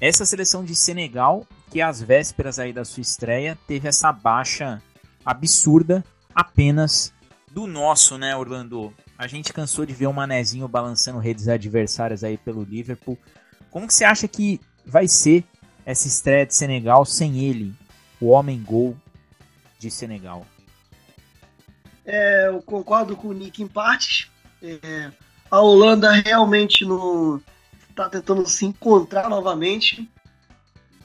essa 0.00 0.26
seleção 0.26 0.64
de 0.64 0.74
Senegal 0.74 1.46
que 1.70 1.80
às 1.80 2.00
vésperas 2.00 2.58
aí 2.58 2.72
da 2.72 2.84
sua 2.84 3.00
estreia 3.00 3.58
teve 3.66 3.88
essa 3.88 4.12
baixa 4.12 4.82
absurda 5.24 6.04
apenas 6.34 7.12
do 7.50 7.66
nosso, 7.66 8.18
né, 8.18 8.36
Orlando? 8.36 8.92
A 9.16 9.26
gente 9.26 9.52
cansou 9.52 9.86
de 9.86 9.94
ver 9.94 10.06
o 10.06 10.12
Manezinho 10.12 10.68
balançando 10.68 11.18
redes 11.18 11.48
adversárias 11.48 12.22
aí 12.22 12.36
pelo 12.36 12.62
Liverpool. 12.62 13.18
Como 13.70 13.86
que 13.86 13.94
você 13.94 14.04
acha 14.04 14.28
que 14.28 14.60
vai 14.84 15.08
ser 15.08 15.42
essa 15.84 16.06
estreia 16.06 16.44
de 16.44 16.54
Senegal 16.54 17.04
sem 17.06 17.38
ele, 17.44 17.74
o 18.20 18.28
homem 18.28 18.62
gol 18.62 18.94
de 19.78 19.90
Senegal? 19.90 20.46
É, 22.04 22.48
eu 22.48 22.60
concordo 22.62 23.16
com 23.16 23.28
o 23.28 23.32
Nick 23.32 23.62
em 23.62 23.66
partes. 23.66 24.30
É, 24.62 25.10
a 25.50 25.60
Holanda 25.60 26.12
realmente 26.12 26.84
não 26.84 27.40
está 27.88 28.08
tentando 28.08 28.46
se 28.46 28.66
encontrar 28.66 29.28
novamente. 29.28 30.08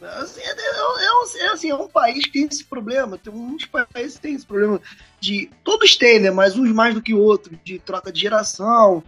Assim, 0.02 0.41
é, 0.41 0.49
é, 0.49 1.44
é, 1.44 1.48
assim, 1.49 1.69
é 1.69 1.76
um 1.76 1.88
país 1.88 2.26
que 2.26 2.32
tem 2.32 2.45
esse 2.45 2.64
problema. 2.64 3.18
Tem 3.18 3.32
muitos 3.34 3.68
países 3.68 4.15
que 4.15 4.22
têm 4.22 4.36
esse 4.36 4.45
problema 4.45 4.82
de. 5.19 5.49
Todos 5.64 5.95
têm, 5.95 6.19
né? 6.19 6.32
Mas 6.32 6.56
uns 6.56 6.72
mais 6.72 6.95
do 6.95 7.02
que 7.02 7.14
outros, 7.14 7.57
de 7.64 7.78
troca 7.80 8.11
de 8.11 8.19
geração. 8.19 9.03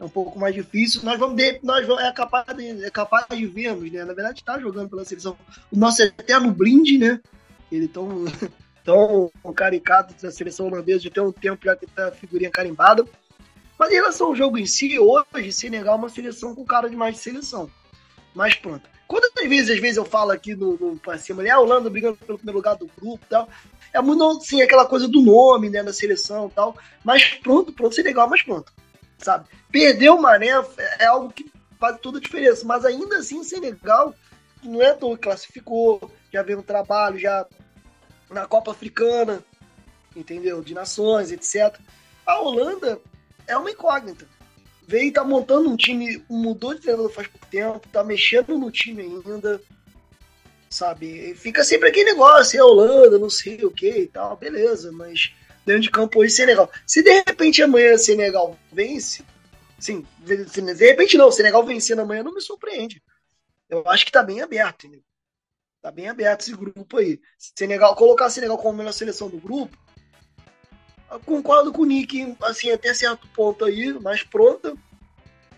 É 0.00 0.04
um 0.04 0.08
pouco 0.08 0.38
mais 0.38 0.54
difícil. 0.54 1.02
Nós 1.02 1.18
vamos 1.18 1.36
ver, 1.36 1.58
nós 1.62 1.84
vamos, 1.86 2.02
é 2.04 2.12
capaz 2.12 2.46
de, 2.56 2.84
é 2.84 2.90
capaz 2.90 3.26
de 3.28 3.46
vermos, 3.46 3.90
né? 3.90 4.04
Na 4.04 4.14
verdade, 4.14 4.38
está 4.38 4.58
jogando 4.58 4.88
pela 4.88 5.04
seleção. 5.04 5.36
O 5.72 5.76
nosso 5.76 6.02
eterno 6.02 6.52
blind, 6.52 6.98
né? 7.00 7.20
Ele 7.70 7.88
tão, 7.88 8.24
tão 8.84 9.30
caricato 9.54 10.14
da 10.22 10.30
seleção 10.30 10.66
holandesa 10.66 11.00
de 11.00 11.10
ter 11.10 11.20
um 11.20 11.32
tempo 11.32 11.64
já 11.64 11.76
que 11.76 11.86
tá 11.86 12.12
figurinha 12.12 12.50
carimbada. 12.50 13.04
Mas 13.78 13.90
em 13.90 13.94
relação 13.94 14.28
ao 14.28 14.36
jogo 14.36 14.56
em 14.56 14.66
si, 14.66 14.98
hoje, 14.98 15.52
Senegal 15.52 15.96
é 15.96 15.98
uma 15.98 16.08
seleção 16.08 16.54
com 16.54 16.64
cara 16.64 16.88
de 16.88 16.96
mais 16.96 17.16
de 17.16 17.20
seleção. 17.20 17.70
Mas 18.34 18.54
pronto. 18.54 18.88
Quantas 19.06 19.48
vezes, 19.48 19.70
às 19.70 19.80
vezes, 19.80 19.96
eu 19.96 20.04
falo 20.04 20.32
aqui 20.32 20.54
no, 20.54 20.76
no 20.76 20.96
pra 20.98 21.16
cima 21.16 21.40
ali, 21.40 21.50
a 21.50 21.58
Holanda 21.58 21.88
brigando 21.88 22.16
pelo 22.18 22.38
primeiro 22.38 22.58
lugar 22.58 22.76
do 22.76 22.86
grupo 22.86 23.24
e 23.24 23.28
tal. 23.28 23.48
É 23.92 24.00
muito, 24.02 24.44
sim, 24.44 24.60
aquela 24.60 24.84
coisa 24.84 25.08
do 25.08 25.22
nome, 25.22 25.70
né, 25.70 25.82
da 25.82 25.92
seleção 25.92 26.48
e 26.48 26.50
tal. 26.50 26.76
Mas 27.02 27.24
pronto, 27.24 27.72
pronto, 27.72 27.94
ser 27.94 28.02
legal, 28.02 28.28
mas 28.28 28.42
pronto. 28.42 28.72
Sabe? 29.16 29.48
Perder 29.72 30.10
o 30.10 30.20
Mané 30.20 30.50
é 30.98 31.06
algo 31.06 31.32
que 31.32 31.50
faz 31.80 31.98
toda 32.00 32.18
a 32.18 32.20
diferença. 32.20 32.66
Mas 32.66 32.84
ainda 32.84 33.16
assim, 33.16 33.38
o 33.40 33.44
Senegal 33.44 34.14
não 34.62 34.82
é 34.82 34.92
tão 34.92 35.16
classificou, 35.16 36.10
já 36.32 36.42
veio 36.42 36.58
um 36.58 36.62
trabalho, 36.62 37.18
já 37.18 37.46
na 38.30 38.46
Copa 38.46 38.72
Africana, 38.72 39.42
entendeu? 40.14 40.62
De 40.62 40.74
nações, 40.74 41.32
etc. 41.32 41.78
A 42.26 42.40
Holanda 42.40 43.00
é 43.46 43.56
uma 43.56 43.70
incógnita 43.70 44.26
veio 44.88 45.08
e 45.08 45.12
tá 45.12 45.22
montando 45.22 45.68
um 45.68 45.76
time, 45.76 46.24
mudou 46.30 46.74
de 46.74 46.80
treinador 46.80 47.10
faz 47.10 47.28
pouco 47.28 47.46
tempo, 47.46 47.86
tá 47.92 48.02
mexendo 48.02 48.56
no 48.56 48.70
time 48.70 49.02
ainda, 49.02 49.60
sabe? 50.70 51.34
Fica 51.34 51.62
sempre 51.62 51.90
aquele 51.90 52.12
negócio, 52.12 52.58
é 52.58 52.62
Holanda, 52.62 53.18
não 53.18 53.28
sei 53.28 53.62
o 53.66 53.70
que 53.70 53.90
e 53.90 54.06
tal, 54.06 54.34
beleza, 54.38 54.90
mas 54.90 55.34
dentro 55.66 55.82
de 55.82 55.90
campo 55.90 56.20
hoje 56.20 56.32
Senegal. 56.32 56.72
Se 56.86 57.02
de 57.02 57.22
repente 57.26 57.62
amanhã 57.62 57.98
Senegal 57.98 58.58
vence, 58.72 59.22
sim, 59.78 60.06
de 60.20 60.86
repente 60.86 61.18
não, 61.18 61.30
Senegal 61.30 61.62
vencendo 61.66 62.00
amanhã 62.00 62.22
não 62.22 62.32
me 62.34 62.40
surpreende. 62.40 63.02
Eu 63.68 63.86
acho 63.86 64.06
que 64.06 64.12
tá 64.12 64.22
bem 64.22 64.40
aberto, 64.40 64.86
entendeu? 64.86 65.04
Tá 65.82 65.90
bem 65.90 66.08
aberto 66.08 66.40
esse 66.40 66.56
grupo 66.56 66.96
aí. 66.96 67.20
Senegal, 67.36 67.94
colocar 67.94 68.30
Senegal 68.30 68.56
como 68.56 68.70
a 68.70 68.78
melhor 68.78 68.92
seleção 68.92 69.28
do 69.28 69.36
grupo, 69.36 69.76
concordo 71.24 71.72
com 71.72 71.82
o 71.82 71.86
Nick, 71.86 72.36
assim, 72.42 72.70
até 72.70 72.92
certo 72.92 73.26
ponto 73.28 73.64
aí, 73.64 73.92
mais 74.00 74.22
pronta. 74.22 74.74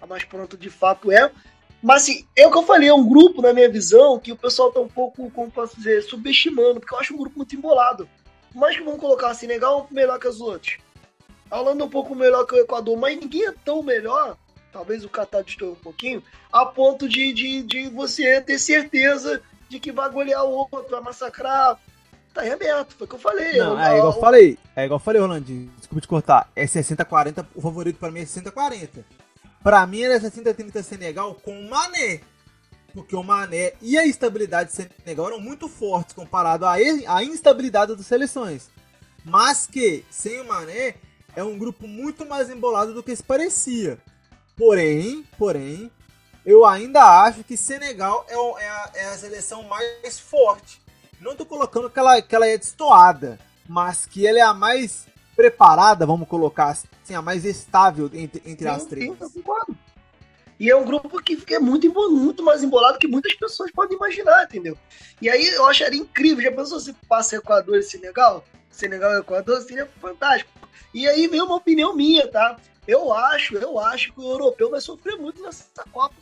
A 0.01 0.06
mais 0.06 0.24
pronta 0.24 0.56
de 0.56 0.70
fato 0.70 1.10
é. 1.10 1.31
Mas 1.82 2.02
assim, 2.02 2.27
é 2.36 2.47
o 2.47 2.51
que 2.51 2.59
eu 2.59 2.62
falei, 2.62 2.89
é 2.89 2.94
um 2.94 3.09
grupo, 3.09 3.40
na 3.40 3.52
minha 3.52 3.68
visão, 3.68 4.18
que 4.18 4.32
o 4.32 4.36
pessoal 4.36 4.70
tá 4.70 4.81
um 4.81 4.89
pouco, 4.89 5.31
como 5.31 5.51
posso 5.51 5.77
dizer, 5.77 6.02
subestimando, 6.02 6.78
porque 6.78 6.94
eu 6.94 6.98
acho 6.98 7.14
um 7.14 7.18
grupo 7.18 7.39
muito 7.39 7.56
embolado. 7.56 8.09
Mais 8.55 8.77
que 8.77 8.82
vão 8.82 8.98
colocar 8.98 9.31
assim, 9.31 9.47
legal, 9.47 9.89
melhor 9.90 10.18
que 10.18 10.28
os 10.28 10.40
outros. 10.40 10.78
A 11.51 11.59
Holanda 11.59 11.82
é 11.82 11.86
um 11.86 11.90
pouco 11.90 12.14
melhor 12.14 12.44
que 12.44 12.55
o 12.55 12.59
Equador, 12.59 12.97
mas 12.97 13.18
ninguém 13.18 13.47
é 13.47 13.55
tão 13.64 13.82
melhor, 13.82 14.36
talvez 14.72 15.05
o 15.05 15.09
Qatar 15.09 15.43
destoie 15.43 15.70
um 15.70 15.74
pouquinho, 15.74 16.22
a 16.52 16.66
ponto 16.66 17.09
de, 17.09 17.32
de, 17.32 17.62
de 17.62 17.89
você 17.89 18.40
ter 18.40 18.59
certeza 18.59 19.43
de 19.68 19.81
que 19.81 19.90
vai 19.90 20.10
golear 20.10 20.44
o 20.44 20.51
outro, 20.51 20.86
vai 20.90 21.01
massacrar, 21.01 21.78
tá 22.32 22.47
em 22.47 22.51
aberto, 22.51 22.94
foi 22.97 23.07
o 23.07 23.09
que 23.09 23.16
eu 23.16 23.19
falei. 23.19 23.59
Não, 23.59 23.78
é 23.78 23.98
igual 23.98 24.12
eu 24.12 24.20
falei, 24.20 24.59
é 24.77 24.85
igual 24.85 24.98
eu 24.98 25.05
falei, 25.05 25.20
Rolandinho, 25.20 25.70
desculpa 25.78 26.01
te 26.01 26.09
cortar, 26.09 26.51
é 26.55 26.65
60-40, 26.65 27.47
o 27.55 27.61
favorito 27.61 27.98
pra 27.98 28.11
mim 28.11 28.20
é 28.20 28.24
60-40. 28.24 29.05
Pra 29.62 29.86
mim 29.86 30.02
era 30.02 30.19
60-30 30.19 30.82
Senegal 30.82 31.35
com 31.35 31.59
o 31.59 31.69
Mané. 31.69 32.20
Porque 32.93 33.15
o 33.15 33.23
Mané 33.23 33.74
e 33.81 33.97
a 33.97 34.07
estabilidade 34.07 34.70
do 34.70 34.74
Senegal 34.74 35.28
eram 35.28 35.40
muito 35.40 35.69
fortes 35.69 36.15
comparado 36.15 36.66
à, 36.66 36.74
à 36.74 37.23
instabilidade 37.23 37.94
das 37.94 38.07
seleções. 38.07 38.69
Mas 39.24 39.66
que, 39.66 40.05
sem 40.11 40.40
o 40.40 40.47
Mané, 40.47 40.94
é 41.36 41.44
um 41.44 41.59
grupo 41.59 41.86
muito 41.86 42.27
mais 42.27 42.51
embolado 42.51 42.94
do 42.94 43.02
que 43.02 43.15
se 43.15 43.23
parecia. 43.23 43.98
Porém, 44.57 45.24
porém, 45.39 45.90
eu 46.44 46.65
ainda 46.65 47.02
acho 47.23 47.44
que 47.44 47.57
Senegal 47.57 48.27
é, 48.28 48.35
é, 48.35 48.69
a, 48.69 48.90
é 48.94 49.05
a 49.07 49.19
seleção 49.19 49.62
mais 49.65 50.19
forte. 50.19 50.80
Não 51.20 51.36
tô 51.36 51.44
colocando 51.44 51.90
que 51.90 51.98
ela, 51.98 52.22
que 52.22 52.34
ela 52.34 52.47
é 52.47 52.56
destoada, 52.56 53.38
mas 53.68 54.06
que 54.06 54.26
ela 54.26 54.38
é 54.38 54.42
a 54.42 54.55
mais 54.55 55.06
preparada, 55.36 56.06
vamos 56.06 56.28
colocar 56.28 56.68
assim, 56.68 57.14
a 57.14 57.22
mais 57.22 57.44
estável 57.44 58.10
entre, 58.12 58.42
entre 58.44 58.64
sim, 58.64 58.74
as 58.74 58.84
três. 58.84 59.18
Sim. 59.30 59.42
E 60.59 60.70
é 60.70 60.76
um 60.76 60.84
grupo 60.84 61.22
que 61.22 61.36
fica 61.36 61.59
muito, 61.59 61.90
muito 61.90 62.42
mais 62.42 62.62
embolado 62.62 62.98
que 62.98 63.09
muitas 63.09 63.34
pessoas 63.34 63.70
podem 63.70 63.97
imaginar, 63.97 64.44
entendeu? 64.44 64.76
E 65.20 65.30
aí 65.30 65.47
eu 65.47 65.66
acharia 65.66 65.98
incrível. 65.98 66.44
Já 66.44 66.52
pensou 66.52 66.78
se 66.78 66.92
passa 67.09 67.36
Equador 67.36 67.78
e 67.78 67.82
Senegal? 67.82 68.44
Senegal 68.70 69.14
e 69.14 69.20
Equador 69.20 69.62
seria 69.62 69.86
fantástico. 70.01 70.51
E 70.92 71.09
aí 71.09 71.26
vem 71.26 71.40
uma 71.40 71.56
opinião 71.56 71.97
minha, 71.97 72.28
tá? 72.28 72.59
Eu 72.86 73.10
acho, 73.12 73.56
eu 73.56 73.78
acho 73.78 74.12
que 74.12 74.20
o 74.20 74.30
europeu 74.30 74.70
vai 74.70 74.80
sofrer 74.82 75.16
muito 75.16 75.42
nessa 75.42 75.64
Copa. 75.90 76.16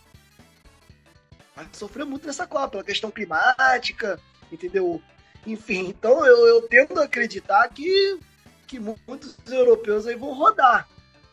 Vai 1.56 1.66
sofrer 1.72 2.04
muito 2.04 2.24
nessa 2.24 2.46
Copa, 2.46 2.68
pela 2.68 2.84
questão 2.84 3.10
climática, 3.10 4.20
entendeu? 4.52 5.00
Enfim, 5.46 5.86
então 5.88 6.24
eu, 6.26 6.46
eu 6.46 6.62
tendo 6.62 6.98
a 7.00 7.04
acreditar 7.04 7.68
que, 7.68 8.18
que 8.66 8.78
muitos 8.78 9.36
europeus 9.50 10.06
aí 10.06 10.16
vão 10.16 10.32
rodar. 10.32 10.88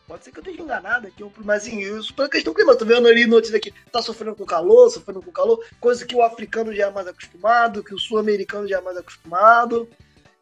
Pode 0.06 0.24
ser 0.24 0.30
que 0.30 0.38
eu 0.38 0.42
esteja 0.42 0.62
enganado 0.62 1.08
aqui, 1.08 1.24
mas 1.44 1.62
assim, 1.62 1.80
isso 1.80 2.14
pela 2.14 2.28
questão 2.28 2.54
climática. 2.54 2.84
Tô 2.84 2.94
vendo 2.94 3.08
ali 3.08 3.26
notícia 3.26 3.56
aqui, 3.56 3.74
tá 3.90 4.00
sofrendo 4.00 4.36
com 4.36 4.46
calor, 4.46 4.88
sofrendo 4.88 5.20
com 5.20 5.32
calor, 5.32 5.64
coisa 5.80 6.06
que 6.06 6.14
o 6.14 6.22
africano 6.22 6.72
já 6.72 6.86
é 6.86 6.90
mais 6.90 7.08
acostumado, 7.08 7.82
que 7.82 7.94
o 7.94 7.98
sul-americano 7.98 8.68
já 8.68 8.78
é 8.78 8.80
mais 8.80 8.96
acostumado. 8.96 9.88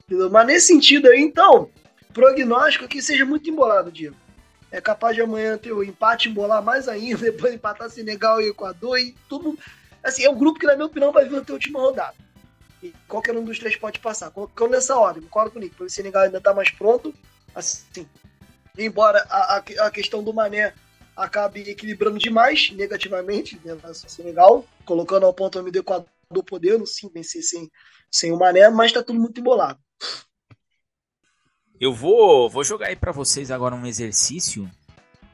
Entendeu? 0.04 0.28
Mas 0.28 0.46
nesse 0.46 0.66
sentido 0.66 1.08
aí, 1.08 1.18
então, 1.18 1.70
prognóstico 2.12 2.86
que 2.86 3.00
seja 3.00 3.24
muito 3.24 3.48
embolado, 3.48 3.90
Diego. 3.90 4.16
É 4.70 4.80
capaz 4.80 5.16
de 5.16 5.22
amanhã 5.22 5.56
ter 5.56 5.72
o 5.72 5.82
empate 5.82 6.28
embolar 6.28 6.62
mais 6.62 6.86
ainda, 6.86 7.22
depois 7.32 7.54
empatar 7.54 7.88
Senegal 7.88 8.42
e 8.42 8.48
Equador 8.48 8.98
e 8.98 9.14
tudo. 9.28 9.58
Assim, 10.02 10.24
é 10.24 10.30
um 10.30 10.36
grupo 10.36 10.60
que, 10.60 10.66
na 10.66 10.74
minha 10.74 10.86
opinião, 10.86 11.10
vai 11.10 11.26
vir 11.26 11.38
até 11.38 11.52
a 11.52 11.54
última 11.54 11.80
rodada. 11.80 12.14
E 12.84 12.92
qualquer 13.08 13.34
um 13.34 13.42
dos 13.42 13.58
três 13.58 13.76
pode 13.76 13.98
passar. 13.98 14.30
Colocando 14.30 14.72
nessa 14.72 14.94
ordem, 14.94 15.22
concordo 15.22 15.52
com 15.52 15.58
o 15.58 15.86
o 15.86 15.88
Senegal 15.88 16.24
ainda 16.24 16.38
tá 16.38 16.52
mais 16.52 16.70
pronto. 16.70 17.14
Assim, 17.54 18.06
embora 18.76 19.24
a, 19.30 19.56
a, 19.56 19.86
a 19.86 19.90
questão 19.90 20.22
do 20.22 20.34
Mané 20.34 20.74
acabe 21.16 21.62
equilibrando 21.62 22.18
demais 22.18 22.70
negativamente 22.72 23.58
né, 23.64 23.74
da 23.76 23.94
Senegal, 23.94 24.66
colocando 24.84 25.24
ao 25.24 25.32
ponto 25.32 25.62
do 25.62 25.78
Equador 25.78 26.06
podendo 26.46 26.86
sim 26.86 27.08
vencer 27.08 27.42
sem, 27.42 27.70
sem 28.10 28.32
o 28.32 28.38
Mané, 28.38 28.68
mas 28.68 28.92
tá 28.92 29.02
tudo 29.02 29.18
muito 29.18 29.40
embolado. 29.40 29.78
Eu 31.80 31.94
vou, 31.94 32.50
vou 32.50 32.64
jogar 32.64 32.88
aí 32.88 32.96
para 32.96 33.12
vocês 33.12 33.50
agora 33.50 33.74
um 33.74 33.86
exercício 33.86 34.70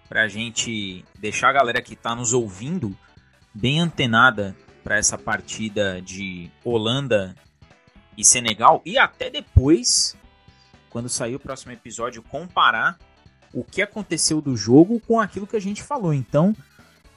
pra 0.09 0.28
gente 0.28 1.05
deixar 1.18 1.48
a 1.48 1.55
galera 1.55 1.82
que 1.82 1.97
tá 1.97 2.14
nos 2.14 2.32
ouvindo 2.32 2.97
bem 3.52 3.81
antenada 3.81 4.55
para 4.82 4.97
essa 4.97 5.16
partida 5.16 6.01
de 6.01 6.51
Holanda 6.65 7.35
e 8.16 8.24
Senegal 8.24 8.82
e 8.85 8.98
até 8.98 9.31
depois, 9.31 10.16
quando 10.90 11.09
sair 11.09 11.35
o 11.35 11.40
próximo 11.40 11.73
episódio, 11.73 12.23
comparar 12.23 12.98
o 13.52 13.65
que 13.65 13.82
aconteceu 13.82 14.40
do 14.40 14.57
jogo 14.57 15.01
com 15.01 15.20
aquilo 15.20 15.47
que 15.47 15.57
a 15.57 15.61
gente 15.61 15.82
falou. 15.82 16.15
Então, 16.15 16.55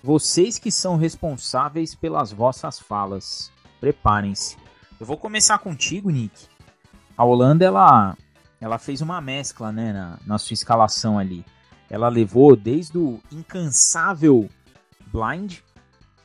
vocês 0.02 0.58
que 0.58 0.72
são 0.72 0.98
responsáveis 0.98 1.96
pelas 1.96 2.32
vossas 2.32 2.80
falas, 2.80 3.52
preparem-se. 3.80 4.58
Eu 5.00 5.06
vou 5.06 5.18
começar 5.18 5.60
contigo, 5.60 6.10
Nick. 6.10 6.48
A 7.18 7.24
Holanda, 7.24 7.66
ela, 7.66 8.18
ela 8.60 8.78
fez 8.78 9.02
uma 9.02 9.22
mescla 9.22 9.72
né, 9.72 9.94
na, 9.94 10.20
na 10.26 10.38
sua 10.38 10.54
escalação 10.54 11.20
ali. 11.20 11.46
Ela 11.90 12.10
levou 12.10 12.56
desde 12.56 12.98
o 12.98 13.20
incansável 13.32 14.50
Blind 15.08 15.60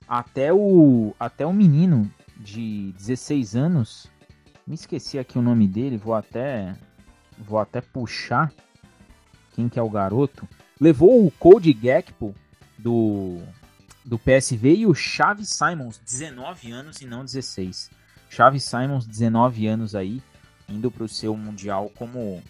até 0.09 0.53
o, 0.53 1.15
até 1.19 1.45
o 1.45 1.53
menino 1.53 2.11
de 2.37 2.93
16 2.97 3.57
anos. 3.57 4.11
Me 4.67 4.75
esqueci 4.75 5.19
aqui 5.19 5.39
o 5.39 5.43
nome 5.43 5.67
dele, 5.67 5.97
vou 5.97 6.15
até, 6.15 6.75
vou 7.39 7.59
até 7.59 7.81
puxar 7.81 8.53
quem 9.55 9.69
que 9.69 9.79
é 9.79 9.83
o 9.83 9.91
garoto, 9.91 10.49
levou 10.81 11.27
o 11.27 11.33
Cody 11.33 11.73
Gakpo 11.73 12.33
do, 12.79 13.39
do 14.05 14.17
PSV 14.17 14.77
e 14.77 14.87
o 14.87 14.95
Chaves 14.95 15.49
Simons, 15.49 15.99
19 15.99 16.71
anos 16.71 17.01
e 17.01 17.07
não 17.07 17.25
16. 17.25 17.91
Chaves 18.31 18.63
Simons, 18.63 19.05
19 19.05 19.67
anos 19.67 19.95
aí, 19.95 20.23
indo 20.69 20.91
para 20.91 21.03
o 21.03 21.09
seu 21.09 21.37
Mundial 21.37 21.91
como, 21.97 22.41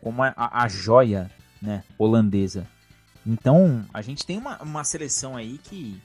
como 0.00 0.22
a, 0.24 0.34
a, 0.36 0.66
joia 0.66 1.30
né, 1.62 1.84
holandesa. 1.96 2.66
Então, 3.24 3.84
a 3.94 4.02
gente 4.02 4.26
tem 4.26 4.36
uma, 4.36 4.60
uma 4.60 4.82
seleção 4.82 5.36
aí 5.36 5.58
que, 5.58 6.02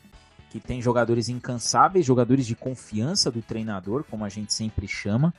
que 0.56 0.60
tem 0.65 0.82
jogadores 0.82 1.27
incansáveis, 1.27 2.06
jogadores 2.06 2.48
de 2.48 2.56
confiança 2.56 3.30
do 3.30 3.41
treinador, 3.41 4.06
como 4.10 4.23
a 4.23 4.30
gente 4.30 4.53
sempre 4.53 4.88
chama. 4.88 5.34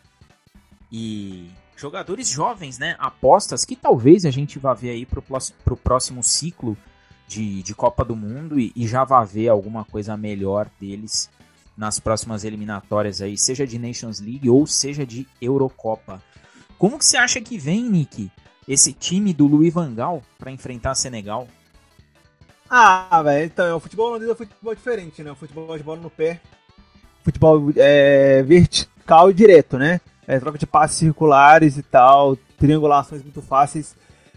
E 0.93 1.49
jogadores 1.75 2.29
jovens, 2.29 2.79
né? 2.79 2.97
Apostas 2.99 3.65
que 3.65 3.75
talvez 3.75 4.27
a 4.27 4.31
gente 4.31 4.59
vá 4.59 4.75
ver 4.75 4.91
aí 4.91 5.07
pro, 5.07 5.25
pro 5.65 5.75
próximo 5.75 6.23
ciclo 6.23 6.77
de, 7.27 7.63
de 7.63 7.75
Copa 7.75 8.05
do 8.05 8.15
Mundo 8.15 8.61
e, 8.61 8.71
e 8.77 8.87
já 8.87 9.05
vá 9.05 9.25
ver 9.25 9.49
alguma 9.49 9.87
coisa 9.87 10.19
melhor 10.19 10.69
deles 10.79 11.31
nas 11.75 11.99
próximas 11.99 12.45
eliminatórias 12.45 13.23
aí, 13.23 13.39
seja 13.39 13.67
de 13.67 13.79
Nations 13.79 14.21
League 14.21 14.51
ou 14.51 14.67
seja 14.67 15.07
de 15.07 15.27
Eurocopa. 15.41 16.23
Como 16.77 16.99
que 16.99 17.07
você 17.07 17.17
acha 17.17 17.41
que 17.41 17.57
vem, 17.57 17.89
Nick, 17.89 18.31
esse 18.69 18.93
time 18.93 19.33
do 19.33 19.47
Louis 19.47 19.73
Van 19.73 19.95
Gaal 19.95 20.23
para 20.39 20.51
enfrentar 20.51 20.95
Senegal? 20.95 21.49
Ah, 22.69 23.23
velho, 23.23 23.47
então, 23.47 23.77
o 23.77 23.81
futebol 23.81 24.09
holandês 24.09 24.31
é 24.31 24.33
um 24.33 24.37
futebol 24.37 24.75
diferente, 24.75 25.23
né? 25.23 25.31
O 25.31 25.37
futebol 25.37 25.77
de 25.77 25.85
bola 25.85 26.01
no 26.01 26.11
pé, 26.11 26.41
futebol 27.23 27.73
é, 27.77 28.43
vertical 28.43 29.31
e 29.31 29.35
direto, 29.35 29.79
né? 29.79 30.01
é, 30.27 30.41
troca 30.41 30.59
de 30.59 30.67
passes 30.67 30.99
circulares 30.99 31.79
e 31.79 31.83
tal, 31.83 32.37
triangulações 32.59 33.23
muito 33.23 33.41
fáceis, 33.41 33.95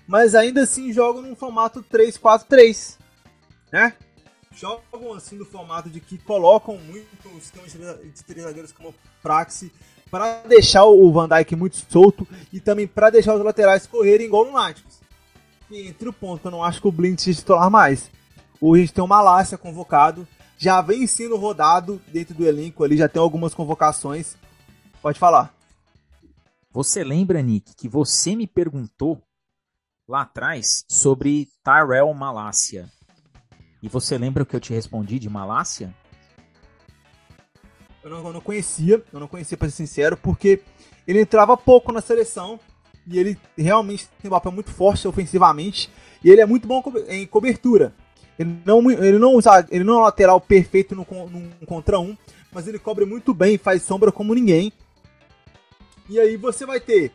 mas 0.07 0.35
ainda 0.35 0.61
assim 0.63 0.93
jogam 0.93 1.21
num 1.21 1.35
formato 1.35 1.83
3-4-3, 1.83 2.97
né? 3.71 3.93
Jogam 4.55 5.13
assim 5.13 5.37
no 5.37 5.45
formato 5.45 5.89
de 5.89 5.99
que 5.99 6.17
colocam 6.17 6.77
muito 6.77 7.07
o 7.29 7.39
sistema 7.39 7.67
de 7.67 8.23
três 8.23 8.43
zagueiros 8.43 8.71
como 8.71 8.93
praxe 9.21 9.71
para 10.09 10.41
deixar 10.47 10.85
o 10.85 11.11
Van 11.11 11.29
Dijk 11.29 11.55
muito 11.55 11.77
solto 11.89 12.27
e 12.51 12.59
também 12.59 12.87
para 12.87 13.09
deixar 13.09 13.35
os 13.35 13.43
laterais 13.43 13.85
correrem 13.85 14.25
igual 14.25 14.45
no 14.45 14.53
Náticos. 14.53 14.99
E 15.69 15.87
entre 15.87 16.09
o 16.09 16.13
ponto, 16.13 16.47
eu 16.47 16.51
não 16.51 16.63
acho 16.63 16.81
que 16.81 16.87
o 16.87 16.91
Blind 16.91 17.19
se 17.19 17.33
titular 17.33 17.69
mais. 17.69 18.09
Hoje 18.61 18.81
a 18.81 18.85
gente 18.85 18.93
tem 18.93 19.03
o 19.03 19.07
Malásia 19.07 19.57
convocado, 19.57 20.27
já 20.57 20.81
vem 20.81 21.07
sendo 21.07 21.37
rodado 21.37 22.01
dentro 22.09 22.35
do 22.35 22.45
elenco 22.45 22.83
ali, 22.83 22.97
já 22.97 23.07
tem 23.07 23.21
algumas 23.21 23.53
convocações. 23.53 24.35
Pode 25.01 25.17
falar. 25.17 25.53
Você 26.71 27.03
lembra, 27.03 27.41
Nick, 27.41 27.73
que 27.73 27.87
você 27.87 28.35
me 28.35 28.45
perguntou 28.45 29.21
lá 30.07 30.23
atrás 30.23 30.83
sobre 30.89 31.47
Tyrell 31.63 32.13
Malásia? 32.13 32.91
E 33.81 33.87
você 33.87 34.17
lembra 34.17 34.43
o 34.43 34.45
que 34.45 34.55
eu 34.55 34.59
te 34.59 34.73
respondi 34.73 35.17
de 35.17 35.29
Malásia? 35.29 35.95
Eu 38.03 38.09
não, 38.09 38.27
eu 38.27 38.33
não 38.33 38.41
conhecia, 38.41 39.03
eu 39.11 39.19
não 39.19 39.27
conhecia 39.27 39.57
para 39.57 39.69
ser 39.69 39.77
sincero, 39.77 40.17
porque 40.17 40.61
ele 41.07 41.21
entrava 41.21 41.55
pouco 41.55 41.93
na 41.93 42.01
seleção 42.01 42.59
e 43.07 43.17
ele 43.17 43.39
realmente 43.57 44.09
tem 44.21 44.29
um 44.29 44.33
papel 44.33 44.51
muito 44.51 44.71
forte 44.71 45.07
ofensivamente 45.07 45.89
e 46.23 46.29
ele 46.29 46.41
é 46.41 46.45
muito 46.45 46.67
bom 46.67 46.83
em 47.07 47.25
cobertura. 47.25 47.93
Ele 48.39 48.57
não, 48.65 48.89
ele 48.89 49.19
não, 49.19 49.35
usa, 49.35 49.67
ele 49.69 49.83
não 49.83 49.95
é 49.95 49.97
um 49.97 50.03
lateral 50.03 50.39
perfeito 50.39 50.95
no, 50.95 51.05
num 51.29 51.51
contra 51.65 51.99
um, 51.99 52.15
mas 52.53 52.69
ele 52.69 52.79
cobre 52.79 53.03
muito 53.03 53.33
bem, 53.33 53.57
faz 53.57 53.83
sombra 53.83 54.13
como 54.13 54.33
ninguém. 54.33 54.71
E 56.07 56.17
aí 56.17 56.37
você 56.37 56.65
vai 56.65 56.79
ter 56.79 57.11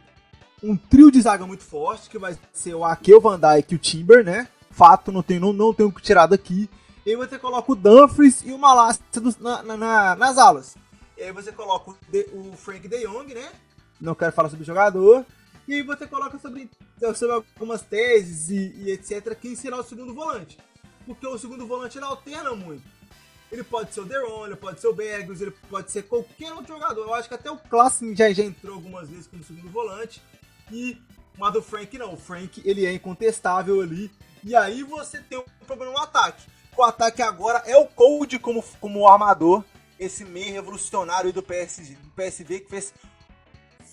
um 0.63 0.77
trio 0.77 1.11
de 1.11 1.23
zaga 1.23 1.47
muito 1.47 1.65
forte, 1.65 2.11
que 2.11 2.19
vai 2.19 2.37
ser 2.53 2.75
o 2.75 2.85
Ake, 2.85 3.15
o 3.15 3.21
Van 3.23 3.41
Dijk 3.41 3.73
e 3.73 3.77
o 3.77 3.79
Timber, 3.79 4.23
né? 4.23 4.47
Fato, 4.71 5.11
não 5.11 5.23
tenho, 5.23 5.41
não, 5.41 5.53
não 5.55 5.73
tenho 5.73 5.91
que 5.91 6.03
tirar 6.03 6.27
daqui. 6.27 6.69
E 7.07 7.11
aí 7.11 7.17
você 7.17 7.39
coloca 7.39 7.73
o 7.73 7.75
Dumfries 7.75 8.43
e 8.45 8.53
o 8.53 8.59
Malassia 8.59 9.03
na, 9.41 9.63
na, 9.63 10.17
nas 10.17 10.37
alas. 10.37 10.77
E 11.17 11.23
aí 11.23 11.33
você 11.33 11.53
coloca 11.53 11.91
o, 11.91 11.97
de, 12.11 12.29
o 12.35 12.53
Frank 12.55 12.87
de 12.87 13.07
Jong, 13.07 13.33
né? 13.33 13.51
Não 13.99 14.15
quero 14.15 14.33
falar 14.33 14.51
sobre 14.51 14.63
o 14.63 14.67
jogador. 14.67 15.25
E 15.67 15.75
aí 15.75 15.83
você 15.83 16.07
coloca 16.07 16.39
sobre, 16.39 16.69
sobre 17.15 17.35
algumas 17.35 17.81
teses 17.81 18.51
e, 18.51 18.75
e 18.77 18.91
etc. 18.91 19.35
Quem 19.35 19.57
será 19.57 19.79
o 19.79 19.83
segundo 19.83 20.15
volante. 20.15 20.59
Porque 21.07 21.27
o 21.27 21.39
segundo 21.39 21.67
volante 21.67 21.99
ele 21.99 22.05
alterna 22.05 22.55
muito. 22.55 22.83
Ele 23.53 23.63
pode 23.63 23.95
ser 23.95 24.01
o 24.01 24.05
Deron, 24.05 24.47
ele 24.47 24.57
pode 24.57 24.81
ser 24.81 24.89
o 24.89 24.95
Bergus, 24.95 25.41
ele 25.41 25.53
pode 25.71 25.91
ser 25.91 26.03
qualquer 26.03 26.53
outro 26.53 26.75
jogador. 26.75 27.03
Eu 27.03 27.15
acho 27.15 27.29
que 27.29 27.35
até 27.35 27.51
o 27.51 27.57
Klassen 27.57 28.17
já, 28.17 28.33
já 28.33 28.43
entrou 28.43 28.75
algumas 28.75 29.09
vezes 29.09 29.27
como 29.27 29.45
segundo 29.45 29.71
volante. 29.71 30.21
E 30.73 30.99
mas 31.39 31.53
do 31.53 31.63
Frank 31.63 31.97
não. 31.99 32.15
O 32.15 32.17
Frank 32.17 32.63
ele 32.65 32.87
é 32.87 32.93
incontestável 32.93 33.81
ali. 33.81 34.11
E 34.43 34.55
aí 34.55 34.83
você 34.83 35.21
tem 35.21 35.39
um 35.39 35.45
problema 35.67 35.93
no 35.93 35.99
ataque. 35.99 36.45
O 36.77 36.83
ataque 36.83 37.23
agora 37.23 37.63
é 37.67 37.77
o 37.77 37.87
Cold 37.87 38.39
como, 38.39 38.63
como 38.81 39.07
armador. 39.07 39.65
Esse 39.99 40.25
meio 40.25 40.53
revolucionário 40.53 41.33
do, 41.33 41.43
PS, 41.43 41.95
do 42.03 42.11
PSV 42.11 42.61
que 42.61 42.69
fez 42.69 42.93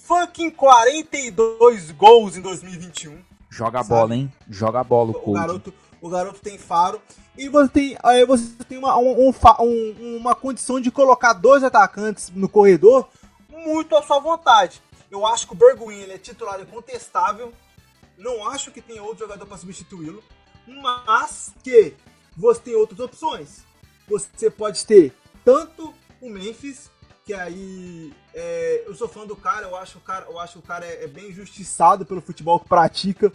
fucking 0.03 0.49
42 0.51 1.91
gols 1.91 2.35
em 2.35 2.41
2021. 2.41 3.23
Joga 3.49 3.81
a 3.81 3.83
bola, 3.83 4.15
hein? 4.15 4.33
Joga 4.49 4.79
a 4.79 4.83
bola 4.83 5.11
o 5.11 5.13
Cold. 5.13 5.29
O 5.29 5.33
garoto, 5.33 5.73
o 6.01 6.09
garoto 6.09 6.41
tem 6.41 6.57
faro. 6.57 7.01
E 7.37 7.47
você 7.47 7.69
tem, 7.69 7.97
aí 8.03 8.25
você 8.25 8.45
tem 8.67 8.77
uma, 8.77 8.97
um, 8.97 9.31
um, 9.59 10.17
uma 10.17 10.35
condição 10.35 10.81
de 10.81 10.91
colocar 10.91 11.33
dois 11.33 11.63
atacantes 11.63 12.29
no 12.29 12.49
corredor 12.49 13.07
muito 13.49 13.95
à 13.95 14.01
sua 14.01 14.19
vontade. 14.19 14.81
Eu 15.09 15.25
acho 15.25 15.47
que 15.47 15.53
o 15.53 15.55
Bergwijn 15.55 16.01
ele 16.01 16.13
é 16.13 16.17
titular 16.17 16.59
incontestável. 16.59 17.53
Não 18.17 18.47
acho 18.49 18.71
que 18.71 18.81
tenha 18.81 19.03
outro 19.03 19.19
jogador 19.19 19.45
para 19.45 19.57
substituí-lo, 19.57 20.23
mas 20.67 21.53
que 21.63 21.95
você 22.35 22.61
tem 22.61 22.75
outras 22.75 22.99
opções. 22.99 23.63
Você 24.07 24.49
pode 24.49 24.85
ter 24.85 25.13
tanto 25.43 25.93
o 26.19 26.29
Memphis, 26.29 26.89
que 27.25 27.33
aí 27.33 28.13
é, 28.33 28.83
eu 28.85 28.95
sou 28.95 29.07
fã 29.07 29.25
do 29.25 29.35
cara, 29.35 29.67
eu 29.67 29.75
acho 29.75 29.97
o 29.97 30.01
cara, 30.01 30.25
eu 30.25 30.39
acho 30.39 30.59
o 30.59 30.61
cara 30.61 30.85
é, 30.85 31.03
é 31.03 31.07
bem 31.07 31.29
injustiçado 31.29 32.05
pelo 32.05 32.21
futebol 32.21 32.59
que 32.59 32.67
pratica. 32.67 33.31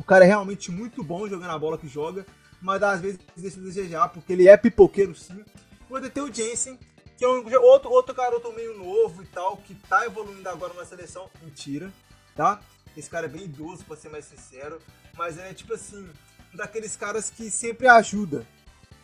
O 0.00 0.04
cara 0.04 0.24
é 0.24 0.28
realmente 0.28 0.72
muito 0.72 1.04
bom 1.04 1.28
jogando 1.28 1.50
a 1.50 1.58
bola 1.58 1.76
que 1.76 1.86
joga, 1.86 2.24
mas 2.60 2.82
às 2.82 3.02
vezes 3.02 3.20
deixa 3.36 3.60
a 3.60 3.62
desejar, 3.62 4.08
porque 4.08 4.32
ele 4.32 4.48
é 4.48 4.56
pipoqueiro 4.56 5.14
sim. 5.14 5.44
Você 5.90 6.08
tem 6.08 6.22
o 6.22 6.32
Jensen, 6.32 6.78
que 7.18 7.24
é 7.24 7.28
um, 7.28 7.44
outro, 7.62 7.90
outro 7.90 8.14
garoto 8.14 8.50
meio 8.54 8.78
novo 8.78 9.22
e 9.22 9.26
tal, 9.26 9.58
que 9.58 9.74
tá 9.74 10.06
evoluindo 10.06 10.48
agora 10.48 10.72
na 10.72 10.86
seleção. 10.86 11.28
Mentira, 11.42 11.92
tá? 12.34 12.62
Esse 12.96 13.10
cara 13.10 13.26
é 13.26 13.28
bem 13.28 13.44
idoso, 13.44 13.84
pra 13.84 13.94
ser 13.94 14.08
mais 14.08 14.24
sincero. 14.24 14.80
Mas 15.18 15.36
é 15.36 15.52
tipo 15.52 15.74
assim, 15.74 16.08
um 16.52 16.56
daqueles 16.56 16.96
caras 16.96 17.28
que 17.28 17.50
sempre 17.50 17.86
ajuda, 17.86 18.46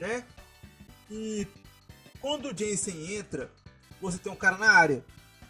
né? 0.00 0.24
E 1.10 1.46
quando 2.22 2.48
o 2.48 2.56
Jensen 2.56 3.16
entra, 3.16 3.50
você 4.00 4.16
tem 4.16 4.32
um 4.32 4.36
cara 4.36 4.56
na 4.56 4.70
área. 4.70 5.04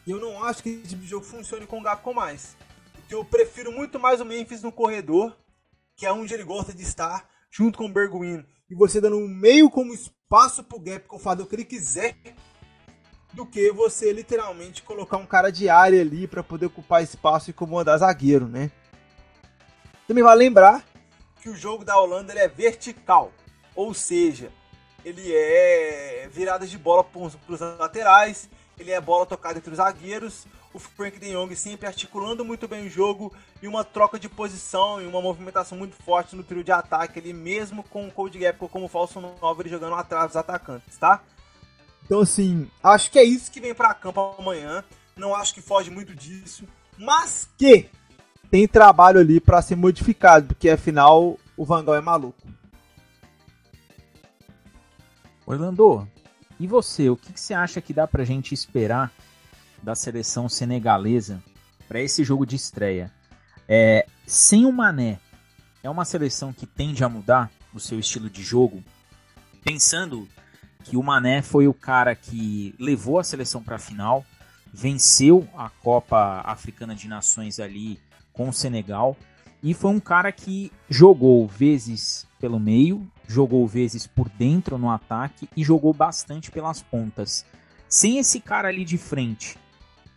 E 0.04 0.10
eu 0.10 0.18
não 0.18 0.42
acho 0.42 0.62
que 0.62 0.70
esse 0.70 0.88
tipo 0.88 1.02
de 1.02 1.08
jogo 1.08 1.24
funcione 1.24 1.66
com 1.66 1.78
o 1.78 1.82
Gapco 1.82 2.12
mais. 2.12 2.55
Eu 3.08 3.24
prefiro 3.24 3.70
muito 3.70 4.00
mais 4.00 4.20
o 4.20 4.24
Memphis 4.24 4.62
no 4.62 4.72
corredor, 4.72 5.36
que 5.94 6.04
é 6.04 6.12
onde 6.12 6.34
ele 6.34 6.42
gosta 6.42 6.72
de 6.72 6.82
estar, 6.82 7.28
junto 7.50 7.78
com 7.78 7.86
o 7.86 7.92
Berguin. 7.92 8.44
E 8.68 8.74
você 8.74 9.00
dando 9.00 9.16
um 9.16 9.28
meio 9.28 9.70
como 9.70 9.94
espaço 9.94 10.64
pro 10.64 10.80
Gapco 10.80 11.18
fazer 11.18 11.42
o 11.42 11.46
que 11.46 11.54
ele 11.54 11.64
quiser 11.64 12.16
do 13.32 13.46
que 13.46 13.70
você 13.70 14.12
literalmente 14.12 14.82
colocar 14.82 15.18
um 15.18 15.26
cara 15.26 15.52
de 15.52 15.68
área 15.68 16.00
ali 16.00 16.26
para 16.26 16.42
poder 16.42 16.66
ocupar 16.66 17.02
espaço 17.02 17.50
e 17.50 17.52
comandar 17.52 17.98
zagueiro, 17.98 18.48
né? 18.48 18.72
Também 20.08 20.24
vale 20.24 20.40
lembrar 20.40 20.84
que 21.40 21.48
o 21.48 21.54
jogo 21.54 21.84
da 21.84 21.96
Holanda 21.98 22.32
é 22.32 22.48
vertical, 22.48 23.32
ou 23.74 23.94
seja, 23.94 24.50
ele 25.04 25.32
é 25.32 26.28
virada 26.32 26.66
de 26.66 26.76
bola 26.76 27.04
para 27.04 27.20
os 27.20 27.60
laterais, 27.78 28.48
ele 28.78 28.90
é 28.90 29.00
bola 29.00 29.26
tocada 29.26 29.58
entre 29.58 29.70
os 29.70 29.76
zagueiros, 29.76 30.46
o 30.76 30.78
Frank 30.78 31.18
de 31.18 31.32
Jong 31.32 31.56
sempre 31.56 31.86
articulando 31.86 32.44
muito 32.44 32.68
bem 32.68 32.86
o 32.86 32.90
jogo 32.90 33.32
e 33.62 33.66
uma 33.66 33.82
troca 33.82 34.18
de 34.18 34.28
posição 34.28 35.00
e 35.00 35.06
uma 35.06 35.22
movimentação 35.22 35.76
muito 35.76 35.96
forte 35.96 36.36
no 36.36 36.44
trio 36.44 36.62
de 36.62 36.70
ataque, 36.70 37.18
ele 37.18 37.32
mesmo 37.32 37.82
com 37.82 38.06
o 38.06 38.12
Code 38.12 38.38
Gap 38.38 38.58
como 38.68 38.86
falso 38.86 39.18
9 39.18 39.62
ele 39.62 39.70
jogando 39.70 39.94
atrás 39.94 40.26
dos 40.26 40.36
atacantes, 40.36 40.98
tá? 40.98 41.22
Então, 42.04 42.20
assim, 42.20 42.70
acho 42.82 43.10
que 43.10 43.18
é 43.18 43.24
isso 43.24 43.50
que 43.50 43.58
vem 43.58 43.74
para 43.74 43.94
campo 43.94 44.36
amanhã. 44.38 44.84
Não 45.16 45.34
acho 45.34 45.54
que 45.54 45.62
foge 45.62 45.90
muito 45.90 46.14
disso. 46.14 46.68
Mas 46.98 47.48
que 47.56 47.88
tem 48.50 48.68
trabalho 48.68 49.18
ali 49.18 49.40
para 49.40 49.62
ser 49.62 49.76
modificado, 49.76 50.48
porque 50.48 50.68
afinal 50.68 51.38
o 51.56 51.64
Vangal 51.64 51.96
é 51.96 52.00
maluco. 52.02 52.46
Orlando, 55.46 56.06
e 56.60 56.66
você? 56.66 57.08
O 57.08 57.16
que, 57.16 57.32
que 57.32 57.40
você 57.40 57.54
acha 57.54 57.80
que 57.80 57.94
dá 57.94 58.06
pra 58.06 58.24
gente 58.24 58.52
esperar 58.52 59.10
da 59.82 59.94
seleção 59.94 60.48
senegalesa 60.48 61.42
para 61.88 62.00
esse 62.00 62.24
jogo 62.24 62.46
de 62.46 62.56
estreia? 62.56 63.12
É, 63.68 64.06
sem 64.26 64.64
o 64.64 64.72
Mané, 64.72 65.18
é 65.82 65.90
uma 65.90 66.04
seleção 66.04 66.52
que 66.52 66.66
tende 66.66 67.04
a 67.04 67.08
mudar 67.08 67.50
o 67.72 67.80
seu 67.80 67.98
estilo 67.98 68.30
de 68.30 68.42
jogo, 68.42 68.82
pensando 69.62 70.28
que 70.84 70.96
o 70.96 71.02
Mané 71.02 71.42
foi 71.42 71.66
o 71.66 71.74
cara 71.74 72.14
que 72.14 72.74
levou 72.78 73.18
a 73.18 73.24
seleção 73.24 73.62
para 73.62 73.76
a 73.76 73.80
final, 73.80 74.24
venceu 74.72 75.48
a 75.56 75.68
Copa 75.68 76.42
Africana 76.44 76.94
de 76.94 77.08
Nações 77.08 77.58
ali 77.58 77.98
com 78.32 78.48
o 78.48 78.52
Senegal 78.52 79.16
e 79.62 79.74
foi 79.74 79.90
um 79.90 80.00
cara 80.00 80.30
que 80.30 80.70
jogou 80.88 81.46
vezes 81.46 82.26
pelo 82.38 82.60
meio, 82.60 83.10
jogou 83.26 83.66
vezes 83.66 84.06
por 84.06 84.28
dentro 84.28 84.78
no 84.78 84.90
ataque 84.90 85.48
e 85.56 85.64
jogou 85.64 85.92
bastante 85.92 86.50
pelas 86.50 86.82
pontas. 86.82 87.44
Sem 87.88 88.18
esse 88.18 88.40
cara 88.40 88.68
ali 88.68 88.84
de 88.84 88.98
frente, 88.98 89.58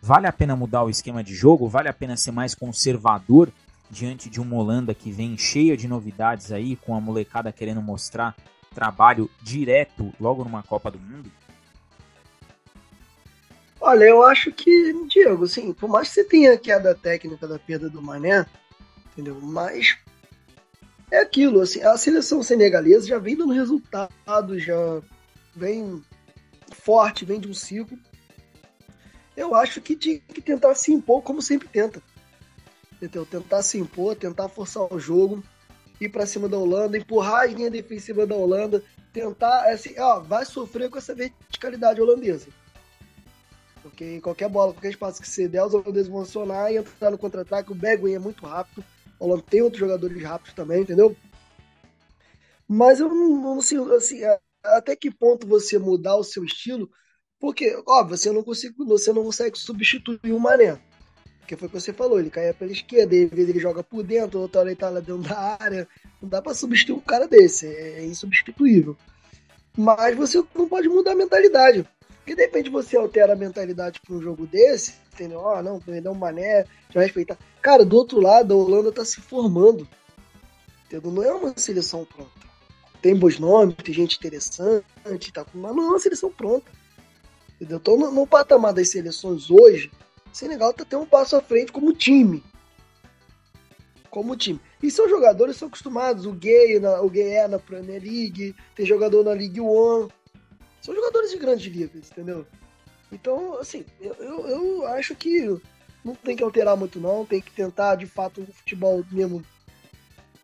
vale 0.01 0.27
a 0.27 0.31
pena 0.31 0.55
mudar 0.55 0.83
o 0.83 0.89
esquema 0.89 1.23
de 1.23 1.33
jogo? 1.33 1.67
Vale 1.67 1.89
a 1.89 1.93
pena 1.93 2.17
ser 2.17 2.31
mais 2.31 2.55
conservador 2.55 3.51
diante 3.89 4.29
de 4.29 4.39
uma 4.39 4.55
Holanda 4.55 4.93
que 4.93 5.11
vem 5.11 5.37
cheia 5.37 5.75
de 5.75 5.87
novidades 5.87 6.51
aí, 6.51 6.75
com 6.75 6.95
a 6.95 7.01
molecada 7.01 7.51
querendo 7.51 7.81
mostrar 7.81 8.35
trabalho 8.73 9.29
direto 9.41 10.13
logo 10.19 10.43
numa 10.43 10.63
Copa 10.63 10.91
do 10.91 10.99
Mundo? 10.99 11.31
Olha, 13.81 14.03
eu 14.03 14.23
acho 14.23 14.51
que, 14.51 14.93
Diego, 15.07 15.45
assim, 15.45 15.73
por 15.73 15.89
mais 15.89 16.09
que 16.09 16.15
você 16.15 16.23
tenha 16.23 16.53
a 16.53 16.57
queda 16.57 16.93
técnica 16.93 17.47
da 17.47 17.57
perda 17.57 17.89
do 17.89 18.01
Mané, 18.01 18.45
entendeu? 19.11 19.39
Mas 19.41 19.97
é 21.09 21.19
aquilo, 21.19 21.61
assim, 21.61 21.81
a 21.81 21.97
seleção 21.97 22.43
senegalesa 22.43 23.07
já 23.07 23.17
vem 23.17 23.37
dando 23.37 23.53
resultado, 23.53 24.59
já 24.59 25.01
vem 25.55 26.03
forte, 26.71 27.25
vem 27.25 27.39
de 27.39 27.47
um 27.47 27.53
ciclo. 27.53 27.97
Eu 29.39 29.55
acho 29.55 29.81
que 29.81 29.95
tinha 29.95 30.19
que 30.19 30.41
tentar 30.41 30.75
se 30.75 30.91
impor 30.91 31.21
como 31.21 31.41
sempre 31.41 31.67
tenta. 31.67 32.01
Entendeu? 32.93 33.25
Tentar 33.25 33.61
se 33.63 33.77
impor, 33.77 34.15
tentar 34.15 34.49
forçar 34.49 34.93
o 34.93 34.99
jogo 34.99 35.43
ir 35.99 36.09
para 36.09 36.25
cima 36.25 36.47
da 36.47 36.57
Holanda, 36.57 36.97
empurrar 36.97 37.41
a 37.41 37.45
linha 37.45 37.69
defensiva 37.69 38.25
da 38.25 38.35
Holanda, 38.35 38.83
tentar, 39.11 39.69
assim, 39.71 39.97
ó, 39.99 40.19
vai 40.19 40.45
sofrer 40.45 40.89
com 40.89 40.97
essa 40.97 41.13
verticalidade 41.13 42.01
holandesa. 42.01 42.47
Porque 43.81 44.21
qualquer 44.21 44.49
bola, 44.49 44.73
qualquer 44.73 44.91
espaço 44.91 45.21
que 45.21 45.27
você 45.27 45.47
der, 45.47 45.63
os 45.63 45.73
holandeses 45.73 46.07
vão 46.07 46.21
acionar 46.21 46.71
e 46.71 46.77
entrar 46.77 47.11
no 47.11 47.17
contra-ataque. 47.17 47.71
O 47.71 47.75
Bergwijn 47.75 48.15
é 48.15 48.19
muito 48.19 48.45
rápido. 48.45 48.83
Holanda 49.19 49.43
tem 49.49 49.61
outros 49.61 49.79
jogadores 49.79 50.21
rápidos 50.23 50.53
também, 50.53 50.81
entendeu? 50.81 51.15
Mas 52.67 52.99
eu 52.99 53.09
não, 53.09 53.55
não 53.55 53.61
sei, 53.61 53.79
assim, 53.95 54.21
até 54.63 54.95
que 54.95 55.11
ponto 55.11 55.47
você 55.47 55.77
mudar 55.77 56.15
o 56.15 56.23
seu 56.23 56.43
estilo, 56.43 56.89
porque, 57.39 57.81
óbvio, 57.87 58.17
você 58.17 58.31
não, 58.31 58.43
consigo, 58.43 58.85
você 58.85 59.13
não 59.13 59.23
consegue 59.23 59.57
substituir 59.57 60.33
o 60.33 60.39
Mané. 60.39 60.77
Porque 61.39 61.55
foi 61.55 61.67
o 61.67 61.71
que 61.71 61.79
você 61.79 61.93
falou, 61.93 62.19
ele 62.19 62.29
caia 62.29 62.53
pela 62.53 62.71
esquerda, 62.71 63.15
às 63.15 63.29
vezes 63.29 63.49
ele 63.49 63.59
joga 63.59 63.81
por 63.81 64.03
dentro, 64.03 64.39
outra 64.39 64.61
hora 64.61 64.69
ele 64.69 64.75
tá 64.75 64.89
lá 64.89 64.99
dentro 64.99 65.23
da 65.27 65.57
área. 65.59 65.87
Não 66.21 66.29
dá 66.29 66.41
para 66.41 66.53
substituir 66.53 66.95
um 66.95 66.99
cara 66.99 67.27
desse, 67.27 67.65
é, 67.65 67.99
é 67.99 68.05
insubstituível. 68.05 68.95
Mas 69.75 70.15
você 70.15 70.43
não 70.53 70.67
pode 70.67 70.89
mudar 70.89 71.13
a 71.13 71.15
mentalidade. 71.15 71.87
Porque 72.17 72.35
de 72.35 72.41
repente 72.41 72.69
você 72.69 72.97
altera 72.97 73.33
a 73.33 73.35
mentalidade 73.35 73.99
para 74.01 74.15
um 74.15 74.21
jogo 74.21 74.45
desse, 74.45 74.93
entendeu? 75.13 75.47
Ah, 75.49 75.63
não, 75.63 75.79
perder 75.79 76.09
um 76.09 76.13
mané, 76.13 76.65
já 76.93 77.01
respeitar. 77.01 77.37
Cara, 77.61 77.83
do 77.83 77.95
outro 77.95 78.19
lado, 78.19 78.53
a 78.53 78.57
Holanda 78.57 78.91
tá 78.91 79.03
se 79.03 79.21
formando. 79.21 79.87
Entendeu? 80.85 81.11
Não 81.11 81.23
é 81.23 81.33
uma 81.33 81.57
seleção 81.57 82.05
pronta. 82.05 82.31
Tem 83.01 83.15
bons 83.15 83.39
nomes, 83.39 83.75
tem 83.77 83.95
gente 83.95 84.17
interessante, 84.17 85.31
tá, 85.33 85.45
mas 85.53 85.75
não 85.75 85.83
é 85.85 85.89
uma 85.89 85.99
seleção 85.99 86.29
pronta. 86.31 86.69
Entendeu? 87.59 87.77
Então, 87.77 87.97
no, 87.97 88.11
no 88.11 88.25
patamar 88.25 88.73
das 88.73 88.89
seleções 88.89 89.51
hoje, 89.51 89.91
Senegal 90.31 90.73
tá 90.73 90.85
tendo 90.85 91.03
um 91.03 91.05
passo 91.05 91.35
à 91.35 91.41
frente 91.41 91.71
como 91.71 91.93
time. 91.93 92.41
Como 94.09 94.35
time. 94.35 94.59
E 94.81 94.89
são 94.89 95.09
jogadores 95.09 95.57
são 95.57 95.67
acostumados. 95.67 96.25
O 96.25 96.31
Gay, 96.31 96.79
na, 96.79 97.01
o 97.01 97.09
Gay 97.09 97.35
é 97.35 97.47
na 97.47 97.59
Premier 97.59 98.01
League, 98.01 98.55
tem 98.75 98.85
jogador 98.85 99.23
na 99.23 99.31
League 99.31 99.59
One. 99.59 100.09
São 100.81 100.95
jogadores 100.95 101.31
de 101.31 101.37
grandes 101.37 101.71
ligas, 101.71 102.09
entendeu? 102.09 102.47
Então, 103.11 103.59
assim, 103.59 103.85
eu, 103.99 104.13
eu, 104.13 104.47
eu, 104.47 104.87
acho 104.87 105.13
que 105.15 105.59
não 106.03 106.15
tem 106.15 106.35
que 106.35 106.43
alterar 106.43 106.77
muito, 106.77 106.99
não. 106.99 107.25
Tem 107.25 107.41
que 107.41 107.51
tentar, 107.51 107.95
de 107.95 108.05
fato, 108.05 108.41
o 108.41 108.53
futebol 108.53 109.03
mesmo 109.11 109.43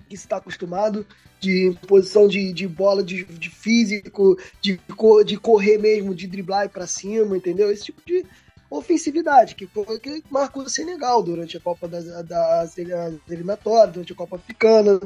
que 0.09 0.15
está 0.15 0.37
acostumado, 0.37 1.07
de 1.39 1.77
posição 1.87 2.27
de, 2.27 2.51
de 2.53 2.67
bola, 2.67 3.03
de, 3.03 3.23
de 3.25 3.49
físico, 3.49 4.37
de, 4.61 4.79
de 5.25 5.37
correr 5.37 5.77
mesmo, 5.77 6.15
de 6.15 6.27
driblar 6.27 6.65
e 6.65 6.69
para 6.69 6.87
cima, 6.87 7.37
entendeu? 7.37 7.71
Esse 7.71 7.85
tipo 7.85 8.01
de, 8.05 8.25
ofensividade, 8.69 9.55
que 9.55 9.67
que 9.67 10.23
marcou 10.29 10.63
o 10.63 10.69
Senegal 10.69 11.21
durante 11.21 11.57
a 11.57 11.59
Copa 11.59 11.87
das, 11.87 12.05
das 12.25 12.77
eliminatórias, 12.77 13.93
durante 13.93 14.13
a 14.13 14.15
Copa 14.15 14.35
Africana. 14.35 14.99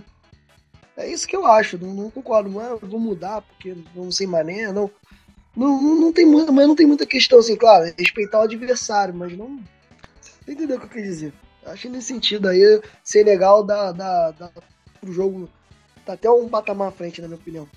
É 0.97 1.09
isso 1.09 1.27
que 1.27 1.35
eu 1.35 1.45
acho, 1.45 1.77
não, 1.77 1.93
não 1.93 2.09
concordo, 2.09 2.49
não 2.49 2.61
é, 2.61 2.75
vou 2.75 2.99
mudar 2.99 3.41
porque 3.41 3.75
não 3.95 4.11
sei 4.11 4.27
mané, 4.27 4.71
não. 4.71 4.89
Não, 5.55 5.81
não, 5.81 5.95
não 5.95 6.13
tem 6.13 6.25
muito, 6.25 6.53
mas 6.53 6.67
não 6.67 6.75
tem 6.75 6.85
muita 6.85 7.05
questão 7.05 7.39
assim, 7.39 7.55
claro, 7.55 7.91
respeitar 7.97 8.39
o 8.39 8.43
adversário, 8.43 9.13
mas 9.13 9.35
não. 9.35 9.59
Você 10.21 10.51
entendeu 10.51 10.77
o 10.77 10.79
que 10.79 10.85
eu 10.85 10.89
quis 10.89 11.03
dizer? 11.03 11.33
Acho 11.65 11.89
nesse 11.89 12.07
sentido 12.07 12.47
aí, 12.47 12.81
Senegal 13.03 13.63
dá, 13.63 13.91
dá, 13.91 14.31
dá 14.31 14.51
pro 14.99 15.11
jogo. 15.11 15.49
Tá 16.09 16.13
até 16.13 16.27
um 16.27 16.49
patamar 16.49 16.87
à 16.87 16.91
frente, 16.91 17.21
na 17.21 17.27
minha 17.27 17.39
opinião. 17.39 17.69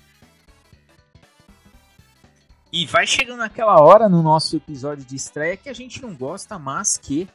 E 2.71 2.83
vai 2.87 3.05
chegando 3.05 3.43
aquela 3.43 3.79
hora 3.79 4.09
no 4.09 4.23
nosso 4.23 4.55
episódio 4.55 5.05
de 5.05 5.15
estreia 5.15 5.55
que 5.55 5.69
a 5.69 5.73
gente 5.73 6.01
não 6.01 6.15
gosta, 6.15 6.57
mas 6.57 6.97
que 6.97 7.29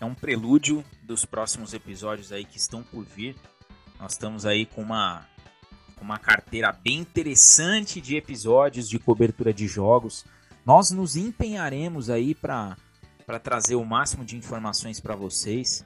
é 0.00 0.04
um 0.04 0.14
prelúdio 0.14 0.84
dos 1.02 1.24
próximos 1.24 1.74
episódios 1.74 2.30
aí 2.30 2.44
que 2.44 2.58
estão 2.58 2.80
por 2.84 3.04
vir. 3.04 3.34
Nós 3.98 4.12
estamos 4.12 4.46
aí 4.46 4.64
com 4.64 4.82
uma, 4.82 5.26
com 5.96 6.04
uma 6.04 6.18
carteira 6.18 6.70
bem 6.70 6.98
interessante 6.98 8.00
de 8.00 8.16
episódios 8.16 8.88
de 8.88 9.00
cobertura 9.00 9.52
de 9.52 9.66
jogos. 9.66 10.24
Nós 10.64 10.92
nos 10.92 11.16
empenharemos 11.16 12.08
aí 12.08 12.36
para 12.36 12.76
trazer 13.42 13.74
o 13.74 13.84
máximo 13.84 14.24
de 14.24 14.36
informações 14.36 15.00
para 15.00 15.16
vocês. 15.16 15.84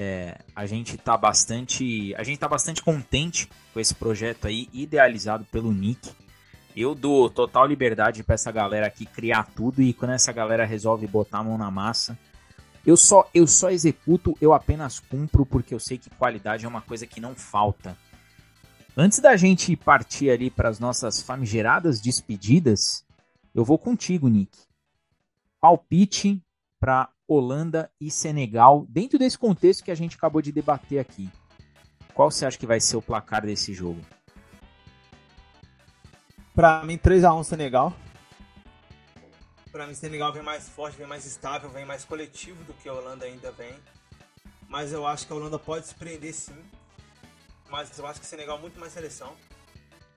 É, 0.00 0.38
a 0.54 0.64
gente 0.64 0.96
tá 0.96 1.16
bastante, 1.16 2.14
a 2.14 2.22
gente 2.22 2.38
tá 2.38 2.46
bastante 2.46 2.80
contente 2.80 3.50
com 3.74 3.80
esse 3.80 3.92
projeto 3.92 4.46
aí 4.46 4.68
idealizado 4.72 5.44
pelo 5.46 5.72
Nick. 5.72 6.12
Eu 6.76 6.94
dou 6.94 7.28
total 7.28 7.66
liberdade 7.66 8.22
para 8.22 8.36
essa 8.36 8.52
galera 8.52 8.86
aqui 8.86 9.04
criar 9.04 9.48
tudo 9.56 9.82
e 9.82 9.92
quando 9.92 10.12
essa 10.12 10.30
galera 10.32 10.64
resolve 10.64 11.04
botar 11.08 11.38
a 11.38 11.42
mão 11.42 11.58
na 11.58 11.68
massa, 11.68 12.16
eu 12.86 12.96
só 12.96 13.28
eu 13.34 13.44
só 13.44 13.70
executo, 13.70 14.38
eu 14.40 14.54
apenas 14.54 15.00
cumpro 15.00 15.44
porque 15.44 15.74
eu 15.74 15.80
sei 15.80 15.98
que 15.98 16.10
qualidade 16.10 16.64
é 16.64 16.68
uma 16.68 16.80
coisa 16.80 17.04
que 17.04 17.20
não 17.20 17.34
falta. 17.34 17.98
Antes 18.96 19.18
da 19.18 19.36
gente 19.36 19.74
partir 19.74 20.30
ali 20.30 20.48
para 20.48 20.68
as 20.68 20.78
nossas 20.78 21.20
famigeradas 21.20 22.00
despedidas, 22.00 23.04
eu 23.52 23.64
vou 23.64 23.76
contigo, 23.76 24.28
Nick. 24.28 24.56
Palpite 25.60 26.40
para 26.78 27.08
Holanda 27.28 27.92
e 28.00 28.10
Senegal, 28.10 28.86
dentro 28.88 29.18
desse 29.18 29.38
contexto 29.38 29.84
que 29.84 29.90
a 29.90 29.94
gente 29.94 30.16
acabou 30.16 30.40
de 30.40 30.50
debater 30.50 30.98
aqui. 30.98 31.28
Qual 32.14 32.30
você 32.30 32.46
acha 32.46 32.58
que 32.58 32.66
vai 32.66 32.80
ser 32.80 32.96
o 32.96 33.02
placar 33.02 33.42
desse 33.44 33.74
jogo? 33.74 34.00
Pra 36.54 36.82
mim, 36.82 36.96
3x1 36.96 37.44
Senegal. 37.44 37.92
Pra 39.70 39.86
mim, 39.86 39.94
Senegal 39.94 40.32
vem 40.32 40.42
mais 40.42 40.68
forte, 40.68 40.96
vem 40.96 41.06
mais 41.06 41.26
estável, 41.26 41.68
vem 41.68 41.84
mais 41.84 42.04
coletivo 42.04 42.64
do 42.64 42.72
que 42.72 42.88
a 42.88 42.94
Holanda 42.94 43.26
ainda 43.26 43.52
vem. 43.52 43.74
Mas 44.66 44.92
eu 44.92 45.06
acho 45.06 45.26
que 45.26 45.32
a 45.32 45.36
Holanda 45.36 45.58
pode 45.58 45.86
se 45.86 45.94
prender 45.94 46.32
sim. 46.32 46.56
Mas 47.70 47.96
eu 47.98 48.06
acho 48.06 48.18
que 48.18 48.26
Senegal 48.26 48.56
é 48.56 48.60
muito 48.60 48.80
mais 48.80 48.92
seleção. 48.92 49.34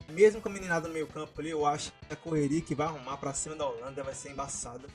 Mesmo 0.10 0.42
com 0.42 0.50
a 0.50 0.52
meninada 0.52 0.88
no 0.88 0.94
meio 0.94 1.08
campo 1.08 1.40
ali, 1.40 1.50
eu 1.50 1.66
acho 1.66 1.92
que 2.08 2.14
a 2.14 2.16
correria 2.16 2.62
que 2.62 2.74
vai 2.74 2.88
arrumar 2.88 3.18
pra 3.18 3.34
cima 3.34 3.56
da 3.56 3.68
Holanda 3.68 4.04
vai 4.04 4.16
ser 4.16 4.32
embaçada. 4.32 4.88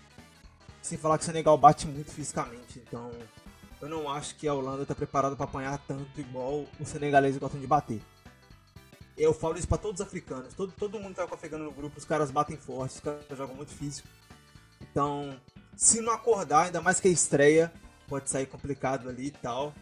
Sem 0.86 0.96
falar 0.96 1.18
que 1.18 1.24
o 1.24 1.26
Senegal 1.26 1.58
bate 1.58 1.84
muito 1.84 2.12
fisicamente, 2.12 2.78
então 2.78 3.10
eu 3.80 3.88
não 3.88 4.08
acho 4.08 4.36
que 4.36 4.46
a 4.46 4.54
Holanda 4.54 4.82
está 4.82 4.94
preparada 4.94 5.34
para 5.34 5.44
apanhar 5.44 5.76
tanto 5.78 6.20
igual 6.20 6.64
o 6.78 6.86
senegalês 6.86 7.36
gostam 7.36 7.60
de 7.60 7.66
bater. 7.66 8.00
Eu 9.18 9.34
falo 9.34 9.58
isso 9.58 9.66
para 9.66 9.78
todos 9.78 10.00
os 10.00 10.06
africanos, 10.06 10.54
todo, 10.54 10.70
todo 10.70 11.00
mundo 11.00 11.08
que 11.08 11.16
tá 11.16 11.26
com 11.26 11.34
africano 11.34 11.64
no 11.64 11.72
grupo, 11.72 11.98
os 11.98 12.04
caras 12.04 12.30
batem 12.30 12.56
forte, 12.56 12.94
os 12.94 13.00
caras 13.00 13.20
jogam 13.36 13.56
muito 13.56 13.72
físico. 13.72 14.06
Então, 14.80 15.36
se 15.76 16.00
não 16.00 16.12
acordar, 16.12 16.66
ainda 16.66 16.80
mais 16.80 17.00
que 17.00 17.08
a 17.08 17.10
estreia, 17.10 17.72
pode 18.06 18.30
sair 18.30 18.46
complicado 18.46 19.08
ali 19.08 19.26
e 19.26 19.32
tal. 19.32 19.74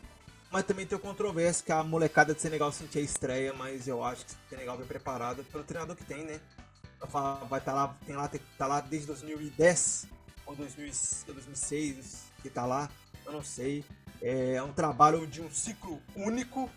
Mas 0.51 0.65
também 0.65 0.87
tem 0.87 0.97
o 0.97 1.01
controvérsia 1.01 1.67
que 1.67 1.73
a 1.73 1.85
molecada 1.85 2.35
de 2.35 2.41
Senegal 2.41 2.73
sentia 2.73 3.03
a 3.03 3.05
estreia, 3.05 3.53
mas 3.53 3.87
eu 3.87 4.03
acho 4.03 4.25
que 4.25 4.33
o 4.33 4.49
Senegal 4.49 4.79
vem 4.79 4.87
preparado 4.87 5.45
pelo 5.45 5.65
treinador 5.65 5.97
que 5.97 6.05
tem, 6.07 6.25
né? 6.25 6.41
Vai 7.51 7.59
estar 7.59 7.61
tá 7.61 7.73
lá, 7.75 7.97
tem 8.07 8.17
lá, 8.17 8.31
tá 8.57 8.67
lá 8.67 8.81
desde 8.81 9.09
2010 9.09 10.15
ou 10.47 10.55
2006 10.55 12.33
que 12.43 12.51
tá 12.51 12.67
lá, 12.67 12.91
eu 13.25 13.33
não 13.33 13.43
sei. 13.43 13.85
É 14.21 14.63
um 14.63 14.73
trabalho 14.73 15.27
de 15.27 15.41
um 15.41 15.51
ciclo 15.51 16.01
único 16.15 16.71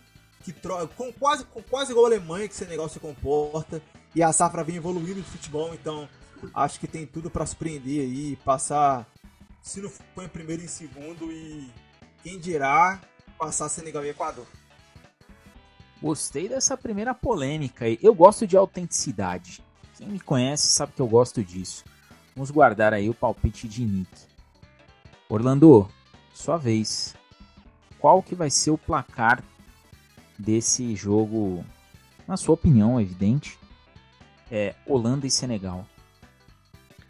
que 0.43 0.53
com 0.95 1.11
quase 1.13 1.43
com 1.45 1.61
quase 1.61 1.91
igual 1.91 2.05
a 2.05 2.09
Alemanha 2.09 2.47
que 2.47 2.53
esse 2.53 2.65
negócio 2.65 2.93
se 2.93 2.99
comporta 2.99 3.81
e 4.15 4.23
a 4.23 4.31
safra 4.31 4.63
vem 4.63 4.77
evoluindo 4.77 5.21
de 5.21 5.29
futebol, 5.29 5.73
então 5.73 6.07
acho 6.53 6.79
que 6.79 6.87
tem 6.87 7.05
tudo 7.05 7.29
para 7.29 7.45
surpreender 7.45 8.01
aí, 8.01 8.35
passar 8.37 9.05
se 9.61 9.81
não 9.81 9.89
for 9.89 10.23
em 10.23 10.29
primeiro 10.29 10.63
em 10.63 10.67
segundo 10.67 11.31
e 11.31 11.69
quem 12.23 12.39
dirá 12.39 13.01
passar 13.37 13.67
Senegal 13.69 14.05
e 14.05 14.09
Equador. 14.09 14.45
Gostei 16.01 16.47
dessa 16.47 16.77
primeira 16.77 17.13
polêmica. 17.13 17.85
Eu 18.01 18.13
gosto 18.13 18.45
de 18.45 18.55
autenticidade. 18.55 19.63
Quem 19.97 20.07
me 20.07 20.19
conhece 20.19 20.67
sabe 20.67 20.93
que 20.93 21.01
eu 21.01 21.07
gosto 21.07 21.43
disso. 21.43 21.83
Vamos 22.37 22.51
guardar 22.51 22.93
aí 22.93 23.09
o 23.09 23.15
palpite 23.15 23.67
de 23.67 23.83
Nick. 23.83 24.11
Orlando, 25.27 25.89
sua 26.31 26.55
vez. 26.55 27.15
Qual 27.97 28.21
que 28.21 28.35
vai 28.35 28.51
ser 28.51 28.69
o 28.69 28.77
placar 28.77 29.43
desse 30.37 30.95
jogo? 30.95 31.65
Na 32.27 32.37
sua 32.37 32.53
opinião, 32.53 32.99
é 32.99 33.01
evidente, 33.01 33.57
é 34.51 34.75
Holanda 34.85 35.25
e 35.25 35.31
Senegal. 35.31 35.83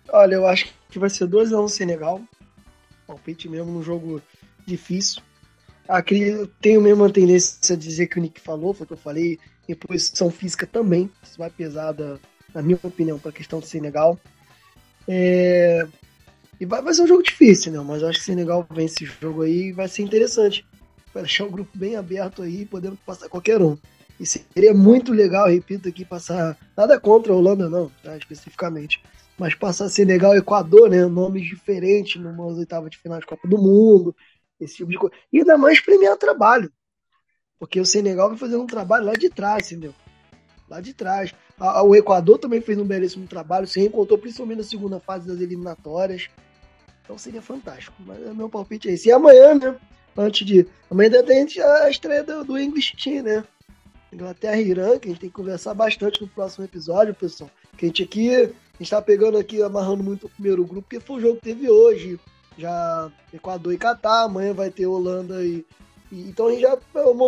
Olha, 0.07 0.35
eu 0.35 0.47
acho 0.47 0.73
que 0.89 0.97
vai 0.97 1.09
ser 1.09 1.27
2 1.27 1.51
a 1.51 1.59
1 1.59 1.63
um 1.65 1.67
Senegal. 1.67 2.21
Palpite 3.05 3.49
mesmo 3.49 3.69
num 3.69 3.83
jogo 3.83 4.21
difícil. 4.65 5.21
Aqui 5.89 6.49
tenho 6.61 6.79
mesmo 6.79 7.03
a 7.03 7.11
tendência 7.11 7.75
a 7.75 7.77
dizer 7.77 8.07
que 8.07 8.17
o 8.17 8.21
Nick 8.21 8.39
falou, 8.39 8.73
foi 8.73 8.85
o 8.85 8.87
que 8.87 8.93
eu 8.93 8.97
falei, 8.97 9.37
em 9.67 9.75
posição 9.75 10.31
física 10.31 10.65
também. 10.65 11.11
Isso 11.21 11.37
vai 11.37 11.49
pesar, 11.49 11.91
da, 11.91 12.17
na 12.55 12.61
minha 12.61 12.79
opinião, 12.81 13.19
para 13.19 13.31
a 13.31 13.33
questão 13.33 13.59
do 13.59 13.65
Senegal. 13.65 14.17
É... 15.07 15.87
E 16.59 16.65
vai, 16.65 16.81
vai 16.81 16.93
ser 16.93 17.03
um 17.03 17.07
jogo 17.07 17.23
difícil, 17.23 17.71
né? 17.71 17.79
Mas 17.79 18.01
eu 18.01 18.09
acho 18.09 18.17
que 18.19 18.23
o 18.23 18.25
Senegal 18.25 18.67
vence 18.71 19.03
esse 19.03 19.13
jogo 19.21 19.43
aí 19.43 19.67
e 19.67 19.71
vai 19.71 19.87
ser 19.87 20.01
interessante. 20.01 20.65
Vai 21.13 21.23
deixar 21.23 21.45
o 21.45 21.51
grupo 21.51 21.69
bem 21.75 21.95
aberto 21.95 22.41
aí, 22.41 22.65
podendo 22.65 22.97
passar 23.05 23.29
qualquer 23.29 23.61
um. 23.61 23.77
E 24.19 24.25
seria 24.25 24.73
muito 24.73 25.13
legal, 25.13 25.47
repito 25.47 25.87
aqui, 25.87 26.03
passar. 26.03 26.57
Nada 26.75 26.99
contra 26.99 27.31
a 27.31 27.35
Holanda, 27.35 27.69
não, 27.69 27.91
tá? 28.03 28.17
especificamente. 28.17 29.01
Mas 29.37 29.53
passar 29.53 29.87
Senegal 29.89 30.33
e 30.33 30.39
Equador, 30.39 30.89
né? 30.89 31.05
Nomes 31.05 31.47
diferentes 31.47 32.19
numa 32.19 32.45
oitava 32.45 32.89
de 32.89 32.97
final 32.97 33.19
de 33.19 33.27
Copa 33.27 33.47
do 33.47 33.57
Mundo, 33.57 34.15
esse 34.59 34.77
tipo 34.77 34.89
de 34.89 34.97
coisa. 34.97 35.15
E 35.31 35.39
ainda 35.39 35.57
mais 35.57 35.79
premiar 35.79 36.17
trabalho. 36.17 36.71
Porque 37.59 37.79
o 37.79 37.85
Senegal 37.85 38.29
vai 38.29 38.37
fazer 38.37 38.55
um 38.55 38.65
trabalho 38.65 39.05
lá 39.05 39.13
de 39.13 39.29
trás, 39.29 39.71
entendeu? 39.71 39.93
Lá 40.69 40.81
de 40.81 40.93
trás. 40.93 41.33
O 41.85 41.95
Equador 41.95 42.37
também 42.37 42.61
fez 42.61 42.77
um 42.77 42.85
belíssimo 42.85 43.25
trabalho, 43.27 43.67
se 43.67 43.79
reencontrou 43.79 44.19
principalmente 44.19 44.57
na 44.57 44.63
segunda 44.63 44.99
fase 44.99 45.27
das 45.27 45.39
eliminatórias. 45.39 46.29
Então 47.03 47.17
seria 47.17 47.41
fantástico. 47.41 47.95
Mas 48.05 48.21
é 48.21 48.33
meu 48.33 48.49
palpite 48.49 48.89
é 48.89 48.93
esse. 48.93 49.09
E 49.09 49.11
amanhã, 49.11 49.55
né? 49.55 49.75
Antes 50.17 50.45
de. 50.45 50.67
Amanhã 50.91 51.23
tem 51.23 51.47
a 51.63 51.89
estreia 51.89 52.23
do, 52.23 52.43
do 52.43 52.57
English 52.57 52.97
Team, 52.97 53.23
né? 53.23 53.43
Inglaterra 54.11 54.57
e 54.57 54.69
Irã, 54.69 54.99
que 54.99 55.07
a 55.07 55.11
gente 55.11 55.21
tem 55.21 55.29
que 55.29 55.35
conversar 55.35 55.73
bastante 55.73 56.21
no 56.21 56.27
próximo 56.27 56.65
episódio, 56.65 57.13
pessoal. 57.13 57.49
Que 57.77 57.85
a 57.85 57.87
gente 57.87 58.03
aqui. 58.03 58.35
A 58.35 58.83
gente 58.83 58.89
tá 58.91 59.01
pegando 59.01 59.37
aqui, 59.37 59.61
amarrando 59.61 60.03
muito 60.03 60.27
o 60.27 60.29
primeiro 60.29 60.63
grupo, 60.63 60.83
porque 60.83 60.99
foi 60.99 61.17
o 61.17 61.21
jogo 61.21 61.35
que 61.37 61.43
teve 61.43 61.69
hoje. 61.69 62.19
Já 62.57 63.11
Equador 63.33 63.73
e 63.73 63.77
Catar, 63.77 64.23
amanhã 64.23 64.53
vai 64.53 64.69
ter 64.69 64.85
Holanda 64.85 65.43
e, 65.43 65.65
então 66.11 66.47
a 66.47 66.51
gente 66.51 66.61
já. 66.61 66.77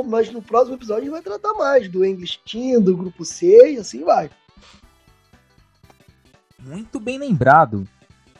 Mas 0.08 0.32
no 0.32 0.42
próximo 0.42 0.76
episódio 0.76 1.02
a 1.02 1.06
gente 1.06 1.12
vai 1.12 1.22
tratar 1.22 1.54
mais 1.54 1.90
do 1.90 2.06
English 2.06 2.40
do 2.82 2.96
grupo 2.96 3.26
C 3.26 3.74
e 3.74 3.78
assim 3.78 4.04
vai. 4.04 4.30
Muito 6.60 7.00
bem 7.00 7.18
lembrado. 7.18 7.88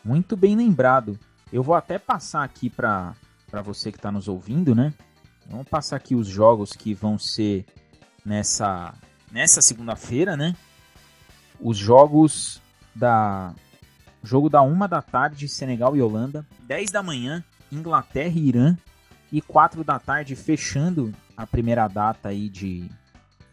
Muito 0.04 0.38
bem 0.38 0.56
lembrado. 0.56 1.20
Eu 1.52 1.64
vou 1.64 1.76
até 1.76 1.98
passar 1.98 2.44
aqui 2.44 2.70
para 2.70 3.16
você 3.64 3.92
que 3.92 3.98
está 3.98 4.12
nos 4.12 4.28
ouvindo, 4.28 4.76
né? 4.76 4.94
Vamos 5.50 5.68
passar 5.68 5.96
aqui 5.96 6.16
os 6.16 6.28
jogos 6.28 6.74
que 6.74 6.94
vão 6.94 7.18
ser 7.18 7.66
nessa, 8.24 8.94
nessa 9.32 9.62
segunda-feira, 9.62 10.38
né? 10.38 10.56
Os 11.60 11.78
jogos 11.78 12.62
da. 12.96 13.54
Jogo 14.22 14.50
da 14.50 14.62
uma 14.62 14.86
da 14.86 15.02
tarde, 15.02 15.48
Senegal 15.48 15.96
e 15.96 16.02
Holanda. 16.02 16.46
10 16.64 16.92
da 16.92 17.02
manhã, 17.02 17.44
Inglaterra 17.72 18.34
e 18.36 18.48
Irã 18.50 18.78
e 19.32 19.42
4 19.42 19.84
da 19.84 20.00
tarde, 20.00 20.36
fechando 20.36 21.14
a 21.38 21.46
primeira 21.46 21.88
data 21.88 22.30
aí 22.30 22.50
de, 22.50 22.90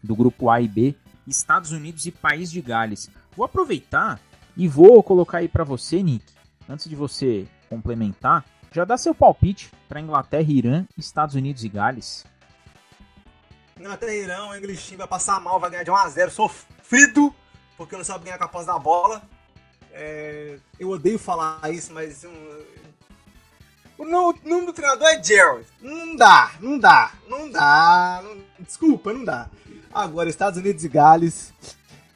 do 0.01 0.15
grupo 0.15 0.49
A 0.49 0.61
e 0.61 0.67
B, 0.67 0.95
Estados 1.25 1.71
Unidos 1.71 2.05
e 2.05 2.11
País 2.11 2.51
de 2.51 2.61
Gales. 2.61 3.09
Vou 3.35 3.45
aproveitar 3.45 4.19
e 4.55 4.67
vou 4.67 5.03
colocar 5.03 5.39
aí 5.39 5.47
para 5.47 5.63
você, 5.63 6.01
Nick, 6.01 6.25
antes 6.67 6.89
de 6.89 6.95
você 6.95 7.47
complementar, 7.69 8.45
já 8.71 8.83
dá 8.83 8.97
seu 8.97 9.13
palpite 9.13 9.71
para 9.87 10.01
Inglaterra, 10.01 10.47
Irã, 10.49 10.85
Estados 10.97 11.35
Unidos 11.35 11.63
e 11.63 11.69
Gales. 11.69 12.25
Inglaterra 13.79 14.13
e 14.13 14.23
Irã, 14.23 14.47
o 14.47 14.55
English 14.55 14.95
vai 14.95 15.07
passar 15.07 15.39
mal, 15.39 15.59
vai 15.59 15.69
ganhar 15.69 15.83
de 15.83 15.91
1x0, 15.91 16.29
sofrido, 16.29 17.33
porque 17.77 17.95
não 17.95 18.03
sabe 18.03 18.25
ganhar 18.25 18.37
com 18.37 18.45
a 18.45 18.47
posse 18.47 18.65
da 18.65 18.79
bola. 18.79 19.21
É, 19.91 20.57
eu 20.79 20.89
odeio 20.89 21.19
falar 21.19 21.59
isso, 21.71 21.93
mas 21.93 22.23
o 23.97 24.05
nome 24.05 24.65
do 24.65 24.73
treinador 24.73 25.07
é 25.07 25.23
Gerald. 25.23 25.65
Não 25.81 26.15
dá, 26.15 26.51
não 26.59 26.77
dá, 26.77 27.11
não 27.27 27.49
dá. 27.49 28.23
Não, 28.23 28.37
desculpa, 28.59 29.11
não 29.13 29.23
dá. 29.23 29.49
Agora, 29.93 30.29
Estados 30.29 30.59
Unidos 30.59 30.83
e 30.83 30.89
Gales. 30.89 31.53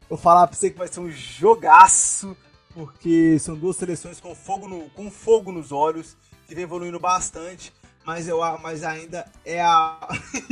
Vou 0.07 0.17
falar 0.17 0.45
pra 0.45 0.55
você 0.55 0.69
que 0.69 0.77
vai 0.77 0.87
ser 0.87 0.99
um 0.99 1.09
jogaço, 1.09 2.35
porque 2.73 3.39
são 3.39 3.55
duas 3.55 3.77
seleções 3.77 4.19
com 4.19 4.35
fogo, 4.35 4.67
no, 4.67 4.89
com 4.89 5.09
fogo 5.09 5.51
nos 5.51 5.71
olhos, 5.71 6.17
que 6.47 6.53
vem 6.53 6.65
evoluindo 6.65 6.99
bastante. 6.99 7.73
Mas, 8.05 8.27
eu, 8.27 8.39
mas 8.59 8.83
ainda 8.83 9.25
é 9.45 9.61
a, 9.61 9.97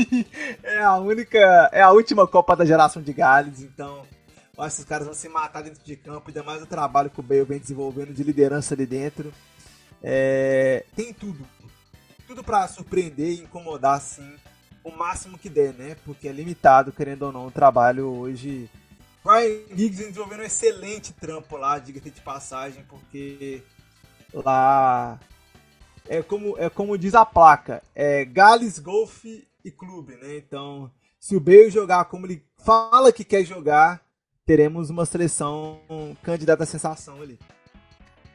é 0.63 0.81
a 0.81 0.97
única, 0.97 1.69
é 1.73 1.81
a 1.81 1.91
última 1.91 2.27
Copa 2.27 2.55
da 2.55 2.63
geração 2.63 3.01
de 3.01 3.11
Gales, 3.11 3.61
então 3.61 4.03
os 4.57 4.83
caras 4.83 5.05
vão 5.05 5.15
se 5.15 5.27
matar 5.29 5.63
dentro 5.63 5.83
de 5.83 5.95
campo, 5.95 6.29
ainda 6.29 6.43
mais 6.43 6.61
o 6.61 6.65
trabalho 6.65 7.09
que 7.09 7.19
o 7.19 7.23
Bale 7.23 7.43
vem 7.43 7.59
desenvolvendo 7.59 8.13
de 8.13 8.23
liderança 8.23 8.73
ali 8.73 8.85
dentro. 8.85 9.33
É, 10.01 10.85
tem 10.95 11.13
tudo. 11.13 11.45
Tudo 12.27 12.43
para 12.43 12.67
surpreender 12.67 13.29
e 13.29 13.41
incomodar, 13.41 13.95
assim, 13.95 14.35
o 14.83 14.91
máximo 14.91 15.37
que 15.37 15.49
der, 15.49 15.73
né? 15.73 15.95
Porque 16.05 16.27
é 16.27 16.31
limitado, 16.31 16.91
querendo 16.91 17.23
ou 17.23 17.31
não, 17.31 17.47
o 17.47 17.51
trabalho 17.51 18.07
hoje. 18.07 18.69
Ryan 19.25 19.75
Giggs 19.75 19.97
desenvolvendo 19.97 20.41
um 20.41 20.43
excelente 20.43 21.13
trampo 21.13 21.57
lá, 21.57 21.77
diga-se 21.77 22.09
de 22.09 22.21
passagem, 22.21 22.83
porque 22.87 23.61
lá 24.33 25.19
é 26.07 26.23
como, 26.23 26.57
é 26.57 26.69
como 26.69 26.97
diz 26.97 27.13
a 27.13 27.25
placa, 27.25 27.83
é 27.93 28.25
Gales 28.25 28.79
Golf 28.79 29.25
e 29.25 29.71
Clube, 29.71 30.15
né? 30.15 30.37
Então, 30.37 30.89
se 31.19 31.35
o 31.35 31.39
Bale 31.39 31.69
jogar 31.69 32.05
como 32.05 32.25
ele 32.25 32.43
fala 32.57 33.11
que 33.11 33.23
quer 33.23 33.43
jogar, 33.43 34.01
teremos 34.45 34.89
uma 34.89 35.05
seleção 35.05 35.81
candidata 36.23 36.63
à 36.63 36.65
sensação 36.65 37.21
ali. 37.21 37.37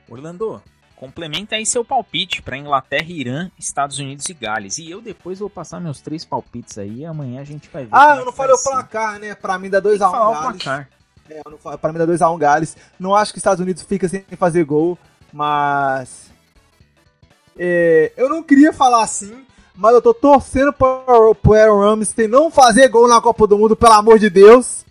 Orlando, 0.08 0.62
complementa 0.96 1.56
aí 1.56 1.66
seu 1.66 1.84
palpite 1.84 2.40
para 2.40 2.56
Inglaterra, 2.56 3.06
Irã, 3.08 3.50
Estados 3.58 3.98
Unidos 3.98 4.28
e 4.28 4.34
Gales. 4.34 4.78
E 4.78 4.90
eu 4.90 5.00
depois 5.00 5.38
vou 5.38 5.50
passar 5.50 5.80
meus 5.80 6.00
três 6.00 6.24
palpites 6.24 6.78
aí 6.78 7.00
e 7.00 7.04
amanhã 7.04 7.40
a 7.40 7.44
gente 7.44 7.68
vai 7.68 7.84
ver. 7.84 7.90
Ah, 7.92 8.16
eu 8.16 8.22
é 8.22 8.24
não 8.24 8.32
falei 8.32 8.54
o 8.54 8.62
placar, 8.62 9.18
né? 9.18 9.34
Pra 9.34 9.58
mim 9.58 9.70
dá 9.70 9.80
2x1 9.80 10.08
um 10.08 10.32
Gales. 10.32 10.62
Placar. 10.62 10.88
É, 11.28 11.40
eu 11.44 11.50
não, 11.50 11.78
pra 11.78 11.92
mim 11.92 11.98
dá 11.98 12.06
2x1 12.06 12.34
um 12.34 12.38
Gales. 12.38 12.76
Não 12.98 13.14
acho 13.14 13.32
que 13.32 13.38
os 13.38 13.40
Estados 13.40 13.60
Unidos 13.60 13.82
fica 13.82 14.08
sem 14.08 14.24
fazer 14.38 14.64
gol, 14.64 14.98
mas. 15.32 16.30
É, 17.56 18.12
eu 18.16 18.28
não 18.28 18.42
queria 18.42 18.72
falar 18.72 19.02
assim, 19.02 19.44
mas 19.74 19.92
eu 19.94 20.02
tô 20.02 20.12
torcendo 20.12 20.72
pro, 20.72 21.34
pro 21.34 21.52
Aaron 21.54 21.80
Ramsey 21.80 22.26
não 22.26 22.50
fazer 22.50 22.88
gol 22.88 23.08
na 23.08 23.20
Copa 23.20 23.46
do 23.46 23.58
Mundo, 23.58 23.76
pelo 23.76 23.92
amor 23.92 24.18
de 24.18 24.30
Deus. 24.30 24.84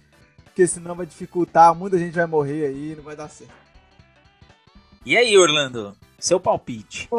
Porque 0.46 0.68
senão 0.68 0.94
vai 0.94 1.06
dificultar, 1.06 1.74
muita 1.74 1.98
gente 1.98 2.14
vai 2.14 2.28
morrer 2.28 2.68
aí, 2.68 2.94
não 2.96 3.04
vai 3.04 3.16
dar 3.16 3.28
certo. 3.28 3.63
E 5.06 5.18
aí, 5.18 5.38
Orlando? 5.38 5.98
Seu 6.18 6.40
palpite? 6.40 7.10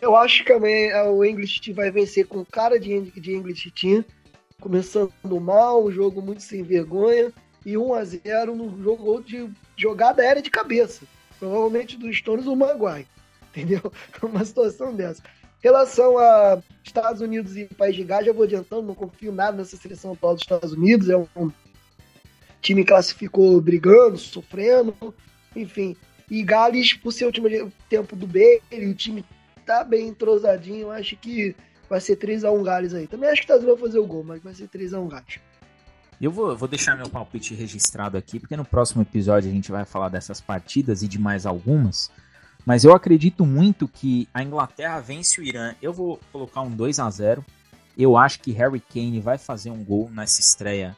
Eu 0.00 0.16
acho 0.16 0.42
que 0.42 0.52
o 0.52 1.24
English 1.24 1.70
vai 1.74 1.90
vencer 1.90 2.26
com 2.26 2.42
cara 2.42 2.80
de, 2.80 2.90
English 2.94 3.70
Team, 3.72 4.02
começando 4.58 5.12
mal, 5.38 5.84
um 5.84 5.92
jogo 5.92 6.22
muito 6.22 6.42
sem 6.42 6.62
vergonha, 6.62 7.30
e 7.66 7.76
1 7.76 7.94
a 7.94 8.04
0 8.04 8.56
no 8.56 8.82
jogo 8.82 9.20
de 9.20 9.50
jogada 9.76 10.22
aérea 10.22 10.40
de 10.40 10.50
cabeça. 10.50 11.04
Provavelmente 11.38 11.98
dos 11.98 12.16
Stones 12.16 12.46
ou 12.46 12.56
Maguire. 12.56 13.06
Entendeu? 13.54 13.92
Uma 14.22 14.42
situação 14.42 14.94
dessa. 14.94 15.22
Em 15.22 15.64
relação 15.64 16.16
a 16.16 16.62
Estados 16.82 17.20
Unidos 17.20 17.58
e 17.58 17.66
País 17.66 17.94
de 17.94 18.04
Gás, 18.04 18.24
já 18.24 18.32
vou 18.32 18.44
adiantando, 18.44 18.86
não 18.86 18.94
confio 18.94 19.32
nada 19.32 19.58
nessa 19.58 19.76
seleção 19.76 20.12
atual 20.12 20.32
dos 20.32 20.42
Estados 20.44 20.72
Unidos. 20.72 21.10
É 21.10 21.16
um 21.18 21.50
time 22.62 22.82
que 22.82 22.88
classificou 22.88 23.60
brigando, 23.60 24.16
sofrendo, 24.16 25.14
enfim. 25.54 25.94
E 26.30 26.42
Gales, 26.42 26.94
por 26.94 27.12
ser 27.12 27.24
o 27.24 27.26
último 27.26 27.48
tempo 27.88 28.14
do 28.14 28.26
Bale, 28.26 28.62
o 28.86 28.94
time 28.94 29.24
tá 29.66 29.82
bem 29.82 30.08
entrosadinho, 30.08 30.90
acho 30.90 31.16
que 31.16 31.56
vai 31.88 32.00
ser 32.00 32.16
3x1 32.16 32.62
Gales 32.62 32.94
aí. 32.94 33.06
Também 33.08 33.28
acho 33.28 33.44
que 33.44 33.52
o 33.52 33.56
Unidos 33.56 33.74
vai 33.74 33.88
fazer 33.88 33.98
o 33.98 34.06
gol, 34.06 34.22
mas 34.22 34.42
vai 34.42 34.54
ser 34.54 34.68
3x1 34.68 35.08
Gales. 35.08 35.40
Eu 36.20 36.30
vou, 36.30 36.56
vou 36.56 36.68
deixar 36.68 36.96
meu 36.96 37.08
palpite 37.08 37.54
registrado 37.54 38.16
aqui, 38.16 38.38
porque 38.38 38.56
no 38.56 38.64
próximo 38.64 39.02
episódio 39.02 39.50
a 39.50 39.52
gente 39.52 39.72
vai 39.72 39.84
falar 39.84 40.08
dessas 40.10 40.40
partidas 40.40 41.02
e 41.02 41.08
de 41.08 41.18
mais 41.18 41.46
algumas. 41.46 42.10
Mas 42.64 42.84
eu 42.84 42.94
acredito 42.94 43.46
muito 43.46 43.88
que 43.88 44.28
a 44.32 44.42
Inglaterra 44.42 45.00
vence 45.00 45.40
o 45.40 45.44
Irã. 45.44 45.74
Eu 45.80 45.92
vou 45.92 46.20
colocar 46.30 46.60
um 46.60 46.70
2 46.70 46.98
a 46.98 47.10
0 47.10 47.44
Eu 47.96 48.16
acho 48.16 48.40
que 48.40 48.52
Harry 48.52 48.80
Kane 48.80 49.18
vai 49.18 49.38
fazer 49.38 49.70
um 49.70 49.82
gol 49.82 50.10
nessa 50.12 50.40
estreia 50.40 50.96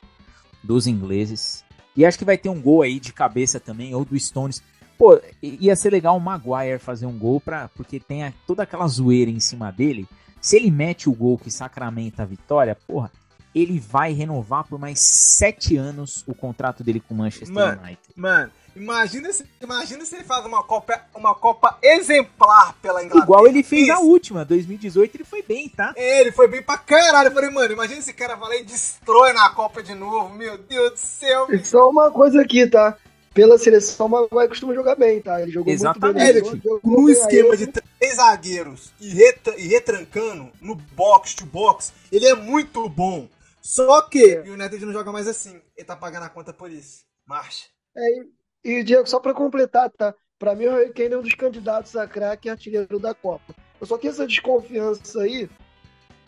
dos 0.63 0.87
ingleses. 0.87 1.65
E 1.97 2.05
acho 2.05 2.19
que 2.19 2.25
vai 2.25 2.37
ter 2.37 2.49
um 2.49 2.61
gol 2.61 2.83
aí 2.83 2.99
de 2.99 3.13
cabeça 3.13 3.61
também, 3.61 3.95
ou 3.95 4.05
do 4.05 4.19
Stones. 4.19 4.63
Pô, 5.03 5.21
ia 5.43 5.75
ser 5.75 5.91
legal 5.91 6.17
o 6.17 6.21
Maguire 6.21 6.79
fazer 6.79 7.07
um 7.07 7.19
gol, 7.19 7.41
pra, 7.41 7.69
porque 7.75 7.99
tem 7.99 8.23
a, 8.23 8.33
toda 8.47 8.63
aquela 8.63 8.87
zoeira 8.87 9.29
em 9.29 9.41
cima 9.41 9.73
dele. 9.73 10.07
Se 10.41 10.55
ele 10.55 10.71
mete 10.71 11.09
o 11.09 11.13
gol 11.13 11.37
que 11.37 11.51
sacramenta 11.51 12.23
a 12.23 12.25
vitória, 12.25 12.79
porra, 12.87 13.11
ele 13.53 13.81
vai 13.81 14.13
renovar 14.13 14.63
por 14.63 14.79
mais 14.79 15.01
sete 15.01 15.77
anos 15.77 16.23
o 16.25 16.33
contrato 16.33 16.85
dele 16.85 17.01
com 17.01 17.15
o 17.15 17.19
Manchester 17.19 17.53
mano, 17.53 17.83
United. 17.83 18.01
Mano, 18.15 18.53
imagina 18.77 19.33
se, 19.33 19.45
imagina 19.61 20.05
se 20.05 20.15
ele 20.15 20.23
faz 20.23 20.47
uma 20.47 20.63
Copa, 20.63 21.01
uma 21.17 21.35
Copa 21.35 21.77
exemplar 21.83 22.73
pela 22.81 23.03
Inglaterra. 23.03 23.25
Igual 23.25 23.49
ele 23.49 23.65
fez 23.65 23.89
Isso. 23.89 23.93
a 23.93 23.99
última, 23.99 24.45
2018, 24.45 25.17
ele 25.17 25.25
foi 25.25 25.43
bem, 25.43 25.69
tá? 25.69 25.93
É, 25.97 26.21
ele 26.21 26.31
foi 26.31 26.47
bem 26.47 26.63
pra 26.63 26.79
caralho. 26.79 27.27
Eu 27.27 27.33
falei, 27.33 27.51
mano, 27.51 27.73
imagina 27.73 27.99
esse 27.99 28.13
cara 28.13 28.37
vai 28.37 28.51
lá 28.51 28.57
e 28.57 28.65
destrói 28.65 29.33
na 29.33 29.51
Copa 29.51 29.83
de 29.83 29.97
novo. 29.97 30.33
Meu 30.33 30.57
Deus 30.57 30.93
do 30.93 30.97
céu. 30.97 31.49
Só 31.65 31.91
uma 31.91 32.09
coisa 32.09 32.41
aqui, 32.41 32.69
tá? 32.69 32.97
Pela 33.35 33.59
seleção, 33.59 34.07
o 34.07 34.09
Maguire 34.09 34.49
costuma 34.49 34.75
jogar 34.75 34.95
bem, 34.95 35.21
tá? 35.21 35.41
Ele 35.41 35.51
jogou 35.51 35.73
Exatamente. 35.73 36.43
muito 36.43 36.63
bem. 36.63 36.73
Ele, 36.73 36.81
no 36.85 37.11
esquema 37.11 37.57
de 37.57 37.67
três 37.67 38.17
zagueiros 38.17 38.93
e, 39.01 39.09
retra 39.09 39.59
e 39.59 39.67
retrancando 39.67 40.51
no 40.61 40.75
box 40.75 41.35
to 41.35 41.47
box, 41.47 41.93
ele 42.11 42.27
é 42.27 42.35
muito 42.35 42.89
bom. 42.89 43.29
Só 43.61 44.03
que 44.03 44.35
é. 44.35 44.41
o 44.41 44.55
United 44.55 44.85
não 44.85 44.93
joga 44.93 45.13
mais 45.13 45.29
assim. 45.29 45.61
Ele 45.77 45.87
tá 45.87 45.97
pagando 45.97 46.25
a 46.25 46.29
conta 46.29 46.53
por 46.53 46.71
isso. 46.71 47.05
Marcha. 47.27 47.67
É, 47.97 48.03
e, 48.65 48.79
e 48.79 48.83
Diego, 48.83 49.09
só 49.09 49.21
pra 49.21 49.33
completar, 49.33 49.89
tá? 49.91 50.15
Pra 50.39 50.55
mim, 50.55 50.67
o 50.67 50.73
Harry 50.73 50.93
Kane 50.93 51.15
é 51.15 51.19
um 51.19 51.23
dos 51.23 51.35
candidatos 51.35 51.95
a 51.95 52.07
craque 52.07 52.51
artilheiro 52.51 52.99
da 52.99 53.15
Copa. 53.15 53.55
Eu 53.81 53.87
só 53.87 53.97
tenho 53.97 54.11
essa 54.11 54.27
desconfiança 54.27 55.23
aí. 55.23 55.49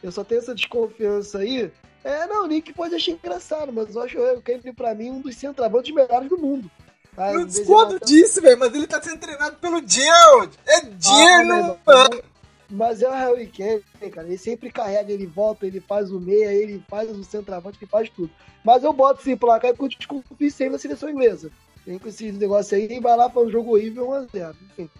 Eu 0.02 0.12
só 0.12 0.22
tenho 0.22 0.38
essa 0.38 0.54
desconfiança 0.54 1.38
aí. 1.38 1.70
É, 2.04 2.26
não, 2.26 2.44
o 2.44 2.46
Nick 2.46 2.72
pode 2.72 2.94
achar 2.94 3.12
engraçado, 3.12 3.72
mas 3.72 3.94
eu 3.94 4.02
acho 4.02 4.18
o 4.18 4.24
Harry 4.24 4.42
Kane, 4.42 4.72
pra 4.72 4.94
mim, 4.94 5.10
um 5.10 5.20
dos 5.20 5.36
centroavantes 5.36 5.92
melhores 5.92 6.28
do 6.28 6.38
mundo. 6.38 6.70
Tá? 7.14 7.32
Não 7.32 7.46
discordo 7.46 7.98
disso, 8.04 8.40
velho, 8.40 8.58
mas 8.58 8.74
ele 8.74 8.86
tá 8.86 9.00
sendo 9.00 9.18
treinado 9.18 9.56
pelo 9.56 9.86
Gerald. 9.86 10.58
É 10.66 10.80
Gerald, 10.98 11.70
ah, 11.70 11.78
mano. 11.86 12.22
Mas 12.70 13.02
é 13.02 13.08
o 13.08 13.12
Harry 13.12 13.46
Kane, 13.46 14.10
cara. 14.10 14.26
Ele 14.26 14.38
sempre 14.38 14.70
carrega, 14.70 15.12
ele 15.12 15.26
volta, 15.26 15.66
ele 15.66 15.80
faz 15.80 16.10
o 16.10 16.18
meia, 16.18 16.52
ele 16.52 16.82
faz 16.88 17.08
o 17.10 17.22
centroavante, 17.22 17.78
ele 17.80 17.90
faz 17.90 18.10
tudo. 18.10 18.30
Mas 18.64 18.82
eu 18.82 18.92
boto 18.92 19.22
sim 19.22 19.36
placar 19.36 19.74
porque 19.74 19.94
eu 19.94 19.98
desconfio 19.98 20.50
sempre 20.50 20.72
na 20.72 20.78
seleção 20.78 21.08
inglesa. 21.08 21.50
Vem 21.86 21.98
com 21.98 22.08
esse 22.08 22.32
negócio 22.32 22.76
aí 22.76 22.88
e 22.90 23.00
vai 23.00 23.16
lá 23.16 23.28
para 23.28 23.42
um 23.42 23.50
jogo 23.50 23.72
horrível 23.72 24.08
1x0. 24.08 24.54
Enfim. 24.72 24.90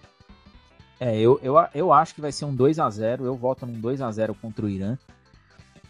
É, 1.01 1.19
eu, 1.19 1.41
eu, 1.43 1.55
eu 1.75 1.93
acho 1.93 2.15
que 2.15 2.21
vai 2.21 2.31
ser 2.31 2.45
um 2.45 2.55
2 2.55 2.79
a 2.79 2.89
0 2.89 3.25
Eu 3.25 3.35
voto 3.35 3.67
num 3.67 3.81
2 3.81 4.01
a 4.01 4.11
0 4.11 4.35
contra 4.35 4.65
o 4.65 4.69
Irã. 4.69 4.97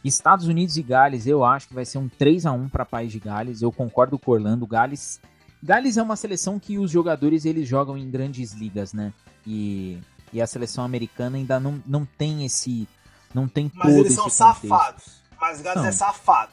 Estados 0.03 0.47
Unidos 0.47 0.77
e 0.77 0.83
Gales, 0.83 1.27
eu 1.27 1.45
acho 1.45 1.69
que 1.69 1.75
vai 1.75 1.85
ser 1.85 1.99
um 1.99 2.09
3 2.09 2.45
a 2.47 2.53
1 2.53 2.69
para 2.69 2.85
País 2.85 3.11
de 3.11 3.19
Gales. 3.19 3.63
Eu 3.63 3.73
concordo 3.73 4.19
com 4.19 4.31
o 4.31 4.35
Orlando. 4.35 4.67
Gales, 4.67 5.21
Gales 5.65 5.97
é 5.97 6.03
uma 6.03 6.15
seleção 6.15 6.61
que 6.61 6.79
os 6.79 6.91
jogadores 6.91 7.45
eles 7.45 7.67
jogam 7.67 7.97
em 7.97 8.11
grandes 8.11 8.53
ligas, 8.53 8.93
né? 8.93 9.13
E 9.47 9.99
e 10.35 10.43
a 10.43 10.49
seleção 10.49 10.83
americana 10.83 11.37
ainda 11.37 11.61
não, 11.61 11.81
não 11.87 12.05
tem 12.05 12.45
esse. 12.45 12.89
Não 13.33 13.47
tem 13.47 13.71
Mas 13.73 13.87
todo 13.87 14.01
eles 14.01 14.15
são 14.15 14.29
safados. 14.29 15.23
Mas 15.41 15.61
Gales 15.61 15.85
é 15.85 15.93
safado. 15.93 16.51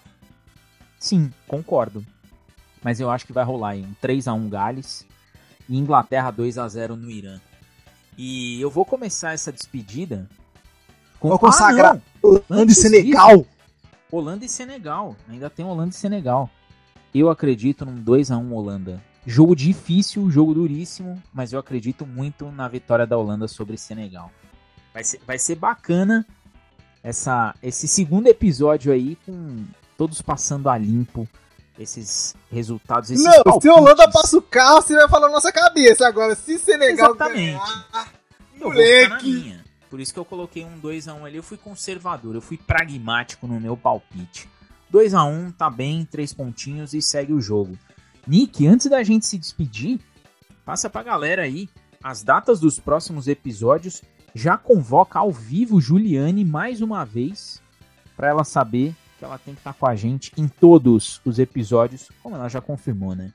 Sim, 1.00 1.34
concordo. 1.48 2.06
Mas 2.84 3.00
eu 3.00 3.10
acho 3.10 3.26
que 3.26 3.34
vai 3.34 3.44
rolar 3.44 3.70
aí 3.70 3.82
um 3.82 3.96
3x1 4.00 4.50
Gales 4.50 5.06
e 5.68 5.78
Inglaterra 5.80 6.30
2 6.30 6.60
a 6.60 6.68
0 6.68 6.96
no 6.96 7.10
Irã. 7.10 7.42
E 8.16 8.62
eu 8.62 8.70
vou 8.70 8.86
começar 8.86 9.34
essa 9.34 9.52
despedida 9.52 10.30
com 11.20 11.30
vou 11.30 11.40
consagrar 11.40 11.98
ah, 11.98 12.02
Holanda 12.22 12.72
e 12.72 12.76
Senegal. 12.76 13.46
Holanda 14.12 14.46
e 14.46 14.50
Senegal. 14.50 15.16
Ainda 15.28 15.50
tem 15.50 15.66
Holanda 15.66 15.90
e 15.90 15.98
Senegal. 15.98 16.48
Eu 17.14 17.30
acredito 17.30 17.86
num 17.86 17.96
2 17.96 18.32
a 18.32 18.38
1 18.38 18.54
Holanda. 18.54 19.02
Jogo 19.26 19.56
difícil, 19.56 20.30
jogo 20.32 20.54
duríssimo, 20.54 21.22
mas 21.34 21.54
eu 21.54 21.60
acredito 21.60 22.06
muito 22.06 22.52
na 22.52 22.68
vitória 22.68 23.06
da 23.06 23.18
Holanda 23.18 23.48
sobre 23.48 23.78
Senegal. 23.78 24.32
Vai 24.94 25.04
ser, 25.04 25.22
vai 25.26 25.38
ser 25.38 25.56
bacana 25.56 26.26
essa, 27.04 27.54
esse 27.62 27.88
segundo 27.88 28.28
episódio 28.28 28.92
aí, 28.92 29.18
com 29.26 29.64
todos 29.98 30.22
passando 30.22 30.70
a 30.70 30.78
limpo 30.78 31.28
esses 31.78 32.36
resultados. 32.52 33.12
Esses 33.12 33.24
Não, 33.24 33.44
palpites. 33.44 33.62
se 33.62 33.70
a 33.70 33.76
Holanda 33.76 34.10
passa 34.10 34.38
o 34.38 34.42
carro, 34.42 34.82
você 34.82 34.96
vai 34.96 35.08
falar 35.08 35.28
na 35.28 35.34
nossa 35.34 35.52
cabeça. 35.52 36.08
Agora, 36.08 36.36
se 36.36 36.58
Senegal 36.58 37.12
Exatamente. 37.12 37.52
ganhar, 37.52 38.14
moleque... 38.60 39.62
Por 39.90 40.00
isso 40.00 40.14
que 40.14 40.20
eu 40.20 40.24
coloquei 40.24 40.64
um 40.64 40.80
2x1 40.80 41.20
um 41.20 41.26
ali. 41.26 41.36
Eu 41.36 41.44
fui 41.44 41.58
conservador, 41.58 42.34
eu 42.34 42.42
fui 42.42 42.58
pragmático 42.58 43.46
no 43.46 43.60
meu 43.60 43.76
palpite. 43.76 44.48
2 44.92 45.14
a 45.14 45.24
1 45.24 45.30
um, 45.32 45.52
tá 45.52 45.70
bem, 45.70 46.04
três 46.04 46.34
pontinhos 46.34 46.94
e 46.94 47.02
segue 47.02 47.32
o 47.32 47.40
jogo. 47.40 47.78
Nick, 48.28 48.68
antes 48.68 48.88
da 48.88 49.02
gente 49.02 49.26
se 49.26 49.38
despedir, 49.38 50.00
passa 50.66 50.90
pra 50.90 51.02
galera 51.02 51.44
aí 51.44 51.70
as 52.04 52.22
datas 52.22 52.60
dos 52.60 52.78
próximos 52.78 53.28
episódios. 53.28 54.02
Já 54.36 54.58
convoca 54.58 55.20
ao 55.20 55.32
vivo 55.32 55.80
Juliane 55.80 56.44
mais 56.44 56.82
uma 56.82 57.06
vez 57.06 57.62
para 58.16 58.28
ela 58.28 58.44
saber 58.44 58.94
que 59.18 59.24
ela 59.24 59.38
tem 59.38 59.54
que 59.54 59.62
estar 59.62 59.74
tá 59.74 59.80
com 59.80 59.86
a 59.88 59.96
gente 59.96 60.32
em 60.38 60.48
todos 60.48 61.22
os 61.24 61.40
episódios, 61.40 62.10
como 62.22 62.36
ela 62.36 62.50
já 62.50 62.60
confirmou, 62.60 63.16
né? 63.16 63.32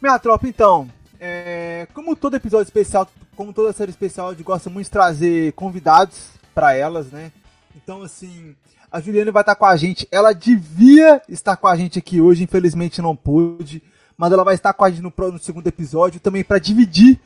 Minha 0.00 0.18
tropa, 0.18 0.46
então, 0.46 0.88
é, 1.20 1.86
como 1.92 2.14
todo 2.14 2.36
episódio 2.36 2.64
especial, 2.64 3.08
como 3.36 3.52
toda 3.52 3.72
série 3.72 3.90
especial, 3.90 4.28
a 4.28 4.30
gente 4.32 4.42
gosta 4.42 4.70
muito 4.70 4.86
de 4.86 4.90
trazer 4.90 5.52
convidados 5.52 6.30
para 6.54 6.74
elas, 6.74 7.10
né? 7.10 7.32
Então, 7.76 8.02
assim, 8.02 8.54
a 8.90 9.00
Juliana 9.00 9.30
vai 9.30 9.42
estar 9.42 9.54
com 9.54 9.66
a 9.66 9.76
gente. 9.76 10.08
Ela 10.10 10.32
devia 10.32 11.22
estar 11.28 11.56
com 11.56 11.66
a 11.66 11.76
gente 11.76 11.98
aqui 11.98 12.20
hoje, 12.20 12.42
infelizmente 12.44 13.02
não 13.02 13.14
pôde. 13.14 13.82
Mas 14.16 14.32
ela 14.32 14.42
vai 14.42 14.54
estar 14.54 14.72
com 14.72 14.84
a 14.84 14.90
gente 14.90 15.02
no, 15.02 15.12
no 15.32 15.38
segundo 15.38 15.66
episódio 15.66 16.18
também 16.18 16.42
para 16.42 16.58
dividir 16.58 17.20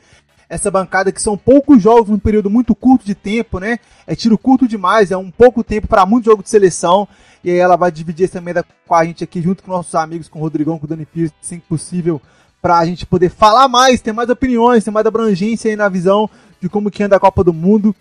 essa 0.47 0.69
bancada, 0.69 1.11
que 1.11 1.21
são 1.21 1.37
poucos 1.37 1.81
jogos 1.81 2.09
num 2.09 2.19
período 2.19 2.49
muito 2.49 2.75
curto 2.75 3.05
de 3.05 3.15
tempo, 3.15 3.59
né? 3.59 3.79
É 4.05 4.15
tiro 4.15 4.37
curto 4.37 4.67
demais, 4.67 5.11
é 5.11 5.17
um 5.17 5.31
pouco 5.31 5.63
tempo 5.63 5.87
para 5.87 6.05
muito 6.05 6.25
jogo 6.25 6.43
de 6.43 6.49
seleção. 6.49 7.07
E 7.43 7.49
aí 7.49 7.57
ela 7.57 7.75
vai 7.75 7.91
dividir 7.91 8.25
essa 8.25 8.39
mesa 8.39 8.63
com 8.85 8.95
a 8.95 9.03
gente 9.03 9.23
aqui, 9.23 9.41
junto 9.41 9.63
com 9.63 9.71
nossos 9.71 9.95
amigos, 9.95 10.27
com 10.27 10.39
o 10.39 10.41
Rodrigão, 10.41 10.77
com 10.77 10.85
o 10.85 10.89
Dani 10.89 11.05
Pires, 11.05 11.31
se 11.41 11.57
possível, 11.57 12.21
pra 12.63 12.85
gente 12.85 13.05
poder 13.05 13.29
falar 13.29 13.67
mais, 13.67 13.99
ter 13.99 14.13
mais 14.13 14.29
opiniões, 14.29 14.85
ter 14.85 14.89
mais 14.89 15.05
abrangência 15.05 15.69
aí 15.69 15.75
na 15.75 15.89
visão 15.89 16.29
de 16.61 16.69
como 16.69 16.89
que 16.89 17.03
anda 17.03 17.17
a 17.17 17.19
Copa 17.19 17.43
do 17.43 17.51
Mundo. 17.51 17.93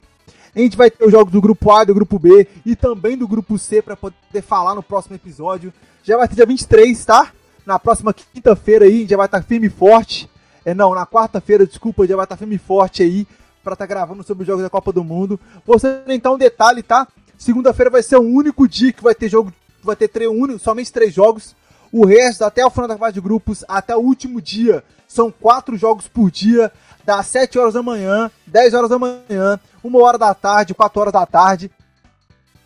A 0.54 0.60
gente 0.60 0.76
vai 0.76 0.88
ter 0.88 1.04
os 1.04 1.10
jogos 1.10 1.32
do 1.32 1.40
grupo 1.40 1.72
A, 1.72 1.82
do 1.82 1.92
grupo 1.92 2.16
B 2.16 2.46
e 2.64 2.76
também 2.76 3.18
do 3.18 3.26
grupo 3.26 3.58
C 3.58 3.82
para 3.82 3.96
poder 3.96 4.40
falar 4.40 4.76
no 4.76 4.82
próximo 4.82 5.16
episódio. 5.16 5.74
Já 6.04 6.16
vai 6.16 6.28
ter 6.28 6.36
dia 6.36 6.46
23, 6.46 7.04
tá? 7.04 7.32
Na 7.66 7.76
próxima 7.76 8.14
quinta-feira 8.14 8.84
aí, 8.84 9.04
já 9.04 9.16
vai 9.16 9.26
estar 9.26 9.40
tá 9.40 9.44
firme 9.44 9.66
e 9.66 9.70
forte. 9.70 10.30
É, 10.64 10.72
não, 10.72 10.94
na 10.94 11.04
quarta-feira, 11.04 11.66
desculpa, 11.66 12.06
já 12.06 12.14
vai 12.14 12.24
estar 12.24 12.36
tá 12.36 12.38
firme 12.38 12.54
e 12.54 12.58
forte 12.58 13.02
aí 13.02 13.26
para 13.64 13.72
estar 13.72 13.84
tá 13.84 13.92
gravando 13.92 14.22
sobre 14.22 14.42
os 14.42 14.46
jogos 14.46 14.62
da 14.62 14.70
Copa 14.70 14.92
do 14.92 15.02
Mundo. 15.02 15.40
Você 15.66 16.02
então 16.06 16.34
um 16.34 16.38
detalhe, 16.38 16.84
tá? 16.84 17.08
Segunda-feira 17.36 17.90
vai 17.90 18.02
ser 18.04 18.16
o 18.16 18.22
único 18.22 18.68
dia 18.68 18.92
que 18.92 19.02
vai 19.02 19.14
ter 19.16 19.28
jogo, 19.28 19.52
vai 19.82 19.96
ter 19.96 20.28
único, 20.28 20.60
somente 20.60 20.92
três 20.92 21.12
jogos. 21.12 21.56
O 21.92 22.06
resto, 22.06 22.42
até 22.42 22.64
o 22.64 22.70
final 22.70 22.88
da 22.88 22.96
fase 22.96 23.12
de 23.12 23.20
grupos, 23.20 23.62
até 23.68 23.94
o 23.94 24.00
último 24.00 24.40
dia, 24.40 24.82
são 25.06 25.30
quatro 25.30 25.76
jogos 25.76 26.08
por 26.08 26.30
dia 26.30 26.72
das 27.04 27.26
7 27.26 27.58
horas 27.58 27.74
da 27.74 27.82
manhã, 27.82 28.30
10 28.46 28.72
horas 28.72 28.88
da 28.88 28.98
manhã, 28.98 29.60
1 29.84 29.96
hora 29.96 30.16
da 30.16 30.32
tarde, 30.32 30.72
4 30.72 31.00
horas 31.00 31.12
da 31.12 31.26
tarde. 31.26 31.70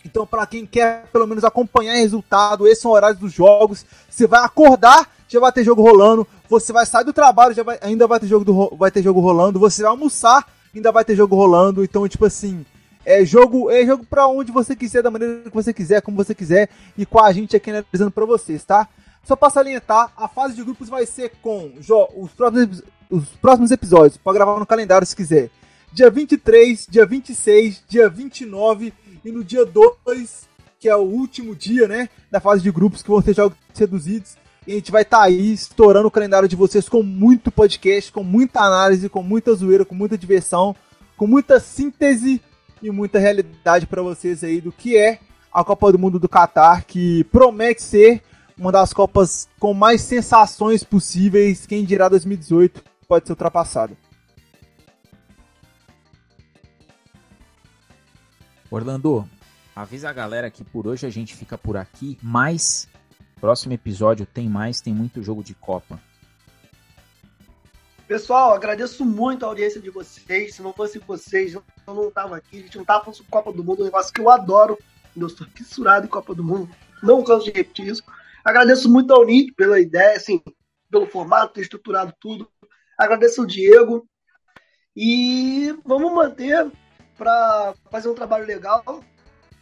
Então, 0.04 0.24
para 0.24 0.46
quem 0.46 0.64
quer 0.64 1.06
pelo 1.12 1.26
menos 1.26 1.42
acompanhar 1.42 1.94
o 1.94 1.98
resultado, 1.98 2.68
esses 2.68 2.80
são 2.80 2.92
horários 2.92 3.18
dos 3.18 3.32
jogos. 3.32 3.84
Você 4.08 4.28
vai 4.28 4.44
acordar, 4.44 5.10
já 5.26 5.40
vai 5.40 5.50
ter 5.50 5.64
jogo 5.64 5.82
rolando. 5.82 6.24
Você 6.48 6.72
vai 6.72 6.86
sair 6.86 7.04
do 7.04 7.12
trabalho, 7.12 7.52
já 7.52 7.64
vai, 7.64 7.76
ainda 7.82 8.06
vai 8.06 8.20
ter 8.20 8.28
jogo 8.28 8.44
do, 8.44 8.76
vai 8.76 8.92
ter 8.92 9.02
jogo 9.02 9.18
rolando. 9.18 9.58
Você 9.58 9.82
vai 9.82 9.90
almoçar, 9.90 10.46
ainda 10.72 10.92
vai 10.92 11.04
ter 11.04 11.16
jogo 11.16 11.34
rolando. 11.34 11.82
Então, 11.82 12.06
tipo 12.06 12.24
assim, 12.24 12.64
é 13.04 13.24
jogo, 13.24 13.68
é 13.68 13.84
jogo 13.84 14.06
para 14.08 14.28
onde 14.28 14.52
você 14.52 14.76
quiser, 14.76 15.02
da 15.02 15.10
maneira 15.10 15.50
que 15.50 15.54
você 15.54 15.72
quiser, 15.72 16.00
como 16.00 16.16
você 16.16 16.32
quiser 16.32 16.68
e 16.96 17.04
com 17.04 17.20
a 17.20 17.32
gente 17.32 17.56
aqui 17.56 17.70
analisando 17.70 18.12
para 18.12 18.24
vocês, 18.24 18.62
tá? 18.64 18.88
Só 19.26 19.34
para 19.34 19.50
salientar, 19.50 20.12
a 20.16 20.28
fase 20.28 20.54
de 20.54 20.62
grupos 20.62 20.88
vai 20.88 21.04
ser 21.04 21.32
com 21.42 21.72
os 22.16 22.30
próximos, 22.30 22.82
os 23.10 23.28
próximos 23.30 23.72
episódios. 23.72 24.16
Pode 24.16 24.38
gravar 24.38 24.56
no 24.60 24.64
calendário 24.64 25.04
se 25.04 25.16
quiser. 25.16 25.50
Dia 25.92 26.08
23, 26.08 26.86
dia 26.88 27.04
26, 27.04 27.82
dia 27.88 28.08
29 28.08 28.94
e 29.24 29.32
no 29.32 29.42
dia 29.42 29.66
2, 29.66 30.48
que 30.78 30.88
é 30.88 30.94
o 30.94 31.00
último 31.00 31.56
dia, 31.56 31.88
né, 31.88 32.08
da 32.30 32.38
fase 32.38 32.62
de 32.62 32.70
grupos 32.70 33.02
que 33.02 33.08
vão 33.08 33.20
ser 33.20 33.34
jogos 33.34 33.58
reduzidos. 33.76 34.36
E 34.64 34.70
a 34.70 34.74
gente 34.76 34.92
vai 34.92 35.02
estar 35.02 35.18
tá 35.18 35.24
aí 35.24 35.52
estourando 35.52 36.06
o 36.06 36.10
calendário 36.10 36.48
de 36.48 36.54
vocês 36.54 36.88
com 36.88 37.02
muito 37.02 37.50
podcast, 37.50 38.12
com 38.12 38.22
muita 38.22 38.60
análise, 38.60 39.08
com 39.08 39.24
muita 39.24 39.52
zoeira, 39.54 39.84
com 39.84 39.94
muita 39.96 40.16
diversão, 40.16 40.76
com 41.16 41.26
muita 41.26 41.58
síntese 41.58 42.40
e 42.80 42.92
muita 42.92 43.18
realidade 43.18 43.88
para 43.88 44.02
vocês 44.02 44.44
aí 44.44 44.60
do 44.60 44.70
que 44.70 44.96
é 44.96 45.18
a 45.52 45.64
Copa 45.64 45.90
do 45.90 45.98
Mundo 45.98 46.20
do 46.20 46.28
Catar, 46.28 46.84
que 46.84 47.24
promete 47.24 47.82
ser 47.82 48.22
uma 48.58 48.72
das 48.72 48.92
Copas 48.92 49.48
com 49.58 49.74
mais 49.74 50.00
sensações 50.00 50.82
possíveis. 50.82 51.66
Quem 51.66 51.84
dirá 51.84 52.08
2018 52.08 52.82
pode 53.06 53.26
ser 53.26 53.32
ultrapassado. 53.32 53.96
Orlando, 58.70 59.28
avisa 59.74 60.10
a 60.10 60.12
galera 60.12 60.50
que 60.50 60.64
por 60.64 60.86
hoje 60.86 61.06
a 61.06 61.10
gente 61.10 61.34
fica 61.34 61.56
por 61.56 61.76
aqui, 61.76 62.18
mas 62.22 62.88
próximo 63.40 63.74
episódio 63.74 64.26
tem 64.26 64.48
mais, 64.48 64.80
tem 64.80 64.92
muito 64.92 65.22
jogo 65.22 65.44
de 65.44 65.54
Copa. 65.54 66.00
Pessoal, 68.08 68.54
agradeço 68.54 69.04
muito 69.04 69.44
a 69.44 69.48
audiência 69.48 69.80
de 69.80 69.90
vocês. 69.90 70.54
Se 70.54 70.62
não 70.62 70.72
fosse 70.72 70.98
vocês, 70.98 71.54
eu 71.54 71.62
não 71.86 72.10
tava 72.10 72.36
aqui. 72.36 72.58
A 72.58 72.62
gente 72.62 72.78
não 72.78 72.84
tava 72.84 73.00
falando 73.00 73.16
sobre 73.16 73.30
Copa 73.30 73.52
do 73.52 73.64
Mundo, 73.64 73.82
um 73.82 73.84
negócio 73.84 74.12
que 74.12 74.20
eu 74.20 74.30
adoro. 74.30 74.78
Eu 75.16 75.28
sou 75.28 75.46
fissurado 75.48 76.06
em 76.06 76.08
Copa 76.08 76.34
do 76.34 76.44
Mundo. 76.44 76.68
Não 77.02 77.24
canso 77.24 77.46
de 77.46 77.50
repetir 77.50 77.88
isso. 77.88 78.02
Agradeço 78.46 78.88
muito 78.88 79.12
ao 79.12 79.26
Nick 79.26 79.52
pela 79.54 79.80
ideia, 79.80 80.16
assim, 80.16 80.40
pelo 80.88 81.08
formato, 81.08 81.54
ter 81.54 81.62
estruturado 81.62 82.14
tudo. 82.20 82.48
Agradeço 82.96 83.40
ao 83.40 83.46
Diego. 83.46 84.08
E 84.94 85.74
vamos 85.84 86.12
manter 86.12 86.70
para 87.18 87.74
fazer 87.90 88.08
um 88.08 88.14
trabalho 88.14 88.46
legal 88.46 89.02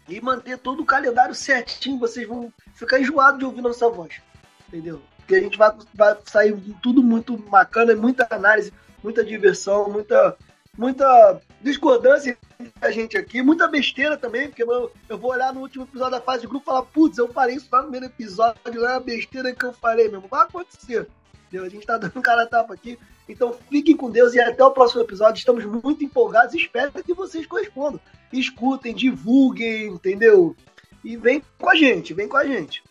e 0.06 0.20
manter 0.20 0.58
todo 0.58 0.82
o 0.82 0.84
calendário 0.84 1.34
certinho. 1.34 1.98
Vocês 1.98 2.28
vão 2.28 2.52
ficar 2.74 3.00
enjoados 3.00 3.38
de 3.38 3.46
ouvir 3.46 3.62
nossa 3.62 3.88
voz. 3.88 4.20
Entendeu? 4.68 5.00
Porque 5.16 5.36
a 5.36 5.40
gente 5.40 5.56
vai, 5.56 5.74
vai 5.94 6.18
sair 6.26 6.54
tudo 6.82 7.02
muito 7.02 7.38
bacana, 7.38 7.96
muita 7.96 8.26
análise, 8.28 8.70
muita 9.02 9.24
diversão, 9.24 9.88
muita, 9.88 10.36
muita 10.76 11.40
discordância 11.64 12.36
a 12.80 12.90
gente 12.90 13.16
aqui, 13.16 13.42
muita 13.42 13.66
besteira 13.66 14.16
também, 14.16 14.48
porque 14.48 14.62
eu, 14.62 14.92
eu 15.08 15.18
vou 15.18 15.32
olhar 15.32 15.52
no 15.52 15.60
último 15.60 15.84
episódio 15.84 16.12
da 16.12 16.20
fase 16.20 16.42
de 16.42 16.46
grupo 16.46 16.64
e 16.64 16.66
falar, 16.66 16.82
putz, 16.82 17.18
eu 17.18 17.28
parei 17.28 17.56
isso 17.56 17.68
lá 17.72 17.78
no 17.78 17.84
primeiro 17.84 18.06
episódio, 18.06 18.60
não 18.66 18.88
é 18.88 18.94
a 18.94 19.00
besteira 19.00 19.54
que 19.54 19.64
eu 19.64 19.72
falei 19.72 20.08
mesmo. 20.08 20.28
Vai 20.28 20.42
acontecer. 20.42 21.08
Entendeu? 21.46 21.66
A 21.66 21.68
gente 21.68 21.86
tá 21.86 21.96
dando 21.96 22.20
cara 22.20 22.46
tapa 22.46 22.74
aqui. 22.74 22.98
Então 23.28 23.56
fiquem 23.70 23.96
com 23.96 24.10
Deus 24.10 24.34
e 24.34 24.40
até 24.40 24.62
o 24.62 24.70
próximo 24.70 25.00
episódio. 25.00 25.38
Estamos 25.38 25.64
muito 25.64 26.04
empolgados 26.04 26.54
espero 26.54 26.92
que 26.92 27.14
vocês 27.14 27.46
correspondam. 27.46 28.00
Escutem, 28.32 28.94
divulguem, 28.94 29.86
entendeu? 29.86 30.54
E 31.02 31.16
vem 31.16 31.42
com 31.58 31.70
a 31.70 31.74
gente, 31.74 32.12
vem 32.12 32.28
com 32.28 32.36
a 32.36 32.44
gente. 32.44 32.82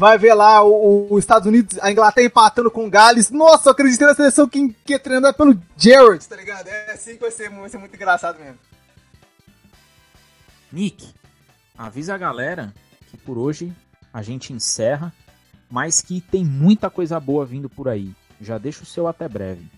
Vai 0.00 0.16
ver 0.16 0.32
lá 0.32 0.64
os 0.64 1.18
Estados 1.18 1.46
Unidos, 1.46 1.78
a 1.78 1.92
Inglaterra 1.92 2.26
empatando 2.26 2.70
com 2.70 2.86
o 2.86 2.90
Gales. 2.90 3.30
Nossa, 3.30 3.68
eu 3.68 3.72
acreditei 3.72 4.06
na 4.06 4.14
seleção 4.14 4.48
que, 4.48 4.74
que 4.82 4.94
é 4.94 4.98
treinada 4.98 5.34
pelo 5.34 5.54
Jared, 5.76 6.26
tá 6.26 6.36
ligado? 6.36 6.68
É 6.68 6.92
assim 6.92 7.16
que 7.16 7.20
vai 7.20 7.30
ser, 7.30 7.50
vai 7.50 7.68
ser 7.68 7.76
muito 7.76 7.94
engraçado 7.94 8.38
mesmo. 8.38 8.58
Nick, 10.72 11.06
avisa 11.76 12.14
a 12.14 12.18
galera 12.18 12.72
que 13.10 13.18
por 13.18 13.36
hoje 13.36 13.74
a 14.10 14.22
gente 14.22 14.54
encerra, 14.54 15.12
mas 15.70 16.00
que 16.00 16.22
tem 16.22 16.46
muita 16.46 16.88
coisa 16.88 17.20
boa 17.20 17.44
vindo 17.44 17.68
por 17.68 17.86
aí. 17.86 18.14
Já 18.40 18.56
deixa 18.56 18.82
o 18.82 18.86
seu 18.86 19.06
até 19.06 19.28
breve. 19.28 19.70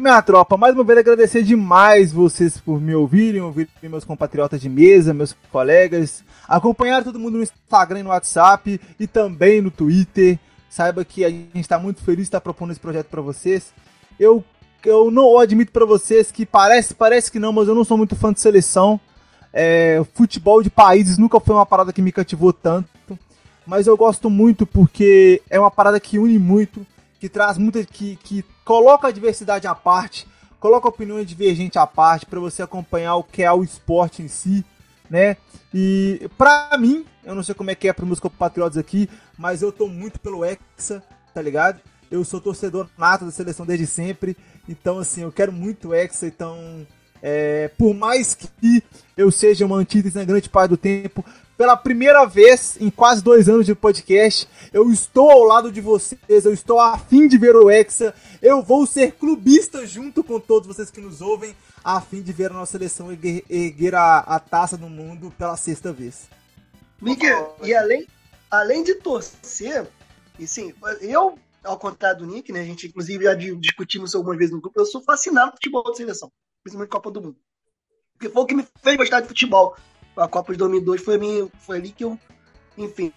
Minha 0.00 0.22
tropa, 0.22 0.56
mais 0.56 0.74
uma 0.74 0.82
vez 0.82 0.98
agradecer 0.98 1.42
demais 1.42 2.10
vocês 2.10 2.56
por 2.56 2.80
me 2.80 2.94
ouvirem, 2.94 3.42
ouvirem 3.42 3.70
meus 3.82 4.02
compatriotas 4.02 4.58
de 4.58 4.66
mesa, 4.66 5.12
meus 5.12 5.36
colegas, 5.52 6.24
acompanhar 6.48 7.04
todo 7.04 7.18
mundo 7.18 7.36
no 7.36 7.42
Instagram 7.42 8.00
e 8.00 8.02
no 8.04 8.08
WhatsApp 8.08 8.80
e 8.98 9.06
também 9.06 9.60
no 9.60 9.70
Twitter. 9.70 10.38
Saiba 10.70 11.04
que 11.04 11.22
a 11.22 11.28
gente 11.28 11.60
está 11.60 11.78
muito 11.78 12.02
feliz 12.02 12.20
de 12.20 12.28
estar 12.28 12.40
propondo 12.40 12.70
esse 12.70 12.80
projeto 12.80 13.08
para 13.08 13.20
vocês. 13.20 13.74
Eu, 14.18 14.42
eu 14.86 15.10
não 15.10 15.38
admito 15.38 15.70
para 15.70 15.84
vocês 15.84 16.32
que 16.32 16.46
parece, 16.46 16.94
parece 16.94 17.30
que 17.30 17.38
não, 17.38 17.52
mas 17.52 17.68
eu 17.68 17.74
não 17.74 17.84
sou 17.84 17.98
muito 17.98 18.16
fã 18.16 18.32
de 18.32 18.40
seleção. 18.40 18.98
É, 19.52 20.02
futebol 20.14 20.62
de 20.62 20.70
países 20.70 21.18
nunca 21.18 21.38
foi 21.38 21.54
uma 21.54 21.66
parada 21.66 21.92
que 21.92 22.00
me 22.00 22.10
cativou 22.10 22.54
tanto 22.54 22.88
mas 23.70 23.86
eu 23.86 23.96
gosto 23.96 24.28
muito 24.28 24.66
porque 24.66 25.40
é 25.48 25.60
uma 25.60 25.70
parada 25.70 26.00
que 26.00 26.18
une 26.18 26.40
muito, 26.40 26.84
que 27.20 27.28
traz 27.28 27.58
muita. 27.58 27.84
que, 27.84 28.16
que 28.16 28.44
coloca 28.64 29.06
a 29.06 29.12
diversidade 29.12 29.66
à 29.66 29.74
parte, 29.74 30.26
coloca 30.58 30.88
opiniões 30.88 31.26
divergentes 31.26 31.76
à 31.76 31.86
parte 31.86 32.26
para 32.26 32.40
você 32.40 32.62
acompanhar 32.62 33.14
o 33.16 33.22
que 33.22 33.42
é 33.42 33.52
o 33.52 33.62
esporte 33.62 34.22
em 34.22 34.28
si, 34.28 34.64
né? 35.08 35.36
E 35.72 36.28
pra 36.38 36.70
mim, 36.78 37.04
eu 37.22 37.34
não 37.34 37.42
sei 37.42 37.54
como 37.54 37.70
é 37.70 37.74
que 37.74 37.88
é 37.88 37.92
para 37.92 38.06
meus 38.06 38.18
compatriotas 38.18 38.78
aqui, 38.78 39.08
mas 39.36 39.60
eu 39.60 39.70
tô 39.70 39.86
muito 39.86 40.18
pelo 40.18 40.44
Hexa, 40.44 41.02
tá 41.34 41.42
ligado? 41.42 41.80
Eu 42.10 42.24
sou 42.24 42.40
torcedor 42.40 42.88
nato 42.98 43.24
da 43.24 43.30
seleção 43.30 43.66
desde 43.66 43.86
sempre, 43.86 44.36
então 44.68 44.98
assim, 44.98 45.22
eu 45.22 45.30
quero 45.30 45.52
muito 45.52 45.94
Hexa, 45.94 46.26
então 46.26 46.86
é, 47.22 47.68
por 47.76 47.94
mais 47.94 48.34
que 48.34 48.82
eu 49.16 49.30
seja 49.30 49.66
uma 49.66 49.76
antítese 49.76 50.16
na 50.16 50.24
grande 50.24 50.48
parte 50.48 50.70
do 50.70 50.76
tempo, 50.76 51.24
pela 51.60 51.76
primeira 51.76 52.24
vez 52.24 52.78
em 52.80 52.88
quase 52.88 53.22
dois 53.22 53.46
anos 53.46 53.66
de 53.66 53.74
podcast, 53.74 54.48
eu 54.72 54.90
estou 54.90 55.30
ao 55.30 55.44
lado 55.44 55.70
de 55.70 55.78
vocês, 55.78 56.46
eu 56.46 56.54
estou 56.54 56.80
a 56.80 56.96
fim 56.96 57.28
de 57.28 57.36
ver 57.36 57.54
o 57.54 57.70
Hexa, 57.70 58.14
eu 58.40 58.62
vou 58.62 58.86
ser 58.86 59.12
clubista 59.12 59.86
junto 59.86 60.24
com 60.24 60.40
todos 60.40 60.66
vocês 60.66 60.90
que 60.90 61.02
nos 61.02 61.20
ouvem, 61.20 61.54
a 61.84 62.00
fim 62.00 62.22
de 62.22 62.32
ver 62.32 62.50
a 62.50 62.54
nossa 62.54 62.72
seleção 62.72 63.12
erguer 63.12 63.94
a, 63.94 64.20
a, 64.20 64.40
taça 64.40 64.78
do 64.78 64.88
mundo 64.88 65.30
pela 65.36 65.54
sexta 65.54 65.92
vez. 65.92 66.30
Miguel, 66.98 67.54
e 67.62 67.74
além, 67.74 68.06
além 68.50 68.82
de 68.82 68.94
torcer, 68.94 69.86
e 70.38 70.46
sim, 70.46 70.72
eu, 71.02 71.38
ao 71.62 71.78
contrário 71.78 72.20
do 72.20 72.26
Nick, 72.26 72.50
né, 72.52 72.60
a 72.60 72.64
gente 72.64 72.86
inclusive 72.86 73.24
já 73.24 73.34
discutimos 73.34 74.14
algumas 74.14 74.38
vezes 74.38 74.54
no 74.54 74.62
grupo, 74.62 74.80
eu 74.80 74.86
sou 74.86 75.02
fascinado 75.02 75.50
por 75.50 75.56
futebol 75.56 75.90
de 75.90 75.98
seleção, 75.98 76.32
principalmente 76.62 76.90
Copa 76.90 77.10
do 77.10 77.20
Mundo. 77.20 77.36
Porque 78.14 78.32
foi 78.32 78.42
o 78.42 78.46
que 78.46 78.54
me 78.54 78.66
fez 78.82 78.96
gostar 78.96 79.20
de 79.20 79.28
futebol 79.28 79.76
a 80.16 80.28
Copa 80.28 80.52
de 80.52 80.58
2002 80.58 81.02
foi, 81.02 81.18
minha, 81.18 81.48
foi 81.60 81.78
ali 81.78 81.90
que 81.90 82.04
eu, 82.04 82.18
enfim. 82.76 83.12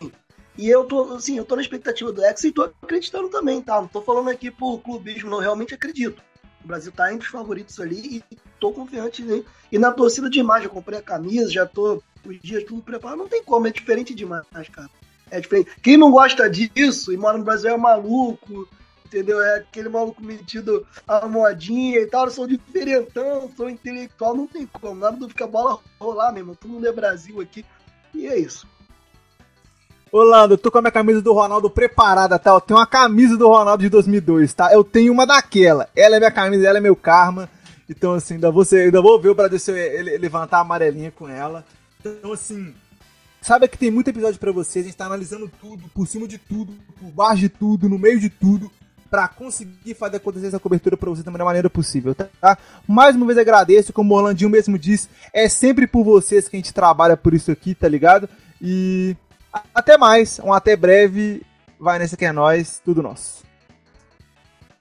E 0.57 0.69
eu 0.69 0.85
tô, 0.85 1.15
assim, 1.15 1.37
eu 1.37 1.45
tô 1.45 1.55
na 1.55 1.61
expectativa 1.61 2.11
do 2.11 2.23
Hexa 2.23 2.47
e 2.47 2.51
tô 2.51 2.63
acreditando 2.63 3.29
também, 3.29 3.61
tá? 3.61 3.81
Não 3.81 3.87
tô 3.87 4.01
falando 4.01 4.29
aqui 4.29 4.51
por 4.51 4.79
clubismo, 4.79 5.29
não, 5.29 5.39
realmente 5.39 5.73
acredito. 5.73 6.21
O 6.63 6.67
Brasil 6.67 6.91
tá 6.91 7.11
entre 7.11 7.25
os 7.25 7.31
favoritos 7.31 7.79
ali 7.79 8.23
e 8.31 8.37
tô 8.59 8.71
confiante 8.71 9.23
né? 9.23 9.43
E 9.71 9.77
na 9.77 9.91
torcida 9.91 10.29
demais, 10.29 10.63
já 10.63 10.69
comprei 10.69 10.99
a 10.99 11.03
camisa, 11.03 11.51
já 11.51 11.65
tô 11.65 12.01
os 12.25 12.39
dias 12.39 12.63
tudo 12.63 12.81
preparado. 12.81 13.17
Não 13.17 13.27
tem 13.27 13.43
como, 13.43 13.67
é 13.67 13.71
diferente 13.71 14.13
demais, 14.13 14.45
cara. 14.71 14.89
É 15.29 15.41
diferente. 15.41 15.71
Quem 15.81 15.97
não 15.97 16.11
gosta 16.11 16.49
disso 16.49 17.11
e 17.11 17.17
mora 17.17 17.37
no 17.37 17.43
Brasil 17.43 17.71
é 17.71 17.77
maluco, 17.77 18.67
entendeu? 19.14 19.41
É 19.41 19.57
aquele 19.57 19.90
maluco 19.90 20.23
metido 20.23 20.85
a 21.07 21.27
modinha 21.27 21.99
e 21.99 22.07
tal. 22.07 22.26
Eu 22.26 22.31
sou 22.31 22.48
diferentão, 22.48 23.49
sou 23.56 23.69
intelectual, 23.69 24.35
não 24.35 24.48
tem 24.48 24.65
como. 24.65 24.95
Nada 24.95 25.18
do 25.18 25.30
ficar 25.30 25.48
bola 25.48 25.80
rolar 25.99 26.31
mesmo. 26.31 26.56
Todo 26.56 26.72
mundo 26.72 26.88
é 26.88 26.91
Brasil 26.91 27.40
aqui. 27.40 27.64
E 28.14 28.27
é 28.27 28.38
isso. 28.38 28.68
Ô, 30.11 30.22
Lando, 30.23 30.56
eu 30.56 30.57
tô 30.57 30.69
com 30.69 30.77
a 30.77 30.81
minha 30.81 30.91
camisa 30.91 31.22
do 31.22 31.34
Ronaldo 31.34 31.69
preparada, 31.69 32.38
tá? 32.38 32.52
Eu 32.52 32.61
tenho 32.61 32.80
uma 32.80 32.85
camisa 32.85 33.38
do 33.38 33.48
Ronaldo 33.48 33.81
de 33.81 33.90
2002, 33.90 34.53
tá? 34.53 34.72
Eu 34.72 34.84
tenho 34.84 35.11
uma 35.11 35.26
daquela. 35.26 35.90
Ela 35.95 36.18
é 36.18 36.19
minha 36.19 36.31
camisa, 36.31 36.68
ela 36.68 36.77
é 36.77 36.81
meu 36.81 36.95
karma. 36.95 37.49
Então, 37.90 38.14
assim, 38.14 38.35
ainda 38.35 38.52
vou, 38.52 38.64
ainda 38.72 39.02
vou 39.02 39.19
ver 39.19 39.30
o 39.30 39.35
Brasil 39.35 39.76
eu 39.76 40.19
levantar 40.19 40.57
a 40.57 40.61
amarelinha 40.61 41.11
com 41.11 41.27
ela. 41.27 41.65
Então, 41.99 42.31
assim, 42.31 42.76
sabe 43.41 43.68
que 43.68 43.77
tem 43.77 43.90
muito 43.90 44.10
episódio 44.10 44.40
para 44.40 44.52
vocês. 44.52 44.85
A 44.85 44.88
gente 44.88 44.98
tá 44.98 45.06
analisando 45.06 45.52
tudo, 45.60 45.84
por 45.90 46.07
cima 46.07 46.27
de 46.27 46.38
tudo, 46.38 46.73
por 46.99 47.10
baixo 47.10 47.41
de 47.41 47.49
tudo, 47.49 47.90
no 47.90 47.98
meio 47.98 48.19
de 48.19 48.30
tudo 48.30 48.72
para 49.14 49.27
conseguir 49.27 49.94
fazer 49.94 50.18
acontecer 50.18 50.48
essa 50.48 50.60
cobertura 50.60 50.98
para 50.98 51.07
você 51.07 51.22
da 51.22 51.30
melhor 51.30 51.45
maneira 51.45 51.69
possível, 51.69 52.15
tá? 52.15 52.57
Mais 52.88 53.15
uma 53.15 53.27
vez 53.27 53.38
agradeço, 53.38 53.94
como 53.94 54.11
o 54.11 54.18
Orlandinho 54.18 54.49
mesmo 54.49 54.76
disse, 54.76 55.07
é 55.31 55.48
sempre 55.48 55.85
por 55.85 56.03
vocês 56.03 56.48
que 56.48 56.56
a 56.56 56.60
gente 56.60 56.73
trabalha 56.73 57.15
por 57.15 57.31
isso 57.31 57.52
aqui, 57.52 57.76
tá 57.76 57.88
ligado? 57.88 58.27
E 58.60 59.15
até 59.72 59.99
mais, 59.99 60.40
um 60.40 60.52
até 60.52 60.76
breve, 60.76 61.44
vai 61.80 61.99
nessa 61.99 62.18
que 62.18 62.26
é 62.26 62.31
nós, 62.31 62.81
tudo 62.84 63.03
nosso. 63.03 63.44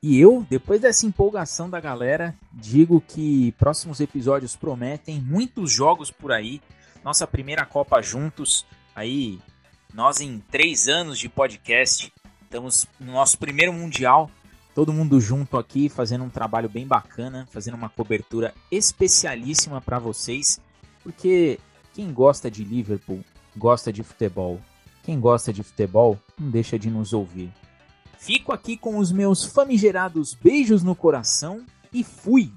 E 0.02 0.18
eu, 0.18 0.46
depois 0.48 0.80
dessa 0.80 1.04
empolgação 1.04 1.68
da 1.68 1.78
galera, 1.78 2.34
digo 2.54 3.02
que 3.06 3.52
próximos 3.58 4.00
episódios 4.00 4.56
prometem 4.56 5.20
muitos 5.20 5.70
jogos 5.70 6.10
por 6.10 6.32
aí. 6.32 6.62
Nossa 7.04 7.26
primeira 7.26 7.66
Copa 7.66 8.00
juntos, 8.00 8.64
aí 8.96 9.38
nós 9.92 10.22
em 10.22 10.42
três 10.50 10.88
anos 10.88 11.18
de 11.18 11.28
podcast 11.28 12.10
Estamos 12.52 12.86
no 13.00 13.12
nosso 13.12 13.38
primeiro 13.38 13.72
Mundial, 13.72 14.30
todo 14.74 14.92
mundo 14.92 15.18
junto 15.18 15.56
aqui, 15.56 15.88
fazendo 15.88 16.22
um 16.22 16.28
trabalho 16.28 16.68
bem 16.68 16.86
bacana, 16.86 17.48
fazendo 17.50 17.78
uma 17.78 17.88
cobertura 17.88 18.52
especialíssima 18.70 19.80
para 19.80 19.98
vocês, 19.98 20.60
porque 21.02 21.58
quem 21.94 22.12
gosta 22.12 22.50
de 22.50 22.62
Liverpool 22.62 23.24
gosta 23.56 23.90
de 23.90 24.02
futebol. 24.02 24.60
Quem 25.02 25.18
gosta 25.18 25.50
de 25.50 25.62
futebol 25.62 26.18
não 26.38 26.50
deixa 26.50 26.78
de 26.78 26.90
nos 26.90 27.14
ouvir. 27.14 27.50
Fico 28.18 28.52
aqui 28.52 28.76
com 28.76 28.98
os 28.98 29.10
meus 29.10 29.46
famigerados 29.46 30.34
beijos 30.34 30.82
no 30.82 30.94
coração 30.94 31.64
e 31.90 32.04
fui! 32.04 32.52